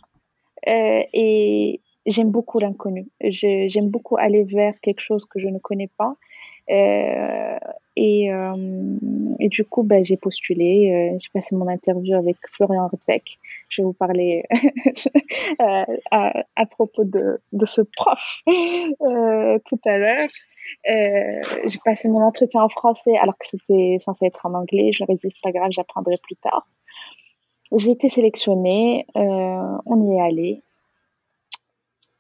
Euh, 0.68 1.04
et 1.14 1.82
j'aime 2.06 2.32
beaucoup 2.32 2.60
l'inconnu. 2.60 3.08
J'aime 3.22 3.90
beaucoup 3.90 4.18
aller 4.18 4.44
vers 4.44 4.80
quelque 4.82 5.02
chose 5.02 5.26
que 5.26 5.40
je 5.40 5.48
ne 5.48 5.60
connais 5.60 5.90
pas. 5.98 6.16
Euh, 6.70 7.58
et, 7.96 8.32
euh, 8.32 8.98
et, 9.40 9.50
du 9.50 9.66
coup, 9.66 9.84
ben, 9.84 10.04
j'ai 10.04 10.18
postulé. 10.18 10.92
Euh, 10.92 11.18
j'ai 11.20 11.30
passé 11.34 11.56
mon 11.56 11.68
interview 11.68 12.16
avec 12.16 12.38
Florian 12.48 12.88
Rutbeck. 12.88 13.40
Je 13.70 13.82
vais 13.82 13.86
vous 13.86 13.94
parler 13.94 14.44
à, 15.60 16.66
propos 16.70 17.04
de, 17.04 17.42
de 17.52 17.66
ce 17.66 17.82
prof 17.82 18.42
tout 18.46 19.80
à 19.86 19.98
l'heure. 19.98 20.30
j'ai 20.86 21.80
passé 21.84 22.08
mon 22.08 22.22
entretien 22.22 22.64
en 22.64 22.70
français 22.70 23.18
alors 23.18 23.38
que 23.38 23.48
c'était 23.48 23.98
censé 24.00 24.26
être 24.26 24.46
en 24.46 24.54
anglais. 24.54 24.92
Je 24.94 25.04
leur 25.04 25.10
ai 25.10 25.16
dit, 25.16 25.30
c'est 25.30 25.42
pas 25.42 25.52
grave, 25.52 25.72
j'apprendrai 25.72 26.18
plus 26.24 26.38
tard. 26.38 26.68
J'ai 27.76 27.92
été 27.92 28.10
sélectionnée. 28.10 29.06
on 29.16 30.10
y 30.10 30.16
est 30.16 30.22
allé. 30.22 30.64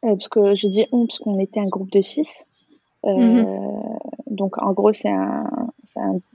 parce 0.02 0.28
que 0.28 0.56
je 0.56 0.68
dis 0.68 0.86
on, 0.92 1.06
parce 1.06 1.20
qu'on 1.20 1.39
était 1.39 1.60
un 1.60 1.66
groupe 1.66 1.92
de 1.92 2.02
six. 2.02 2.46
Mhm. 3.04 3.45
Euh, 3.47 3.97
donc, 4.28 4.62
en 4.62 4.74
gros, 4.74 4.93
c'est 4.93 5.10
un, 5.10 5.43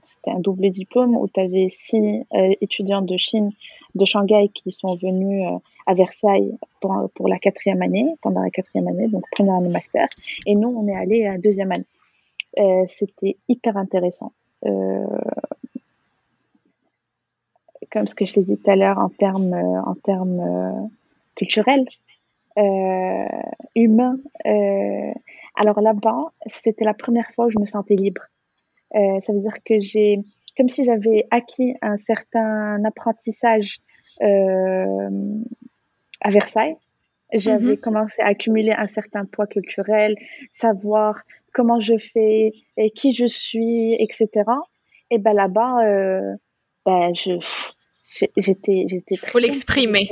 c'était 0.01 0.31
un, 0.31 0.39
double 0.39 0.69
diplôme 0.69 1.15
où 1.15 1.27
tu 1.27 1.39
avais 1.39 1.67
six 1.69 2.23
euh, 2.33 2.53
étudiants 2.61 3.01
de 3.01 3.17
Chine, 3.17 3.51
de 3.95 4.05
Shanghai, 4.05 4.49
qui 4.53 4.71
sont 4.71 4.95
venus 4.95 5.47
euh, 5.47 5.57
à 5.85 5.93
Versailles 5.93 6.57
pour, 6.81 7.27
la 7.27 7.39
quatrième 7.39 7.81
année, 7.81 8.05
pendant 8.21 8.41
la 8.41 8.49
quatrième 8.49 8.87
année, 8.87 9.07
donc 9.07 9.23
première 9.31 9.55
année 9.55 9.69
master. 9.69 10.07
Et 10.45 10.55
nous, 10.55 10.69
on 10.69 10.87
est 10.87 10.95
allé 10.95 11.25
à 11.25 11.33
la 11.33 11.37
deuxième 11.37 11.71
année. 11.71 11.85
C'était 12.87 13.37
hyper 13.47 13.77
intéressant. 13.77 14.31
comme 17.91 18.07
ce 18.07 18.15
que 18.15 18.25
je 18.25 18.33
t'ai 18.33 18.41
dit 18.41 18.57
tout 18.57 18.69
à 18.69 18.75
l'heure 18.75 18.97
en 18.97 19.09
termes 19.09 19.53
en 19.53 19.93
termes 19.93 20.89
culturels, 21.35 21.85
humains. 23.75 24.19
Alors 25.55 25.81
là-bas, 25.81 26.31
c'était 26.45 26.85
la 26.85 26.93
première 26.93 27.29
fois 27.31 27.47
où 27.47 27.49
je 27.49 27.59
me 27.59 27.65
sentais 27.65 27.95
libre. 27.95 28.21
Euh, 28.95 29.19
ça 29.21 29.33
veut 29.33 29.39
dire 29.39 29.57
que 29.65 29.79
j'ai, 29.79 30.19
comme 30.55 30.69
si 30.69 30.83
j'avais 30.83 31.25
acquis 31.31 31.75
un 31.81 31.97
certain 31.97 32.83
apprentissage 32.85 33.79
euh, 34.21 35.09
à 36.21 36.29
Versailles. 36.29 36.77
J'avais 37.33 37.73
mhm. 37.73 37.77
commencé 37.77 38.21
à 38.21 38.27
accumuler 38.27 38.71
un 38.71 38.87
certain 38.87 39.25
poids 39.25 39.47
culturel, 39.47 40.15
savoir 40.53 41.21
comment 41.53 41.79
je 41.79 41.97
fais 41.97 42.53
et 42.77 42.91
qui 42.91 43.11
je 43.11 43.25
suis, 43.25 43.95
etc. 43.95 44.29
Et 45.09 45.17
ben 45.17 45.33
là-bas, 45.33 45.85
euh, 45.85 46.35
ben 46.85 47.13
je, 47.13 47.39
j'étais 48.07 48.85
j'étais 48.87 49.17
faut 49.17 49.39
l'exprimer. 49.39 50.07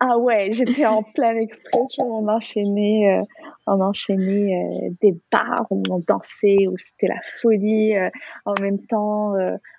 ah 0.00 0.18
ouais 0.18 0.50
j'étais 0.52 0.86
en 0.86 1.02
pleine 1.02 1.38
expression 1.38 2.04
on 2.06 2.28
enchaînait 2.28 3.18
euh, 3.18 3.24
on 3.66 3.80
enchaînait 3.80 4.54
euh, 4.54 4.90
des 5.00 5.16
bars 5.32 5.66
où 5.70 5.82
on 5.90 5.98
dansait 5.98 6.68
où 6.68 6.76
c'était 6.78 7.08
la 7.08 7.20
folie 7.40 7.96
euh, 7.96 8.08
en 8.44 8.54
même 8.60 8.78
temps 8.86 9.34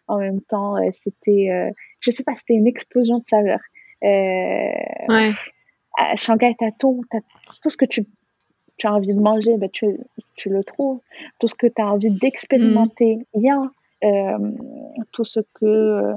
en 0.07 0.17
même 0.17 0.41
temps 0.41 0.75
c'était 0.91 1.73
je 2.01 2.11
sais 2.11 2.23
pas 2.23 2.35
c'était 2.35 2.55
une 2.55 2.67
explosion 2.67 3.19
de 3.19 3.25
saveurs 3.25 3.61
ouais. 4.01 5.31
à 5.97 6.15
Shanghai 6.17 6.55
t'as 6.59 6.71
tout 6.77 7.05
t'as 7.09 7.19
tout 7.61 7.69
ce 7.69 7.77
que 7.77 7.85
tu 7.85 8.05
tu 8.77 8.87
as 8.87 8.93
envie 8.93 9.15
de 9.15 9.21
manger 9.21 9.55
ben 9.57 9.69
tu 9.71 9.97
tu 10.35 10.49
le 10.49 10.63
trouves. 10.63 11.01
Tout 11.37 11.49
ce 11.49 11.55
que 11.55 11.67
tu 11.67 11.81
as 11.81 11.87
envie 11.87 12.11
d'expérimenter 12.11 13.19
il 13.33 13.41
y 13.41 13.49
a 13.49 13.61
tout 15.11 15.25
ce 15.25 15.39
que 15.53 16.15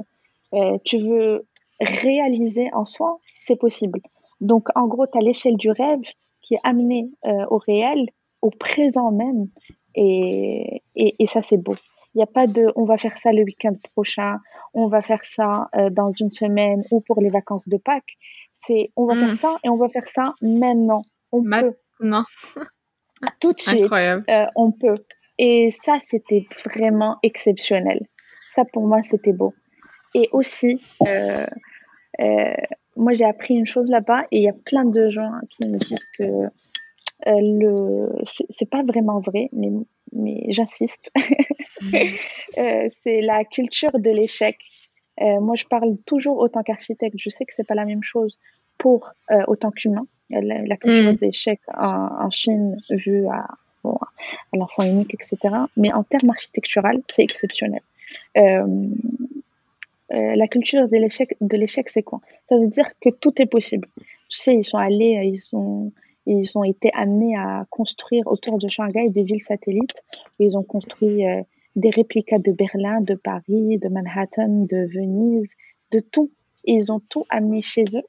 euh, 0.53 0.77
tu 0.83 0.99
veux 0.99 1.47
réaliser 1.79 2.69
en 2.73 2.85
soi, 2.85 3.19
c'est 3.43 3.55
possible. 3.55 3.99
Donc, 4.41 4.67
en 4.75 4.87
gros, 4.87 5.07
tu 5.07 5.17
as 5.17 5.21
l'échelle 5.21 5.57
du 5.57 5.71
rêve 5.71 6.01
qui 6.41 6.55
est 6.55 6.59
amenée 6.63 7.09
euh, 7.25 7.45
au 7.49 7.57
réel, 7.57 8.09
au 8.41 8.49
présent 8.49 9.11
même, 9.11 9.47
et, 9.95 10.81
et, 10.95 11.27
ça, 11.27 11.41
c'est 11.41 11.57
beau. 11.57 11.75
Il 12.13 12.17
n'y 12.17 12.23
a 12.23 12.27
pas 12.27 12.47
de 12.47 12.71
on 12.75 12.83
va 12.85 12.97
faire 12.97 13.17
ça 13.17 13.31
le 13.31 13.43
week-end 13.43 13.75
prochain, 13.93 14.37
on 14.73 14.87
va 14.87 15.01
faire 15.01 15.23
ça 15.23 15.69
euh, 15.75 15.89
dans 15.89 16.11
une 16.11 16.31
semaine 16.31 16.81
ou 16.91 17.01
pour 17.01 17.21
les 17.21 17.29
vacances 17.29 17.67
de 17.67 17.77
Pâques. 17.77 18.17
C'est 18.65 18.91
on 18.95 19.05
va 19.05 19.15
faire 19.15 19.29
hmm. 19.29 19.35
ça 19.35 19.57
et 19.63 19.69
on 19.69 19.75
va 19.75 19.87
faire 19.89 20.07
ça 20.07 20.33
maintenant. 20.41 21.03
On 21.31 21.41
maintenant. 21.41 22.23
peut. 22.55 22.65
Tout 23.39 23.53
de 23.53 23.59
suite, 23.59 23.91
on 24.55 24.71
peut. 24.71 24.95
Et 25.37 25.69
ça, 25.71 25.97
c'était 26.05 26.45
vraiment 26.65 27.17
exceptionnel. 27.23 28.07
Ça, 28.53 28.65
pour 28.65 28.85
moi, 28.85 29.01
c'était 29.03 29.33
beau. 29.33 29.53
Et 30.13 30.29
aussi, 30.31 30.81
euh, 31.07 31.45
euh, 32.21 32.53
moi 32.95 33.13
j'ai 33.13 33.25
appris 33.25 33.55
une 33.55 33.65
chose 33.65 33.89
là-bas 33.89 34.23
et 34.31 34.37
il 34.37 34.43
y 34.43 34.49
a 34.49 34.53
plein 34.53 34.85
de 34.85 35.09
gens 35.09 35.31
qui 35.49 35.67
me 35.67 35.77
disent 35.77 36.05
que 36.17 36.23
euh, 36.23 36.49
le 37.25 38.09
c'est 38.23 38.69
pas 38.69 38.83
vraiment 38.83 39.19
vrai, 39.19 39.49
mais, 39.53 39.69
mais 40.11 40.45
j'insiste. 40.49 41.09
euh, 42.57 42.89
c'est 43.01 43.21
la 43.21 43.43
culture 43.45 43.97
de 43.97 44.09
l'échec. 44.09 44.57
Euh, 45.21 45.39
moi, 45.39 45.55
je 45.55 45.65
parle 45.65 45.97
toujours 46.05 46.37
autant 46.37 46.63
qu'architecte. 46.63 47.15
Je 47.17 47.29
sais 47.29 47.45
que 47.45 47.53
c'est 47.55 47.67
pas 47.67 47.75
la 47.75 47.85
même 47.85 48.03
chose 48.03 48.39
pour 48.77 49.11
euh, 49.31 49.43
autant 49.47 49.71
qu'humain. 49.71 50.05
La, 50.31 50.77
culture 50.77 51.11
mm. 51.11 51.15
de 51.15 51.25
l'échec 51.25 51.59
en, 51.75 52.25
en, 52.25 52.29
Chine 52.31 52.75
vue 52.89 53.27
à, 53.27 53.45
bon, 53.83 53.97
à 54.01 54.57
l'enfant 54.57 54.83
unique, 54.83 55.13
etc. 55.13 55.55
Mais 55.77 55.93
en 55.93 56.03
termes 56.03 56.31
architectural, 56.31 57.01
c'est 57.07 57.23
exceptionnel. 57.23 57.81
Euh, 58.37 58.87
euh, 60.11 60.35
la 60.35 60.47
culture 60.47 60.87
de 60.87 60.97
l'échec, 60.97 61.35
de 61.39 61.57
l'échec, 61.57 61.89
c'est 61.89 62.03
quoi? 62.03 62.19
Ça 62.45 62.57
veut 62.57 62.67
dire 62.67 62.85
que 62.99 63.09
tout 63.09 63.41
est 63.41 63.45
possible. 63.45 63.87
Tu 64.29 64.37
sais, 64.37 64.55
ils 64.55 64.63
sont 64.63 64.77
allés, 64.77 65.17
euh, 65.17 65.23
ils 65.23 65.55
ont, 65.55 65.91
ils 66.25 66.57
ont 66.57 66.63
été 66.63 66.91
amenés 66.93 67.35
à 67.37 67.65
construire 67.69 68.27
autour 68.27 68.57
de 68.57 68.67
Shanghai 68.67 69.09
des 69.09 69.23
villes 69.23 69.43
satellites. 69.43 70.03
Ils 70.39 70.57
ont 70.57 70.63
construit 70.63 71.25
euh, 71.25 71.41
des 71.75 71.89
réplicas 71.89 72.39
de 72.39 72.51
Berlin, 72.51 73.01
de 73.01 73.15
Paris, 73.15 73.77
de 73.77 73.87
Manhattan, 73.87 74.65
de 74.69 74.87
Venise, 74.93 75.49
de 75.91 75.99
tout. 75.99 76.31
ils 76.65 76.91
ont 76.91 77.01
tout 77.09 77.23
amené 77.29 77.61
chez 77.61 77.85
eux. 77.95 78.03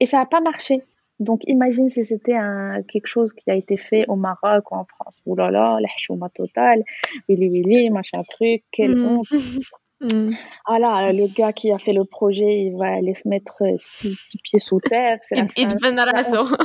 Et 0.00 0.06
ça 0.06 0.18
n'a 0.18 0.26
pas 0.26 0.40
marché. 0.40 0.82
Donc, 1.18 1.40
imagine 1.46 1.88
si 1.88 2.04
c'était 2.04 2.36
un, 2.36 2.82
quelque 2.82 3.06
chose 3.06 3.32
qui 3.32 3.50
a 3.50 3.54
été 3.54 3.78
fait 3.78 4.04
au 4.08 4.16
Maroc 4.16 4.70
ou 4.70 4.74
en 4.74 4.84
France. 4.84 5.22
Ouh 5.24 5.34
là 5.34 5.50
là, 5.50 5.78
la 5.80 5.88
chouma 5.96 6.28
totale, 6.28 6.84
Willy 7.28 7.48
Willy, 7.48 7.90
machin 7.90 8.22
truc, 8.28 8.64
quelle 8.70 8.96
mm. 8.96 9.06
honte. 9.06 9.28
Mm. 10.12 10.34
Ah 10.66 10.78
là, 10.78 11.12
le 11.12 11.26
gars 11.32 11.52
qui 11.52 11.72
a 11.72 11.78
fait 11.78 11.92
le 11.92 12.04
projet, 12.04 12.66
il 12.66 12.76
va 12.76 12.94
aller 12.94 13.14
se 13.14 13.28
mettre 13.28 13.62
euh, 13.62 13.76
six, 13.78 14.36
pieds 14.42 14.58
sous 14.58 14.80
terre. 14.80 15.18
C'est 15.22 15.36
il 15.56 15.66
devient. 15.68 15.96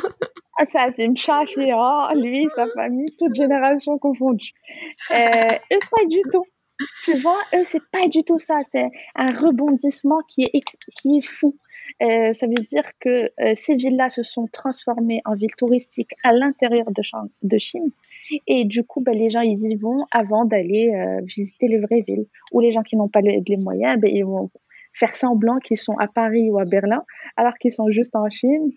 Ah, 0.58 0.66
ça 0.66 0.92
fait 0.92 1.08
me 1.08 1.16
oh, 1.74 2.22
lui, 2.22 2.48
sa 2.50 2.68
famille, 2.68 3.08
toute 3.18 3.34
génération 3.34 3.98
confondue. 3.98 4.52
Euh, 5.10 5.16
eux, 5.16 5.80
pas 5.90 6.06
du 6.08 6.22
tout. 6.32 6.46
Tu 7.04 7.18
vois, 7.20 7.40
eux, 7.56 7.64
c'est 7.66 7.82
pas 7.92 8.08
du 8.08 8.24
tout 8.24 8.38
ça. 8.38 8.56
C'est 8.70 8.90
un 9.16 9.28
rebondissement 9.40 10.20
qui 10.28 10.44
est, 10.44 10.60
qui 10.98 11.18
est 11.18 11.26
fou. 11.26 11.56
Euh, 12.02 12.34
ça 12.34 12.48
veut 12.48 12.54
dire 12.54 12.84
que 13.00 13.32
euh, 13.40 13.54
ces 13.56 13.76
villes-là 13.76 14.10
se 14.10 14.24
sont 14.24 14.48
transformées 14.52 15.22
en 15.26 15.34
villes 15.34 15.56
touristiques 15.56 16.14
à 16.24 16.34
l'intérieur 16.34 16.86
de, 16.92 17.02
de, 17.44 17.58
Chine. 17.60 17.92
Et 18.48 18.66
du 18.66 18.84
coup, 18.84 19.02
ben, 19.02 19.18
les 19.18 19.30
gens, 19.30 19.42
ils 19.42 19.72
y 19.72 19.76
vont 19.76 20.06
avant 20.12 20.46
d'aller 20.46 20.94
euh, 20.94 21.22
visiter 21.24 21.68
les 21.68 21.80
vraies 21.80 22.04
villes. 22.08 22.26
Ou 22.52 22.60
les 22.60 22.72
gens 22.72 22.84
qui 22.84 22.96
n'ont 22.96 23.10
pas 23.10 23.22
les, 23.22 23.58
moyens, 23.58 24.00
ben, 24.00 24.10
ils 24.14 24.26
vont 24.26 24.50
faire 24.94 25.16
semblant 25.16 25.60
qu'ils 25.60 25.78
sont 25.78 25.98
à 25.98 26.08
Paris 26.08 26.50
ou 26.50 26.60
à 26.60 26.66
Berlin, 26.66 27.04
alors 27.38 27.54
qu'ils 27.56 27.72
sont 27.72 27.90
juste 27.90 28.16
en 28.16 28.30
Chine. 28.30 28.72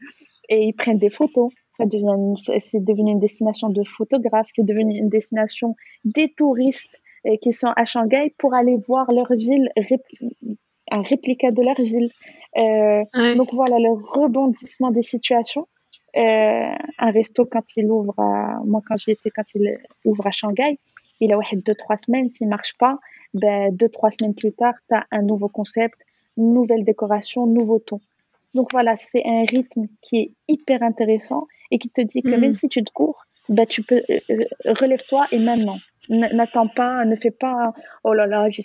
Et 0.49 0.67
ils 0.67 0.75
prennent 0.75 0.99
des 0.99 1.11
photos. 1.11 1.53
Ça 1.73 1.87
devient, 1.87 2.15
c'est 2.61 2.85
devenu 2.85 3.13
une 3.13 3.21
destination 3.21 3.69
de 3.69 3.83
photographes. 3.83 4.49
C'est 4.55 4.65
devenu 4.65 4.99
une 4.99 5.09
destination 5.09 5.75
des 6.05 6.33
touristes 6.37 7.01
qui 7.41 7.53
sont 7.53 7.73
à 7.75 7.87
Shanghai 7.87 8.35
pour 8.39 8.53
aller 8.53 8.77
voir 8.87 9.11
leur 9.11 9.33
ville 9.33 9.71
un 10.91 11.03
réplica 11.03 11.51
de 11.51 11.63
leur 11.63 11.81
ville. 11.81 12.11
Euh, 12.59 13.35
donc 13.37 13.53
voilà 13.53 13.79
le 13.79 13.93
rebondissement 13.93 14.91
des 14.91 15.03
situations. 15.03 15.67
Euh, 16.17 16.75
un 16.99 17.11
resto 17.11 17.45
quand 17.45 17.65
il 17.77 17.91
ouvre 17.91 18.15
à, 18.19 18.61
moi 18.65 18.81
quand 18.87 18.97
j'y 18.97 19.11
étais 19.11 19.31
quand 19.31 19.55
il 19.55 19.79
ouvre 20.05 20.27
à 20.27 20.31
Shanghai, 20.31 20.79
il 21.21 21.33
a 21.33 21.37
ouais, 21.37 21.45
deux, 21.67 21.75
trois 21.75 21.97
semaines, 21.97 22.31
s'il 22.31 22.49
marche 22.49 22.75
pas, 22.79 22.99
ben, 23.33 23.75
deux, 23.75 23.89
trois 23.89 24.11
semaines 24.11 24.35
plus 24.35 24.53
tard, 24.53 24.75
tu 24.89 24.97
as 24.97 25.07
un 25.11 25.23
nouveau 25.23 25.49
concept, 25.49 25.97
nouvelle 26.37 26.85
décoration, 26.85 27.47
nouveau 27.47 27.79
ton. 27.79 28.01
Donc 28.55 28.69
voilà, 28.73 28.95
c'est 28.97 29.25
un 29.25 29.45
rythme 29.45 29.87
qui 30.03 30.19
est 30.19 30.31
hyper 30.49 30.83
intéressant 30.83 31.47
et 31.71 31.79
qui 31.79 31.89
te 31.89 32.01
dit 32.01 32.23
que 32.23 32.29
même 32.29 32.51
mm. 32.51 32.55
si 32.55 32.69
tu 32.69 32.83
te 32.85 32.93
cours, 32.93 33.27
ben, 33.49 33.67
tu 33.67 33.83
peux 33.83 34.03
euh, 34.09 34.21
euh, 34.31 34.73
relève-toi 34.81 35.27
et 35.33 35.39
maintenant. 35.39 35.77
N'attends 36.11 36.67
pas, 36.67 37.05
ne 37.05 37.17
fais 37.17 37.31
pas 37.31 37.73
oh 38.05 38.13
là 38.13 38.27
là, 38.27 38.49
j'ai 38.49 38.63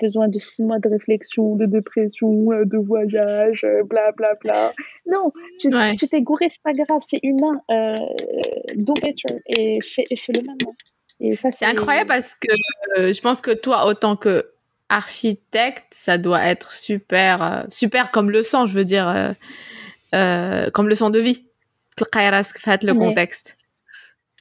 besoin 0.00 0.28
de 0.28 0.38
six 0.38 0.62
mois 0.62 0.78
de 0.78 0.88
réflexion, 0.88 1.56
de 1.56 1.64
dépression, 1.64 2.52
euh, 2.52 2.64
de 2.64 2.76
voyage, 2.76 3.66
bla 3.86 4.12
bla 4.12 4.34
bla. 4.42 4.72
Non, 5.06 5.32
tu 5.58 5.70
t'es 5.70 6.20
gouré, 6.20 6.48
c'est 6.50 6.62
pas 6.62 6.72
grave, 6.72 7.00
c'est 7.08 7.20
humain. 7.22 7.60
do 8.76 8.92
better 9.00 9.34
et 9.56 9.78
fais, 9.80 10.04
fais 10.16 10.32
le. 10.32 10.42
Et 11.20 11.34
ça, 11.34 11.50
c'est 11.50 11.64
incroyable 11.64 12.08
parce 12.08 12.34
que 12.34 12.52
je 12.96 13.20
pense 13.20 13.40
que 13.40 13.52
toi, 13.52 13.86
autant 13.86 14.16
que 14.16 14.50
architecte, 14.88 15.86
ça 15.92 16.18
doit 16.18 16.44
être 16.44 16.72
super, 16.72 17.66
super 17.70 18.10
comme 18.10 18.30
leçon, 18.30 18.66
je 18.66 18.74
veux 18.74 18.84
dire, 18.84 19.34
comme 20.10 20.88
leçon 20.88 21.08
de 21.10 21.20
vie. 21.20 21.46
Le 22.92 22.94
contexte? 22.94 23.56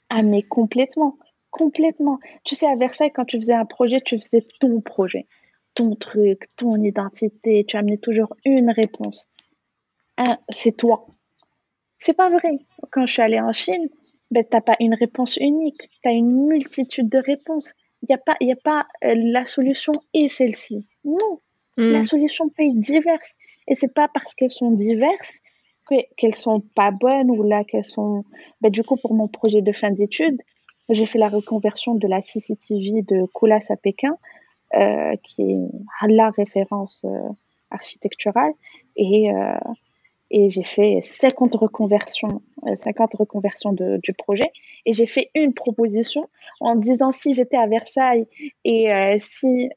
Ah, 0.09 0.23
mais 0.23 0.43
complètement. 0.43 1.17
Complètement. 1.51 2.19
Tu 2.43 2.55
sais, 2.55 2.65
à 2.65 2.75
Versailles, 2.75 3.11
quand 3.11 3.25
tu 3.25 3.37
faisais 3.37 3.53
un 3.53 3.65
projet, 3.65 4.01
tu 4.01 4.17
faisais 4.17 4.45
ton 4.59 4.81
projet, 4.81 5.27
ton 5.75 5.95
truc, 5.95 6.49
ton 6.55 6.81
identité. 6.81 7.65
Tu 7.67 7.77
amenais 7.77 7.97
toujours 7.97 8.35
une 8.45 8.71
réponse. 8.71 9.27
c'est 10.49 10.75
toi. 10.77 11.07
C'est 11.99 12.13
pas 12.13 12.29
vrai. 12.29 12.53
Quand 12.91 13.05
je 13.05 13.13
suis 13.13 13.21
allée 13.21 13.39
en 13.39 13.53
Chine, 13.53 13.89
ben, 14.31 14.43
t'as 14.49 14.61
pas 14.61 14.77
une 14.79 14.93
réponse 14.93 15.37
unique. 15.37 15.89
Tu 16.01 16.09
as 16.09 16.13
une 16.13 16.47
multitude 16.47 17.09
de 17.09 17.19
réponses. 17.19 17.73
Il 18.01 18.07
n'y 18.09 18.15
a 18.15 18.17
pas, 18.17 18.35
y 18.41 18.51
a 18.51 18.55
pas 18.55 18.87
euh, 19.03 19.13
la 19.15 19.45
solution 19.45 19.91
et 20.13 20.29
celle-ci. 20.29 20.87
Non. 21.03 21.39
La 21.77 21.99
hmm. 21.99 22.03
solution 22.03 22.49
peut 22.49 22.63
être 22.63 22.79
diverse. 22.79 23.31
Et 23.67 23.75
c'est 23.75 23.93
pas 23.93 24.07
parce 24.13 24.33
qu'elles 24.33 24.49
sont 24.49 24.71
diverses 24.71 25.41
qu'elles 26.17 26.35
sont 26.35 26.61
pas 26.75 26.91
bonnes 26.91 27.29
ou 27.29 27.43
là 27.43 27.63
qu'elles 27.63 27.85
sont. 27.85 28.23
Ben, 28.61 28.71
du 28.71 28.83
coup, 28.83 28.97
pour 28.97 29.13
mon 29.13 29.27
projet 29.27 29.61
de 29.61 29.71
fin 29.71 29.91
d'études, 29.91 30.41
j'ai 30.89 31.05
fait 31.05 31.19
la 31.19 31.29
reconversion 31.29 31.95
de 31.95 32.07
la 32.07 32.21
CCTV 32.21 33.01
de 33.03 33.25
Koulas 33.33 33.65
à 33.69 33.75
Pékin, 33.75 34.17
euh, 34.73 35.15
qui 35.23 35.41
est 35.41 36.07
la 36.07 36.29
référence 36.29 37.03
euh, 37.05 37.29
architecturale. 37.69 38.53
Et, 38.95 39.31
euh, 39.31 39.57
et 40.29 40.49
j'ai 40.49 40.63
fait 40.63 40.99
50 41.01 41.55
reconversions, 41.55 42.41
50 42.75 43.15
reconversions 43.15 43.73
de, 43.73 43.99
du 44.01 44.13
projet. 44.13 44.49
Et 44.85 44.93
j'ai 44.93 45.07
fait 45.07 45.29
une 45.35 45.53
proposition 45.53 46.29
en 46.61 46.75
disant 46.75 47.11
si 47.11 47.33
j'étais 47.33 47.57
à 47.57 47.67
Versailles 47.67 48.27
et 48.63 48.87
si, 49.19 49.69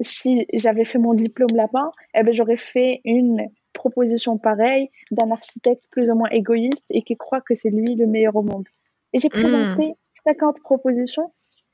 si 0.00 0.46
j'avais 0.54 0.84
fait 0.84 0.98
mon 0.98 1.12
diplôme 1.12 1.56
là-bas, 1.56 1.90
eh 2.14 2.22
ben, 2.22 2.32
j'aurais 2.32 2.56
fait 2.56 3.00
une 3.04 3.50
proposition 3.72 4.38
pareille 4.38 4.90
d'un 5.10 5.30
architecte 5.30 5.86
plus 5.90 6.10
ou 6.10 6.14
moins 6.14 6.30
égoïste 6.30 6.86
et 6.90 7.02
qui 7.02 7.16
croit 7.16 7.40
que 7.40 7.54
c'est 7.54 7.70
lui 7.70 7.94
le 7.96 8.06
meilleur 8.06 8.36
au 8.36 8.42
monde. 8.42 8.68
Et 9.12 9.18
j'ai 9.18 9.28
présenté 9.28 9.92
50 10.24 10.58
hmm. 10.58 10.62
propositions 10.62 11.32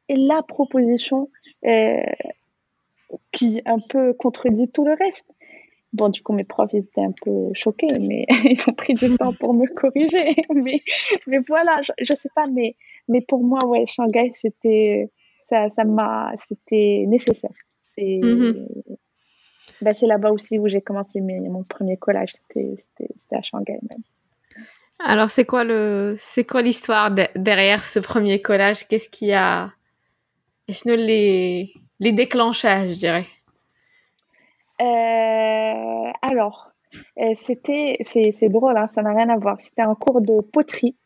et 0.08 0.16
la 0.16 0.42
proposition 0.42 1.30
euh, 1.64 2.02
qui 3.32 3.62
un 3.66 3.78
peu 3.78 4.12
contredit 4.12 4.68
tout 4.68 4.84
le 4.84 4.94
reste. 4.94 5.30
Bon, 5.92 6.08
du 6.08 6.22
coup, 6.22 6.32
mes 6.32 6.44
profs, 6.44 6.72
ils 6.72 6.84
étaient 6.84 7.04
un 7.04 7.14
peu 7.24 7.50
choqués, 7.54 7.86
mais 8.00 8.26
ils 8.44 8.60
ont 8.68 8.72
pris 8.72 8.94
du 8.94 9.14
temps 9.18 9.32
pour 9.32 9.54
me 9.54 9.66
corriger. 9.66 10.24
mais, 10.54 10.82
mais 11.26 11.38
voilà, 11.46 11.80
je, 11.82 11.92
je 11.98 12.16
sais 12.16 12.30
pas, 12.34 12.46
mais, 12.46 12.76
mais 13.08 13.20
pour 13.20 13.42
moi, 13.44 13.64
ouais, 13.66 13.86
Shanghai, 13.86 14.32
c'était, 14.40 15.10
ça, 15.48 15.70
ça 15.70 15.84
m'a, 15.84 16.32
c'était 16.48 17.04
nécessaire. 17.06 17.54
C'est, 17.94 18.02
mm-hmm. 18.02 18.66
Bah, 19.80 19.90
c'est 19.92 20.06
là-bas 20.06 20.32
aussi 20.32 20.58
où 20.58 20.66
j'ai 20.68 20.80
commencé 20.80 21.20
mon 21.20 21.62
premier 21.64 21.96
collage. 21.96 22.32
C'était 22.48 22.76
à 23.32 23.42
Shanghai 23.42 23.74
même. 23.74 24.02
Alors, 25.06 25.30
c'est 25.30 25.44
quoi 25.44 25.64
le, 25.64 26.16
c'est 26.18 26.44
quoi 26.44 26.62
l'histoire 26.62 27.10
derrière 27.36 27.84
ce 27.84 27.98
premier 27.98 28.40
collage? 28.40 28.88
Qu'est-ce 28.88 29.08
qui 29.08 29.32
a, 29.32 29.70
les, 30.86 31.72
les 32.00 32.12
déclenchages, 32.12 32.88
je 32.90 32.98
dirais? 32.98 33.26
Euh, 34.80 36.10
Alors, 36.22 36.72
euh, 37.18 37.30
c'était, 37.34 37.98
c'est 38.02 38.48
drôle, 38.48 38.76
hein, 38.76 38.86
ça 38.86 39.02
n'a 39.02 39.14
rien 39.14 39.28
à 39.28 39.36
voir. 39.36 39.60
C'était 39.60 39.82
un 39.82 39.94
cours 39.94 40.20
de 40.20 40.40
poterie. 40.40 40.96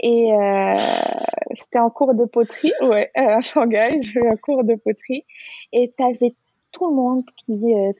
Et 0.00 0.32
euh, 0.32 0.74
c'était 1.52 1.78
un 1.78 1.90
cours 1.90 2.14
de 2.14 2.24
poterie, 2.24 2.72
ouais, 2.82 3.10
à 3.14 3.40
Shanghai, 3.40 4.00
j'ai 4.00 4.20
eu 4.20 4.28
un 4.28 4.36
cours 4.36 4.64
de 4.64 4.74
poterie. 4.74 5.24
Et 5.72 5.92
tu 5.96 6.04
avais 6.04 6.34
tout 6.72 6.88
le 6.88 6.94
monde 6.94 7.24
qui, 7.44 7.52
euh, 7.52 7.92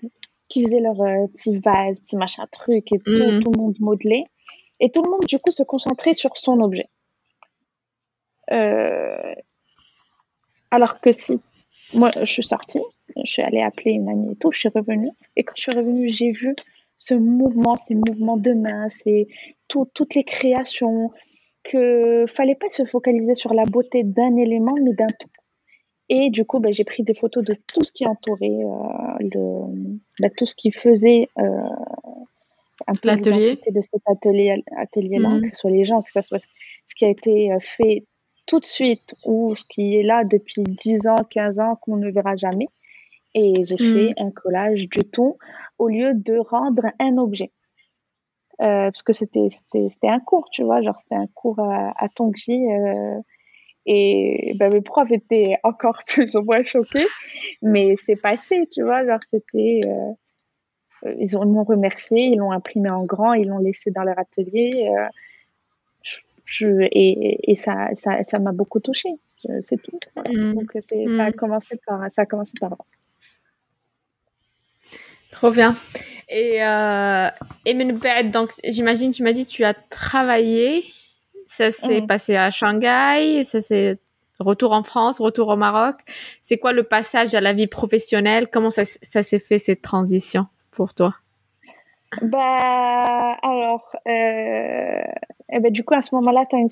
qui 0.49 0.65
faisait 0.65 0.81
leur 0.81 0.97
petit 1.33 1.59
vase, 1.59 1.99
petit 2.01 2.17
machin 2.17 2.45
truc, 2.51 2.93
et 2.93 2.99
tout, 2.99 3.11
mhm. 3.11 3.43
tout, 3.43 3.51
le 3.53 3.59
monde 3.59 3.77
modelait. 3.81 4.25
Et 4.85 4.91
tout 4.91 5.03
le 5.03 5.09
monde, 5.09 5.25
du 5.27 5.39
coup, 5.39 5.51
se 5.51 5.63
concentrait 5.63 6.13
sur 6.13 6.37
son 6.37 6.61
objet. 6.61 6.91
Euh, 8.53 9.35
alors 10.71 11.01
que 11.01 11.11
si, 11.11 11.41
moi, 11.95 12.11
je 12.21 12.27
suis 12.27 12.45
sortie, 12.45 12.83
je 13.17 13.33
suis 13.33 13.41
allée 13.41 13.63
appeler 13.63 13.93
une 13.93 14.11
amie 14.11 14.33
et 14.33 14.37
tout, 14.37 14.53
je 14.53 14.59
suis 14.59 14.69
revenue. 14.69 15.09
Et 15.37 15.43
quand 15.43 15.55
je 15.57 15.63
suis 15.63 15.75
revenue, 15.75 16.11
j'ai 16.11 16.33
vu 16.33 16.55
ce 16.99 17.15
mouvement, 17.15 17.77
ces 17.79 17.95
mouvements 17.95 18.37
de 18.37 18.53
main, 18.53 18.91
c'est 18.91 19.27
toutes 19.69 20.15
les 20.15 20.25
créations, 20.25 21.09
que 21.63 22.27
fallait 22.27 22.55
pas 22.55 22.69
se 22.69 22.85
focaliser 22.85 23.35
sur 23.35 23.55
la 23.55 23.65
beauté 23.65 24.05
d'un 24.05 24.37
élément, 24.37 24.75
mais 24.83 24.93
d'un 24.93 25.07
tout. 25.19 25.31
Et 26.11 26.29
du 26.29 26.45
coup, 26.45 26.61
bah, 26.61 26.73
j'ai 26.73 26.85
pris 26.85 27.05
des 27.05 27.15
photos 27.15 27.43
de 27.43 27.55
tout 27.55 27.85
ce 27.85 27.91
qui 27.91 28.07
entourait 28.07 28.51
euh, 28.51 29.99
bah, 30.21 30.29
tout 30.37 30.45
ce 30.45 30.55
qui 30.55 30.71
faisait 30.71 31.31
euh, 31.39 31.43
un 32.87 32.95
peu 32.95 33.09
de 33.17 33.81
cet 33.83 34.03
atelier, 34.07 34.63
atelier-là, 34.77 35.29
mhm. 35.31 35.43
que 35.43 35.57
ce 35.57 35.61
soit 35.61 35.71
les 35.71 35.85
gens, 35.85 36.03
que 36.03 36.13
ce 36.13 36.23
soit 36.23 36.39
ce 36.39 36.95
qui 36.95 37.05
a 37.05 37.09
été 37.09 37.53
euh, 37.53 37.59
fait 37.61 38.05
tout 38.47 38.61
de 38.61 38.67
suite 38.67 39.15
ou 39.25 39.55
ce 39.55 39.65
qui 39.65 39.97
est 39.97 40.03
là 40.03 40.25
depuis 40.25 40.63
10 40.63 41.07
ans, 41.07 41.17
15 41.31 41.61
ans 41.61 41.77
qu'on 41.77 41.97
ne 41.97 42.11
verra 42.11 42.37
jamais. 42.37 42.69
Et 43.35 43.65
j'ai 43.65 43.79
fait 43.79 44.15
mhm. 44.19 44.27
un 44.27 44.31
collage 44.31 44.89
du 44.89 45.05
tout 45.05 45.39
au 45.79 45.89
lieu 45.89 46.13
de 46.15 46.39
rendre 46.39 46.87
un 47.01 47.19
objet. 47.19 47.51
Euh, 48.61 48.87
parce 48.87 49.03
que 49.03 49.13
c'était 49.13 49.49
un 50.05 50.21
cours, 50.21 50.49
tu 50.53 50.63
vois, 50.63 50.81
genre 50.81 50.97
c'était 51.03 51.17
un 51.17 51.27
cours 51.35 51.59
à, 51.59 51.93
à 51.97 52.09
Tongji. 52.09 52.67
Euh, 52.71 53.21
et 53.87 54.53
ben, 54.57 54.73
mes 54.73 54.81
profs 54.81 55.11
étaient 55.11 55.59
encore 55.63 56.03
plus 56.07 56.35
ou 56.37 56.43
moins 56.43 56.63
choqués, 56.63 57.07
mais 57.63 57.97
c'est 57.97 58.17
passé, 58.17 58.69
tu 58.73 58.83
vois, 58.83 59.05
genre 59.05 59.21
c'était... 59.33 59.81
Euh, 59.87 60.13
ils 61.19 61.37
m'ont 61.39 61.65
remercié, 61.65 62.25
ils 62.27 62.37
l'ont 62.37 62.53
imprimé 62.53 62.91
en 62.91 63.05
grand, 63.05 63.35
ils 63.35 63.49
l'ont 63.49 63.59
laissé 63.59 63.91
dans 63.91 64.03
leur 64.03 64.19
atelier. 64.19 64.71
Euh, 64.75 65.07
je, 66.45 66.67
et, 66.93 67.51
et 67.51 67.57
ça 67.57 67.75
m'a 67.75 67.95
ça, 67.97 68.23
ça 68.25 68.39
beaucoup 68.39 68.81
touché, 68.81 69.09
c'est 69.63 69.81
tout. 69.81 69.99
Mmh. 70.17 70.55
Donc 70.55 70.73
ça, 70.75 70.97
a 71.25 71.31
mmh. 71.31 71.33
commencé 71.35 71.81
par, 71.87 72.01
ça 72.13 72.23
a 72.23 72.27
commencé 72.27 72.53
par. 72.61 72.77
Trop 75.31 75.51
bien. 75.51 75.75
Et, 76.29 76.63
euh, 76.63 77.29
et 77.67 77.75
donc 78.25 78.51
j'imagine, 78.65 79.13
tu 79.13 79.23
m'as 79.23 79.33
dit, 79.33 79.47
tu 79.47 79.65
as 79.65 79.75
travaillé 79.75 80.85
ça 81.47 81.71
s'est 81.71 82.01
mmh. 82.01 82.07
passé 82.07 82.37
à 82.37 82.51
Shanghai, 82.51 83.45
ça 83.45 83.61
s'est 83.61 83.99
retour 84.39 84.73
en 84.73 84.83
France, 84.83 85.21
retour 85.21 85.49
au 85.49 85.57
Maroc. 85.57 85.97
C'est 86.43 86.59
quoi 86.59 86.73
le 86.73 86.83
passage 86.83 87.35
à 87.35 87.41
la 87.41 87.53
vie 87.53 87.67
professionnelle? 87.67 88.49
Comment 88.51 88.71
ça, 88.71 88.85
s'est 88.85 89.39
fait 89.39 89.59
cette 89.59 89.83
transition? 89.83 90.47
Pour 90.75 90.95
toi? 90.95 91.15
Bah 92.23 93.37
alors, 93.43 93.97
euh, 94.07 95.03
eh 95.53 95.61
ben, 95.61 95.73
du 95.73 95.85
coup 95.85 95.95
à 95.95 96.03
ce 96.03 96.15
moment-là, 96.15 96.45
tu 96.49 96.57
as 96.57 96.59
une, 96.59 96.69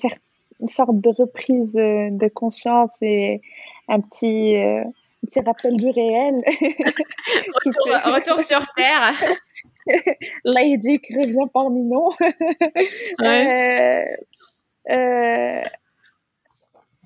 sorte 0.67 0.99
de 0.99 1.09
reprise 1.09 1.75
euh, 1.75 2.09
de 2.11 2.27
conscience 2.27 2.97
et 3.01 3.41
un 3.89 3.99
petit, 3.99 4.55
euh, 4.57 4.83
petit 5.25 5.41
rappel 5.41 5.75
du 5.75 5.89
réel. 5.89 6.43
retour, 8.05 8.39
sur 8.39 8.65
terre. 8.75 9.13
Lady 10.45 10.99
qui 10.99 11.15
revient 11.15 11.49
parmi 11.53 11.81
nous. 11.81 12.11
Ouais. 13.19 14.17
Euh, 14.89 15.61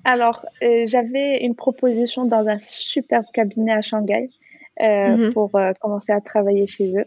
alors, 0.04 0.46
euh, 0.62 0.84
j'avais 0.86 1.38
une 1.44 1.54
proposition 1.54 2.24
dans 2.24 2.48
un 2.48 2.58
super 2.60 3.22
cabinet 3.32 3.72
à 3.72 3.82
Shanghai 3.82 4.30
euh, 4.80 5.16
mhm. 5.16 5.32
pour 5.32 5.50
commencer 5.80 6.12
à 6.12 6.20
travailler 6.20 6.66
chez 6.66 6.94
eux. 6.96 7.06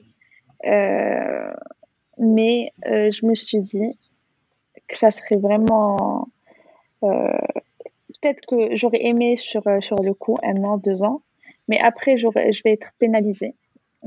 mais 2.18 2.72
je 2.84 3.26
me 3.26 3.36
suis 3.36 3.60
dit 3.60 3.98
que 4.88 4.98
ça 4.98 5.12
serait 5.12 5.38
vraiment... 5.38 6.28
Peut-être 7.02 8.46
que 8.48 8.76
j'aurais 8.76 9.04
aimé 9.06 9.36
sur, 9.36 9.64
sur 9.80 9.96
le 10.04 10.14
coup 10.14 10.38
un 10.44 10.64
an, 10.64 10.78
deux 10.78 11.02
ans, 11.02 11.22
mais 11.68 11.80
après, 11.80 12.18
je 12.18 12.28
vais 12.64 12.72
être 12.74 12.88
pénalisée, 13.00 13.56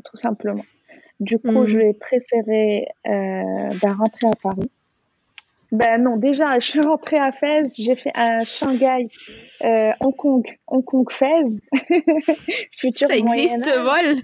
tout 0.04 0.16
simplement. 0.16 0.64
Du 1.18 1.38
coup, 1.38 1.50
mhm. 1.50 1.66
je 1.66 1.78
vais 1.78 1.92
préférer 1.94 2.88
bah, 3.04 3.92
rentrer 3.98 4.28
à 4.28 4.36
Paris 4.40 4.70
Ben 5.74 6.00
non, 6.00 6.16
déjà, 6.16 6.60
je 6.60 6.68
suis 6.68 6.80
rentrée 6.80 7.18
à 7.18 7.32
Fès, 7.32 7.74
j'ai 7.76 7.96
fait 7.96 8.12
un 8.14 8.44
Shanghai, 8.44 9.08
euh, 9.64 9.90
Hong 10.00 10.14
Kong, 10.14 10.46
Hong 10.68 10.84
Kong 10.84 11.10
Fès. 11.10 11.50
Futur 12.78 13.08
Ça 13.08 13.16
existe 13.16 13.64
ce 13.64 13.80
vol? 13.80 14.20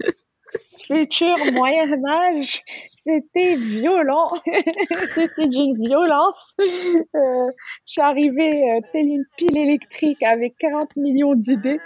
Futur 0.86 1.34
Moyen 1.52 2.04
Âge, 2.04 2.62
c'était 3.04 3.56
violent, 3.56 4.30
c'était 5.14 5.48
d'une 5.48 5.76
violence. 5.84 6.54
Euh, 6.60 7.50
je 7.84 7.92
suis 7.92 8.00
arrivée 8.00 8.70
euh, 8.70 8.80
telle 8.92 9.06
une 9.06 9.24
pile 9.36 9.58
électrique 9.58 10.22
avec 10.22 10.56
40 10.58 10.94
millions 10.94 11.34
d'idées. 11.34 11.80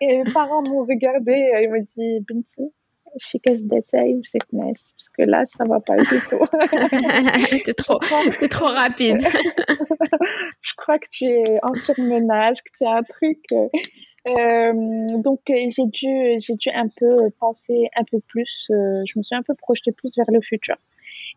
Et 0.00 0.22
mes 0.22 0.32
parents 0.32 0.62
m'ont 0.66 0.86
regardé 0.86 1.32
et 1.32 1.68
m'ont 1.68 1.84
dit 1.96 2.20
Binti, 2.26 2.72
je 3.16 3.38
casse 3.38 3.62
détail 3.62 4.20
cette 4.24 4.52
messe? 4.52 4.92
Parce 4.96 5.08
que 5.16 5.22
là 5.22 5.44
ça 5.46 5.64
va 5.64 5.80
pas 5.80 5.96
du 5.96 6.04
tout. 6.28 7.62
t'es 7.64 7.74
trop, 7.74 8.00
es 8.40 8.48
trop 8.48 8.66
rapide. 8.66 9.18
je 10.62 10.72
crois 10.76 10.98
que 10.98 11.08
tu 11.10 11.24
es 11.24 11.58
en 11.62 11.74
surmenage, 11.74 12.62
que 12.62 12.70
tu 12.76 12.84
as 12.84 12.96
un 12.96 13.02
truc. 13.02 13.38
Euh, 13.52 13.68
euh, 14.28 15.06
donc 15.18 15.40
j'ai 15.46 15.86
dû, 15.86 16.38
j'ai 16.38 16.54
dû 16.54 16.70
un 16.74 16.88
peu 16.96 17.30
penser 17.40 17.88
un 17.96 18.04
peu 18.10 18.20
plus. 18.28 18.68
Euh, 18.70 19.02
je 19.06 19.18
me 19.18 19.22
suis 19.22 19.34
un 19.34 19.42
peu 19.42 19.54
projetée 19.54 19.92
plus 19.92 20.16
vers 20.16 20.30
le 20.30 20.40
futur 20.40 20.76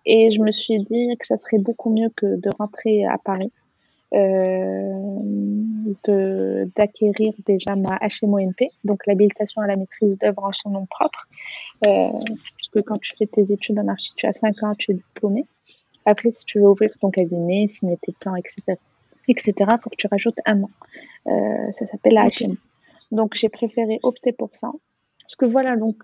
et 0.06 0.32
je 0.32 0.40
me 0.40 0.52
suis 0.52 0.80
dit 0.80 1.16
que 1.20 1.26
ça 1.26 1.38
serait 1.38 1.58
beaucoup 1.58 1.90
mieux 1.90 2.10
que 2.16 2.40
de 2.40 2.50
rentrer 2.58 3.06
à 3.06 3.18
Paris. 3.18 3.52
Euh, 4.16 5.16
d'acquérir 6.76 7.34
déjà 7.46 7.76
ma 7.76 7.98
HMONP, 8.00 8.70
donc 8.84 9.06
l'habilitation 9.08 9.62
à 9.62 9.68
la 9.68 9.76
maîtrise 9.76 10.18
d'œuvre 10.18 10.44
en 10.44 10.54
son 10.54 10.70
nom 10.70 10.86
propre. 10.86 11.28
Euh, 11.88 12.12
parce 12.12 12.70
que 12.74 12.80
quand 12.80 12.98
tu 12.98 13.12
fais 13.18 13.28
tes 13.28 13.52
études 13.52 13.80
en 13.80 13.88
archi, 13.88 14.12
tu 14.16 14.26
as 14.26 14.34
5 14.34 14.64
ans, 14.64 14.74
tu 14.78 14.92
es 14.92 14.96
diplômé. 14.96 15.46
Après, 16.06 16.32
si 16.32 16.46
tu 16.46 16.60
veux 16.60 16.68
ouvrir 16.68 16.92
ton 17.00 17.10
cabinet, 17.12 17.68
signer 17.68 17.98
tes 18.02 18.14
plans, 18.20 18.36
etc., 18.36 18.78
etc., 19.28 19.54
faut 19.82 19.90
que 19.90 19.96
tu 19.98 20.08
rajoutes 20.08 20.40
un 20.46 20.64
an. 20.64 20.70
Euh, 21.28 21.72
ça 21.72 21.86
s'appelle 21.86 22.14
la 22.14 22.28
HMO. 22.30 22.56
Donc, 23.12 23.36
j'ai 23.36 23.50
préféré 23.50 24.00
opter 24.04 24.32
pour 24.32 24.50
ça. 24.56 24.72
Parce 25.22 25.36
que 25.36 25.46
voilà, 25.46 25.76
donc, 25.78 25.96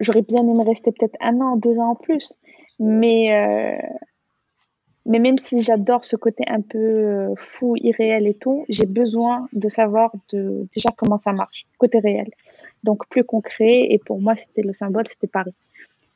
j'aurais 0.00 0.22
bien 0.22 0.42
aimé 0.42 0.64
rester 0.64 0.92
peut-être 0.92 1.16
un 1.20 1.40
an, 1.40 1.56
deux 1.56 1.78
ans 1.78 1.90
en 1.90 1.94
plus. 1.94 2.34
Mais 2.78 3.34
euh, 3.34 3.76
mais 5.06 5.18
même 5.18 5.38
si 5.38 5.60
j'adore 5.60 6.04
ce 6.04 6.16
côté 6.16 6.44
un 6.48 6.60
peu 6.60 6.78
euh, 6.78 7.34
fou, 7.36 7.74
irréel 7.76 8.26
et 8.26 8.34
tout, 8.34 8.64
j'ai 8.68 8.86
besoin 8.86 9.48
de 9.52 9.68
savoir 9.68 10.12
de, 10.32 10.66
déjà 10.74 10.90
comment 10.96 11.18
ça 11.18 11.32
marche, 11.32 11.66
côté 11.78 11.98
réel. 11.98 12.30
Donc 12.84 13.06
plus 13.08 13.24
concret. 13.24 13.86
Et 13.90 13.98
pour 13.98 14.20
moi, 14.20 14.34
c'était 14.36 14.62
le 14.62 14.72
symbole, 14.72 15.06
c'était 15.06 15.28
Paris. 15.28 15.54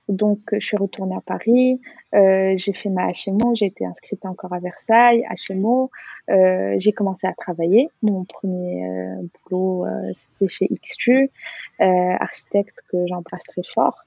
Donc 0.09 0.39
je 0.53 0.65
suis 0.65 0.77
retournée 0.77 1.17
à 1.17 1.21
Paris, 1.21 1.81
euh, 2.15 2.55
j'ai 2.57 2.73
fait 2.73 2.89
ma 2.89 3.09
HMO, 3.09 3.57
j'ai 3.57 3.67
été 3.67 3.85
inscrite 3.85 4.25
encore 4.25 4.53
à 4.53 4.61
Versailles, 4.61 5.27
HMO. 5.51 5.91
Euh, 6.29 6.75
j'ai 6.79 6.93
commencé 6.93 7.27
à 7.27 7.33
travailler. 7.35 7.89
Mon 8.03 8.25
premier 8.25 8.85
euh, 8.85 9.23
boulot, 9.49 9.87
euh, 9.87 10.13
c'était 10.17 10.49
chez 10.49 10.69
XTU, 10.83 11.31
architecte 11.79 12.79
que 12.91 13.07
j'embrasse 13.07 13.45
très 13.45 13.63
fort. 13.63 14.05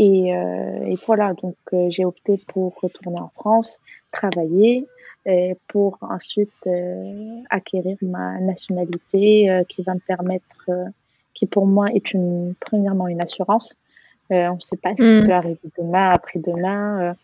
Et, 0.00 0.34
euh, 0.34 0.86
et 0.86 0.94
voilà, 1.06 1.34
donc 1.34 1.56
euh, 1.74 1.90
j'ai 1.90 2.06
opté 2.06 2.40
pour 2.48 2.74
retourner 2.80 3.20
en 3.20 3.28
France, 3.28 3.80
travailler, 4.10 4.88
et 5.26 5.54
pour 5.68 5.98
ensuite 6.00 6.48
euh, 6.66 7.42
acquérir 7.50 7.98
ma 8.00 8.40
nationalité 8.40 9.62
qui 9.68 9.82
va 9.82 9.92
me 9.92 10.00
permettre, 10.00 10.70
qui 11.34 11.44
pour 11.44 11.66
moi 11.66 11.88
est 11.92 12.14
une, 12.14 12.54
premièrement 12.58 13.08
une 13.08 13.22
assurance. 13.22 13.76
on 14.30 14.54
ne 14.54 14.60
sait 14.60 14.78
pas 14.78 14.92
ce 14.96 15.02
qui 15.02 15.22
mm. 15.22 15.26
peut 15.26 15.34
arriver 15.34 15.70
demain, 15.78 16.12
après-demain, 16.12 17.14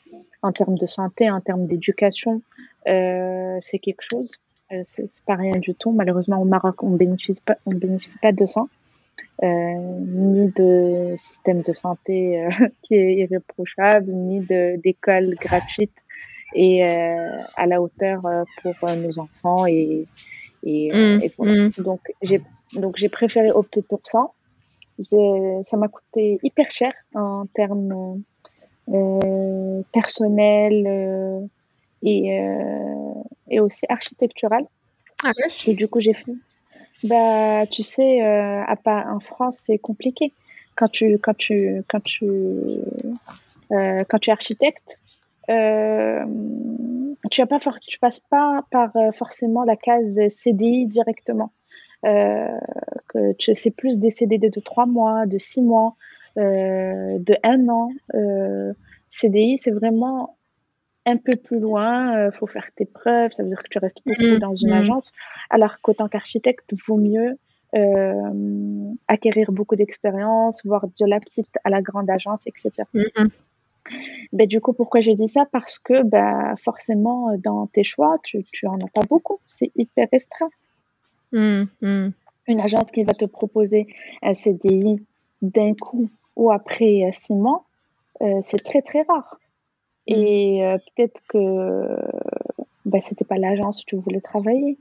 en 0.43 0.53
termes 0.53 0.77
de 0.77 0.85
santé, 0.85 1.31
en 1.31 1.41
termes 1.41 1.67
d'éducation, 1.67 2.43
c'est 2.85 3.79
quelque 3.81 4.05
chose. 4.13 4.33
c'est 4.85 5.09
pas 5.27 5.37
rien 5.37 5.59
du 5.59 5.75
tout. 5.75 5.93
Malheureusement, 5.93 6.43
au 6.43 6.45
Maroc, 6.45 6.83
on 6.83 6.91
bénéficie 6.91 7.41
pas, 7.41 7.57
on 7.65 7.71
bénéficie 7.71 8.19
pas 8.21 8.33
de 8.33 8.45
ça. 8.45 8.67
Euh, 9.43 9.47
ni 9.47 10.51
de 10.57 11.15
système 11.17 11.61
de 11.63 11.75
santé 11.75 12.43
euh, 12.43 12.51
qui 12.83 12.95
est 12.95 13.15
irréprochable, 13.17 14.11
ni 14.11 14.41
d'école 14.83 15.35
gratuite 15.41 15.93
et 16.55 16.85
euh, 16.85 17.39
à 17.57 17.67
la 17.67 17.83
hauteur 17.83 18.23
pour 18.63 18.75
nos 18.97 19.19
enfants 19.19 19.67
et, 19.67 20.07
et, 20.65 20.91
mmh, 20.91 21.23
et 21.23 21.33
voilà. 21.37 21.69
Mmh. 21.69 21.71
donc 21.79 22.01
j'ai 22.23 22.41
donc 22.75 22.97
j'ai 22.97 23.09
préféré 23.09 23.51
opter 23.51 23.83
pour 23.83 24.01
ça 24.05 24.29
ça 25.03 25.77
m'a 25.77 25.89
coûté 25.89 26.39
hyper 26.43 26.71
cher 26.71 26.93
en 27.15 27.47
termes 27.47 28.23
euh, 28.89 29.83
personnels 29.93 30.85
euh, 30.87 31.41
et, 32.03 32.41
euh, 32.41 33.23
et 33.51 33.61
aussi 33.61 33.85
architectural. 33.89 34.65
Ah, 35.25 35.33
et 35.67 35.75
du 35.75 35.89
coup, 35.89 36.01
j'ai 36.01 36.13
fait, 36.13 36.33
bah, 37.07 37.67
tu 37.67 37.83
sais, 37.83 38.23
euh, 38.23 38.63
en 38.65 39.21
France, 39.21 39.59
c'est 39.65 39.79
compliqué. 39.79 40.33
Quand 40.77 40.89
tu, 40.89 41.19
quand 41.19 41.37
tu, 41.37 41.83
quand 41.89 42.03
tu, 42.03 42.27
euh, 42.27 44.05
quand 44.09 44.19
tu 44.19 44.31
es 44.31 44.33
architecte, 44.33 44.99
euh, 45.49 46.25
tu 47.31 47.41
as 47.41 47.47
pas, 47.47 47.59
tu 47.81 47.99
passes 47.99 48.21
pas 48.21 48.61
par 48.71 48.93
forcément 49.15 49.65
la 49.65 49.77
case 49.77 50.19
CDI 50.29 50.87
directement. 50.87 51.53
C'est 52.05 53.71
plus 53.77 53.99
des 53.99 54.11
CDD 54.11 54.51
de 54.51 54.61
trois 54.61 54.87
mois, 54.87 55.27
de 55.27 55.39
six 55.39 55.63
mois, 55.63 55.95
de 56.37 57.37
un 57.43 57.69
an. 57.69 57.91
CDI, 59.11 59.57
c'est 59.59 59.71
vraiment 59.71 60.36
un 61.07 61.17
peu 61.17 61.37
plus 61.37 61.61
loin, 61.61 62.13
il 62.13 62.19
euh, 62.19 62.31
faut 62.33 62.47
faire 62.47 62.69
tes 62.75 62.85
preuves, 62.85 63.33
ça 63.33 63.43
veut 63.43 63.49
dire 63.49 63.63
que 63.63 63.69
tu 63.69 63.79
restes 63.79 64.01
beaucoup 64.05 64.37
mm, 64.37 64.39
dans 64.39 64.57
une 64.57 64.71
mm. 64.71 64.81
agence, 64.83 65.13
alors 65.51 65.81
qu'autant 65.81 66.09
qu'architecte, 66.09 66.75
vaut 66.87 66.97
mieux 66.97 67.39
euh, 67.75 68.93
acquérir 69.07 69.53
beaucoup 69.53 69.77
d'expérience, 69.77 70.65
voir 70.65 70.87
de 70.87 71.07
la 71.07 71.21
petite 71.21 71.49
à 71.65 71.71
la 71.71 71.81
grande 71.81 72.11
agence, 72.11 72.47
etc. 72.47 72.71
Mm, 72.93 73.29
ben, 74.33 74.47
du 74.49 74.61
coup, 74.61 74.73
pourquoi 74.73 75.01
j'ai 75.01 75.15
dit 75.15 75.29
ça? 75.29 75.47
Parce 75.53 75.79
que 75.79 76.03
ben, 76.03 76.57
forcément, 76.57 77.37
dans 77.39 77.69
tes 77.69 77.85
choix, 77.85 78.19
tu, 78.25 78.45
tu 78.51 78.67
en 78.67 78.75
as 78.75 78.89
pas 78.93 79.07
beaucoup. 79.09 79.39
C'est 79.47 79.71
hyper 79.77 80.09
restreint. 80.13 80.51
Une 82.49 82.61
agence 82.61 82.91
qui 82.91 83.05
va 83.05 83.13
te 83.13 83.25
proposer 83.25 83.87
un 84.23 84.33
CDI 84.33 85.01
d'un 85.43 85.75
coup 85.75 86.09
ou 86.35 86.51
après 86.51 87.11
six 87.13 87.35
mois, 87.35 87.65
euh, 88.23 88.41
c'est 88.43 88.63
très 88.63 88.83
très 88.83 89.03
rare. 89.03 89.39
Et 90.07 90.65
euh, 90.65 90.79
peut-être 90.79 91.21
que 91.29 91.99
bah, 92.85 93.01
c'était 93.01 93.25
pas 93.25 93.39
l'agence 93.39 93.83
où 93.83 93.85
tu 93.87 93.97
voulais 93.97 94.21
travailler. 94.21 94.79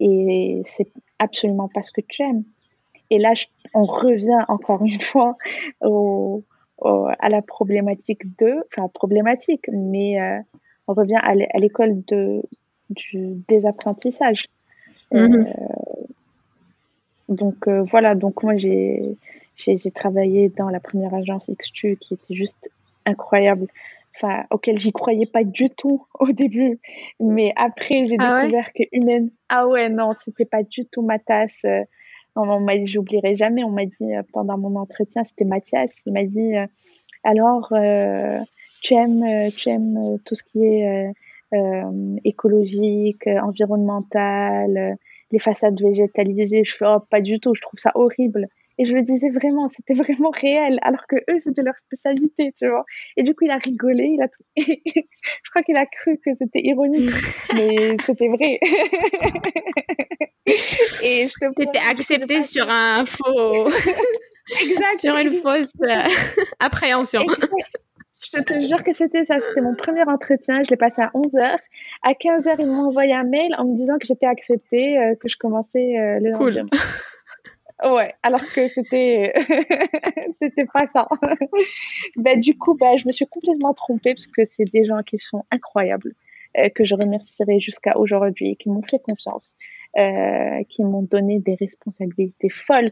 Et 0.00 0.62
c'est 0.64 0.90
absolument 1.18 1.68
pas 1.68 1.82
ce 1.82 1.92
que 1.92 2.00
tu 2.00 2.22
aimes. 2.22 2.44
Et 3.10 3.18
là, 3.18 3.32
on 3.74 3.84
revient 3.84 4.44
encore 4.48 4.84
une 4.84 5.00
fois 5.00 5.36
au, 5.80 6.42
à 6.82 7.28
la 7.28 7.42
problématique 7.42 8.36
de, 8.38 8.64
enfin 8.72 8.88
problématique, 8.88 9.66
mais 9.72 10.20
euh, 10.20 10.38
on 10.86 10.94
revient 10.94 11.20
à 11.22 11.58
l'école 11.58 12.02
de, 12.06 12.42
du 12.90 13.42
désapprentissage. 13.48 14.46
Mm-hmm. 15.12 15.48
Euh, 15.48 16.04
donc 17.28 17.66
euh, 17.66 17.82
voilà, 17.90 18.14
donc 18.14 18.42
moi 18.42 18.56
j'ai 18.56 19.16
j'ai 19.56 19.90
travaillé 19.90 20.50
dans 20.50 20.70
la 20.70 20.78
première 20.78 21.12
agence 21.14 21.50
XTU 21.50 21.96
qui 21.96 22.14
était 22.14 22.34
juste 22.34 22.70
incroyable 23.04 23.66
enfin, 24.14 24.44
auquel 24.50 24.78
j'y 24.78 24.92
croyais 24.92 25.26
pas 25.26 25.44
du 25.44 25.70
tout 25.70 26.06
au 26.18 26.32
début. 26.32 26.80
Mais 27.20 27.52
après, 27.56 28.04
j'ai 28.06 28.16
ah 28.18 28.42
découvert 28.42 28.72
que 28.72 28.82
humaine, 28.92 29.30
ah 29.48 29.66
ouais, 29.66 29.88
non, 29.88 30.12
c'était 30.14 30.44
pas 30.44 30.62
du 30.62 30.86
tout 30.86 31.02
ma 31.02 31.18
tasse. 31.18 31.64
Euh, 31.64 31.82
on 32.36 32.60
m'a 32.60 32.84
j'oublierai 32.84 33.34
jamais, 33.34 33.64
on 33.64 33.70
m'a 33.70 33.86
dit 33.86 34.14
euh, 34.14 34.22
pendant 34.32 34.56
mon 34.56 34.76
entretien, 34.76 35.24
c'était 35.24 35.44
Mathias, 35.44 36.02
il 36.06 36.12
m'a 36.12 36.24
dit, 36.24 36.56
euh, 36.56 36.66
alors, 37.24 37.72
tu 38.80 38.94
aimes, 38.94 39.50
tu 39.56 39.68
aimes 39.70 40.18
tout 40.24 40.36
ce 40.36 40.44
qui 40.44 40.64
est 40.64 41.12
écologique, 42.24 43.26
environnemental, 43.26 44.96
les 45.32 45.38
façades 45.40 45.80
végétalisées? 45.82 46.62
Je 46.62 46.76
fais, 46.76 46.86
oh, 46.86 47.00
pas 47.00 47.20
du 47.20 47.40
tout, 47.40 47.54
je 47.56 47.60
trouve 47.60 47.80
ça 47.80 47.90
horrible. 47.96 48.46
Et 48.78 48.84
je 48.84 48.94
le 48.94 49.02
disais 49.02 49.30
vraiment, 49.30 49.68
c'était 49.68 49.94
vraiment 49.94 50.30
réel, 50.30 50.78
alors 50.82 51.06
que 51.08 51.16
eux, 51.16 51.40
c'était 51.44 51.62
leur 51.62 51.76
spécialité, 51.78 52.52
tu 52.56 52.68
vois. 52.68 52.82
Et 53.16 53.24
du 53.24 53.34
coup, 53.34 53.44
il 53.44 53.50
a 53.50 53.58
rigolé, 53.58 54.04
il 54.16 54.22
a 54.22 54.28
je 54.56 55.50
crois 55.50 55.62
qu'il 55.62 55.76
a 55.76 55.86
cru 55.86 56.18
que 56.24 56.30
c'était 56.38 56.60
ironique, 56.62 57.10
mais 57.54 57.96
c'était 58.04 58.28
vrai. 58.28 58.58
et 61.02 61.28
je 61.28 61.34
te 61.40 61.52
T'étais 61.54 61.78
accepté 61.78 62.40
sur 62.40 62.68
un 62.70 63.04
faux... 63.04 63.68
exact. 64.62 64.98
sur 64.98 65.16
une 65.16 65.30
fausse 65.32 65.72
euh, 65.82 66.04
appréhension. 66.60 67.22
Je 68.20 68.40
te 68.42 68.60
jure 68.60 68.82
que 68.82 68.92
c'était 68.92 69.24
ça. 69.24 69.38
C'était 69.40 69.60
mon 69.60 69.74
premier 69.74 70.02
entretien. 70.02 70.62
Je 70.64 70.70
l'ai 70.70 70.76
passé 70.76 71.02
à 71.02 71.10
11h. 71.14 71.56
À 72.02 72.12
15h, 72.12 72.56
ils 72.58 72.66
m'ont 72.66 72.86
envoyé 72.88 73.14
un 73.14 73.24
mail 73.24 73.54
en 73.58 73.64
me 73.64 73.76
disant 73.76 73.96
que 73.98 74.06
j'étais 74.06 74.26
acceptée, 74.26 74.98
euh, 74.98 75.14
que 75.14 75.28
je 75.28 75.36
commençais 75.36 75.98
euh, 75.98 76.18
le 76.20 76.32
cool. 76.36 76.64
Ouais, 77.84 78.12
alors 78.24 78.44
que 78.52 78.66
c'était 78.68 79.32
c'était 80.42 80.66
pas 80.72 80.86
ça. 80.92 81.06
bah, 82.16 82.34
du 82.36 82.54
coup, 82.58 82.74
bah, 82.74 82.96
je 82.96 83.06
me 83.06 83.12
suis 83.12 83.26
complètement 83.26 83.72
trompée 83.72 84.14
parce 84.14 84.26
que 84.26 84.44
c'est 84.44 84.70
des 84.72 84.84
gens 84.84 85.02
qui 85.02 85.18
sont 85.18 85.44
incroyables, 85.52 86.12
euh, 86.58 86.68
que 86.70 86.84
je 86.84 86.96
remercierai 86.96 87.60
jusqu'à 87.60 87.96
aujourd'hui, 87.96 88.56
qui 88.56 88.68
m'ont 88.68 88.82
fait 88.90 88.98
confiance, 89.00 89.54
euh, 89.96 90.62
qui 90.68 90.82
m'ont 90.82 91.02
donné 91.02 91.38
des 91.38 91.54
responsabilités 91.54 92.48
folles, 92.50 92.84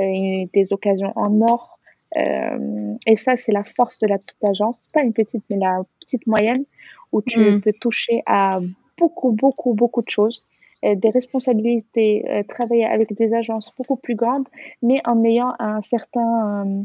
euh, 0.00 0.44
des 0.52 0.72
occasions 0.72 1.12
en 1.16 1.40
or. 1.40 1.78
Euh, 2.18 2.94
et 3.06 3.16
ça, 3.16 3.36
c'est 3.36 3.52
la 3.52 3.64
force 3.64 3.98
de 4.00 4.06
la 4.06 4.18
petite 4.18 4.44
agence, 4.44 4.86
pas 4.92 5.02
une 5.02 5.14
petite, 5.14 5.44
mais 5.50 5.56
la 5.58 5.82
petite 6.00 6.26
moyenne, 6.26 6.64
où 7.12 7.22
tu 7.22 7.38
Mm. 7.40 7.60
peux 7.62 7.72
toucher 7.80 8.22
à 8.26 8.60
beaucoup, 8.98 9.32
beaucoup, 9.32 9.72
beaucoup 9.74 10.02
de 10.02 10.10
choses 10.10 10.46
des 10.82 11.10
responsabilités, 11.10 12.24
euh, 12.28 12.42
travailler 12.42 12.84
avec 12.86 13.14
des 13.14 13.34
agences 13.34 13.72
beaucoup 13.76 13.96
plus 13.96 14.14
grandes, 14.14 14.46
mais 14.82 15.00
en 15.04 15.24
ayant 15.24 15.54
un 15.58 15.82
certain... 15.82 16.66
euh, 16.66 16.82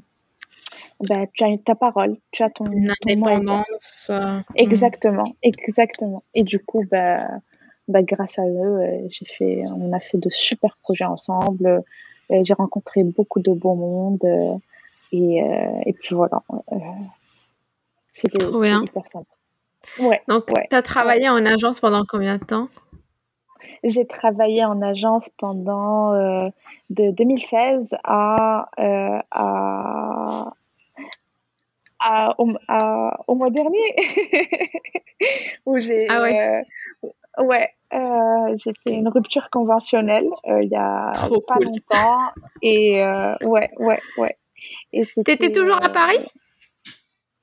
bah, 1.07 1.25
tu 1.33 1.43
as 1.43 1.57
ta 1.57 1.75
parole, 1.75 2.17
tu 2.31 2.43
as 2.43 2.49
ton, 2.49 2.65
indépendance. 2.65 4.07
euh, 4.09 4.37
mm. 4.37 4.43
Exactement, 4.55 5.35
exactement. 5.43 6.23
Et 6.33 6.43
du 6.43 6.59
coup, 6.59 6.85
bah, 6.89 7.27
bah, 7.87 8.01
grâce 8.03 8.39
à 8.39 8.43
eux, 8.47 8.81
euh, 8.81 9.07
j'ai 9.09 9.25
fait, 9.25 9.63
on 9.67 9.91
a 9.93 9.99
fait 9.99 10.17
de 10.17 10.29
super 10.29 10.77
projets 10.81 11.05
ensemble. 11.05 11.83
Euh, 12.31 12.41
j'ai 12.43 12.53
rencontré 12.53 13.03
beaucoup 13.03 13.39
de 13.41 13.51
beau 13.51 13.75
monde. 13.75 14.23
euh, 14.23 14.55
et, 15.11 15.43
euh, 15.43 15.81
et 15.85 15.93
puis 15.93 16.15
voilà. 16.15 16.41
euh, 16.71 16.77
C'était 18.13 18.45
hyper 18.45 19.07
sympa. 19.11 19.25
Ouais, 19.99 20.21
Donc, 20.27 20.47
ouais. 20.51 20.67
tu 20.69 20.75
as 20.75 20.81
travaillé 20.81 21.27
en 21.27 21.45
agence 21.45 21.79
pendant 21.79 22.03
combien 22.07 22.37
de 22.37 22.43
temps? 22.45 22.69
J'ai 23.83 24.05
travaillé 24.07 24.63
en 24.65 24.81
agence 24.81 25.29
pendant 25.37 26.13
euh, 26.13 26.49
de 26.89 27.11
2016 27.11 27.95
à, 28.03 28.69
euh, 28.79 29.19
à, 29.31 30.53
à- 31.99 32.35
au, 32.39 32.49
à- 32.67 33.19
au 33.27 33.35
mois 33.35 33.49
dernier. 33.49 33.95
Où 35.65 35.77
j'ai 35.79 36.07
Ah 36.09 36.21
ouais. 36.21 36.63
euh, 37.03 37.43
ouais 37.43 37.69
j'ai 38.57 38.73
fait 38.83 38.93
une 38.93 39.07
rupture 39.07 39.49
conventionnelle 39.51 40.27
il 40.45 40.69
y 40.69 40.75
a 40.75 41.11
Trop 41.13 41.41
pas 41.41 41.55
cool. 41.55 41.65
longtemps. 41.65 42.31
Et 42.61 43.03
ouais 43.43 43.69
ouais 43.77 44.01
ouais. 44.17 44.37
Et 44.93 45.05
T'étais 45.23 45.51
toujours 45.51 45.83
à 45.83 45.89
Paris? 45.89 46.17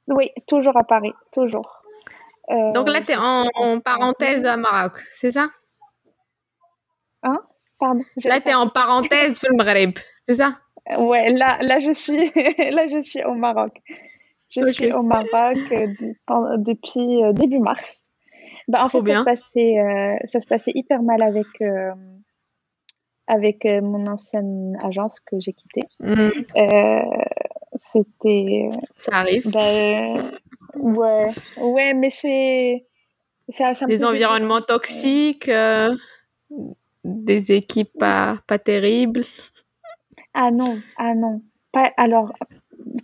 oui 0.08 0.30
toujours 0.46 0.76
à 0.76 0.84
Paris 0.84 1.12
toujours. 1.32 1.82
Donc 2.48 2.88
là, 2.88 3.02
tu 3.02 3.12
es 3.12 3.16
en, 3.16 3.44
en 3.54 3.78
parenthèse 3.80 4.46
à 4.46 4.56
Maroc, 4.56 5.00
c'est 5.12 5.32
ça? 5.32 5.48
Pardon 7.78 8.02
j'ai- 8.16 8.28
Là, 8.28 8.40
tu 8.40 8.48
es 8.48 8.54
en 8.54 8.68
parenthèse 8.68 9.40
film 9.40 9.56
Maghreb, 9.56 9.98
c'est 10.26 10.36
ça? 10.36 10.58
Ouais, 10.98 11.30
là, 11.32 11.58
là, 11.60 11.80
je 11.80 11.92
suis, 11.92 12.16
là, 12.70 12.88
je 12.88 13.00
suis 13.00 13.22
au 13.24 13.34
Maroc. 13.34 13.80
Je 14.50 14.70
suis 14.70 14.90
au 14.92 15.02
Maroc 15.02 15.58
euh, 15.72 15.86
depuis 16.58 17.22
euh, 17.22 17.32
début 17.32 17.58
mars. 17.58 18.00
Bah, 18.66 18.84
en 18.84 18.88
Trop 18.88 19.04
fait, 19.04 19.12
ça 19.12 19.18
se 19.18 19.24
passait, 19.24 19.78
euh, 19.78 20.16
ça 20.26 20.40
se 20.40 20.46
passait 20.46 20.72
hyper 20.74 21.02
mal 21.02 21.22
avec, 21.22 21.46
avec 23.26 23.64
mon 23.64 24.06
ancienne 24.06 24.76
agence 24.82 25.20
que 25.20 25.38
j'ai 25.38 25.52
quittée. 25.52 25.82
Euh, 26.56 27.02
c'était, 27.74 28.70
Ça 28.96 29.12
arrive. 29.16 29.50
bah, 29.50 30.30
ouais, 30.76 31.26
ouais, 31.58 31.94
mais 31.94 32.10
c'est, 32.10 32.86
Des 33.86 34.04
environnements 34.04 34.60
toxiques, 34.60 35.50
des 37.08 37.52
équipes 37.52 37.92
pas, 37.98 38.38
pas 38.46 38.58
terribles? 38.58 39.24
Ah 40.34 40.50
non, 40.50 40.82
ah 40.96 41.14
non. 41.14 41.42
Pas, 41.72 41.92
alors, 41.96 42.32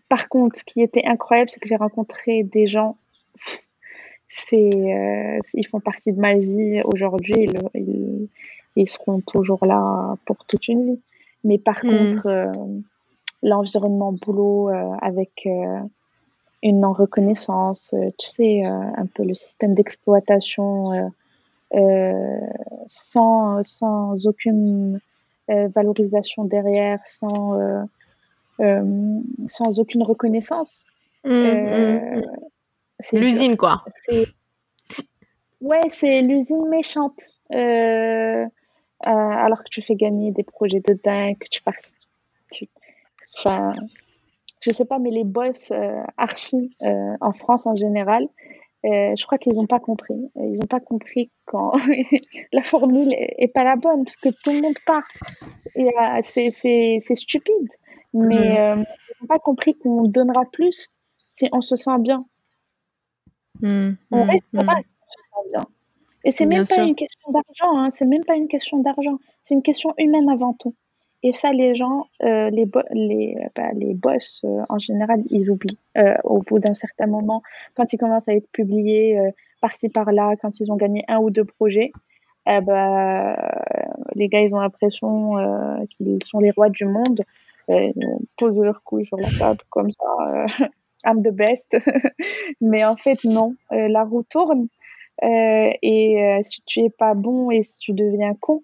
par 0.08 0.28
contre, 0.28 0.58
ce 0.58 0.64
qui 0.64 0.82
était 0.82 1.04
incroyable, 1.04 1.50
c'est 1.50 1.60
que 1.60 1.68
j'ai 1.68 1.76
rencontré 1.76 2.42
des 2.44 2.66
gens. 2.66 2.96
C'est, 4.28 4.56
euh, 4.56 5.38
ils 5.54 5.66
font 5.66 5.80
partie 5.80 6.12
de 6.12 6.20
ma 6.20 6.34
vie 6.34 6.80
aujourd'hui. 6.84 7.34
Ils, 7.44 7.58
ils, 7.74 8.28
ils 8.76 8.88
seront 8.88 9.20
toujours 9.20 9.64
là 9.64 10.16
pour 10.26 10.44
toute 10.46 10.66
une 10.68 10.94
vie. 10.94 11.00
Mais 11.44 11.58
par 11.58 11.82
Hmm. 11.82 11.90
contre, 11.90 12.26
euh, 12.26 12.52
l'environnement 13.42 14.12
boulot 14.12 14.70
euh, 14.70 14.96
avec 15.02 15.46
une 16.62 16.80
non-reconnaissance, 16.80 17.92
euh, 17.94 18.10
tu 18.18 18.26
sais, 18.26 18.62
un 18.64 19.06
peu 19.14 19.22
le 19.24 19.34
système 19.34 19.74
d'exploitation 19.74 21.10
sans, 22.86 23.62
sans 23.64 24.26
aucune 24.26 25.00
euh, 25.50 25.68
valorisation 25.74 26.44
derrière, 26.44 27.00
sans, 27.06 27.60
euh, 27.60 27.82
euh, 28.60 29.20
sans 29.46 29.78
aucune 29.80 30.02
reconnaissance. 30.02 30.86
Mm, 31.24 31.28
Euh, 31.30 31.98
mm, 31.98 32.18
mm. 32.18 32.22
c'est 33.00 33.16
dur. 33.16 33.24
L'usine, 33.26 33.56
quoi. 33.56 33.82
Ouais, 35.60 35.80
c'est 35.88 36.20
l'usine 36.22 36.68
méchante. 36.68 37.18
Euh, 37.52 38.44
euh, 38.44 38.46
alors 39.06 39.58
que 39.64 39.68
tu 39.70 39.82
fais 39.82 39.94
gagner 39.96 40.30
des 40.32 40.42
projets 40.44 40.80
de 40.80 40.98
dingue, 41.04 41.36
que 41.38 41.48
tu 41.50 41.62
pars, 41.62 41.74
tu- 42.50 42.68
enfin, 43.38 43.68
je 44.60 44.70
sais 44.70 44.84
pas, 44.84 44.98
mais 44.98 45.10
les 45.10 45.24
boss 45.24 45.70
euh, 45.72 46.00
archi 46.16 46.74
euh, 46.82 47.16
en 47.20 47.32
France 47.32 47.66
en 47.66 47.76
général, 47.76 48.26
euh, 48.84 49.14
je 49.16 49.24
crois 49.24 49.38
qu'ils 49.38 49.54
n'ont 49.54 49.66
pas 49.66 49.80
compris. 49.80 50.30
Ils 50.36 50.58
n'ont 50.58 50.66
pas 50.66 50.80
compris 50.80 51.30
quand 51.46 51.72
la 52.52 52.62
formule 52.62 53.14
est, 53.16 53.48
pas 53.48 53.64
la 53.64 53.76
bonne 53.76 54.04
parce 54.04 54.16
que 54.16 54.28
tout 54.28 54.50
le 54.50 54.60
monde 54.60 54.78
part. 54.86 55.06
Et 55.74 55.88
euh, 55.88 56.20
c'est 56.22 57.00
stupide, 57.14 57.68
mais 58.12 58.52
Mhm. 58.52 58.56
euh, 58.58 58.84
ils 58.84 59.22
n'ont 59.22 59.26
pas 59.28 59.38
compris 59.38 59.74
qu'on 59.74 60.04
donnera 60.04 60.44
plus 60.52 60.90
si 61.18 61.48
on 61.52 61.60
se 61.60 61.76
sent 61.76 61.98
bien. 62.00 62.18
Mm, 63.60 63.92
On 64.10 64.24
mm, 64.26 64.30
restera 64.30 64.74
mm. 64.74 64.82
si 64.82 64.86
on 65.00 65.42
se 65.42 65.42
sent 65.42 65.50
bien. 65.50 65.66
Et 66.26 66.32
c'est 66.32 66.46
Bien 66.46 66.58
même 66.58 66.66
pas 66.66 66.82
une 66.82 66.94
question 66.94 67.32
d'argent, 67.32 67.78
hein, 67.78 67.90
c'est 67.90 68.06
même 68.06 68.24
pas 68.24 68.34
une 68.34 68.48
question 68.48 68.78
d'argent, 68.80 69.18
c'est 69.42 69.54
une 69.54 69.62
question 69.62 69.92
humaine 69.98 70.28
avant 70.28 70.54
tout. 70.54 70.74
Et 71.26 71.32
ça, 71.32 71.52
les 71.52 71.74
gens, 71.74 72.06
euh, 72.22 72.50
les, 72.50 72.66
les, 72.92 73.34
bah, 73.56 73.70
les 73.74 73.94
boss, 73.94 74.42
euh, 74.44 74.62
en 74.68 74.78
général, 74.78 75.22
ils 75.30 75.50
oublient. 75.50 75.80
Euh, 75.96 76.14
au 76.22 76.42
bout 76.42 76.58
d'un 76.58 76.74
certain 76.74 77.06
moment, 77.06 77.42
quand 77.74 77.92
ils 77.94 77.96
commencent 77.96 78.28
à 78.28 78.34
être 78.34 78.48
publiés 78.52 79.18
euh, 79.18 79.30
par-ci 79.62 79.88
par-là, 79.88 80.34
quand 80.42 80.60
ils 80.60 80.70
ont 80.70 80.76
gagné 80.76 81.02
un 81.08 81.18
ou 81.18 81.30
deux 81.30 81.44
projets, 81.46 81.92
ben, 82.46 83.34
les 84.14 84.28
gars, 84.28 84.40
ils 84.40 84.54
ont 84.54 84.60
l'impression 84.60 85.38
euh, 85.38 85.84
qu'ils 85.96 86.22
sont 86.22 86.40
les 86.40 86.50
rois 86.50 86.68
du 86.68 86.84
monde. 86.84 87.22
Euh, 87.70 87.90
ils 87.96 88.26
posent 88.36 88.58
leurs 88.58 88.82
couilles 88.82 89.06
sur 89.06 89.16
la 89.16 89.30
table 89.30 89.60
comme 89.70 89.90
ça. 89.90 90.04
euh, 90.28 90.46
I'm 91.06 91.22
the 91.22 91.32
best. 91.32 91.76
Mais 92.60 92.84
en 92.84 92.96
fait, 92.96 93.24
non. 93.24 93.54
Euh, 93.72 93.88
la 93.88 94.04
roue 94.04 94.24
tourne. 94.24 94.68
Euh, 95.22 95.70
et 95.80 96.22
euh, 96.22 96.40
si 96.42 96.62
tu 96.66 96.80
es 96.80 96.90
pas 96.90 97.14
bon 97.14 97.50
et 97.50 97.62
si 97.62 97.78
tu 97.78 97.92
deviens 97.92 98.34
con, 98.34 98.62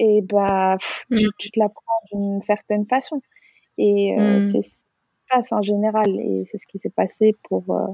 et 0.00 0.22
bah, 0.22 0.76
pff, 0.80 1.04
tu, 1.16 1.26
Mm. 1.26 1.30
tu 1.38 1.50
te 1.50 1.60
la 1.60 1.68
prends 1.68 2.00
d'une 2.12 2.40
certaine 2.40 2.86
façon. 2.86 3.20
Et 3.78 4.16
euh, 4.18 4.38
Mm. 4.38 4.42
c'est 4.42 4.62
ce 4.62 4.80
qui 4.80 5.16
se 5.20 5.24
passe 5.30 5.52
en 5.52 5.62
général. 5.62 6.08
Et 6.08 6.44
c'est 6.50 6.58
ce 6.58 6.66
qui 6.66 6.78
s'est 6.78 6.90
passé 7.02 7.36
pour, 7.48 7.64
euh, 7.70 7.86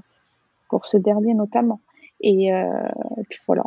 pour 0.70 0.86
ce 0.86 0.96
dernier 0.98 1.34
notamment. 1.34 1.80
Et, 2.20 2.52
euh, 2.52 2.88
et 3.18 3.24
puis 3.28 3.40
voilà. 3.46 3.64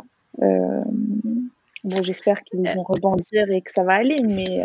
Bon, 1.84 2.02
j'espère 2.02 2.42
qu'ils 2.44 2.62
vont 2.74 2.82
rebondir 2.82 3.50
et 3.50 3.62
que 3.62 3.72
ça 3.72 3.84
va 3.84 3.94
aller, 3.94 4.16
mais, 4.26 4.62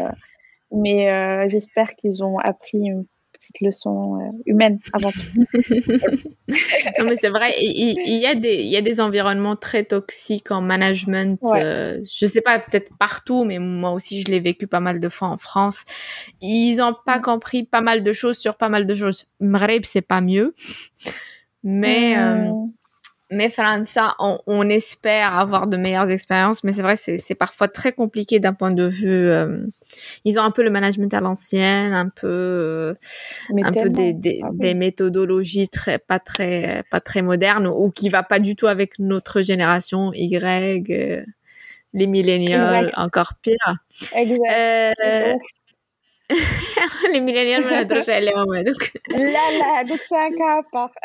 mais 0.71 1.49
j'espère 1.49 1.95
qu'ils 1.95 2.23
ont 2.23 2.39
appris 2.39 2.79
une 2.87 3.05
petite 3.45 3.61
leçon 3.61 4.19
euh, 4.19 4.31
humaine 4.45 4.79
avant 4.93 5.11
tout. 5.11 5.45
Non, 6.99 7.05
mais 7.05 7.15
c'est 7.17 7.29
vrai, 7.29 7.53
il, 7.59 7.97
il 8.05 8.19
y, 8.21 8.25
a 8.25 8.35
des, 8.35 8.55
il 8.55 8.67
y 8.67 8.77
a 8.77 8.81
des 8.81 9.01
environnements 9.01 9.55
très 9.55 9.83
toxiques 9.83 10.51
en 10.51 10.61
management. 10.61 11.39
Ouais. 11.41 11.61
euh, 11.63 11.97
je 12.03 12.25
sais 12.25 12.41
pas, 12.41 12.59
peut-être 12.59 12.91
partout, 12.97 13.43
mais 13.43 13.59
moi 13.59 13.91
aussi, 13.91 14.21
je 14.21 14.31
l'ai 14.31 14.39
vécu 14.39 14.67
pas 14.67 14.79
mal 14.79 14.99
de 14.99 15.09
fois 15.09 15.27
en 15.29 15.37
France. 15.37 15.83
Ils 16.41 16.81
ont 16.81 16.95
pas 17.05 17.19
compris 17.19 17.63
pas 17.63 17.81
mal 17.81 18.03
de 18.03 18.13
choses 18.13 18.37
sur 18.37 18.55
pas 18.55 18.69
mal 18.69 18.87
de 18.87 18.95
choses. 18.95 19.27
Maghreb, 19.39 19.83
c'est 19.85 20.01
pas 20.01 20.21
mieux. 20.21 20.53
Mais, 21.63 22.17
euh, 22.17 22.49
Hum, 22.49 22.71
mais 23.31 23.49
France, 23.49 23.97
on, 24.19 24.39
on 24.47 24.69
espère 24.69 25.37
avoir 25.37 25.67
de 25.67 25.77
meilleures 25.77 26.09
expériences, 26.09 26.63
mais 26.63 26.73
c'est 26.73 26.81
vrai, 26.83 26.95
c'est 26.97 27.35
parfois 27.35 27.67
très 27.67 27.91
compliqué 27.93 28.39
d'un 28.39 28.53
point 28.53 28.71
de 28.71 28.85
vue. 28.87 29.09
euh, 29.29 29.65
ils 30.25 30.39
ont 30.39 30.43
un 30.43 30.51
peu 30.51 30.63
le 30.63 30.69
management 30.69 31.13
à 31.13 31.21
l'ancienne, 31.21 31.93
un 31.93 32.09
peu, 32.09 32.27
euh, 32.27 32.93
un 33.63 33.73
peu 33.73 33.89
des, 33.89 34.13
des, 34.13 34.41
Ah 34.43 34.49
oui. 34.51 34.57
des 34.59 34.73
méthodologies 34.75 35.67
très 35.69 35.99
pas 35.99 36.19
très 36.19 36.83
pas 36.91 36.99
très 37.01 37.21
modernes 37.21 37.67
ou 37.67 37.91
qui 37.91 38.09
va 38.09 38.23
pas 38.23 38.39
du 38.39 38.55
tout 38.55 38.67
avec 38.67 38.99
notre 38.99 39.41
génération 39.41 40.11
Y, 40.13 40.91
euh, 40.91 41.23
les 41.93 42.07
millénials, 42.07 42.89
Exact. 42.89 42.97
encore 42.97 43.33
pire. 43.41 43.77
Exact. 44.13 45.39
Euh, 46.30 46.34
Ouf. 46.34 47.04
les 47.12 47.20
millénials, 47.20 47.64
ما 47.64 47.70
نهضروش 47.70 48.10
عليهم 48.10 48.54
هذوك. 48.54 48.82
Là, 49.10 49.50
là, 49.60 49.84
donc 49.84 50.00
c'est 50.08 50.16
un 50.16 50.30
cas 50.38 50.58
à 50.58 50.62
part. 50.72 50.90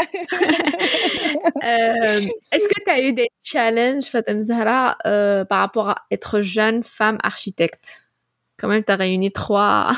Euh, 1.64 2.20
Est-ce 2.52 2.68
que 2.68 2.80
tu 2.86 2.92
as 2.92 3.02
eu 3.02 3.14
des 3.14 3.30
challenges, 3.44 4.06
Fatem 4.06 4.42
Zahra, 4.42 4.98
euh, 5.08 5.46
par 5.46 5.60
rapport 5.60 5.90
à 5.90 5.96
être 6.12 6.42
jeune 6.42 6.84
femme 6.84 7.18
architecte 7.24 8.10
Quand 8.60 8.68
même, 8.68 8.84
tu 8.84 8.92
as 8.92 8.96
réuni 8.96 9.32
trois. 9.32 9.92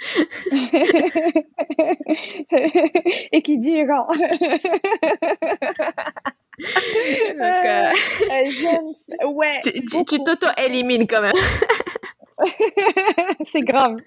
Et 3.31 3.41
qui 3.41 3.57
dit 3.57 3.83
grand. 3.83 4.07
Euh, 7.39 7.91
ouais, 9.39 9.59
tu 9.63 10.03
t'auto-élimines 10.25 11.07
quand 11.07 11.21
même. 11.21 11.39
c'est 13.52 13.62
grave. 13.62 13.96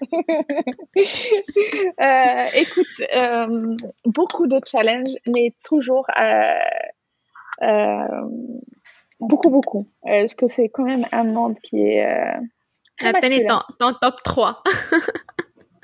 Euh, 2.00 2.46
écoute, 2.54 2.86
euh, 3.14 3.76
beaucoup 4.04 4.46
de 4.46 4.58
challenges, 4.64 5.16
mais 5.34 5.54
toujours 5.64 6.06
beaucoup, 9.20 9.50
beaucoup. 9.50 9.86
Est-ce 10.06 10.34
que 10.34 10.48
c'est 10.48 10.68
quand 10.68 10.84
même 10.84 11.06
un 11.12 11.24
monde 11.24 11.58
qui 11.60 11.80
est. 11.80 12.06
Très 12.98 13.12
ton, 13.12 13.60
ton 13.78 13.92
top 14.00 14.22
3. 14.22 14.62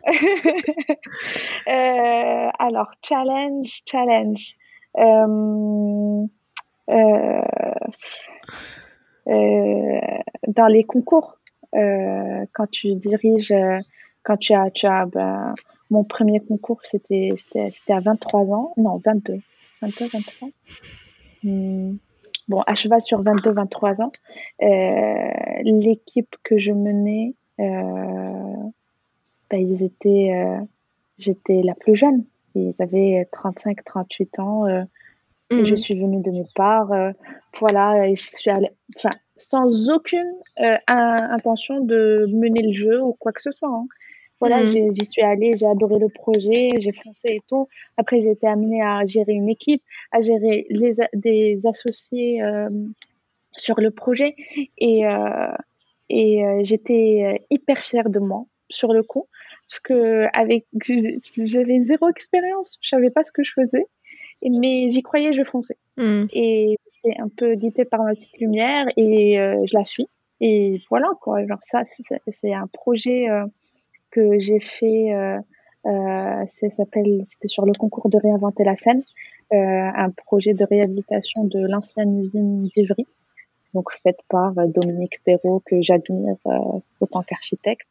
alors, 1.67 2.91
challenge, 3.03 3.83
challenge. 3.87 4.57
Euh, 4.99 6.27
euh, 6.91 7.43
euh, 9.29 10.01
dans 10.47 10.67
les 10.69 10.85
concours, 10.85 11.39
euh, 11.39 11.46
quand 11.73 12.71
tu 12.71 12.95
diriges, 12.95 13.55
quand 14.23 14.37
tu 14.37 14.55
as, 14.55 14.71
tu 14.71 14.87
as 14.87 15.07
ben, 15.07 15.55
mon 15.91 16.05
premier 16.05 16.41
concours, 16.41 16.81
c'était 16.83 17.33
à 17.89 18.01
23 18.01 18.51
ans, 18.51 18.73
non, 18.77 19.01
22, 19.05 19.41
22, 19.83 20.07
23. 20.09 20.49
Bon, 22.49 22.61
à 22.61 22.75
cheval 22.75 23.03
sur 23.03 23.23
22, 23.23 23.51
23 23.53 24.03
ans, 24.03 24.13
l'équipe 24.61 26.35
que 26.43 26.59
je 26.59 26.73
menais, 26.73 27.35
ben, 27.59 28.73
ils 29.53 29.83
étaient, 29.83 30.33
j'étais 31.19 31.63
la 31.63 31.75
plus 31.75 31.97
jeune. 31.97 32.25
Ils 32.55 32.81
avaient 32.81 33.29
35, 33.33 33.85
38 33.85 34.39
Et 35.51 35.65
je 35.65 35.75
mmh. 35.75 35.79
suis 35.79 35.95
venue 35.95 36.23
de 36.23 36.31
nulle 36.31 36.53
part. 36.55 36.93
Euh, 36.93 37.13
voilà, 37.59 38.09
et 38.09 38.17
je 38.17 38.27
suis 38.27 38.51
allée, 38.51 38.71
enfin, 38.97 39.11
sans 39.37 39.91
aucune 39.91 40.33
euh, 40.61 40.77
intention 40.89 41.81
de 41.81 42.27
mener 42.33 42.63
le 42.63 42.73
jeu 42.73 43.01
ou 43.01 43.13
quoi 43.13 43.33
que 43.33 43.41
ce 43.41 43.53
soit. 43.53 43.69
Hein. 43.69 43.87
Voilà, 44.41 44.65
mmh. 44.65 44.93
j'y 44.93 45.07
suis 45.07 45.23
allée, 45.23 45.53
j'ai 45.57 45.67
adoré 45.67 45.99
le 45.99 46.09
projet, 46.09 46.71
j'ai 46.79 46.93
foncé 46.93 47.29
et 47.31 47.43
tout. 47.49 47.67
Après, 47.97 48.21
j'ai 48.21 48.33
été 48.33 48.47
amenée 48.47 48.83
à 48.83 49.07
gérer 49.07 49.33
une 49.33 49.49
équipe, 49.49 49.83
à 50.13 50.21
gérer 50.21 50.67
les, 50.69 50.95
des 51.15 51.67
associés 51.67 52.43
euh, 52.43 52.69
sur 53.53 53.81
le 53.81 53.91
projet. 53.91 54.35
Et, 54.77 55.05
et 56.11 56.43
j'étais 56.61 57.47
hyper 57.49 57.79
fière 57.79 58.11
de 58.11 58.19
moi 58.19 58.45
sur 58.69 58.93
le 58.93 59.03
coup. 59.03 59.27
Parce 59.69 59.81
que 59.81 60.27
avec 60.35 60.67
j'avais 60.83 61.81
zéro 61.81 62.11
expérience, 62.11 62.77
je 62.83 62.89
savais 62.91 63.11
pas 63.11 63.25
ce 63.25 63.33
que 63.33 63.43
je 63.43 63.53
faisais 63.53 63.87
mais 64.43 64.91
j'y 64.91 65.03
croyais, 65.03 65.33
je 65.33 65.45
fonçais. 65.45 65.77
Hmm. 65.97 66.27
Et 66.33 66.79
j'étais 66.95 67.21
un 67.21 67.29
peu 67.29 67.55
guidée 67.55 67.85
par 67.85 68.03
ma 68.03 68.15
petite 68.15 68.39
lumière 68.39 68.87
et 68.97 69.39
euh, 69.39 69.65
je 69.67 69.77
la 69.77 69.85
suis. 69.85 70.09
Et 70.41 70.81
voilà, 70.91 71.09
quoi. 71.21 71.47
Genre, 71.47 71.59
ça, 71.63 71.83
c'est 71.85 72.53
un 72.53 72.67
projet 72.67 73.29
euh, 73.31 73.47
que 74.11 74.39
j'ai 74.39 74.61
fait. 74.61 75.15
Euh, 75.15 75.39
euh 75.87 76.45
s'appelle, 76.47 77.23
c'était 77.25 77.49
sur 77.49 77.65
le 77.65 77.73
concours 77.73 78.11
de 78.11 78.19
réinventer 78.19 78.65
la 78.65 78.75
scène, 78.75 79.03
un 79.53 80.11
projet 80.11 80.53
de 80.53 80.65
réhabilitation 80.65 81.45
de 81.45 81.61
l'ancienne 81.61 82.19
usine 82.19 82.65
d'Ivry, 82.65 83.07
donc 83.73 83.93
faite 83.93 84.19
par 84.29 84.53
Dominique 84.67 85.23
Perrault 85.25 85.63
que 85.65 85.81
j'admire 85.81 86.37
autant 87.01 87.23
qu'architecte. 87.23 87.87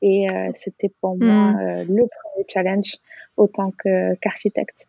Et 0.00 0.26
c'était 0.54 0.90
pour 1.02 1.16
moi 1.18 1.52
hmm. 1.52 1.84
le 1.88 2.06
premier 2.06 2.46
challenge 2.48 2.96
autant 3.36 3.72
qu'architecte. 4.22 4.86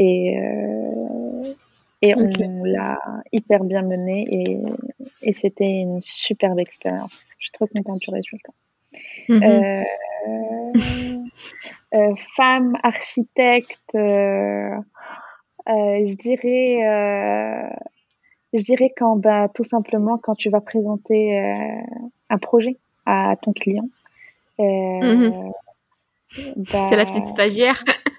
Et, 0.00 0.38
euh, 0.38 1.54
et 2.02 2.14
on 2.14 2.62
l'a 2.62 3.00
hyper 3.32 3.64
bien 3.64 3.82
mené 3.82 4.24
et, 4.30 4.62
et 5.22 5.32
c'était 5.32 5.68
une 5.68 6.00
superbe 6.02 6.60
expérience. 6.60 7.26
Je 7.38 7.46
suis 7.46 7.52
trop 7.52 7.66
contente 7.66 7.98
du 7.98 8.10
résultat. 8.10 8.52
Euh, 9.28 9.82
euh, 11.94 12.14
femme 12.36 12.78
architecte, 12.84 13.90
je 13.92 14.76
dirais, 16.16 16.78
je 18.52 18.62
dirais 18.62 18.94
quand, 18.96 19.16
bah, 19.16 19.48
tout 19.52 19.64
simplement 19.64 20.16
quand 20.16 20.36
tu 20.36 20.48
vas 20.48 20.60
présenter 20.60 21.36
un 22.30 22.38
projet 22.38 22.76
à 23.04 23.34
ton 23.42 23.52
client. 23.52 23.88
Mhm. 24.60 25.52
Bah, 26.72 26.86
C'est 26.88 26.94
la 26.96 27.04
petite 27.04 27.26
stagiaire. 27.26 27.82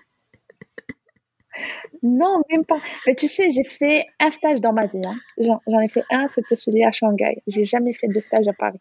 Non, 2.01 2.41
même 2.49 2.65
pas. 2.65 2.79
Mais 3.05 3.15
tu 3.15 3.27
sais, 3.27 3.49
j'ai 3.51 3.63
fait 3.63 4.05
un 4.19 4.29
stage 4.29 4.61
dans 4.61 4.73
ma 4.73 4.85
vie. 4.85 5.01
Hein. 5.05 5.19
J'en 5.67 5.79
ai 5.79 5.89
fait 5.89 6.03
un, 6.11 6.27
c'était 6.27 6.55
celui 6.55 6.83
à 6.83 6.91
Shanghai. 6.91 7.41
J'ai 7.47 7.65
jamais 7.65 7.93
fait 7.93 8.07
de 8.07 8.19
stage 8.19 8.47
à 8.47 8.53
Paris. 8.53 8.79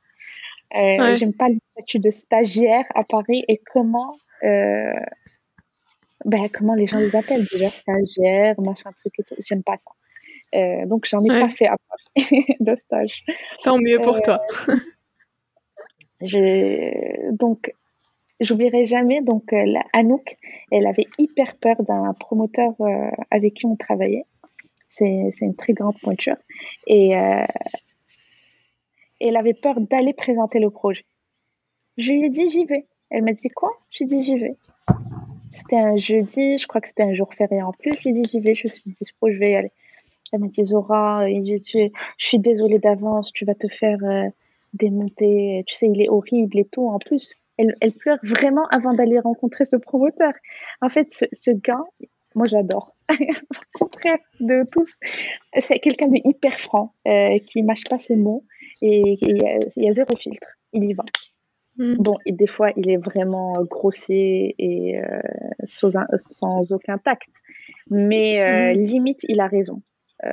Euh, 0.75 1.17
J'aime 1.17 1.33
pas 1.33 1.49
le 1.49 1.59
statut 1.73 1.99
de 1.99 2.11
stagiaire 2.11 2.85
à 2.95 3.03
Paris 3.03 3.45
et 3.49 3.61
comment, 3.73 4.17
euh, 4.45 4.93
ben, 6.25 6.49
comment 6.53 6.75
les 6.75 6.87
gens 6.87 6.99
les 6.99 7.15
appellent 7.17 7.47
déjà 7.51 7.71
stagiaire, 7.71 8.55
machin 8.61 8.91
truc 8.93 9.15
et 9.19 9.23
tout. 9.23 9.35
J'aime 9.39 9.63
pas 9.63 9.77
ça. 9.79 9.91
Euh, 10.55 10.87
donc 10.87 11.07
j'en 11.07 11.23
ai 11.25 11.29
pas 11.29 11.51
fait 11.51 11.67
à 11.67 11.77
Paris 11.89 12.45
de 12.61 12.77
stage. 12.85 13.25
Tant 13.65 13.79
mieux 13.79 13.99
pour 14.01 14.21
toi. 14.21 14.39
donc 17.33 17.73
J'oublierai 18.41 18.87
jamais 18.87 19.21
donc 19.21 19.53
euh, 19.53 19.75
Anouk, 19.93 20.37
elle 20.71 20.87
avait 20.87 21.09
hyper 21.19 21.57
peur 21.57 21.83
d'un 21.83 22.15
promoteur 22.15 22.73
euh, 22.81 23.11
avec 23.31 23.55
qui 23.55 23.67
on 23.67 23.75
travaillait. 23.75 24.27
C'est 24.91 25.33
une 25.41 25.55
très 25.55 25.75
grande 25.75 25.99
pointure 26.01 26.37
et 26.89 27.17
euh, 27.17 27.47
elle 29.21 29.37
avait 29.37 29.55
peur 29.55 29.81
d'aller 29.81 30.13
présenter 30.13 30.59
le 30.59 30.71
projet. 30.71 31.05
Je 31.97 32.13
lui 32.13 32.25
ai 32.25 32.31
dit 32.31 32.49
j'y 32.49 32.65
vais. 32.65 32.87
Elle 33.11 33.23
m'a 33.23 33.33
dit 33.33 33.49
quoi? 33.49 33.71
Je 33.91 34.05
lui 34.05 34.07
dit 34.07 34.23
j'y 34.23 34.39
vais. 34.39 34.55
C'était 35.51 35.77
un 35.77 35.97
jeudi, 35.97 36.59
je 36.59 36.67
crois 36.67 36.81
que 36.81 36.89
c'était 36.89 37.05
un 37.05 37.15
jour 37.15 37.33
férié 37.33 37.63
en 37.63 37.73
plus. 37.73 37.93
Je 37.99 38.09
lui 38.09 38.19
ai 38.19 38.23
dit 38.23 38.29
j'y 38.31 38.41
vais, 38.41 38.55
je 38.55 38.69
suis 38.69 38.83
dispo, 38.87 39.31
je 39.31 39.39
vais 39.39 39.53
y 39.53 39.55
aller. 39.55 39.73
Elle 40.33 40.41
m'a 40.41 40.49
dit 40.49 40.65
Zora, 40.65 41.27
je, 41.29 41.91
suis 42.19 42.39
désolée 42.39 42.79
d'avance, 42.79 43.33
tu 43.33 43.45
vas 43.45 43.55
te 43.55 43.69
faire 43.69 43.99
démonter. 44.75 45.65
Tu 45.67 45.75
sais, 45.75 45.89
il 45.89 46.03
est 46.03 46.09
horrible 46.09 46.59
et 46.59 46.67
tout. 46.67 46.89
En 46.89 46.99
plus, 46.99 47.35
elle, 47.59 47.93
pleure 47.93 48.19
vraiment 48.23 48.67
avant 48.71 48.93
d'aller 48.93 49.19
rencontrer 49.19 49.65
ce 49.65 49.77
promoteur. 49.77 50.33
En 50.81 50.89
fait, 50.89 51.09
ce, 51.33 51.51
gars, 51.51 51.85
moi 52.35 52.45
j'adore. 52.49 52.95
Au 53.11 53.79
contraire 53.79 54.19
de 54.41 54.65
tous, 54.71 54.95
c'est 55.59 55.79
quelqu'un 55.81 56.09
de 56.09 56.21
hyper 56.25 56.59
franc, 56.59 56.95
euh, 57.07 57.39
qui 57.47 57.63
mâche 57.63 57.85
pas 57.85 57.99
ses 57.99 58.17
mots 58.17 58.45
et 58.81 59.19
il 59.21 59.43
y, 59.77 59.89
a 59.89 59.93
zéro 59.93 60.17
filtre. 60.17 60.49
Il 60.73 60.85
y 60.85 60.95
va. 60.95 61.05
Hmm. 61.77 61.95
Bon, 61.99 62.17
et 62.27 62.33
des 62.33 62.47
fois, 62.47 62.71
il 62.77 62.91
est 62.91 62.97
vraiment 62.97 63.53
grossier 63.71 64.55
et 64.59 64.99
euh, 64.99 65.21
sans, 65.65 65.91
sans, 66.17 66.73
aucun 66.73 66.99
tact. 66.99 67.29
Mais 67.91 68.41
euh, 68.41 68.75
hmm. 68.75 68.87
limite, 68.87 69.21
il 69.29 69.41
a 69.41 69.47
raison. 69.47 69.83
Euh, 70.25 70.31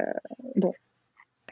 bon, 0.55 0.73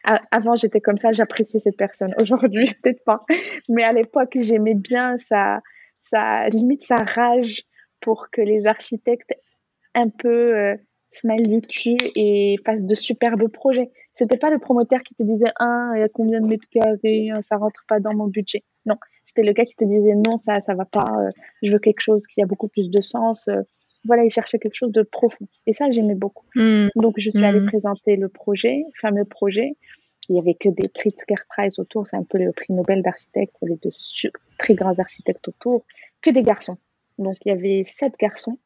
avant 0.04 0.56
j'étais 0.56 0.82
comme 0.82 0.98
ça, 0.98 1.12
j'appréciais 1.12 1.60
cette 1.60 1.78
personne. 1.78 2.14
Aujourd'hui, 2.22 2.66
peut-être 2.84 3.04
pas. 3.04 3.26
Mais 3.70 3.84
à 3.84 3.94
l'époque, 3.94 4.38
j'aimais 4.40 4.76
bien 4.76 5.18
sa, 5.18 5.62
sa, 6.02 6.48
limite 6.50 6.84
sa 6.84 6.96
rage 6.98 7.64
pour 8.02 8.30
que 8.32 8.42
les 8.42 8.68
architectes 8.68 9.34
un 9.96 10.10
peu 10.10 10.58
euh, 10.58 10.76
se 11.12 11.26
mêlent 11.28 11.48
du 11.48 11.62
cul 11.62 11.98
et 12.16 12.58
fassent 12.66 12.84
de 12.84 12.96
superbes 12.96 13.48
projets. 13.48 13.92
C'était 14.16 14.38
pas 14.38 14.50
le 14.50 14.60
promoteur 14.60 15.02
qui 15.02 15.16
te 15.16 15.24
disait, 15.24 15.52
ah, 15.60 15.92
il 15.96 16.00
y 16.00 16.04
a 16.04 16.10
combien 16.10 16.40
de 16.40 16.46
mètres 16.46 16.68
carrés, 16.70 17.30
hein, 17.32 17.42
ça 17.42 17.58
rentre 17.58 17.84
pas 17.88 18.00
dans 18.00 18.14
mon 18.14 18.28
budget. 18.28 18.64
Non. 18.86 18.96
C'était 19.26 19.44
le 19.44 19.54
gars 19.54 19.66
qui 19.66 19.76
te 19.76 19.86
disait, 19.86 20.16
non, 20.16 20.38
ça, 20.38 20.60
ça 20.60 20.76
va 20.76 20.86
pas, 20.86 21.06
euh, 21.20 21.30
je 21.64 21.72
veux 21.72 21.80
quelque 21.80 22.02
chose 22.02 22.28
qui 22.28 22.42
a 22.42 22.46
beaucoup 22.46 22.68
plus 22.68 22.90
de 22.90 23.02
sens. 23.02 23.48
Euh. 23.48 23.62
Voilà, 24.06 24.24
il 24.24 24.30
cherchait 24.30 24.60
quelque 24.60 24.76
chose 24.76 24.92
de 24.92 25.04
profond. 25.04 25.48
Et 25.66 25.74
ça, 25.74 25.90
j'aimais 25.92 26.16
beaucoup. 26.16 26.46
Hmm. 26.56 26.88
Donc, 26.96 27.16
je 27.18 27.30
suis 27.30 27.44
allée 27.44 27.62
hmm. 27.62 27.68
présenter 27.68 28.16
le 28.16 28.30
projet, 28.30 28.84
fameux 29.02 29.26
projet. 29.26 29.76
Il 30.30 30.36
y 30.36 30.40
avait 30.40 30.54
que 30.54 30.70
des 30.70 30.88
Pritzker 30.88 31.36
Prize 31.50 31.80
autour, 31.80 32.08
c'est 32.08 32.16
un 32.16 32.24
peu 32.24 32.38
le 32.38 32.52
prix 32.54 32.72
Nobel 32.74 33.02
d'architecte, 33.02 33.54
il 33.62 33.70
y 33.70 33.72
avait 33.72 33.80
de 33.84 33.92
très 34.58 34.74
grands 34.74 34.98
architectes 34.98 35.48
autour, 35.50 35.86
que 36.22 36.30
des 36.30 36.44
garçons. 36.44 36.78
Donc 37.18 37.36
il 37.46 37.50
y 37.50 37.52
avait 37.52 37.84
sept 37.84 38.14
garçons. 38.18 38.58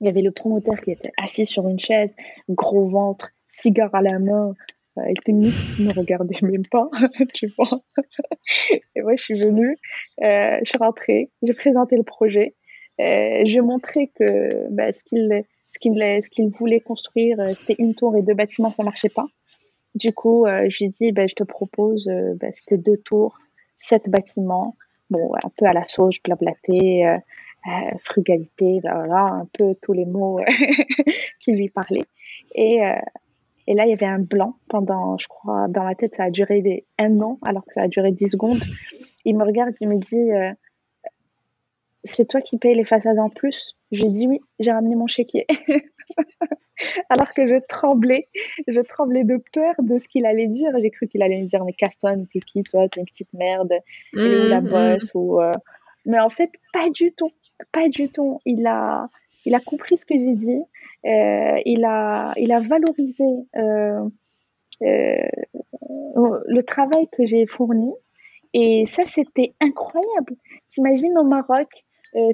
Il 0.00 0.06
y 0.06 0.08
avait 0.08 0.22
le 0.22 0.30
promoteur 0.30 0.80
qui 0.80 0.92
était 0.92 1.12
assis 1.18 1.44
sur 1.44 1.68
une 1.68 1.78
chaise, 1.78 2.14
gros 2.48 2.88
ventre, 2.88 3.32
cigare 3.48 3.94
à 3.94 4.02
la 4.02 4.18
main. 4.18 4.54
Euh, 4.96 5.02
il 5.06 5.10
était 5.10 5.32
limite, 5.32 5.54
ne 5.80 5.92
regardait 5.98 6.38
même 6.42 6.66
pas, 6.70 6.88
tu 7.34 7.48
vois. 7.56 7.82
Et 8.94 9.02
moi, 9.02 9.14
je 9.16 9.24
suis 9.24 9.40
venue, 9.40 9.76
euh, 10.22 10.58
je 10.62 10.68
suis 10.68 10.78
rentrée, 10.78 11.30
j'ai 11.42 11.54
présenté 11.54 11.96
le 11.96 12.02
projet. 12.02 12.54
Euh, 13.00 13.44
je 13.44 13.60
montrais 13.60 14.08
que 14.08 14.48
bah, 14.70 14.92
ce 14.92 15.04
qu'il 15.04 15.44
ce 15.72 15.78
qu'il 15.78 15.94
ce 15.94 16.30
qu'il 16.30 16.48
voulait 16.50 16.80
construire, 16.80 17.38
euh, 17.40 17.52
c'était 17.54 17.80
une 17.82 17.94
tour 17.94 18.16
et 18.16 18.22
deux 18.22 18.34
bâtiments, 18.34 18.72
ça 18.72 18.82
marchait 18.82 19.08
pas. 19.08 19.26
Du 19.94 20.12
coup, 20.12 20.46
euh, 20.46 20.66
je 20.68 20.78
lui 20.78 20.84
ai 20.86 20.88
dit, 20.88 21.12
ben, 21.12 21.28
je 21.28 21.34
te 21.34 21.42
propose, 21.42 22.08
euh, 22.08 22.34
ben, 22.36 22.52
c'était 22.54 22.76
deux 22.78 22.98
tours, 22.98 23.38
sept 23.76 24.08
bâtiments, 24.08 24.76
bon, 25.10 25.32
un 25.34 25.50
peu 25.56 25.66
à 25.66 25.72
la 25.72 25.82
sauce, 25.84 26.16
blablaté, 26.22 27.06
euh, 27.06 27.16
euh, 27.66 27.98
frugalité, 27.98 28.80
là, 28.82 29.24
un 29.32 29.48
peu 29.58 29.74
tous 29.82 29.92
les 29.92 30.04
mots 30.04 30.40
qui 31.40 31.52
lui 31.52 31.68
parlaient. 31.68 32.06
Et, 32.54 32.80
et 33.66 33.74
là, 33.74 33.84
il 33.84 33.90
y 33.90 33.92
avait 33.92 34.06
un 34.06 34.20
blanc 34.20 34.54
pendant, 34.68 35.18
je 35.18 35.26
crois, 35.28 35.66
dans 35.68 35.82
ma 35.82 35.94
tête, 35.94 36.14
ça 36.14 36.24
a 36.24 36.30
duré 36.30 36.86
un 36.98 37.20
an, 37.20 37.38
alors 37.44 37.64
que 37.66 37.74
ça 37.74 37.82
a 37.82 37.88
duré 37.88 38.12
10 38.12 38.28
secondes. 38.30 38.60
Il 39.24 39.36
me 39.36 39.44
regarde, 39.44 39.74
il 39.80 39.88
me 39.88 39.96
dit 39.96 40.30
C'est 42.08 42.26
toi 42.26 42.40
qui 42.40 42.58
payes 42.58 42.74
les 42.74 42.84
façades 42.84 43.18
en 43.18 43.28
plus 43.28 43.76
Je 43.92 44.02
lui 44.02 44.10
dis 44.10 44.26
Oui, 44.26 44.40
j'ai 44.58 44.72
ramené 44.72 44.94
mon 44.94 45.06
chéquier. 45.06 45.46
alors 47.10 47.32
que 47.32 47.46
je 47.46 47.56
tremblais, 47.68 48.28
je 48.66 48.80
tremblais 48.80 49.24
de 49.24 49.42
peur 49.52 49.74
de 49.78 49.98
ce 49.98 50.08
qu'il 50.08 50.26
allait 50.26 50.46
dire. 50.46 50.70
J'ai 50.80 50.90
cru 50.90 51.06
qu'il 51.08 51.22
allait 51.22 51.42
me 51.42 51.46
dire 51.46 51.64
mais 51.64 51.72
casse-toi, 51.72 52.14
t'es 52.32 52.40
qui 52.40 52.62
toi, 52.62 52.88
t'es 52.88 53.00
une 53.00 53.06
petite 53.06 53.32
merde, 53.32 53.72
elle 54.14 54.20
est 54.20 54.46
où 54.46 54.48
la 54.48 54.60
mmh, 54.60 54.68
bosse 54.68 55.14
mmh. 55.14 55.18
ou 55.18 55.40
euh, 55.40 55.52
Mais 56.06 56.20
en 56.20 56.30
fait, 56.30 56.50
pas 56.72 56.88
du 56.90 57.12
tout, 57.12 57.32
pas 57.72 57.88
du 57.88 58.08
tout. 58.08 58.40
Il 58.44 58.66
a, 58.66 59.08
il 59.44 59.54
a 59.54 59.60
compris 59.60 59.96
ce 59.96 60.06
que 60.06 60.18
j'ai 60.18 60.34
dit. 60.34 60.62
Euh, 61.04 61.60
il 61.64 61.84
a, 61.84 62.32
il 62.36 62.52
a 62.52 62.60
valorisé 62.60 63.24
euh, 63.56 64.04
le 64.80 66.62
travail 66.62 67.08
que 67.10 67.24
j'ai 67.24 67.46
fourni. 67.46 67.92
Et 68.54 68.86
ça, 68.86 69.02
c'était 69.06 69.52
incroyable. 69.60 70.34
T'imagines 70.70 71.16
au 71.18 71.24
Maroc, 71.24 71.84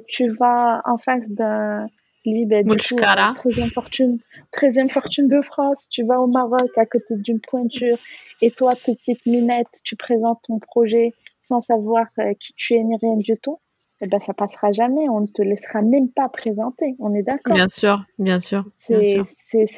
tu 0.07 0.29
vas 0.29 0.81
en 0.85 0.97
face 0.97 1.27
d'un 1.29 1.87
lui, 2.25 2.45
ben, 2.45 2.65
du 2.65 2.75
coup, 2.75 2.95
13e 2.95 3.71
fortune, 3.71 4.17
13e 4.53 4.89
fortune 4.89 5.27
de 5.27 5.41
France, 5.41 5.87
tu 5.89 6.03
vas 6.03 6.19
au 6.19 6.27
Maroc 6.27 6.75
à 6.77 6.85
côté 6.85 7.15
d'une 7.17 7.39
pointure 7.39 7.97
et 8.41 8.51
toi, 8.51 8.71
petite 8.85 9.25
minette, 9.25 9.67
tu 9.83 9.95
présentes 9.95 10.39
ton 10.47 10.59
projet 10.59 11.13
sans 11.43 11.61
savoir 11.61 12.07
euh, 12.19 12.33
qui 12.39 12.53
tu 12.53 12.73
es 12.73 12.83
ni 12.83 12.97
rien 12.97 13.17
du 13.17 13.37
tout. 13.37 13.59
Eh 14.01 14.07
ben, 14.07 14.19
ça 14.19 14.33
passera 14.33 14.73
jamais, 14.73 15.07
on 15.07 15.21
ne 15.21 15.27
te 15.27 15.41
laissera 15.41 15.81
même 15.81 16.09
pas 16.09 16.27
présenter, 16.27 16.95
on 16.99 17.15
est 17.15 17.23
d'accord 17.23 17.55
Bien 17.55 17.69
sûr, 17.69 18.03
bien 18.19 18.41
sûr. 18.41 18.65
C'est 18.71 18.95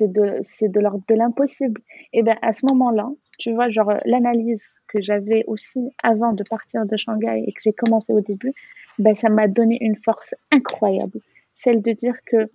de, 0.08 0.68
de 0.68 0.80
l'ordre 0.80 1.04
de 1.08 1.14
l'impossible. 1.14 1.82
Et 2.14 2.24
ben 2.24 2.36
à 2.42 2.52
ce 2.52 2.66
moment-là, 2.68 3.08
tu 3.38 3.54
vois, 3.54 3.70
genre 3.70 3.94
l'analyse 4.06 4.74
que 4.88 5.00
j'avais 5.02 5.44
aussi 5.46 5.92
avant 6.02 6.34
de 6.34 6.44
partir 6.50 6.88
de 6.88 6.98
Shanghai 6.98 7.44
et 7.46 7.52
que 7.52 7.60
j'ai 7.62 7.74
commencé 7.74 8.12
au 8.12 8.22
début, 8.22 8.54
ben, 9.00 9.16
ça 9.16 9.30
m'a 9.30 9.48
donné 9.48 9.78
une 9.82 9.96
force 9.96 10.36
incroyable 10.52 11.20
celle 11.58 11.82
de 11.82 11.92
dire 11.92 12.16
que 12.26 12.50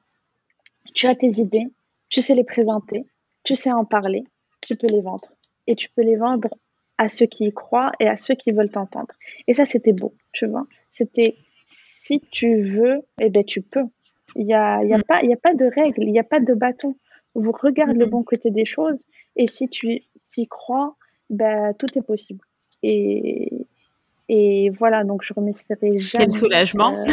tu 0.95 1.07
as 1.07 1.15
tes 1.15 1.41
idées, 1.41 1.67
tu 2.09 2.23
sais 2.23 2.35
les 2.35 2.45
présenter, 2.45 3.05
tu 3.45 3.55
sais 3.55 3.73
en 3.73 3.85
parler, 3.85 4.25
tu 4.67 4.77
peux 4.77 4.87
les 4.91 5.01
vendre. 5.01 5.33
Et 5.67 5.77
tu 5.77 5.89
peux 5.91 6.03
les 6.03 6.17
vendre 6.17 6.49
à 6.99 7.09
ceux 7.09 7.27
qui 7.27 7.45
y 7.45 7.53
croient 7.53 7.93
et 8.01 8.09
à 8.09 8.17
ceux 8.17 8.35
qui 8.35 8.51
veulent 8.51 8.71
t'entendre. 8.71 9.15
Et 9.47 9.55
ça, 9.55 9.65
c'était 9.65 9.93
beau, 9.93 10.15
tu 10.33 10.47
vois. 10.47 10.67
C'était 10.91 11.37
si 11.67 12.21
tu 12.21 12.63
veux, 12.63 13.01
eh 13.21 13.31
ben, 13.31 13.45
tu 13.45 13.63
peux. 13.63 13.85
Il 14.35 14.47
n'y 14.47 14.55
a, 14.55 14.83
y 14.83 14.93
a, 14.93 14.99
mm. 14.99 15.03
pas, 15.03 15.23
y 15.23 15.33
a 15.33 15.37
pas 15.37 15.55
de 15.55 15.67
règles, 15.67 16.05
il 16.05 16.13
n'y 16.13 16.19
a 16.19 16.25
pas 16.25 16.41
de 16.41 16.55
bâton. 16.55 16.97
Vous 17.35 17.53
regardez 17.53 17.99
le 17.99 18.07
mm. 18.07 18.11
bon 18.11 18.23
côté 18.23 18.51
des 18.51 18.65
choses 18.65 19.05
et 19.37 19.47
si 19.47 19.69
tu 19.69 20.03
y 20.37 20.47
crois, 20.49 20.97
ben, 21.31 21.75
tout 21.79 21.87
est 21.97 22.03
possible. 22.03 22.45
Et, 22.83 23.52
et 24.33 24.71
voilà, 24.79 25.05
donc 25.05 25.23
je 25.23 25.33
remercierai 25.35 25.99
jamais. 25.99 26.25
Quel 26.25 26.31
soulagement! 26.33 26.97
Euh, 26.97 27.05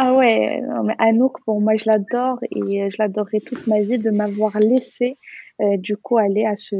Ah 0.00 0.14
ouais, 0.14 0.62
mais 0.84 0.94
Anouk, 0.98 1.40
pour 1.44 1.60
moi, 1.60 1.74
je 1.74 1.86
l'adore 1.86 2.38
et 2.52 2.88
je 2.88 2.96
l'adorerai 3.00 3.40
toute 3.40 3.66
ma 3.66 3.80
vie 3.80 3.98
de 3.98 4.10
m'avoir 4.10 4.56
laissé 4.60 5.16
euh, 5.60 5.76
du 5.76 5.96
coup 5.96 6.18
aller 6.18 6.46
à, 6.46 6.54
ce, 6.54 6.76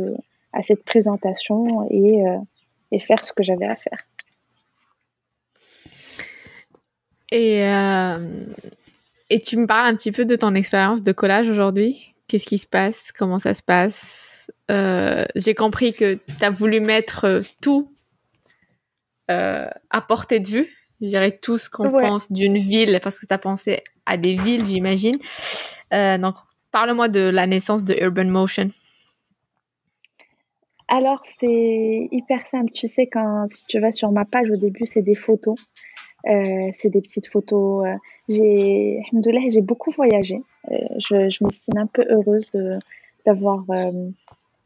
à 0.52 0.62
cette 0.62 0.84
présentation 0.84 1.66
et, 1.90 2.24
euh, 2.24 2.36
et 2.92 3.00
faire 3.00 3.26
ce 3.26 3.32
que 3.32 3.42
j'avais 3.42 3.66
à 3.66 3.74
faire. 3.74 3.98
Et, 7.32 7.60
et 9.30 9.40
tu 9.40 9.56
me 9.58 9.66
parles 9.66 9.88
un 9.88 9.96
petit 9.96 10.12
peu 10.12 10.24
de 10.24 10.36
ton 10.36 10.54
expérience 10.54 11.02
de 11.02 11.10
collage 11.10 11.50
aujourd'hui? 11.50 12.14
Qu'est-ce 12.28 12.46
qui 12.46 12.58
se 12.58 12.68
passe? 12.68 13.10
Comment 13.10 13.40
ça 13.40 13.52
se 13.52 13.64
passe? 13.64 14.48
J'ai 15.34 15.54
compris 15.54 15.92
que 15.92 16.14
tu 16.14 16.44
as 16.44 16.50
voulu 16.50 16.78
mettre 16.78 17.42
tout 17.60 17.90
à 19.28 20.00
portée 20.00 20.40
de 20.40 20.48
vue 20.48 20.78
je 21.00 21.06
dirais 21.06 21.30
tout 21.30 21.58
ce 21.58 21.70
qu'on 21.70 21.90
pense 21.90 22.32
d'une 22.32 22.58
ville, 22.58 22.98
parce 23.02 23.18
que 23.18 23.26
tu 23.26 23.32
as 23.32 23.38
pensé 23.38 23.82
à 24.06 24.16
des 24.16 24.34
villes, 24.34 24.64
j'imagine. 24.64 25.14
Euh, 25.92 26.18
donc, 26.18 26.34
parle-moi 26.72 27.08
de 27.08 27.20
la 27.20 27.46
naissance 27.46 27.84
de 27.84 27.94
Urban 28.00 28.24
Motion. 28.24 28.68
Alors, 30.88 31.20
c'est 31.22 32.08
hyper 32.10 32.46
simple. 32.46 32.72
Tu 32.72 32.88
sais, 32.88 33.06
quand 33.06 33.46
si 33.50 33.64
tu 33.66 33.78
vas 33.78 33.92
sur 33.92 34.10
ma 34.10 34.24
page, 34.24 34.50
au 34.50 34.56
début, 34.56 34.86
c'est 34.86 35.02
des 35.02 35.14
photos. 35.14 35.54
Euh, 36.26 36.70
c'est 36.72 36.90
des 36.90 37.00
petites 37.00 37.28
photos. 37.28 37.86
Euh, 37.86 37.94
j'ai, 38.28 39.00
j'ai 39.50 39.62
beaucoup 39.62 39.90
voyagé. 39.90 40.42
je, 40.98 41.30
je 41.30 41.44
m'estime 41.44 41.78
un 41.78 41.86
peu 41.86 42.04
heureuse 42.10 42.50
de, 42.52 42.78
d'avoir 43.24 43.64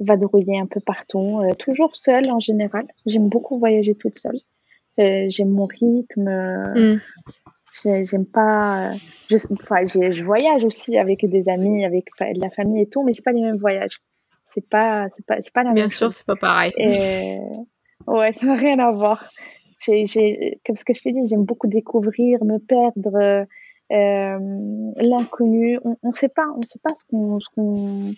vadrouillé 0.01 0.59
un 0.59 0.67
peu 0.67 0.81
partout, 0.81 1.43
toujours 1.59 1.95
seule 1.95 2.29
en 2.31 2.41
général. 2.41 2.87
J'aime 3.07 3.29
beaucoup 3.29 3.59
voyager 3.59 3.95
toute 3.95 4.19
seule. 4.19 4.39
J'aime 4.99 5.51
mon 5.51 5.67
rythme. 5.67 6.29
Mm. 6.75 7.01
J'aime 8.05 8.27
pas. 8.27 8.93
Je, 9.31 9.37
enfin, 9.53 9.85
je 9.87 10.23
voyage 10.23 10.65
aussi 10.65 10.99
avec 10.99 11.25
des 11.25 11.49
amis, 11.49 11.85
avec 11.85 12.07
de 12.21 12.41
la 12.41 12.51
famille 12.51 12.83
et 12.83 12.89
tout, 12.89 13.03
mais 13.03 13.13
c'est 13.13 13.25
pas 13.25 13.33
les 13.33 13.43
mêmes 13.43 13.59
voyages. 13.59 13.97
C'est 14.55 14.69
pas, 14.69 15.07
c'est 15.09 15.25
pas, 15.25 15.41
c'est 15.41 15.53
pas 15.53 15.63
la 15.63 15.73
Bien 15.73 15.89
sûr, 15.89 16.13
c'est 16.13 16.27
pas 16.27 16.37
pareil. 16.37 16.73
Et, 16.77 17.39
ouais, 18.07 18.33
ça 18.33 18.47
n'a 18.47 18.57
rien 18.57 18.79
à 18.79 18.91
voir. 18.93 19.25
J'ai, 19.87 20.61
comme 20.65 20.77
ce 20.77 20.85
que 20.85 20.93
je 20.93 21.03
t'ai 21.03 21.13
dit, 21.13 21.27
j'aime 21.27 21.45
beaucoup 21.45 21.67
découvrir, 21.67 22.45
me 22.45 22.59
perdre, 22.59 23.47
euh, 23.93 24.39
l'inconnu. 24.97 25.79
On, 25.85 25.97
on 26.03 26.13
sait 26.13 26.29
pas, 26.29 26.47
on 26.55 26.61
sait 26.67 26.79
pas 26.83 26.95
ce 26.95 27.05
qu'on, 27.09 27.41
ce 27.41 27.49
qu'on, 27.55 28.13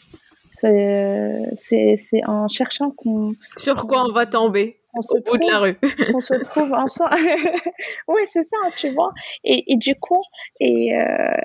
c'est, 0.56 1.94
c'est 1.96 2.26
en 2.26 2.48
cherchant 2.48 2.90
qu'on. 2.90 3.34
Sur 3.56 3.86
quoi 3.86 4.04
on 4.08 4.12
va 4.12 4.26
tomber 4.26 4.80
on 4.94 5.00
au 5.00 5.20
bout 5.20 5.38
de 5.38 5.50
la 5.50 5.58
rue. 5.58 5.76
on 6.14 6.20
se 6.20 6.34
trouve 6.34 6.72
ensemble. 6.72 7.14
oui, 8.08 8.22
c'est 8.30 8.44
ça, 8.44 8.56
tu 8.76 8.90
vois. 8.90 9.12
Et, 9.44 9.72
et 9.72 9.76
du 9.76 9.94
coup, 9.96 10.22
et, 10.60 10.94
euh, 10.94 11.04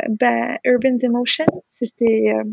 ben, 0.10 0.58
Urban 0.64 0.98
Emotion, 1.02 1.46
c'était, 1.70 2.34
euh, 2.34 2.44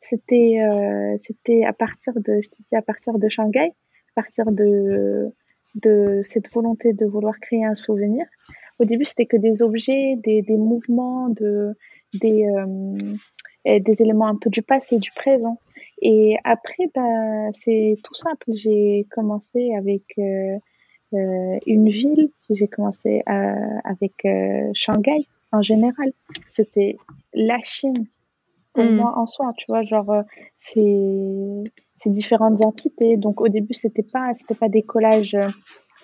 c'était, 0.00 0.60
euh, 0.60 1.16
c'était 1.18 1.64
à 1.64 1.72
partir 1.72 2.14
de, 2.14 2.40
je 2.42 2.48
dit, 2.50 2.76
à 2.76 2.82
partir 2.82 3.18
de 3.18 3.28
Shanghai, 3.28 3.68
à 3.68 4.14
partir 4.14 4.50
de, 4.50 5.30
de 5.74 6.20
cette 6.22 6.52
volonté 6.52 6.92
de 6.92 7.06
vouloir 7.06 7.38
créer 7.40 7.64
un 7.64 7.74
souvenir. 7.74 8.26
Au 8.78 8.84
début, 8.84 9.04
c'était 9.04 9.26
que 9.26 9.36
des 9.36 9.62
objets, 9.62 10.16
des, 10.24 10.42
des 10.42 10.56
mouvements, 10.56 11.28
de, 11.28 11.76
des, 12.14 12.46
des 13.64 14.02
éléments 14.02 14.26
un 14.26 14.36
peu 14.36 14.50
du 14.50 14.62
passé, 14.62 14.98
du 14.98 15.10
présent. 15.12 15.60
Et 16.04 16.36
après, 16.44 16.90
ben, 16.94 17.50
c'est 17.54 17.96
tout 18.04 18.14
simple. 18.14 18.52
J'ai 18.52 19.06
commencé 19.10 19.74
avec 19.74 20.02
euh, 20.18 20.58
euh, 21.14 21.58
une 21.66 21.88
ville, 21.88 22.30
j'ai 22.50 22.68
commencé 22.68 23.22
euh, 23.26 23.78
avec 23.84 24.12
Shanghai 24.74 25.26
en 25.50 25.62
général. 25.62 26.12
C'était 26.50 26.96
la 27.32 27.58
Chine 27.64 28.06
pour 28.74 28.84
hmm. 28.84 28.96
moi 28.96 29.14
en 29.16 29.24
soi, 29.24 29.52
tu 29.56 29.64
vois, 29.66 29.82
genre 29.82 30.22
c'est 30.56 31.64
c'est 31.96 32.10
différentes 32.10 32.62
entités. 32.66 33.16
Donc 33.16 33.40
au 33.40 33.48
début, 33.48 33.72
c'était 33.72 34.02
pas 34.02 34.34
c'était 34.34 34.54
pas 34.54 34.68
des 34.68 34.82
collages 34.82 35.38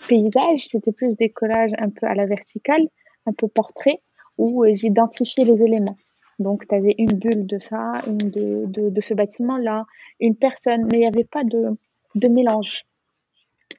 paysages, 0.08 0.66
c'était 0.66 0.92
plus 0.92 1.14
des 1.16 1.28
collages 1.28 1.72
un 1.76 1.90
peu 1.90 2.06
à 2.06 2.14
la 2.14 2.24
verticale, 2.24 2.88
un 3.26 3.32
peu 3.34 3.48
portrait 3.48 4.00
où 4.38 4.64
j'identifiais 4.72 5.44
les 5.44 5.62
éléments. 5.62 5.96
Donc, 6.40 6.66
tu 6.66 6.74
avais 6.74 6.94
une 6.98 7.12
bulle 7.12 7.46
de 7.46 7.58
ça, 7.58 7.92
une 8.06 8.16
de, 8.16 8.66
de, 8.66 8.90
de 8.90 9.00
ce 9.00 9.14
bâtiment-là, 9.14 9.84
une 10.18 10.34
personne, 10.34 10.86
mais 10.90 10.96
il 10.96 11.00
n'y 11.00 11.06
avait 11.06 11.24
pas 11.24 11.44
de, 11.44 11.76
de 12.14 12.28
mélange. 12.28 12.86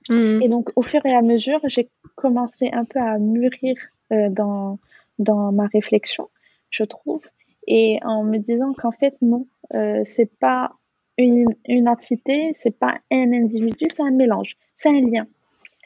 Hmm. 0.10 0.40
Et 0.42 0.48
donc, 0.48 0.70
au 0.76 0.84
fur 0.84 1.06
et 1.06 1.14
à 1.14 1.24
mesure, 1.24 1.60
j'ai 1.66 1.90
commencé 2.16 2.70
un 2.72 2.86
peu 2.86 3.00
à 3.00 3.18
mûrir 3.18 3.76
euh, 4.14 4.30
dans, 4.30 4.78
dans 5.18 5.52
ma 5.52 5.68
réflexion, 5.68 6.30
je 6.70 6.84
trouve, 6.84 7.24
et 7.68 8.00
en 8.04 8.24
me 8.24 8.38
disant 8.38 8.74
qu'en 8.74 8.92
fait, 8.92 9.16
non, 9.22 9.48
euh, 9.74 10.04
c'est 10.06 10.32
pas 10.40 10.74
une, 11.18 11.54
une 11.68 11.90
entité, 11.90 12.52
c'est 12.54 12.78
pas 12.78 13.00
un 13.12 13.34
individu, 13.34 13.86
c'est 13.92 14.04
un 14.04 14.12
mélange, 14.12 14.56
c'est 14.78 14.90
un 14.90 15.02
lien. 15.02 15.28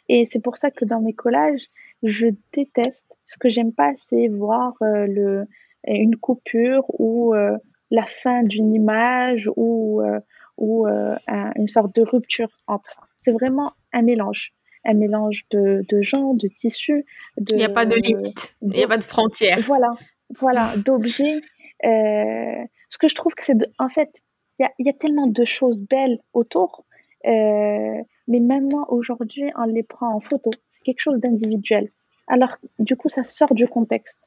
Et 0.09 0.25
c'est 0.25 0.39
pour 0.39 0.57
ça 0.57 0.71
que 0.71 0.85
dans 0.85 1.01
mes 1.01 1.13
collages, 1.13 1.67
je 2.03 2.27
déteste. 2.53 3.17
Ce 3.25 3.37
que 3.37 3.49
j'aime 3.49 3.73
pas, 3.73 3.93
c'est 3.95 4.27
voir 4.27 4.73
euh, 4.81 5.07
le, 5.07 5.47
une 5.87 6.15
coupure 6.15 6.83
ou 6.99 7.33
euh, 7.33 7.57
la 7.91 8.05
fin 8.05 8.43
d'une 8.43 8.73
image 8.73 9.49
ou, 9.55 10.01
euh, 10.01 10.19
ou 10.57 10.87
euh, 10.87 11.15
une 11.55 11.67
sorte 11.67 11.95
de 11.95 12.01
rupture 12.01 12.49
entre. 12.67 13.07
C'est 13.21 13.31
vraiment 13.31 13.73
un 13.93 14.01
mélange 14.01 14.53
un 14.87 14.93
mélange 14.93 15.45
de, 15.49 15.83
de 15.89 16.01
gens, 16.03 16.35
de 16.35 16.47
tissus. 16.47 17.05
il 17.49 17.57
n'y 17.57 17.63
a 17.63 17.69
pas 17.69 17.87
de 17.87 17.95
limite, 17.95 18.55
il 18.61 18.67
n'y 18.67 18.83
a 18.83 18.87
pas 18.87 18.99
de 18.99 19.03
frontières. 19.03 19.57
Voilà, 19.61 19.95
voilà, 20.39 20.73
d'objets. 20.77 21.41
ce 21.81 22.97
que 22.99 23.07
je 23.07 23.15
trouve 23.15 23.33
que 23.33 23.43
c'est, 23.43 23.57
en 23.79 23.89
fait, 23.89 24.11
il 24.59 24.61
y 24.61 24.65
a, 24.67 24.71
y 24.77 24.89
a, 24.89 24.93
tellement 24.93 25.25
de 25.25 25.43
choses 25.43 25.79
belles 25.79 26.19
autour, 26.33 26.85
mais 27.23 28.05
maintenant, 28.27 28.85
aujourd'hui, 28.89 29.51
on 29.57 29.63
les 29.63 29.81
prend 29.81 30.13
en 30.13 30.19
photo. 30.19 30.51
quelque 30.83 30.99
chose 31.01 31.19
d'individuel. 31.19 31.89
Alors, 32.27 32.55
du 32.77 32.95
coup, 32.95 33.09
ça 33.09 33.23
sort 33.23 33.55
du 33.55 33.67
contexte. 33.67 34.19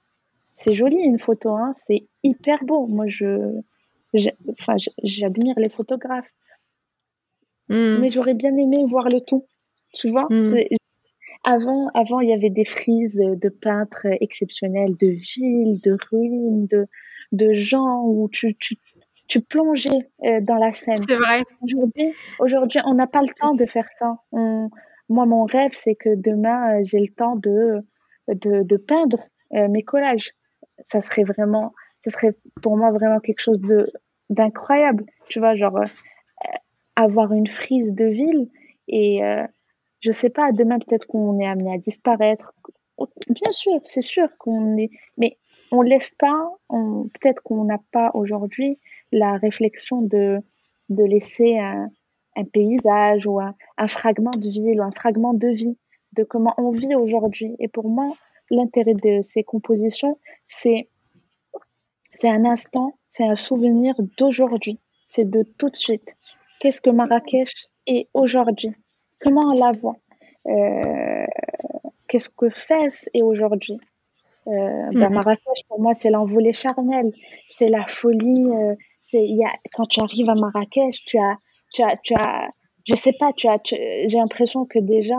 C'est 0.58 0.74
joli 0.74 0.96
une 0.96 1.20
photo, 1.20 1.50
hein, 1.50 1.72
c'est 1.76 2.08
hyper 2.24 2.64
beau. 2.64 2.88
Moi, 2.88 3.06
je, 3.06 3.60
enfin, 4.50 4.74
j'admire 5.04 5.54
les 5.56 5.68
photographes. 5.68 6.30
Hmm. 7.68 7.98
Mais 8.00 8.08
j'aurais 8.08 8.34
bien 8.34 8.56
aimé 8.56 8.84
voir 8.88 9.04
le 9.04 9.20
tout. 9.20 9.46
Tu 9.94 10.10
vois 10.10 10.26
hmm. 10.30 10.56
Avant, 11.44 11.88
avant, 11.94 12.18
il 12.20 12.30
y 12.30 12.32
avait 12.32 12.50
des 12.50 12.64
frises 12.64 13.22
de 13.22 13.48
peintres 13.48 14.06
exceptionnels, 14.20 14.96
de 14.96 15.06
villes, 15.06 15.80
de 15.80 15.96
ruines, 16.10 16.66
de, 16.66 16.88
de 17.30 17.52
gens 17.52 18.02
où 18.04 18.28
tu, 18.28 18.56
tu, 18.56 18.78
tu 19.28 19.40
plongeais 19.40 20.00
euh, 20.24 20.40
dans 20.40 20.56
la 20.56 20.72
scène. 20.72 20.96
C'est 20.96 21.14
vrai. 21.14 21.44
Aujourd'hui, 21.62 22.12
aujourd'hui 22.40 22.80
on 22.84 22.94
n'a 22.94 23.06
pas 23.06 23.20
le 23.20 23.32
temps 23.38 23.54
de 23.54 23.64
faire 23.64 23.88
ça. 23.96 24.16
moi, 24.32 25.24
mon 25.24 25.44
rêve, 25.44 25.70
c'est 25.72 25.94
que 25.94 26.16
demain, 26.16 26.80
euh, 26.80 26.80
j'ai 26.82 26.98
le 26.98 27.14
temps 27.14 27.36
de, 27.36 27.86
de, 28.26 28.64
de 28.64 28.76
peindre 28.76 29.20
euh, 29.54 29.68
mes 29.68 29.84
collages. 29.84 30.32
Ça 30.84 31.00
serait 31.00 31.24
vraiment, 31.24 31.72
ça 32.02 32.10
serait 32.10 32.36
pour 32.62 32.76
moi 32.76 32.90
vraiment 32.90 33.20
quelque 33.20 33.40
chose 33.40 33.60
de 33.60 33.90
d'incroyable. 34.30 35.04
Tu 35.28 35.38
vois, 35.38 35.56
genre 35.56 35.80
avoir 36.96 37.32
une 37.32 37.46
frise 37.46 37.92
de 37.92 38.04
ville 38.06 38.48
et 38.88 39.20
je 40.00 40.12
sais 40.12 40.30
pas, 40.30 40.52
demain 40.52 40.78
peut-être 40.78 41.06
qu'on 41.06 41.38
est 41.40 41.46
amené 41.46 41.74
à 41.74 41.78
disparaître. 41.78 42.52
Bien 43.28 43.52
sûr, 43.52 43.80
c'est 43.84 44.02
sûr 44.02 44.28
qu'on 44.38 44.76
est, 44.76 44.90
mais 45.16 45.38
on 45.70 45.82
laisse 45.82 46.12
pas, 46.18 46.50
peut-être 46.68 47.42
qu'on 47.42 47.64
n'a 47.64 47.78
pas 47.92 48.10
aujourd'hui 48.14 48.78
la 49.12 49.36
réflexion 49.36 50.02
de, 50.02 50.38
de 50.88 51.04
laisser 51.04 51.58
un, 51.58 51.90
un 52.36 52.44
paysage 52.44 53.26
ou 53.26 53.40
un, 53.40 53.54
un, 53.76 53.88
fragment 53.88 54.30
de 54.36 54.48
ville 54.48 54.80
ou 54.80 54.84
un 54.84 54.90
fragment 54.90 55.34
de 55.34 55.48
vie, 55.48 55.76
de 56.14 56.24
comment 56.24 56.54
on 56.58 56.70
vit 56.70 56.94
aujourd'hui. 56.94 57.54
Et 57.58 57.68
pour 57.68 57.88
moi, 57.88 58.12
l'intérêt 58.50 58.94
de 58.94 59.20
ces 59.22 59.42
compositions, 59.42 60.18
c'est 60.46 60.88
c'est 62.14 62.28
un 62.28 62.44
instant, 62.44 62.94
c'est 63.08 63.24
un 63.24 63.36
souvenir 63.36 63.94
d'aujourd'hui, 64.18 64.80
c'est 65.06 65.28
de 65.28 65.44
tout 65.56 65.70
de 65.70 65.76
suite. 65.76 66.16
Qu'est-ce 66.60 66.80
que 66.80 66.90
Marrakech 66.90 67.52
est 67.86 68.08
aujourd'hui? 68.12 68.72
Comment 69.20 69.52
on 69.52 69.52
la 69.52 69.70
voit? 69.72 69.96
Euh, 70.48 71.26
Qu'est-ce 72.08 72.30
que 72.30 72.48
Fès 72.48 73.08
est 73.14 73.22
aujourd'hui? 73.22 73.78
Euh, 74.48 74.88
ben, 74.92 75.08
mhm. 75.08 75.14
Marrakech, 75.14 75.62
pour 75.68 75.80
moi, 75.80 75.94
c'est 75.94 76.10
l'envolée 76.10 76.54
charnel, 76.54 77.12
c'est 77.46 77.68
la 77.68 77.86
folie. 77.86 78.50
Euh, 78.50 78.74
c'est, 79.02 79.24
y 79.24 79.44
a, 79.44 79.52
quand 79.74 79.86
tu 79.86 80.00
arrives 80.00 80.28
à 80.28 80.34
Marrakech, 80.34 81.04
tu 81.04 81.18
as, 81.18 81.36
tu 81.72 81.82
as, 81.82 81.96
tu 82.02 82.14
as, 82.14 82.48
je 82.88 82.96
sais 82.96 83.12
pas, 83.12 83.32
tu 83.34 83.46
as, 83.46 83.58
j'ai 83.64 84.18
l'impression 84.18 84.64
que 84.64 84.78
déjà 84.78 85.16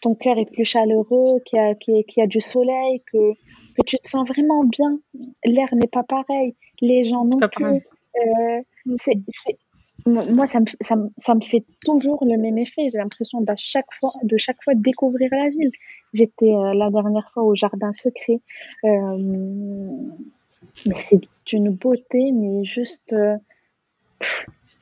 ton 0.00 0.14
cœur 0.14 0.38
est 0.38 0.50
plus 0.50 0.64
chaleureux, 0.64 1.40
qu'il 1.44 1.58
y 1.58 1.62
a, 1.62 1.74
qu'il 1.74 2.04
y 2.16 2.20
a, 2.20 2.26
du 2.26 2.40
soleil, 2.40 3.02
que, 3.12 3.32
que 3.76 3.82
tu 3.84 3.96
te 3.96 4.08
sens 4.08 4.28
vraiment 4.28 4.64
bien. 4.64 4.98
L'air 5.44 5.74
n'est 5.74 5.88
pas 5.88 6.02
pareil, 6.02 6.54
les 6.80 7.08
gens 7.08 7.24
non 7.24 7.38
plus. 7.48 7.64
Euh, 7.66 8.62
c'est, 8.96 9.18
c'est, 9.28 9.58
moi, 10.06 10.46
ça 10.46 10.60
me, 10.60 10.66
ça, 10.80 10.96
me, 10.96 11.08
ça 11.16 11.34
me 11.34 11.40
fait 11.40 11.64
toujours 11.84 12.24
le 12.24 12.36
même 12.38 12.58
effet. 12.58 12.88
J'ai 12.90 12.98
l'impression 12.98 13.40
de 13.40 13.52
chaque 13.56 13.92
fois, 13.98 14.12
de 14.22 14.36
chaque 14.36 14.62
fois 14.62 14.74
découvrir 14.74 15.28
la 15.32 15.50
ville. 15.50 15.72
J'étais 16.12 16.52
euh, 16.52 16.74
la 16.74 16.90
dernière 16.90 17.30
fois 17.32 17.42
au 17.42 17.54
Jardin 17.54 17.92
Secret. 17.92 18.40
Euh, 18.84 19.16
mais 20.86 20.94
c'est 20.94 21.20
d'une 21.46 21.70
beauté, 21.70 22.32
mais 22.32 22.64
juste. 22.64 23.14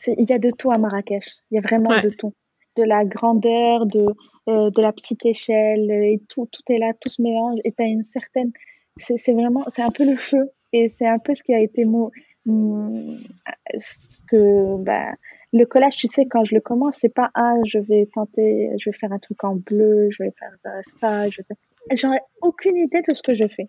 Il 0.07 0.28
y 0.28 0.32
a 0.32 0.39
de 0.39 0.51
tout 0.51 0.70
à 0.70 0.78
Marrakech. 0.78 1.24
Il 1.51 1.55
y 1.55 1.59
a 1.59 1.62
vraiment 1.62 1.99
de 2.03 2.11
tout. 2.11 2.35
De 2.77 2.83
la 2.83 3.05
grandeur, 3.05 3.87
de, 3.87 4.07
de 4.47 4.83
la 4.83 4.93
petite 4.93 5.25
échelle, 5.27 5.91
et 5.91 6.21
tout, 6.29 6.49
tout 6.51 6.73
est 6.73 6.79
là, 6.79 6.93
tout 7.01 7.11
se 7.11 7.23
mélange. 7.23 7.59
Et 7.65 7.73
tu 7.73 7.83
as 7.83 7.87
une 7.87 8.03
certaine. 8.03 8.53
C'est 8.97 9.33
vraiment. 9.33 9.65
C'est 9.69 9.83
un 9.83 9.91
peu 9.91 10.05
le 10.05 10.17
feu. 10.17 10.51
Et 10.73 10.89
c'est 10.89 11.07
un 11.07 11.19
peu 11.19 11.35
ce 11.35 11.43
qui 11.43 11.55
a 11.55 11.61
été 11.61 11.85
mon, 11.85 12.11
ce 12.47 14.19
que 14.29 14.77
bah, 14.83 15.15
le 15.53 15.65
collage, 15.67 15.97
tu 15.97 16.09
sais, 16.09 16.27
quand 16.27 16.45
je 16.45 16.55
le 16.55 16.61
commence, 16.61 16.97
c'est 16.97 17.15
pas 17.15 17.31
ah 17.35 17.55
je 17.65 17.79
vais 17.79 18.09
tenter, 18.13 18.71
je 18.79 18.91
vais 18.91 18.97
faire 18.97 19.13
un 19.13 19.19
truc 19.19 19.43
en 19.45 19.57
bleu, 19.57 20.09
je 20.11 20.25
vais 20.25 20.33
faire 20.39 20.53
ça, 20.99 21.29
je 21.31 21.43
vais 21.43 21.97
J'aurais 21.97 22.23
aucune 22.43 22.77
idée 22.77 23.03
de 23.09 23.15
ce 23.15 23.23
que 23.23 23.35
je 23.35 23.47
fais. 23.47 23.67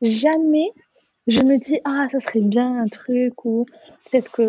Jamais 0.00 0.70
je 1.30 1.40
me 1.40 1.56
dis 1.58 1.78
ah 1.84 2.06
ça 2.10 2.20
serait 2.20 2.40
bien 2.40 2.82
un 2.82 2.88
truc 2.88 3.44
ou 3.44 3.66
peut-être 4.10 4.30
que 4.30 4.42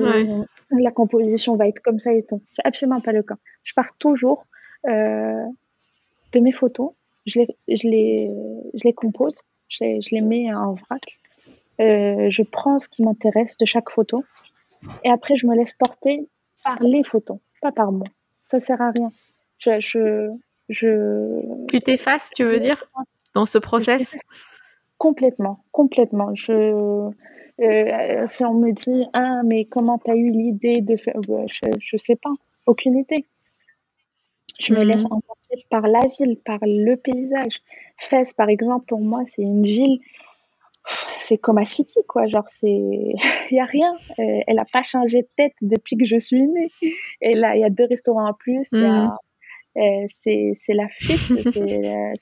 la 0.72 0.91
composition 0.91 1.56
va 1.56 1.68
être 1.68 1.82
comme 1.82 1.99
ça 1.99 2.14
et 2.14 2.24
tout. 2.24 2.41
C'est 2.52 2.66
absolument 2.66 3.02
pas 3.02 3.12
le 3.12 3.24
cas. 3.24 3.36
Je 3.64 3.74
pars 3.74 3.95
toujours 3.98 4.45
euh, 4.88 5.45
de 6.34 6.40
mes 6.40 6.52
photos, 6.52 6.91
je 7.26 7.40
les, 7.40 7.48
je 7.68 7.88
les, 7.88 8.30
je 8.74 8.84
les 8.84 8.94
compose, 8.94 9.36
je 9.70 9.84
les, 9.84 10.02
je 10.02 10.16
les 10.16 10.22
mets 10.22 10.53
en 10.53 10.74
vrac 10.74 11.02
euh, 11.82 12.30
je 12.30 12.44
prends 12.44 12.80
ce 12.80 12.90
qui 12.90 13.03
m'intéresse 13.03 13.58
de 13.58 13.66
chaque 13.66 13.90
photo 13.90 14.24
et 15.03 15.10
après 15.10 15.36
je 15.36 15.48
me 15.48 15.56
laisse 15.56 15.74
porter 15.74 16.28
par 16.64 16.82
les 16.82 17.03
photos, 17.03 17.38
pas 17.62 17.72
par 17.72 17.91
moi. 17.91 18.06
Ça 18.49 18.60
sert 18.60 18.82
à 18.82 18.91
rien. 18.91 19.12
Je, 19.58 19.80
je, 19.80 20.30
je... 20.70 21.66
Tu 21.68 21.80
t'effaces, 21.80 22.30
tu 22.36 22.44
veux 22.44 22.60
dire, 22.60 22.84
dans 23.34 23.45
ce 23.45 23.58
process? 23.58 24.16
Complètement, 25.02 25.64
complètement. 25.72 26.30
Je, 26.36 26.53
euh, 26.53 28.28
si 28.28 28.45
on 28.45 28.53
me 28.53 28.72
dit 28.72 29.07
ah 29.14 29.41
mais 29.44 29.65
comment 29.65 29.98
tu 29.98 30.11
as 30.11 30.15
eu 30.15 30.30
l'idée 30.30 30.82
de 30.82 30.95
faire, 30.95 31.19
bah, 31.28 31.41
je, 31.48 31.72
je 31.80 31.98
sais 31.98 32.15
pas, 32.15 32.30
aucune 32.68 32.95
idée. 32.95 33.26
Je 34.60 34.76
me 34.76 34.84
laisse 34.84 35.06
mhm. 35.06 35.14
emporter 35.14 35.65
par 35.72 35.88
la 35.88 36.02
ville, 36.02 36.38
par 36.45 36.60
le 36.61 36.95
paysage. 36.98 37.56
Fès, 37.98 38.32
par 38.34 38.49
exemple, 38.49 38.86
pour 38.86 39.02
moi, 39.02 39.23
c'est 39.26 39.41
une 39.41 39.65
ville 39.65 39.98
c'est 41.19 41.40
comme 41.40 41.57
à 41.57 41.65
City, 41.65 41.99
quoi. 42.07 42.28
Genre, 42.28 42.48
c'est, 42.48 42.69
il 42.69 43.15
y 43.52 43.60
a 43.60 43.65
rien. 43.65 43.94
Euh, 44.19 44.41
elle 44.45 44.60
a 44.60 44.65
pas 44.72 44.84
changé 44.84 45.23
de 45.23 45.30
tête 45.36 45.53
depuis 45.61 45.98
que 45.98 46.06
je 46.06 46.19
suis 46.19 46.45
née. 46.45 46.69
Et 47.22 47.34
là, 47.34 47.56
il 47.56 47.61
y 47.61 47.64
a 47.64 47.72
deux 47.72 47.86
restaurants 47.86 48.30
en 48.30 48.34
plus. 48.34 48.72
Mm. 48.72 48.78
Euh, 48.78 49.07
c'est, 49.07 49.31
c'est 49.76 50.73
la 50.73 50.88
fête. 50.89 51.56
Euh, 51.61 52.14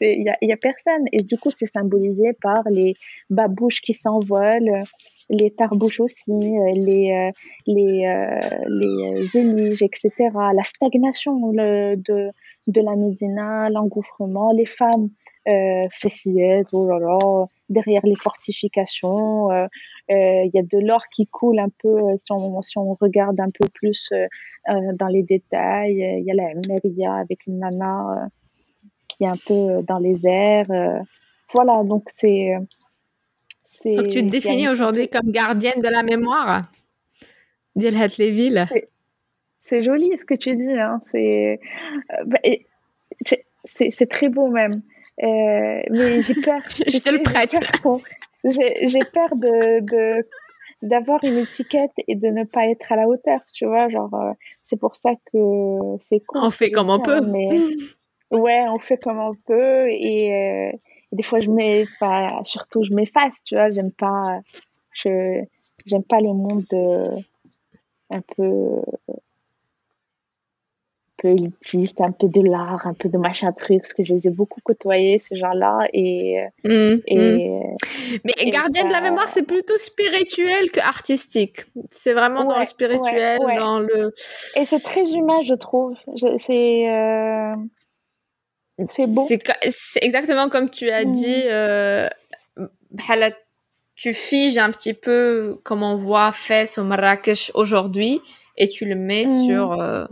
il 0.00 0.22
y 0.24 0.28
a, 0.28 0.36
y 0.42 0.52
a 0.52 0.56
personne. 0.56 1.04
Et 1.12 1.22
du 1.22 1.38
coup, 1.38 1.50
c'est 1.50 1.66
symbolisé 1.66 2.32
par 2.40 2.62
les 2.70 2.94
babouches 3.30 3.80
qui 3.80 3.94
s'envolent, 3.94 4.82
les 5.30 5.50
tarbouches 5.50 6.00
aussi, 6.00 6.32
les, 6.32 7.30
les, 7.66 8.42
les 8.66 9.36
éliges, 9.38 9.82
etc. 9.82 10.10
La 10.54 10.62
stagnation 10.62 11.52
de, 11.52 11.96
de 12.66 12.80
la 12.80 12.96
Médina, 12.96 13.68
l'engouffrement, 13.70 14.52
les 14.52 14.66
femmes 14.66 15.10
euh, 15.48 15.86
Fessillette, 15.90 16.68
oh 16.72 16.86
là 16.88 16.98
là, 16.98 17.46
derrière 17.70 18.04
les 18.04 18.16
fortifications. 18.16 19.50
Euh, 19.50 19.64
euh, 19.64 19.68
il 20.08 20.50
y 20.52 20.58
a 20.58 20.62
de 20.62 20.78
l'or 20.78 21.06
qui 21.08 21.26
coule 21.26 21.58
un 21.58 21.68
peu 21.82 21.98
si 22.16 22.32
on, 22.32 22.62
si 22.62 22.78
on 22.78 22.94
regarde 22.94 23.38
un 23.40 23.50
peu 23.50 23.68
plus 23.72 24.10
dans 24.66 25.06
les 25.06 25.22
détails. 25.22 26.18
Il 26.18 26.24
y 26.24 26.30
a 26.30 26.34
la 26.34 26.48
Meria 26.68 27.14
avec 27.14 27.46
une 27.46 27.58
nana 27.58 28.28
qui 29.08 29.24
est 29.24 29.28
un 29.28 29.36
peu 29.46 29.82
dans 29.82 29.98
les 29.98 30.26
airs. 30.26 30.66
voilà, 31.54 31.82
donc 31.84 32.04
c'est. 32.16 32.56
Donc 33.84 34.08
tu 34.08 34.24
te 34.24 34.30
définis 34.30 34.68
aujourd'hui 34.68 35.08
comme 35.08 35.30
gardienne 35.30 35.80
de 35.82 35.88
la 35.88 36.02
mémoire 36.02 36.70
d'Ilhat 37.76 38.08
les 38.18 38.30
villes. 38.30 38.64
C'est 39.60 39.82
joli 39.82 40.16
ce 40.18 40.24
que 40.24 40.34
tu 40.34 40.56
dis. 40.56 40.72
Hein. 40.72 41.00
Bah, 42.26 42.38
c'est 43.64 43.90
c'est 43.90 44.08
très 44.08 44.28
beau 44.28 44.48
même. 44.48 44.82
Euh, 45.22 45.82
mais 45.90 46.22
j'ai 46.22 46.34
peur. 46.34 46.60
je 46.68 46.98
te 47.02 47.10
le 47.10 47.22
prête. 47.22 47.50
J'ai 47.52 47.80
peur 47.82 48.00
de, 48.56 50.26
d'avoir 50.82 51.22
une 51.24 51.38
étiquette 51.38 51.92
et 52.06 52.14
de 52.14 52.28
ne 52.28 52.44
pas 52.44 52.66
être 52.66 52.92
à 52.92 52.96
la 52.96 53.08
hauteur, 53.08 53.40
tu 53.52 53.66
vois, 53.66 53.88
genre 53.88 54.12
euh, 54.14 54.32
c'est 54.62 54.78
pour 54.78 54.96
ça 54.96 55.10
que 55.32 55.38
c'est 56.00 56.20
con. 56.20 56.40
On 56.42 56.50
fait 56.50 56.70
comme 56.70 56.90
on 56.90 57.00
peut. 57.00 57.20
Mais 57.20 57.50
ouais, 58.30 58.64
on 58.68 58.78
fait 58.78 58.98
comme 58.98 59.18
on 59.18 59.34
peut 59.46 59.88
et, 59.90 60.32
euh, 60.32 60.76
des 61.12 61.22
fois 61.22 61.40
je 61.40 61.50
mets, 61.50 61.86
surtout 62.44 62.82
je 62.84 62.94
m'efface, 62.94 63.42
tu 63.44 63.54
vois, 63.54 63.70
j'aime 63.70 63.92
pas, 63.92 64.40
je 64.92 65.42
j'aime 65.86 66.04
pas 66.04 66.20
le 66.20 66.32
monde 66.34 66.66
un 68.10 68.20
peu 68.36 68.82
peu 71.18 71.28
élitiste, 71.28 72.00
un 72.00 72.12
peu 72.12 72.28
de 72.28 72.40
l'art, 72.40 72.86
un 72.86 72.94
peu 72.94 73.08
de 73.08 73.18
machin 73.18 73.52
truc, 73.52 73.82
parce 73.82 73.92
que 73.92 74.02
je 74.02 74.14
les 74.14 74.28
ai 74.28 74.30
beaucoup 74.30 74.60
côtoyés, 74.62 75.20
ces 75.28 75.36
gens-là. 75.36 75.86
Et, 75.92 76.36
mmh, 76.64 76.96
et, 77.06 77.50
mmh. 77.50 77.76
Mais 78.24 78.50
gardien 78.50 78.84
de 78.86 78.92
la 78.92 79.00
mémoire, 79.00 79.28
c'est 79.28 79.42
plutôt 79.42 79.76
spirituel 79.76 80.70
que 80.70 80.80
artistique. 80.80 81.66
C'est 81.90 82.12
vraiment 82.12 82.44
dans 82.44 82.58
le 82.58 82.64
spirituel, 82.64 83.40
dans 83.56 83.80
le. 83.80 84.14
Et 84.56 84.64
c'est 84.64 84.80
très 84.80 85.12
humain, 85.12 85.40
je 85.42 85.54
trouve. 85.54 85.98
C'est. 86.36 86.88
Euh... 86.88 87.54
C'est 88.88 89.12
beau. 89.12 89.26
C'est 89.26 90.04
exactement 90.04 90.48
comme 90.48 90.70
tu 90.70 90.88
as 90.88 91.04
mmh. 91.04 91.12
dit. 91.12 91.42
Euh, 91.46 92.08
tu 93.96 94.14
figes 94.14 94.58
un 94.58 94.70
petit 94.70 94.94
peu 94.94 95.58
comme 95.64 95.82
on 95.82 95.96
voit 95.96 96.30
fait 96.30 96.78
au 96.78 96.84
Marrakech 96.84 97.50
aujourd'hui 97.54 98.20
et 98.56 98.68
tu 98.68 98.84
le 98.84 98.94
mets 98.94 99.26
sur. 99.46 99.72
Euh, 99.72 100.06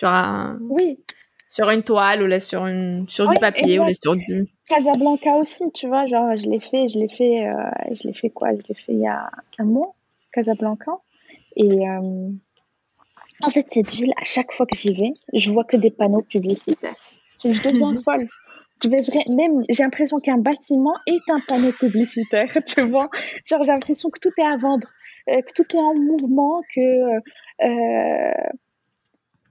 sur 0.00 0.08
un... 0.08 0.58
Oui, 0.62 0.98
sur 1.46 1.68
une 1.68 1.82
toile 1.82 2.22
ou 2.22 2.26
là 2.26 2.40
sur 2.40 2.66
une 2.66 3.06
sur 3.08 3.28
du 3.28 3.36
papier 3.38 3.80
ou 3.80 3.84
là 3.84 3.92
sur 3.92 4.16
du 4.16 4.48
Casablanca 4.66 5.32
aussi 5.32 5.64
tu 5.74 5.88
vois 5.88 6.06
genre 6.06 6.36
je 6.36 6.48
l'ai 6.48 6.60
fait 6.60 6.86
je 6.88 6.98
l'ai 6.98 7.08
fait 7.08 7.44
euh, 7.44 7.70
je 7.90 8.06
l'ai 8.06 8.14
fait 8.14 8.30
quoi? 8.30 8.52
Je 8.52 8.66
l'ai 8.68 8.74
fait 8.74 8.92
il 8.92 9.00
y 9.00 9.06
a 9.06 9.28
un 9.58 9.64
mois 9.64 9.94
Casablanca. 10.32 10.92
Et 11.56 11.88
euh, 11.88 12.30
en 13.42 13.50
fait 13.50 13.66
cette 13.68 13.92
ville 13.92 14.12
à 14.18 14.24
chaque 14.24 14.52
fois 14.52 14.64
que 14.64 14.76
j'y 14.76 14.94
vais 14.94 15.12
je 15.34 15.50
vois 15.50 15.64
que 15.64 15.76
des 15.76 15.90
panneaux 15.90 16.22
publicitaires. 16.22 16.94
Je 17.42 17.48
deviens 17.48 18.00
folle 18.02 18.28
je 18.82 18.88
vais 18.88 19.34
même 19.34 19.64
j'ai 19.68 19.82
l'impression 19.82 20.18
qu'un 20.20 20.38
bâtiment 20.38 20.94
est 21.06 21.28
un 21.28 21.40
panneau 21.40 21.72
publicitaire 21.72 22.46
tu 22.66 22.80
vois. 22.82 23.08
Genre 23.44 23.64
j'ai 23.64 23.72
l'impression 23.72 24.08
que 24.08 24.20
tout 24.20 24.32
est 24.38 24.44
à 24.44 24.56
vendre 24.56 24.88
euh, 25.28 25.42
que 25.42 25.52
tout 25.52 25.76
est 25.76 25.80
en 25.80 25.94
mouvement 26.00 26.62
que 26.74 27.18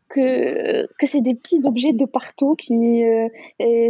que, 0.10 0.88
que 0.98 1.06
c'est 1.06 1.22
des 1.22 1.36
petits 1.36 1.66
objets 1.66 1.94
de 1.94 2.06
partout 2.06 2.56
qui 2.56 3.04
euh, 3.04 3.30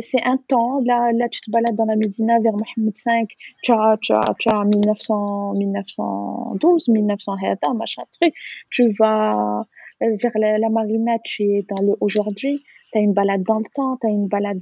c'est 0.01 0.21
un 0.23 0.37
temps. 0.37 0.79
Là 0.85 1.11
là 1.13 1.29
tu 1.29 1.39
te 1.39 1.49
balades 1.49 1.75
dans 1.75 1.85
la 1.85 1.95
Médina 1.95 2.39
vers 2.39 2.53
Mohamed 2.53 2.93
V. 2.93 3.27
Tu 3.63 3.71
as 3.71 3.97
tu 4.01 4.13
as 4.13 4.35
tu 4.37 4.49
as 4.49 4.63
1900 4.63 5.53
1912 5.53 6.89
1900 6.89 7.35
machin 7.75 8.03
truc. 8.19 8.33
Tu 8.69 8.91
vas 8.99 9.65
euh, 10.03 10.17
vers 10.21 10.31
la, 10.35 10.69
marina 10.69 11.17
tu 11.23 11.43
es 11.43 11.65
dans 11.69 11.83
le 11.83 11.95
aujourd'hui. 12.01 12.61
Tu 12.91 12.97
as 12.97 13.01
une 13.01 13.13
balade 13.13 13.43
dans 13.43 13.59
le 13.59 13.65
temps 13.73 13.97
tu 13.97 14.07
as 14.07 14.09
une 14.09 14.27
balade 14.27 14.61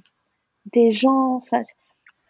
des 0.72 0.92
gens 0.92 1.38
enfin 1.38 1.64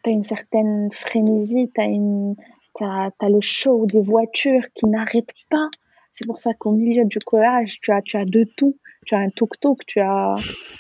tu 0.03 0.09
as 0.09 0.13
une 0.13 0.23
certaine 0.23 0.89
frénésie 0.91 1.69
tu 1.75 1.81
as 1.81 1.85
une 1.85 2.35
t'as 2.75 3.09
as 3.19 3.29
le 3.29 3.41
show 3.41 3.85
des 3.87 4.01
voitures 4.01 4.63
qui 4.73 4.85
n'arrêtent 4.85 5.33
pas. 5.49 5.69
C'est 6.13 6.25
pour 6.25 6.39
ça 6.39 6.53
qu'au 6.53 6.71
milieu 6.71 7.03
du 7.03 7.19
collage 7.19 7.79
tu 7.81 7.91
as 7.91 8.01
tu 8.01 8.15
as 8.15 8.23
de 8.23 8.45
tout 8.55 8.77
tu 9.07 9.15
as 9.15 9.19
un 9.19 9.29
tuk-tuk, 9.29 9.85
tu 9.87 9.99
as, 9.99 10.35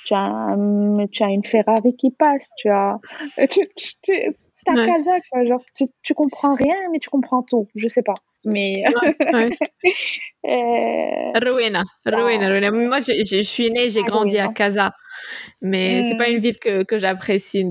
tu 0.05 0.13
as, 0.13 0.55
tu 1.11 1.23
as 1.23 1.29
une 1.29 1.45
Ferrari 1.45 1.95
qui 1.97 2.11
passe, 2.11 2.49
tu 2.57 2.69
as, 2.69 2.99
tu, 3.49 3.67
tu, 4.03 4.35
ta 4.67 4.85
casa, 4.85 5.19
quoi. 5.31 5.45
Genre, 5.45 5.63
tu, 5.75 5.85
tu 6.03 6.13
comprends 6.13 6.55
rien, 6.55 6.75
mais 6.91 6.99
tu 6.99 7.09
comprends 7.09 7.43
tout. 7.43 7.67
Je 7.75 7.87
sais 7.87 8.03
pas. 8.03 8.15
Mais. 8.45 8.83
Ouais, 9.33 9.49
euh... 10.45 11.39
Rowena, 11.39 11.83
Rowena, 12.05 12.71
Moi, 12.71 12.99
je, 12.99 13.13
je, 13.23 13.41
suis 13.43 13.71
née, 13.71 13.89
j'ai 13.89 14.01
ah, 14.03 14.07
grandi 14.07 14.37
à 14.37 14.49
Casa. 14.49 14.91
Mais 15.61 16.09
c'est 16.09 16.17
pas 16.17 16.29
une 16.29 16.37
mm. 16.37 16.41
ville 16.41 16.59
que, 16.59 16.83
que 16.83 16.99
j'apprécie 16.99 17.65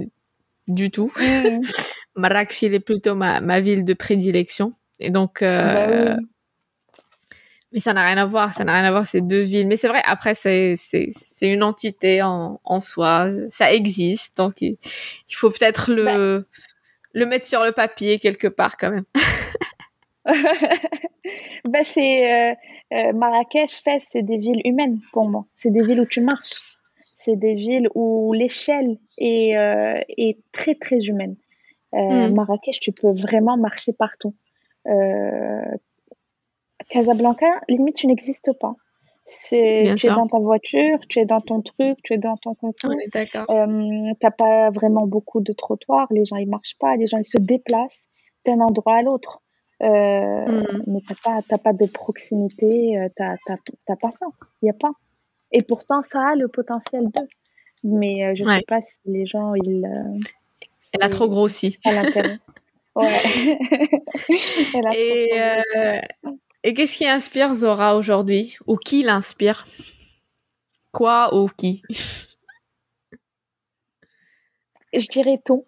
du 0.68 0.90
tout. 0.90 1.12
Mm. 1.18 1.60
Marrakech, 2.16 2.62
est 2.62 2.80
plutôt 2.80 3.14
ma, 3.14 3.40
ma 3.40 3.60
ville 3.60 3.84
de 3.84 3.94
prédilection. 3.94 4.72
Et 4.98 5.10
donc, 5.10 5.42
euh, 5.42 6.14
bah 6.14 6.22
mais 7.72 7.80
ça 7.80 7.92
n'a 7.92 8.04
rien 8.04 8.16
à 8.18 8.26
voir, 8.26 8.52
ça 8.52 8.64
n'a 8.64 8.74
rien 8.74 8.84
à 8.84 8.90
voir 8.90 9.06
ces 9.06 9.20
deux 9.20 9.42
villes. 9.42 9.66
Mais 9.66 9.76
c'est 9.76 9.88
vrai, 9.88 10.02
après, 10.06 10.34
c'est, 10.34 10.76
une 11.42 11.62
entité 11.62 12.22
en, 12.22 12.60
en 12.64 12.80
soi, 12.80 13.28
ça 13.50 13.72
existe, 13.72 14.36
donc 14.36 14.60
il, 14.62 14.78
faut 15.30 15.50
peut-être 15.50 15.90
le, 15.90 16.04
bah. 16.04 16.58
le 17.12 17.26
mettre 17.26 17.46
sur 17.46 17.64
le 17.64 17.72
papier 17.72 18.18
quelque 18.18 18.48
part 18.48 18.76
quand 18.76 18.90
même. 18.90 19.04
bah 21.68 21.84
c'est 21.84 22.32
euh, 22.32 22.54
euh, 22.92 23.12
Marrakech, 23.12 23.82
Fès, 23.82 24.06
c'est 24.10 24.22
des 24.22 24.38
villes 24.38 24.62
humaines 24.64 25.00
pour 25.12 25.28
moi. 25.28 25.46
C'est 25.56 25.70
des 25.70 25.82
villes 25.82 26.00
où 26.00 26.06
tu 26.06 26.20
marches. 26.20 26.78
C'est 27.18 27.36
des 27.36 27.54
villes 27.54 27.88
où 27.94 28.32
l'échelle 28.32 28.98
est, 29.18 29.56
euh, 29.56 30.00
est 30.16 30.38
très 30.52 30.74
très 30.74 30.98
humaine. 30.98 31.36
Hmm. 31.92 32.34
Marrakech, 32.34 32.80
tu 32.80 32.92
peux 32.92 33.12
vraiment 33.12 33.56
marcher 33.56 33.92
partout. 33.92 34.34
Casablanca, 36.88 37.46
limite, 37.68 37.96
tu 37.96 38.06
n'existes 38.06 38.52
pas. 38.52 38.72
C'est, 39.28 39.82
tu 39.96 40.06
es 40.06 40.10
dans 40.10 40.28
ta 40.28 40.38
voiture, 40.38 40.98
tu 41.08 41.18
es 41.18 41.24
dans 41.24 41.40
ton 41.40 41.60
truc, 41.60 41.98
tu 42.04 42.14
es 42.14 42.18
dans 42.18 42.36
ton 42.36 42.54
concours. 42.54 42.90
On 42.90 42.92
est 42.92 43.12
d'accord. 43.12 43.50
Euh, 43.50 44.12
t'as 44.20 44.30
pas 44.30 44.70
vraiment 44.70 45.04
beaucoup 45.06 45.40
de 45.40 45.52
trottoirs, 45.52 46.06
les 46.12 46.24
gens 46.24 46.36
ils 46.36 46.48
marchent 46.48 46.76
pas, 46.78 46.94
les 46.94 47.08
gens 47.08 47.18
ils 47.18 47.24
se 47.24 47.38
déplacent 47.38 48.08
d'un 48.44 48.60
endroit 48.60 48.98
à 48.98 49.02
l'autre. 49.02 49.42
Euh, 49.82 49.86
mm. 49.86 50.82
Mais 50.86 51.00
t'as 51.06 51.16
pas, 51.24 51.42
t'as 51.42 51.58
pas 51.58 51.72
de 51.72 51.86
proximité, 51.86 52.96
euh, 52.98 53.08
t'as, 53.16 53.34
t'as, 53.46 53.96
pas 53.96 54.12
ça, 54.12 54.26
il 54.62 54.66
y 54.66 54.70
a 54.70 54.74
pas. 54.74 54.92
Et 55.50 55.62
pourtant 55.62 56.02
ça 56.02 56.20
a 56.20 56.34
le 56.36 56.46
potentiel 56.46 57.06
de. 57.06 57.20
Mais 57.82 58.24
euh, 58.24 58.34
je 58.36 58.44
sais 58.44 58.62
pas 58.66 58.80
si 58.82 58.98
les 59.06 59.26
gens 59.26 59.54
ils. 59.54 59.88
Elle 60.92 61.02
a 61.02 61.08
trop 61.08 61.28
grossi. 61.28 61.78
ouais. 61.84 61.98
Elle 64.74 64.86
a 64.86 64.92
Et 64.94 66.00
trop 66.22 66.36
et 66.66 66.74
qu'est-ce 66.74 66.96
qui 66.96 67.06
inspire 67.06 67.54
Zora 67.54 67.96
aujourd'hui? 67.96 68.58
Ou 68.66 68.74
qui 68.76 69.04
l'inspire? 69.04 69.64
Quoi 70.92 71.32
ou 71.32 71.46
qui? 71.56 71.82
Je 74.92 75.06
dirais 75.06 75.40
tout. 75.44 75.62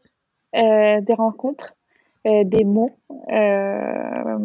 Euh, 0.56 1.00
des 1.00 1.14
rencontres, 1.14 1.76
euh, 2.26 2.42
des 2.42 2.64
mots. 2.64 2.90
Euh, 3.30 4.38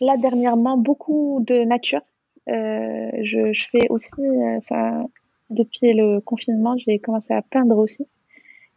là, 0.00 0.16
dernièrement, 0.18 0.76
beaucoup 0.76 1.42
de 1.46 1.64
nature. 1.64 2.02
Je, 2.48 3.50
je, 3.52 3.68
fais 3.70 3.86
aussi, 3.88 4.20
enfin, 4.58 5.06
depuis 5.48 5.94
le 5.94 6.20
confinement, 6.20 6.76
j'ai 6.76 6.98
commencé 6.98 7.32
à 7.32 7.40
peindre 7.40 7.78
aussi. 7.78 8.06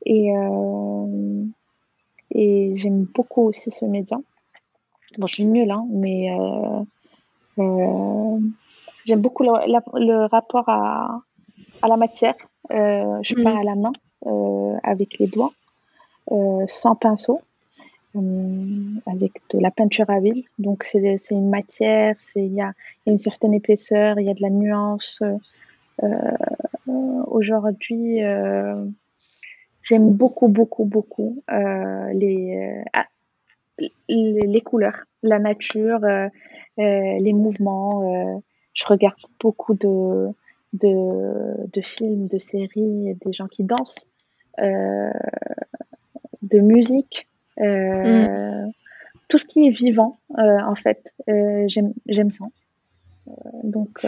Et 0.05 0.31
et 2.31 2.73
j'aime 2.75 3.03
beaucoup 3.03 3.43
aussi 3.43 3.71
ce 3.71 3.85
média. 3.85 4.17
Bon, 5.17 5.27
je 5.27 5.35
suis 5.35 5.45
nulle, 5.45 5.71
hein, 5.71 5.85
mais 5.89 6.31
euh, 6.31 6.83
euh, 7.59 8.39
j'aime 9.05 9.21
beaucoup 9.21 9.43
le, 9.43 9.51
le, 9.99 10.25
rapport 10.27 10.67
à, 10.69 11.21
à 11.81 11.87
la 11.87 11.97
matière. 11.97 12.35
Euh, 12.71 13.19
je 13.21 13.35
peins 13.35 13.55
mm. 13.55 13.59
à 13.59 13.63
la 13.63 13.75
main, 13.75 13.91
avec 14.83 15.19
les 15.19 15.27
doigts, 15.27 15.51
sans 16.67 16.95
pinceau, 16.95 17.41
avec 18.15 19.33
de 19.49 19.59
la 19.59 19.71
peinture 19.71 20.09
à 20.09 20.19
huile. 20.19 20.45
Donc, 20.59 20.85
c'est 20.85 21.19
une 21.31 21.49
matière, 21.49 22.15
il 22.35 22.53
y 22.53 22.61
a, 22.61 22.73
une 23.05 23.17
certaine 23.17 23.53
épaisseur, 23.53 24.17
il 24.19 24.25
y 24.25 24.29
a 24.29 24.33
de 24.33 24.41
la 24.41 24.49
nuance. 24.49 25.21
Aujourd'hui, 27.27 28.21
J'aime 29.91 30.11
beaucoup, 30.11 30.47
beaucoup, 30.47 30.85
beaucoup 30.85 31.43
euh, 31.51 32.13
les, 32.13 32.55
euh, 32.55 32.81
ah, 32.93 33.07
les, 33.77 33.91
les, 34.07 34.61
couleurs, 34.61 35.03
la 35.21 35.37
nature, 35.37 36.05
euh 36.05 36.29
les 36.77 37.33
mouvements. 37.33 38.41
je 38.73 38.85
regarde 38.85 39.19
beaucoup 39.41 39.73
de, 39.73 40.29
de, 40.71 41.67
de, 41.73 41.81
films, 41.81 42.27
de 42.27 42.37
séries, 42.37 43.17
des 43.23 43.33
gens 43.33 43.47
qui 43.47 43.65
dansent, 43.65 44.09
de 44.57 45.11
musique. 46.59 47.27
Mm. 47.59 48.71
Tout 49.27 49.37
ce 49.37 49.45
qui 49.45 49.67
est 49.67 49.71
vivant, 49.71 50.17
en 50.37 50.75
fait, 50.75 51.11
j'aime 51.67 52.31
ça. 52.31 52.45
donc, 53.63 54.05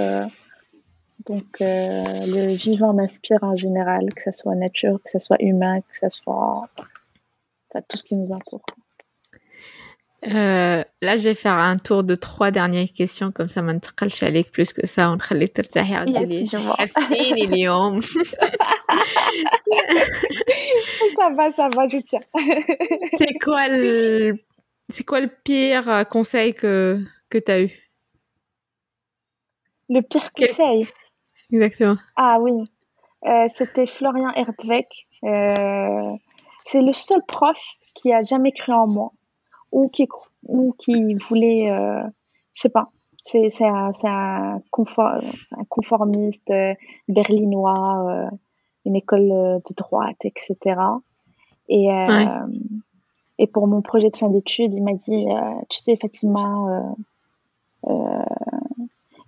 donc, 1.26 1.60
euh, 1.60 2.04
le 2.26 2.54
vivant 2.54 2.94
m'inspire 2.94 3.42
en 3.42 3.56
général, 3.56 4.14
que 4.14 4.30
ce 4.30 4.32
soit 4.32 4.54
nature, 4.54 5.00
que 5.04 5.10
ce 5.10 5.18
soit 5.18 5.36
humain, 5.40 5.80
que 5.80 5.98
ce 6.02 6.08
soit 6.08 6.68
tout 7.88 7.98
ce 7.98 8.04
qui 8.04 8.14
nous 8.14 8.32
entoure. 8.32 8.62
Euh, 10.26 10.82
là, 11.00 11.16
je 11.16 11.22
vais 11.22 11.34
faire 11.34 11.52
un 11.52 11.76
tour 11.76 12.02
de 12.02 12.14
trois 12.14 12.50
dernières 12.50 12.92
questions, 12.92 13.30
comme 13.30 13.48
ça, 13.48 13.62
ما 13.62 13.72
نتقلش 13.72 14.24
عليك 14.24 14.46
plus 14.46 14.72
que 14.72 14.86
ça, 14.86 15.08
ونخليك 15.08 15.56
ترتاحي 15.56 15.94
عاودي 15.94 16.46
حفتيني 16.78 17.44
اليوم. 17.44 18.00
ça 18.00 18.08
va, 21.36 21.50
ça 21.52 21.68
va, 21.68 21.88
je 21.88 21.98
tiens. 22.08 22.20
C'est 23.18 23.38
quoi 23.38 23.68
le, 23.68 24.38
c'est 24.88 25.04
quoi 25.04 25.20
le 25.20 25.28
pire 25.44 26.04
conseil 26.10 26.54
que, 26.54 27.00
que 27.30 27.38
tu 27.38 27.52
as 27.52 27.60
eu? 27.60 27.70
Le 29.88 30.02
pire 30.02 30.32
conseil? 30.32 30.88
Exactement. 31.53 31.97
Ah 32.15 32.39
oui, 32.41 32.63
euh, 33.27 33.45
c'était 33.47 33.85
Florian 33.85 34.31
Erdweg. 34.35 34.87
Euh, 35.23 36.15
c'est 36.65 36.81
le 36.81 36.93
seul 36.93 37.21
prof 37.27 37.59
qui 37.93 38.11
a 38.11 38.23
jamais 38.23 38.51
cru 38.51 38.73
en 38.73 38.87
moi 38.87 39.11
ou 39.71 39.87
qui, 39.89 40.07
ou 40.47 40.73
qui 40.79 41.13
voulait, 41.15 41.69
euh, 41.71 42.01
je 42.53 42.61
sais 42.61 42.69
pas, 42.69 42.89
c'est 43.23 43.49
un, 43.61 43.91
un, 44.03 44.55
un 44.57 45.63
conformiste 45.69 46.49
euh, 46.49 46.73
berlinois, 47.07 48.29
une 48.85 48.95
école 48.95 49.29
de 49.29 49.73
droite, 49.75 50.25
etc. 50.25 50.79
Et, 51.69 51.87
et 53.39 53.47
pour 53.47 53.67
mon 53.67 53.81
projet 53.81 54.09
de 54.09 54.17
fin 54.17 54.29
d'études, 54.29 54.73
il 54.73 54.83
m'a 54.83 54.93
dit, 54.93 55.25
tu 55.69 55.77
sais 55.77 55.95
Fatima, 55.95 56.93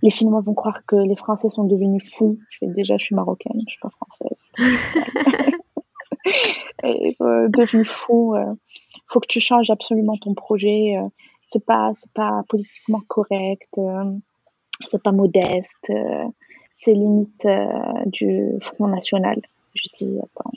les 0.05 0.11
Chinois 0.11 0.41
vont 0.41 0.53
croire 0.53 0.85
que 0.85 0.95
les 0.95 1.15
Français 1.15 1.49
sont 1.49 1.63
devenus 1.63 2.13
fous. 2.13 2.37
Je 2.51 2.59
fais 2.59 2.67
déjà, 2.67 2.95
je 2.95 3.05
suis 3.05 3.15
marocaine, 3.15 3.59
je 3.67 3.71
suis 3.71 3.79
pas 3.81 3.89
française. 3.89 4.51
et, 6.83 7.15
euh, 7.21 7.47
devenu 7.47 7.83
fou, 7.85 8.35
euh, 8.35 8.53
faut 9.07 9.19
que 9.19 9.25
tu 9.27 9.39
changes 9.39 9.71
absolument 9.71 10.15
ton 10.17 10.35
projet. 10.35 10.95
Euh, 10.95 11.09
c'est 11.51 11.65
pas, 11.65 11.89
c'est 11.95 12.11
pas 12.13 12.43
politiquement 12.49 13.01
correct. 13.07 13.67
Euh, 13.79 14.11
c'est 14.85 15.01
pas 15.01 15.11
modeste, 15.11 15.91
c'est 16.75 16.93
limite 16.93 17.47
du 18.05 18.51
Front 18.61 18.89
National. 18.89 19.41
Je 19.73 19.89
dis, 19.91 20.19
attends, 20.19 20.51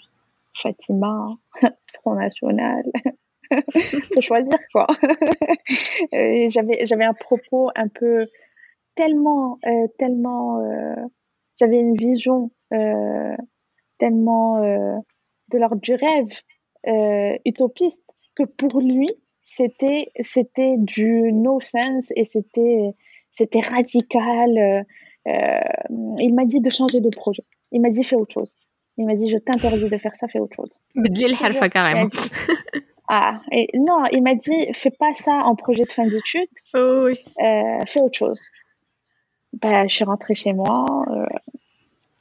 Fatima, 0.53 1.27
Front 2.03 2.17
National. 2.17 2.85
faut 3.73 4.21
choisir 4.21 4.59
quoi. 4.73 4.87
j'avais 6.13 6.85
j'avais 6.85 7.07
un 7.07 7.15
propos 7.15 7.71
un 7.77 7.89
peu 7.89 8.27
tellement 8.99 9.59
tellement 9.99 10.61
j'avais 11.59 11.79
une 11.79 11.97
vision 11.97 12.51
tellement 13.99 14.61
de 14.61 15.59
l'ordre 15.59 15.81
du 15.81 15.95
rêve 15.95 17.39
utopiste 17.47 18.03
que 18.37 18.43
pour 18.45 18.81
lui 18.81 19.09
c'était 19.45 20.13
c'était 20.21 20.77
du 20.77 21.33
no 21.33 21.61
sense 21.61 22.13
et 22.15 22.25
c'était 22.25 22.95
c'était 23.31 23.61
radical. 23.61 24.59
Euh, 24.59 24.83
euh, 25.27 25.61
il 26.19 26.35
m'a 26.35 26.45
dit 26.45 26.61
de 26.61 26.71
changer 26.71 27.01
de 27.01 27.09
projet. 27.09 27.43
Il 27.73 27.81
m'a 27.81 27.91
dit 27.91 28.05
fais 28.05 28.17
autre 28.17 28.33
chose. 28.33 28.55
Il 28.97 29.07
m'a 29.07 29.15
dit 29.15 29.29
je 29.29 29.37
t'interdis 29.37 29.89
de 29.89 29.97
faire 29.97 30.17
ça, 30.17 30.29
fais 30.29 30.39
autre 30.39 30.57
chose. 30.57 30.79
carrément. 31.69 32.09
Ah, 33.11 33.41
et 33.51 33.71
non, 33.73 34.05
il 34.13 34.23
m'a 34.23 34.35
dit 34.35 34.67
fais 34.75 34.91
pas 34.91 35.15
ça 35.15 35.45
en 35.47 35.55
projet 35.55 35.85
de 35.85 35.93
fin 35.93 36.07
d'études. 36.07 36.47
Oh, 36.75 37.07
oui. 37.07 37.15
Euh, 37.43 37.79
fais 37.87 38.03
autre 38.03 38.19
chose. 38.19 38.43
Bah, 39.55 39.87
je 39.87 39.95
suis 39.95 40.05
rentrée 40.05 40.35
chez 40.35 40.53
moi. 40.53 40.85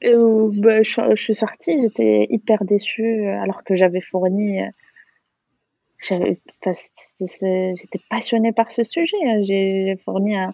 et, 0.01 0.13
bah, 0.53 0.83
je, 0.83 1.15
suis 1.15 1.35
sortie, 1.35 1.81
j'étais 1.81 2.27
hyper 2.29 2.63
déçue 2.63 3.27
alors 3.27 3.63
que 3.63 3.75
j'avais 3.75 4.01
fourni 4.01 4.61
j'étais 5.99 7.99
passionnée 8.09 8.51
par 8.51 8.71
ce 8.71 8.83
sujet. 8.83 9.17
Hein. 9.25 9.41
J'ai 9.43 9.97
fourni 10.03 10.35
un, 10.35 10.53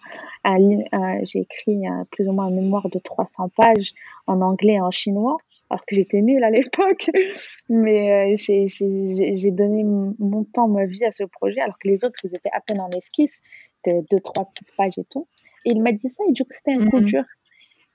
j'ai 1.23 1.39
écrit 1.39 1.83
plus 2.11 2.27
ou 2.27 2.31
moins 2.31 2.47
un 2.47 2.51
mémoire 2.51 2.89
de 2.89 2.99
300 2.99 3.49
pages 3.55 3.93
en 4.27 4.41
anglais 4.41 4.73
et 4.73 4.81
en 4.81 4.91
chinois, 4.91 5.37
alors 5.69 5.85
que 5.85 5.95
j'étais 5.95 6.21
nulle 6.21 6.43
à 6.43 6.49
l'époque. 6.49 7.09
Mais 7.69 8.33
euh, 8.33 8.35
j'ai 8.37 9.51
donné 9.51 9.83
mon 9.83 10.43
temps, 10.43 10.67
ma 10.67 10.85
vie 10.85 11.05
à 11.05 11.11
ce 11.11 11.23
projet, 11.23 11.61
alors 11.61 11.77
que 11.79 11.87
les 11.87 12.03
autres, 12.03 12.19
ils 12.23 12.35
étaient 12.35 12.51
à 12.51 12.61
peine 12.61 12.79
en 12.79 12.89
esquisse, 12.89 13.41
de 13.85 14.03
deux, 14.09 14.21
trois 14.21 14.45
petites 14.45 14.71
pages 14.77 14.97
et 14.97 15.05
tout. 15.05 15.27
Et 15.65 15.72
il 15.72 15.81
m'a 15.81 15.91
dit 15.91 16.10
ça, 16.10 16.23
et 16.27 16.31
du 16.31 16.44
coup, 16.44 16.52
c'était 16.52 16.73
un 16.73 16.90
coup 16.90 16.98
mhm. 16.98 17.06
dur. 17.06 17.23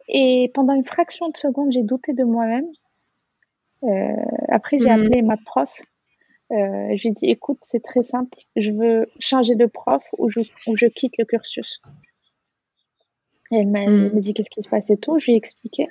Et 0.09 0.51
pendant 0.55 0.75
une 0.75 0.85
fraction 0.85 1.29
de 1.29 1.37
seconde, 1.37 1.73
j'ai 1.73 1.83
douté 1.83 2.13
de 2.13 2.25
moi-même. 2.25 2.67
Euh, 3.85 4.17
après, 4.49 4.79
j'ai 4.79 4.87
mhm. 4.87 5.05
appelé 5.05 5.23
ma 5.23 5.37
prof 5.37 5.73
euh, 6.51 6.97
je 6.97 7.03
lui 7.03 7.09
ai 7.09 7.13
dit, 7.13 7.27
écoute, 7.27 7.59
c'est 7.63 7.83
très 7.83 8.03
simple, 8.03 8.39
je 8.57 8.71
veux 8.71 9.07
changer 9.21 9.55
de 9.55 9.67
prof 9.67 10.03
ou 10.17 10.31
je, 10.31 10.41
ou 10.67 10.77
je 10.77 10.87
quitte 10.87 11.19
le 11.19 11.27
cursus. 11.27 11.83
Et 13.51 13.57
elle 13.57 13.67
m'a 13.67 13.87
mm. 13.87 14.19
dit 14.19 14.33
qu'est-ce 14.33 14.51
qui 14.51 14.63
se 14.63 14.69
passe 14.69 14.89
et 14.91 14.97
tout, 14.97 15.19
je 15.19 15.27
lui 15.27 15.33
ai 15.35 15.37
expliqué. 15.37 15.89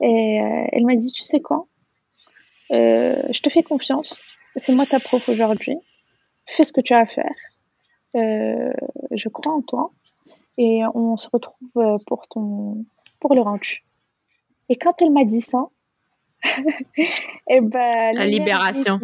Et 0.00 0.40
euh, 0.40 0.66
elle 0.70 0.86
m'a 0.86 0.94
dit, 0.94 1.10
tu 1.12 1.24
sais 1.24 1.40
quoi, 1.40 1.66
euh, 2.70 3.20
je 3.32 3.40
te 3.40 3.50
fais 3.50 3.64
confiance, 3.64 4.22
c'est 4.56 4.72
moi 4.72 4.86
ta 4.86 5.00
prof 5.00 5.28
aujourd'hui, 5.28 5.76
fais 6.46 6.62
ce 6.62 6.72
que 6.72 6.80
tu 6.80 6.94
as 6.94 7.00
à 7.00 7.06
faire, 7.06 7.34
je 8.14 9.28
crois 9.28 9.52
en 9.52 9.62
toi, 9.62 9.90
et 10.58 10.82
on 10.94 11.16
se 11.16 11.28
retrouve 11.32 11.98
pour, 12.06 12.28
ton, 12.28 12.84
pour 13.20 13.34
le 13.34 13.40
ranch. 13.40 13.84
Et 14.68 14.76
quand 14.76 15.00
elle 15.00 15.12
m'a 15.12 15.24
dit 15.24 15.40
ça, 15.40 15.68
et 16.44 17.06
eh 17.48 17.60
ben, 17.60 18.14
la 18.14 18.26
libération. 18.26 18.98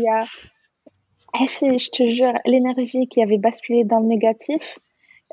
Ah, 1.36 1.46
je 1.46 1.90
te 1.90 2.08
jure, 2.08 2.32
l'énergie 2.44 3.08
qui 3.08 3.20
avait 3.22 3.38
basculé 3.38 3.82
dans 3.82 3.98
le 3.98 4.06
négatif, 4.06 4.78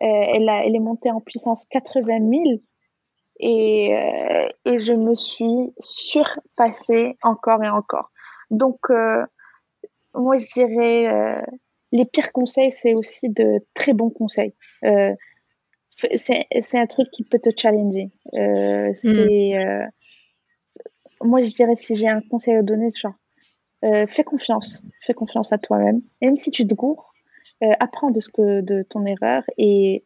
euh, 0.02 0.06
elle, 0.06 0.50
a, 0.50 0.66
elle 0.66 0.76
est 0.76 0.80
montée 0.80 1.12
en 1.12 1.22
puissance 1.22 1.64
80 1.70 2.18
000 2.28 2.44
et, 3.40 3.96
euh, 3.96 4.48
et 4.66 4.80
je 4.80 4.94
me 4.94 5.14
suis 5.14 5.74
surpassée 5.78 7.18
encore 7.22 7.64
et 7.64 7.70
encore. 7.70 8.12
Donc, 8.50 8.80
euh, 8.90 9.24
moi, 10.16 10.38
je 10.38 10.46
dirais, 10.54 11.46
les 11.92 12.06
pires 12.06 12.32
conseils, 12.32 12.72
c'est 12.72 12.94
aussi 12.96 13.30
de 13.30 13.58
très 13.74 13.94
bons 13.94 14.10
conseils. 14.10 14.54
C'est 16.16 16.78
un 16.78 16.88
truc 16.88 17.10
qui 17.12 17.24
peut 17.24 17.40
te 17.40 17.50
challenger. 17.56 18.10
c'est, 18.34 19.56
mm. 19.56 19.90
moi, 21.24 21.44
je 21.44 21.50
dirais, 21.52 21.76
si 21.76 21.96
j'ai 21.96 22.08
un 22.08 22.22
conseil 22.22 22.56
à 22.56 22.62
donner, 22.62 22.88
genre, 23.00 23.14
euh, 23.84 24.06
fais 24.08 24.24
confiance, 24.24 24.84
fais 25.02 25.14
confiance 25.14 25.52
à 25.54 25.58
toi-même. 25.58 26.02
Même 26.22 26.38
si 26.38 26.52
tu 26.52 26.68
te 26.68 26.76
gourres, 26.76 27.14
euh, 27.64 27.74
apprends 27.80 28.12
de 28.12 28.20
ce 28.20 28.30
que 28.30 28.62
de 28.62 28.84
ton 28.84 29.06
erreur 29.06 29.44
et 29.58 30.04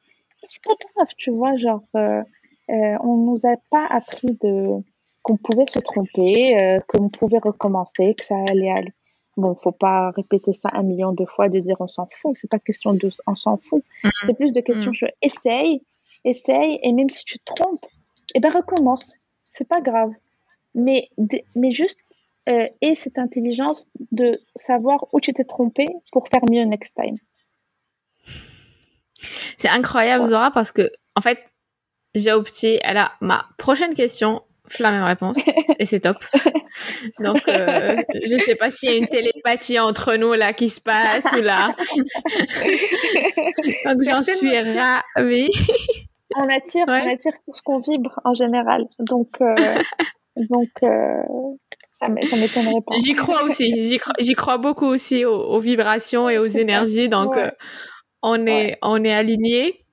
c'est 0.47 0.63
pas 0.63 0.73
grave, 0.95 1.07
tu 1.17 1.31
vois, 1.31 1.55
genre 1.57 1.84
euh, 1.95 2.22
euh 2.69 2.97
on 3.01 3.17
nous 3.17 3.45
a 3.45 3.55
pas 3.72 3.85
appris 3.89 4.38
de 4.41 4.81
qu'on 5.23 5.38
pouvait 5.38 5.65
se 5.65 5.80
tromper, 5.80 6.57
euh, 6.59 6.80
qu'on 6.88 7.09
pouvait 7.09 7.39
recommencer, 7.39 8.13
que 8.13 8.23
ça 8.23 8.35
allait 8.49 8.69
aller. 8.69 8.93
Bon, 9.37 9.53
faut 9.55 9.71
pas 9.71 10.11
répéter 10.11 10.53
ça 10.53 10.69
un 10.73 10.83
million 10.83 11.11
de 11.11 11.25
fois 11.25 11.49
de 11.49 11.59
dire 11.59 11.75
on 11.79 11.87
s'en 11.87 12.07
fout. 12.11 12.37
C'est 12.37 12.49
pas 12.49 12.59
question 12.59 12.93
de 12.93 13.09
on 13.27 13.35
s'en 13.35 13.57
fout. 13.57 13.83
Mm-hmm. 14.03 14.11
C'est 14.25 14.33
plus 14.33 14.53
de 14.53 14.61
question 14.61 14.91
mm. 14.91 14.95
je 14.95 15.05
essaye, 15.21 15.81
essaye 16.23 16.79
et 16.81 16.93
même 16.93 17.09
si 17.09 17.25
tu 17.25 17.39
te 17.39 17.53
trompes, 17.53 17.85
eh 18.33 18.39
ben 18.39 18.49
recommence. 18.49 19.17
C'est 19.43 19.67
pas 19.67 19.81
grave. 19.81 20.11
Mais 20.73 21.09
mais 21.55 21.71
juste 21.71 21.99
euh, 22.47 22.67
et 22.81 22.95
cette 22.95 23.17
intelligence 23.17 23.87
de 24.11 24.39
savoir 24.55 25.07
où 25.11 25.19
tu 25.19 25.33
t'es 25.33 25.45
trompé 25.45 25.87
pour 26.11 26.27
faire 26.27 26.41
mieux 26.49 26.63
next 26.63 26.95
time. 26.95 27.15
C'est 29.57 29.69
incroyable, 29.69 30.27
Zora, 30.27 30.51
parce 30.51 30.71
que, 30.71 30.91
en 31.15 31.21
fait, 31.21 31.43
j'ai 32.13 32.31
opté, 32.31 32.79
elle 32.83 32.97
a 32.97 33.13
ma 33.19 33.47
prochaine 33.57 33.95
question, 33.95 34.43
la 34.79 34.91
même 34.91 35.03
réponse, 35.03 35.37
et 35.79 35.85
c'est 35.85 36.01
top. 36.01 36.17
Donc, 37.19 37.41
euh, 37.47 38.01
je 38.13 38.37
sais 38.37 38.55
pas 38.55 38.71
s'il 38.71 38.89
y 38.89 38.93
a 38.93 38.97
une 38.97 39.07
télépathie 39.07 39.79
entre 39.79 40.15
nous 40.15 40.33
là 40.33 40.53
qui 40.53 40.69
se 40.69 40.81
passe 40.81 41.23
ou 41.37 41.41
là. 41.41 41.75
Donc, 43.85 43.97
j'en 44.05 44.21
suis 44.21 44.57
ravie. 44.57 45.49
on 46.35 46.49
attire, 46.49 46.85
on 46.87 46.91
attire 46.91 47.33
tout 47.33 47.53
ce 47.53 47.61
qu'on 47.61 47.79
vibre 47.79 48.19
en 48.23 48.33
général. 48.33 48.85
Donc, 48.99 49.29
euh, 49.41 49.55
donc, 50.35 50.69
euh, 50.83 51.21
ça 51.93 52.09
m'étonnerait 52.09 52.81
pas. 52.85 52.95
J'y 52.97 53.13
crois 53.13 53.43
aussi. 53.43 53.97
J'y 54.19 54.33
crois, 54.33 54.57
beaucoup 54.57 54.85
aussi 54.85 55.25
aux, 55.25 55.59
vibrations 55.59 56.29
et 56.29 56.37
aux 56.37 56.43
énergies. 56.43 57.09
Donc, 57.09 57.37
euh, 57.37 57.49
on 58.21 58.45
est, 58.45 58.77
on 58.81 59.03
est 59.03 59.13
alignés. 59.13 59.84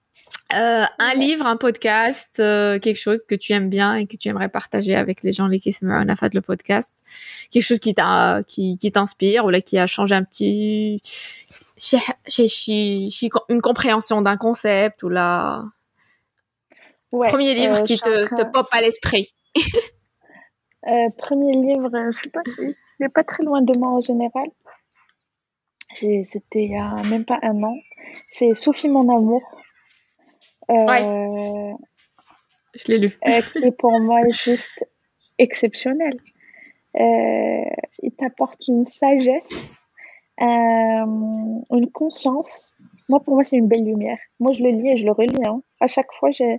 Euh, 0.54 0.84
un 0.98 1.14
livre, 1.14 1.46
un 1.46 1.56
podcast, 1.56 2.38
euh, 2.38 2.78
quelque 2.78 2.98
chose 2.98 3.24
que 3.24 3.34
tu 3.34 3.52
aimes 3.52 3.70
bien 3.70 3.94
et 3.94 4.06
que 4.06 4.16
tu 4.16 4.28
aimerais 4.28 4.50
partager 4.50 4.94
avec 4.94 5.22
les 5.22 5.32
gens 5.32 5.48
qui 5.48 5.72
se 5.72 5.86
a 5.86 6.16
fait 6.16 6.34
le 6.34 6.42
podcast, 6.42 6.94
quelque 7.50 7.62
chose 7.62 7.78
qui 7.78 7.94
t'a 7.94 8.42
qui, 8.46 8.76
qui 8.76 8.92
t'inspire 8.92 9.46
ou 9.46 9.50
là 9.50 9.62
qui 9.62 9.78
a 9.78 9.86
changé 9.86 10.14
un 10.14 10.24
petit 10.24 11.00
une 13.48 13.62
compréhension 13.62 14.20
d'un 14.20 14.36
concept 14.36 15.02
ou 15.02 15.08
là 15.08 15.64
premier 17.10 17.54
livre 17.54 17.82
qui 17.82 17.98
te, 17.98 18.34
te 18.34 18.42
pop 18.50 18.68
à 18.72 18.80
l'esprit. 18.80 19.32
Euh, 20.88 21.10
premier 21.16 21.52
livre, 21.52 21.90
je 22.10 22.18
sais 22.24 22.30
pas, 22.30 22.40
il 22.58 22.74
n'est 22.98 23.08
pas 23.08 23.22
très 23.22 23.44
loin 23.44 23.62
de 23.62 23.72
moi 23.78 23.90
en 23.90 24.00
général. 24.00 24.48
C'était 25.94 26.64
il 26.64 26.72
y 26.72 26.76
a 26.76 26.96
même 27.08 27.24
pas 27.24 27.38
un 27.42 27.62
an. 27.62 27.76
C'est 28.28 28.52
Sophie 28.52 28.88
mon 28.88 29.08
amour. 29.16 29.61
Euh, 30.70 31.72
je 32.74 32.88
l'ai 32.88 32.98
lu. 32.98 33.18
euh, 33.26 33.40
qui 33.40 33.70
pour 33.72 34.00
moi 34.00 34.20
juste 34.28 34.84
exceptionnel. 35.38 36.14
Euh, 36.98 37.64
il 38.02 38.12
t'apporte 38.16 38.66
une 38.68 38.84
sagesse, 38.84 39.48
une 40.38 41.90
conscience. 41.92 42.70
Moi, 43.08 43.20
pour 43.20 43.34
moi, 43.34 43.44
c'est 43.44 43.56
une 43.56 43.68
belle 43.68 43.84
lumière. 43.84 44.18
Moi, 44.40 44.52
je 44.52 44.62
le 44.62 44.70
lis 44.70 44.90
et 44.90 44.96
je 44.96 45.04
le 45.04 45.12
relis. 45.12 45.42
Hein. 45.46 45.62
À 45.80 45.86
chaque 45.86 46.12
fois, 46.12 46.30
j'ai 46.30 46.58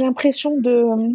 l'impression 0.00 0.56
de 0.56 1.14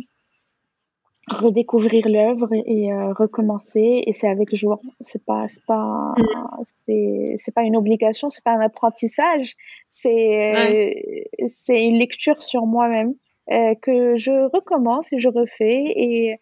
redécouvrir 1.31 2.07
l'œuvre 2.07 2.49
et, 2.53 2.91
euh, 2.91 3.13
recommencer. 3.13 4.03
Et 4.05 4.13
c'est 4.13 4.27
avec 4.27 4.55
joie. 4.55 4.79
C'est 4.99 5.23
pas 5.23 5.47
c'est 5.47 5.65
pas 5.65 6.13
mm. 6.17 7.35
c'est 7.39 7.53
pas 7.53 7.63
une 7.63 7.75
obligation 7.75 8.29
c'est 8.29 8.43
pas 8.43 8.51
un 8.51 8.61
apprentissage. 8.61 9.55
C'est 9.89 11.25
c'est 11.47 11.83
une 11.83 11.97
lecture 11.97 12.41
sur 12.43 12.65
moi-même 12.65 13.13
euh, 13.51 13.75
que 13.81 14.17
je 14.17 14.49
recommence 14.51 15.11
et 15.13 15.19
je 15.19 15.27
refais 15.27 15.83
et 15.95 16.35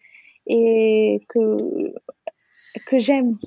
et 0.46 1.20
que 1.28 1.56
que 2.86 2.98
j'aime. 2.98 3.38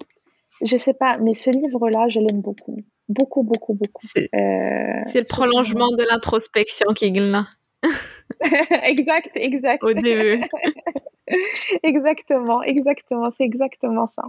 Je 0.63 0.77
sais 0.77 0.93
pas 0.93 1.17
mais 1.17 1.33
ce 1.33 1.49
livre 1.49 1.89
là 1.89 2.07
je 2.09 2.19
l'aime 2.19 2.41
beaucoup. 2.41 2.77
Beaucoup 3.09 3.43
beaucoup 3.43 3.73
beaucoup. 3.73 4.07
C'est 4.07 4.29
euh, 4.33 5.03
le 5.13 5.27
prolongement 5.27 5.89
de 5.97 6.03
l'introspection 6.09 6.87
qui 6.95 7.11
là. 7.11 7.45
Exact 8.83 9.31
exact. 9.35 9.83
Au 9.83 9.93
début 9.93 10.41
exactement, 11.83 12.61
exactement, 12.63 13.29
c'est 13.37 13.43
exactement 13.43 14.07
ça. 14.07 14.23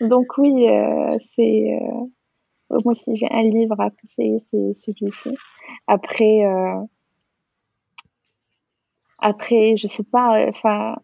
Donc 0.00 0.38
oui, 0.38 0.68
euh, 0.68 1.16
c'est 1.34 1.78
euh, 1.80 2.78
moi 2.84 2.94
si 2.94 3.16
j'ai 3.16 3.28
un 3.30 3.42
livre 3.42 3.80
à 3.80 3.90
conseiller, 3.90 4.38
c'est 4.50 4.74
celui-ci. 4.74 5.36
Après, 5.86 6.44
euh, 6.44 6.80
après, 9.18 9.76
je 9.76 9.86
sais 9.86 10.04
pas, 10.04 10.46
enfin, 10.48 10.96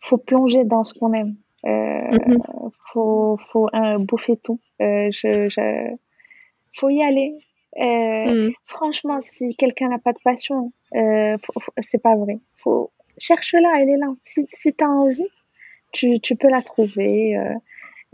faut 0.00 0.18
plonger 0.18 0.64
dans 0.64 0.84
ce 0.84 0.94
qu'on 0.94 1.12
aime. 1.12 1.36
Euh, 1.66 1.68
mhm. 1.70 2.42
Faut, 2.92 3.38
faut 3.50 3.68
bouffer 4.00 4.36
tout. 4.36 4.60
Euh, 4.80 5.08
je, 5.12 5.48
je, 5.50 5.96
faut 6.74 6.88
y 6.90 7.02
aller. 7.02 7.36
Euh, 7.78 8.46
mhm. 8.46 8.52
Franchement, 8.64 9.18
si 9.20 9.54
quelqu'un 9.56 9.88
n'a 9.88 9.98
pas 9.98 10.12
de 10.12 10.18
passion, 10.22 10.72
euh, 10.94 11.36
c'est 11.82 12.02
pas 12.02 12.16
vrai. 12.16 12.38
Faut 12.54 12.90
cherche-la, 13.18 13.80
elle 13.80 13.90
est 13.90 13.96
là. 13.96 14.14
Si, 14.22 14.46
si 14.52 14.72
tu 14.72 14.84
as 14.84 14.88
envie, 14.88 15.28
tu, 15.92 16.20
tu 16.20 16.36
peux 16.36 16.48
la 16.48 16.62
trouver. 16.62 17.36
Euh, 17.36 17.54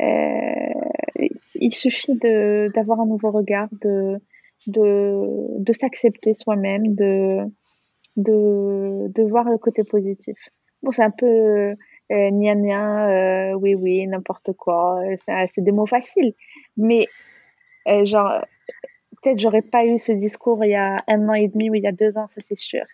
euh, 0.01 1.27
il 1.55 1.75
suffit 1.75 2.19
d'avoir 2.19 3.01
un 3.01 3.07
nouveau 3.07 3.31
regard, 3.31 3.69
de 3.81 4.19
de, 4.69 5.59
de 5.59 5.73
s'accepter 5.73 6.35
soi-même, 6.35 6.95
de, 6.95 7.45
de 8.17 9.09
de 9.09 9.23
voir 9.23 9.49
le 9.49 9.59
côté 9.59 9.83
positif. 9.85 10.39
Bon, 10.83 10.93
c'est 10.93 11.03
un 11.03 11.11
peu 11.11 11.27
euh, 11.27 12.31
nia 12.31 12.55
nia, 12.55 13.09
euh, 13.09 13.55
oui 13.55 13.75
oui, 13.75 14.07
n'importe 14.07 14.53
quoi. 14.53 15.01
C'est 15.27 15.63
des 15.63 15.73
mots 15.73 15.87
faciles, 15.87 16.33
mais 16.77 17.07
genre 18.05 18.45
peut-être 19.23 19.39
j'aurais 19.39 19.63
pas 19.63 19.85
eu 19.85 19.99
ce 19.99 20.13
discours 20.13 20.65
il 20.65 20.71
y 20.71 20.75
a 20.75 20.97
un 21.09 21.29
an 21.29 21.35
et 21.35 21.49
demi 21.49 21.71
ou 21.71 21.75
il 21.75 21.83
y 21.83 21.87
a 21.87 21.93
deux 21.93 22.17
ans, 22.17 22.29
ça 22.29 22.41
c'est 22.47 22.59
sûr. 22.59 22.85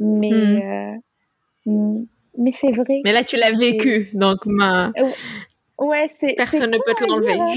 Mais 0.00 0.30
hmm. 0.30 1.00
Euh, 1.70 2.00
mais 2.38 2.52
c'est 2.52 2.72
vrai. 2.72 3.00
Mais 3.04 3.12
là 3.12 3.22
tu 3.22 3.36
l'as 3.36 3.52
vécu, 3.52 4.08
donc 4.12 4.46
ma. 4.46 4.92
Ouais, 5.78 6.06
c'est. 6.08 6.34
Personne 6.36 6.70
ne 6.70 6.78
peut 6.78 6.94
te 6.94 7.04
l'enlever. 7.04 7.40
Hein. 7.40 7.54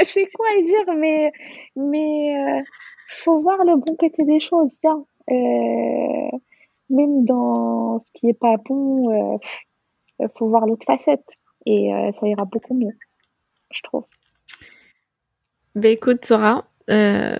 c'est 0.06 0.26
quoi 0.34 0.46
à 0.58 0.62
dire, 0.62 0.94
mais 0.96 1.30
mais 1.76 2.36
euh, 2.36 2.62
faut 3.08 3.40
voir 3.40 3.58
le 3.64 3.76
bon 3.76 3.96
côté 3.96 4.24
des 4.24 4.40
choses. 4.40 4.78
Euh, 5.30 6.38
même 6.88 7.24
dans 7.24 7.98
ce 7.98 8.06
qui 8.14 8.28
est 8.28 8.38
pas 8.38 8.56
bon, 8.64 9.10
euh, 9.10 10.28
faut 10.36 10.48
voir 10.48 10.66
l'autre 10.66 10.86
facette 10.86 11.24
et 11.64 11.92
euh, 11.92 12.12
ça 12.12 12.26
ira 12.26 12.44
beaucoup 12.44 12.74
mieux, 12.74 12.96
je 13.72 13.80
trouve. 13.82 14.04
Ben 15.74 15.92
écoute, 15.92 16.24
Sora, 16.24 16.64
euh, 16.90 17.36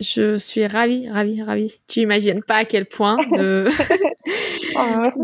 je 0.00 0.36
suis 0.38 0.66
ravie, 0.66 1.08
ravie, 1.10 1.42
ravie. 1.42 1.74
Tu 1.86 2.00
imagines 2.00 2.42
pas 2.42 2.56
à 2.56 2.64
quel 2.64 2.86
point 2.86 3.18
de 3.32 3.66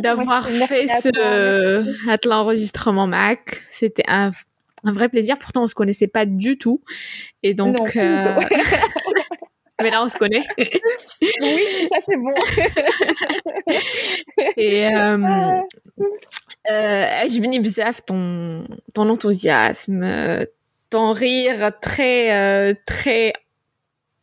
d'avoir 0.02 0.48
fait 0.48 0.86
ce 0.86 2.10
à 2.10 2.16
l'enregistrement 2.24 3.06
Mac. 3.06 3.60
C'était 3.70 4.04
un, 4.08 4.32
vrai 4.84 5.08
plaisir. 5.08 5.38
Pourtant, 5.38 5.64
on 5.64 5.66
se 5.66 5.74
connaissait 5.74 6.08
pas 6.08 6.26
du 6.26 6.58
tout. 6.58 6.80
Et 7.42 7.54
donc. 7.54 7.96
Euh, 7.96 8.40
Mais 9.80 9.90
là, 9.90 10.02
on 10.02 10.08
se 10.08 10.18
connaît. 10.18 10.42
oui, 10.58 11.88
ça 11.88 12.00
c'est 12.04 12.16
bon. 12.16 12.34
Et 14.56 14.88
euh, 14.88 15.60
euh, 16.70 17.94
ton, 18.06 18.66
ton 18.92 19.08
enthousiasme, 19.08 20.02
euh, 20.02 20.44
ton 20.90 21.12
rire 21.12 21.70
très, 21.80 22.32
euh, 22.34 22.74
très, 22.86 23.32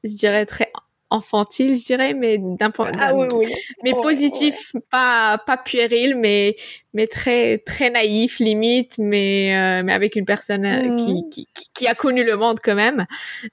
je 0.04 0.14
dirais 0.16 0.46
très 0.46 0.72
infantile, 1.15 1.75
je 1.75 1.85
dirais, 1.85 2.15
mais 2.15 2.39
d'un 2.39 2.71
point 2.71 2.93
ah, 2.99 3.15
oui, 3.15 3.27
oui. 3.35 3.47
mais 3.83 3.93
oh, 3.95 4.01
positif, 4.01 4.73
pas 4.91 5.39
pas 5.45 5.57
puéril, 5.57 6.17
mais 6.17 6.57
mais 6.95 7.07
très 7.07 7.59
très 7.59 7.91
naïf 7.91 8.39
limite, 8.39 8.97
mais 8.99 9.57
euh, 9.57 9.83
mais 9.85 9.93
avec 9.93 10.15
une 10.17 10.25
personne 10.25 10.65
euh, 10.65 10.97
qui, 10.97 11.15
mm. 11.15 11.31
qui, 11.31 11.49
qui 11.75 11.89
a 11.89 11.95
connu 11.95 12.23
le 12.25 12.37
monde 12.37 12.59
quand 12.63 12.77
même. 12.77 13.07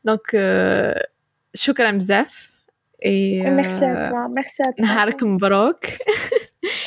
Donc 0.04 0.34
euh, 0.34 0.94
shukran 1.56 1.94
bzaf. 1.94 2.52
Et 3.00 3.42
merci 3.44 3.84
à 3.84 4.10
toi, 4.10 4.28
merci 4.34 4.62
à 4.62 4.74
toi. 4.74 4.86
نهارك 4.86 5.24
مبروك. 5.24 5.86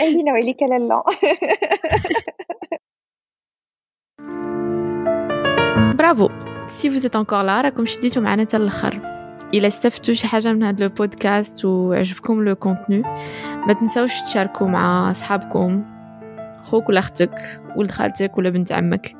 أهلا 0.01 0.32
وإليك 0.32 0.62
لالا. 0.62 1.03
Bravo. 5.97 6.28
Si 6.69 6.89
vous 6.89 7.07
êtes 7.07 7.16
encore 7.16 7.43
là, 7.43 7.61
راكم 7.61 7.87
شديتوا 7.87 8.23
معنا 8.23 8.43
حتى 8.43 8.57
الاخر. 8.57 9.14
إلا 9.55 9.66
استفدتوا 9.66 10.15
شي 10.15 10.27
حاجة 10.27 10.53
من 10.53 10.62
هذا 10.62 10.85
البودكاست 10.85 11.65
وعجبكم 11.65 12.45
لو 12.45 12.55
كونتوني 12.55 13.03
ما 13.66 13.73
تنساوش 13.73 14.23
تشاركوا 14.23 14.66
مع 14.66 15.11
أصحابكم 15.11 15.85
خوك 16.62 16.89
ولا 16.89 16.99
أختك 16.99 17.61
ولد 17.77 17.91
خالتك 17.91 18.39
ولا 18.39 18.51
بنت 18.51 18.73
عمك 18.73 19.16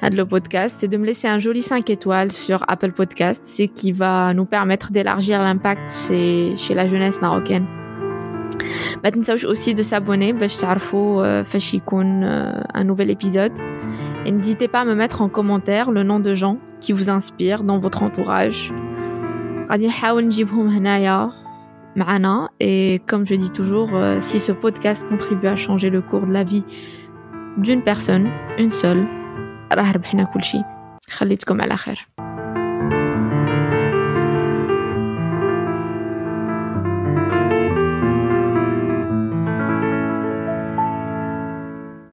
هذا 0.00 0.24
le 0.24 0.26
podcast 0.26 0.82
et 0.82 0.88
de 0.88 0.96
me 0.96 1.06
laisser 1.06 1.28
un 1.28 1.38
joli 1.38 1.62
5 1.62 1.88
étoiles 1.90 2.32
sur 2.32 2.64
Apple 2.68 2.90
Podcast, 2.90 3.46
ce 3.46 3.62
qui 3.62 3.92
va 3.92 4.34
nous 4.34 4.44
permettre 4.44 4.90
d'élargir 4.90 5.40
l'impact 5.40 5.92
chez, 6.08 6.56
chez 6.56 6.74
la 6.74 6.88
jeunesse 6.88 7.20
marocaine. 7.20 7.66
ما 9.04 9.10
تنساوش 9.10 9.46
aussi 9.46 9.74
de 9.74 9.82
s'abonner 9.82 10.32
باش 10.32 10.56
تعرفوا 10.56 11.42
فاش 11.42 11.74
يكون 11.74 12.24
un 12.74 12.84
nouvel 12.84 13.10
épisode. 13.10 13.58
Et 14.26 14.32
n'hésitez 14.32 14.68
pas 14.68 14.80
à 14.80 14.84
me 14.84 14.94
mettre 14.94 15.20
en 15.22 15.28
commentaire 15.28 15.90
le 15.90 16.02
nom 16.02 16.20
de 16.20 16.34
gens 16.34 16.58
qui 16.80 16.92
vous 16.92 17.10
inspirent 17.10 17.64
dans 17.64 17.78
votre 17.78 18.02
entourage 18.02 18.72
غادي 19.70 19.86
نحاول 19.86 20.26
نجيبهم 20.26 20.68
هنايا 20.68 21.32
معنا 21.96 22.48
et 22.62 23.00
comme 23.10 23.24
je 23.26 23.34
dis 23.34 23.50
toujours 23.50 23.90
euh, 23.94 24.20
si 24.20 24.40
ce 24.40 24.52
podcast 24.52 25.08
contribue 25.08 25.46
à 25.46 25.56
changer 25.56 25.90
le 25.90 26.00
cours 26.00 26.26
de 26.26 26.32
la 26.32 26.44
vie 26.44 26.64
d'une 27.58 27.82
personne 27.82 28.30
une 28.58 28.72
seule 28.72 29.06
راه 29.72 29.92
ربحنا 29.92 30.24
كل 30.24 30.42
شيء 30.42 30.62
خليتكم 31.10 31.60
على 31.60 31.76
خير 31.76 32.08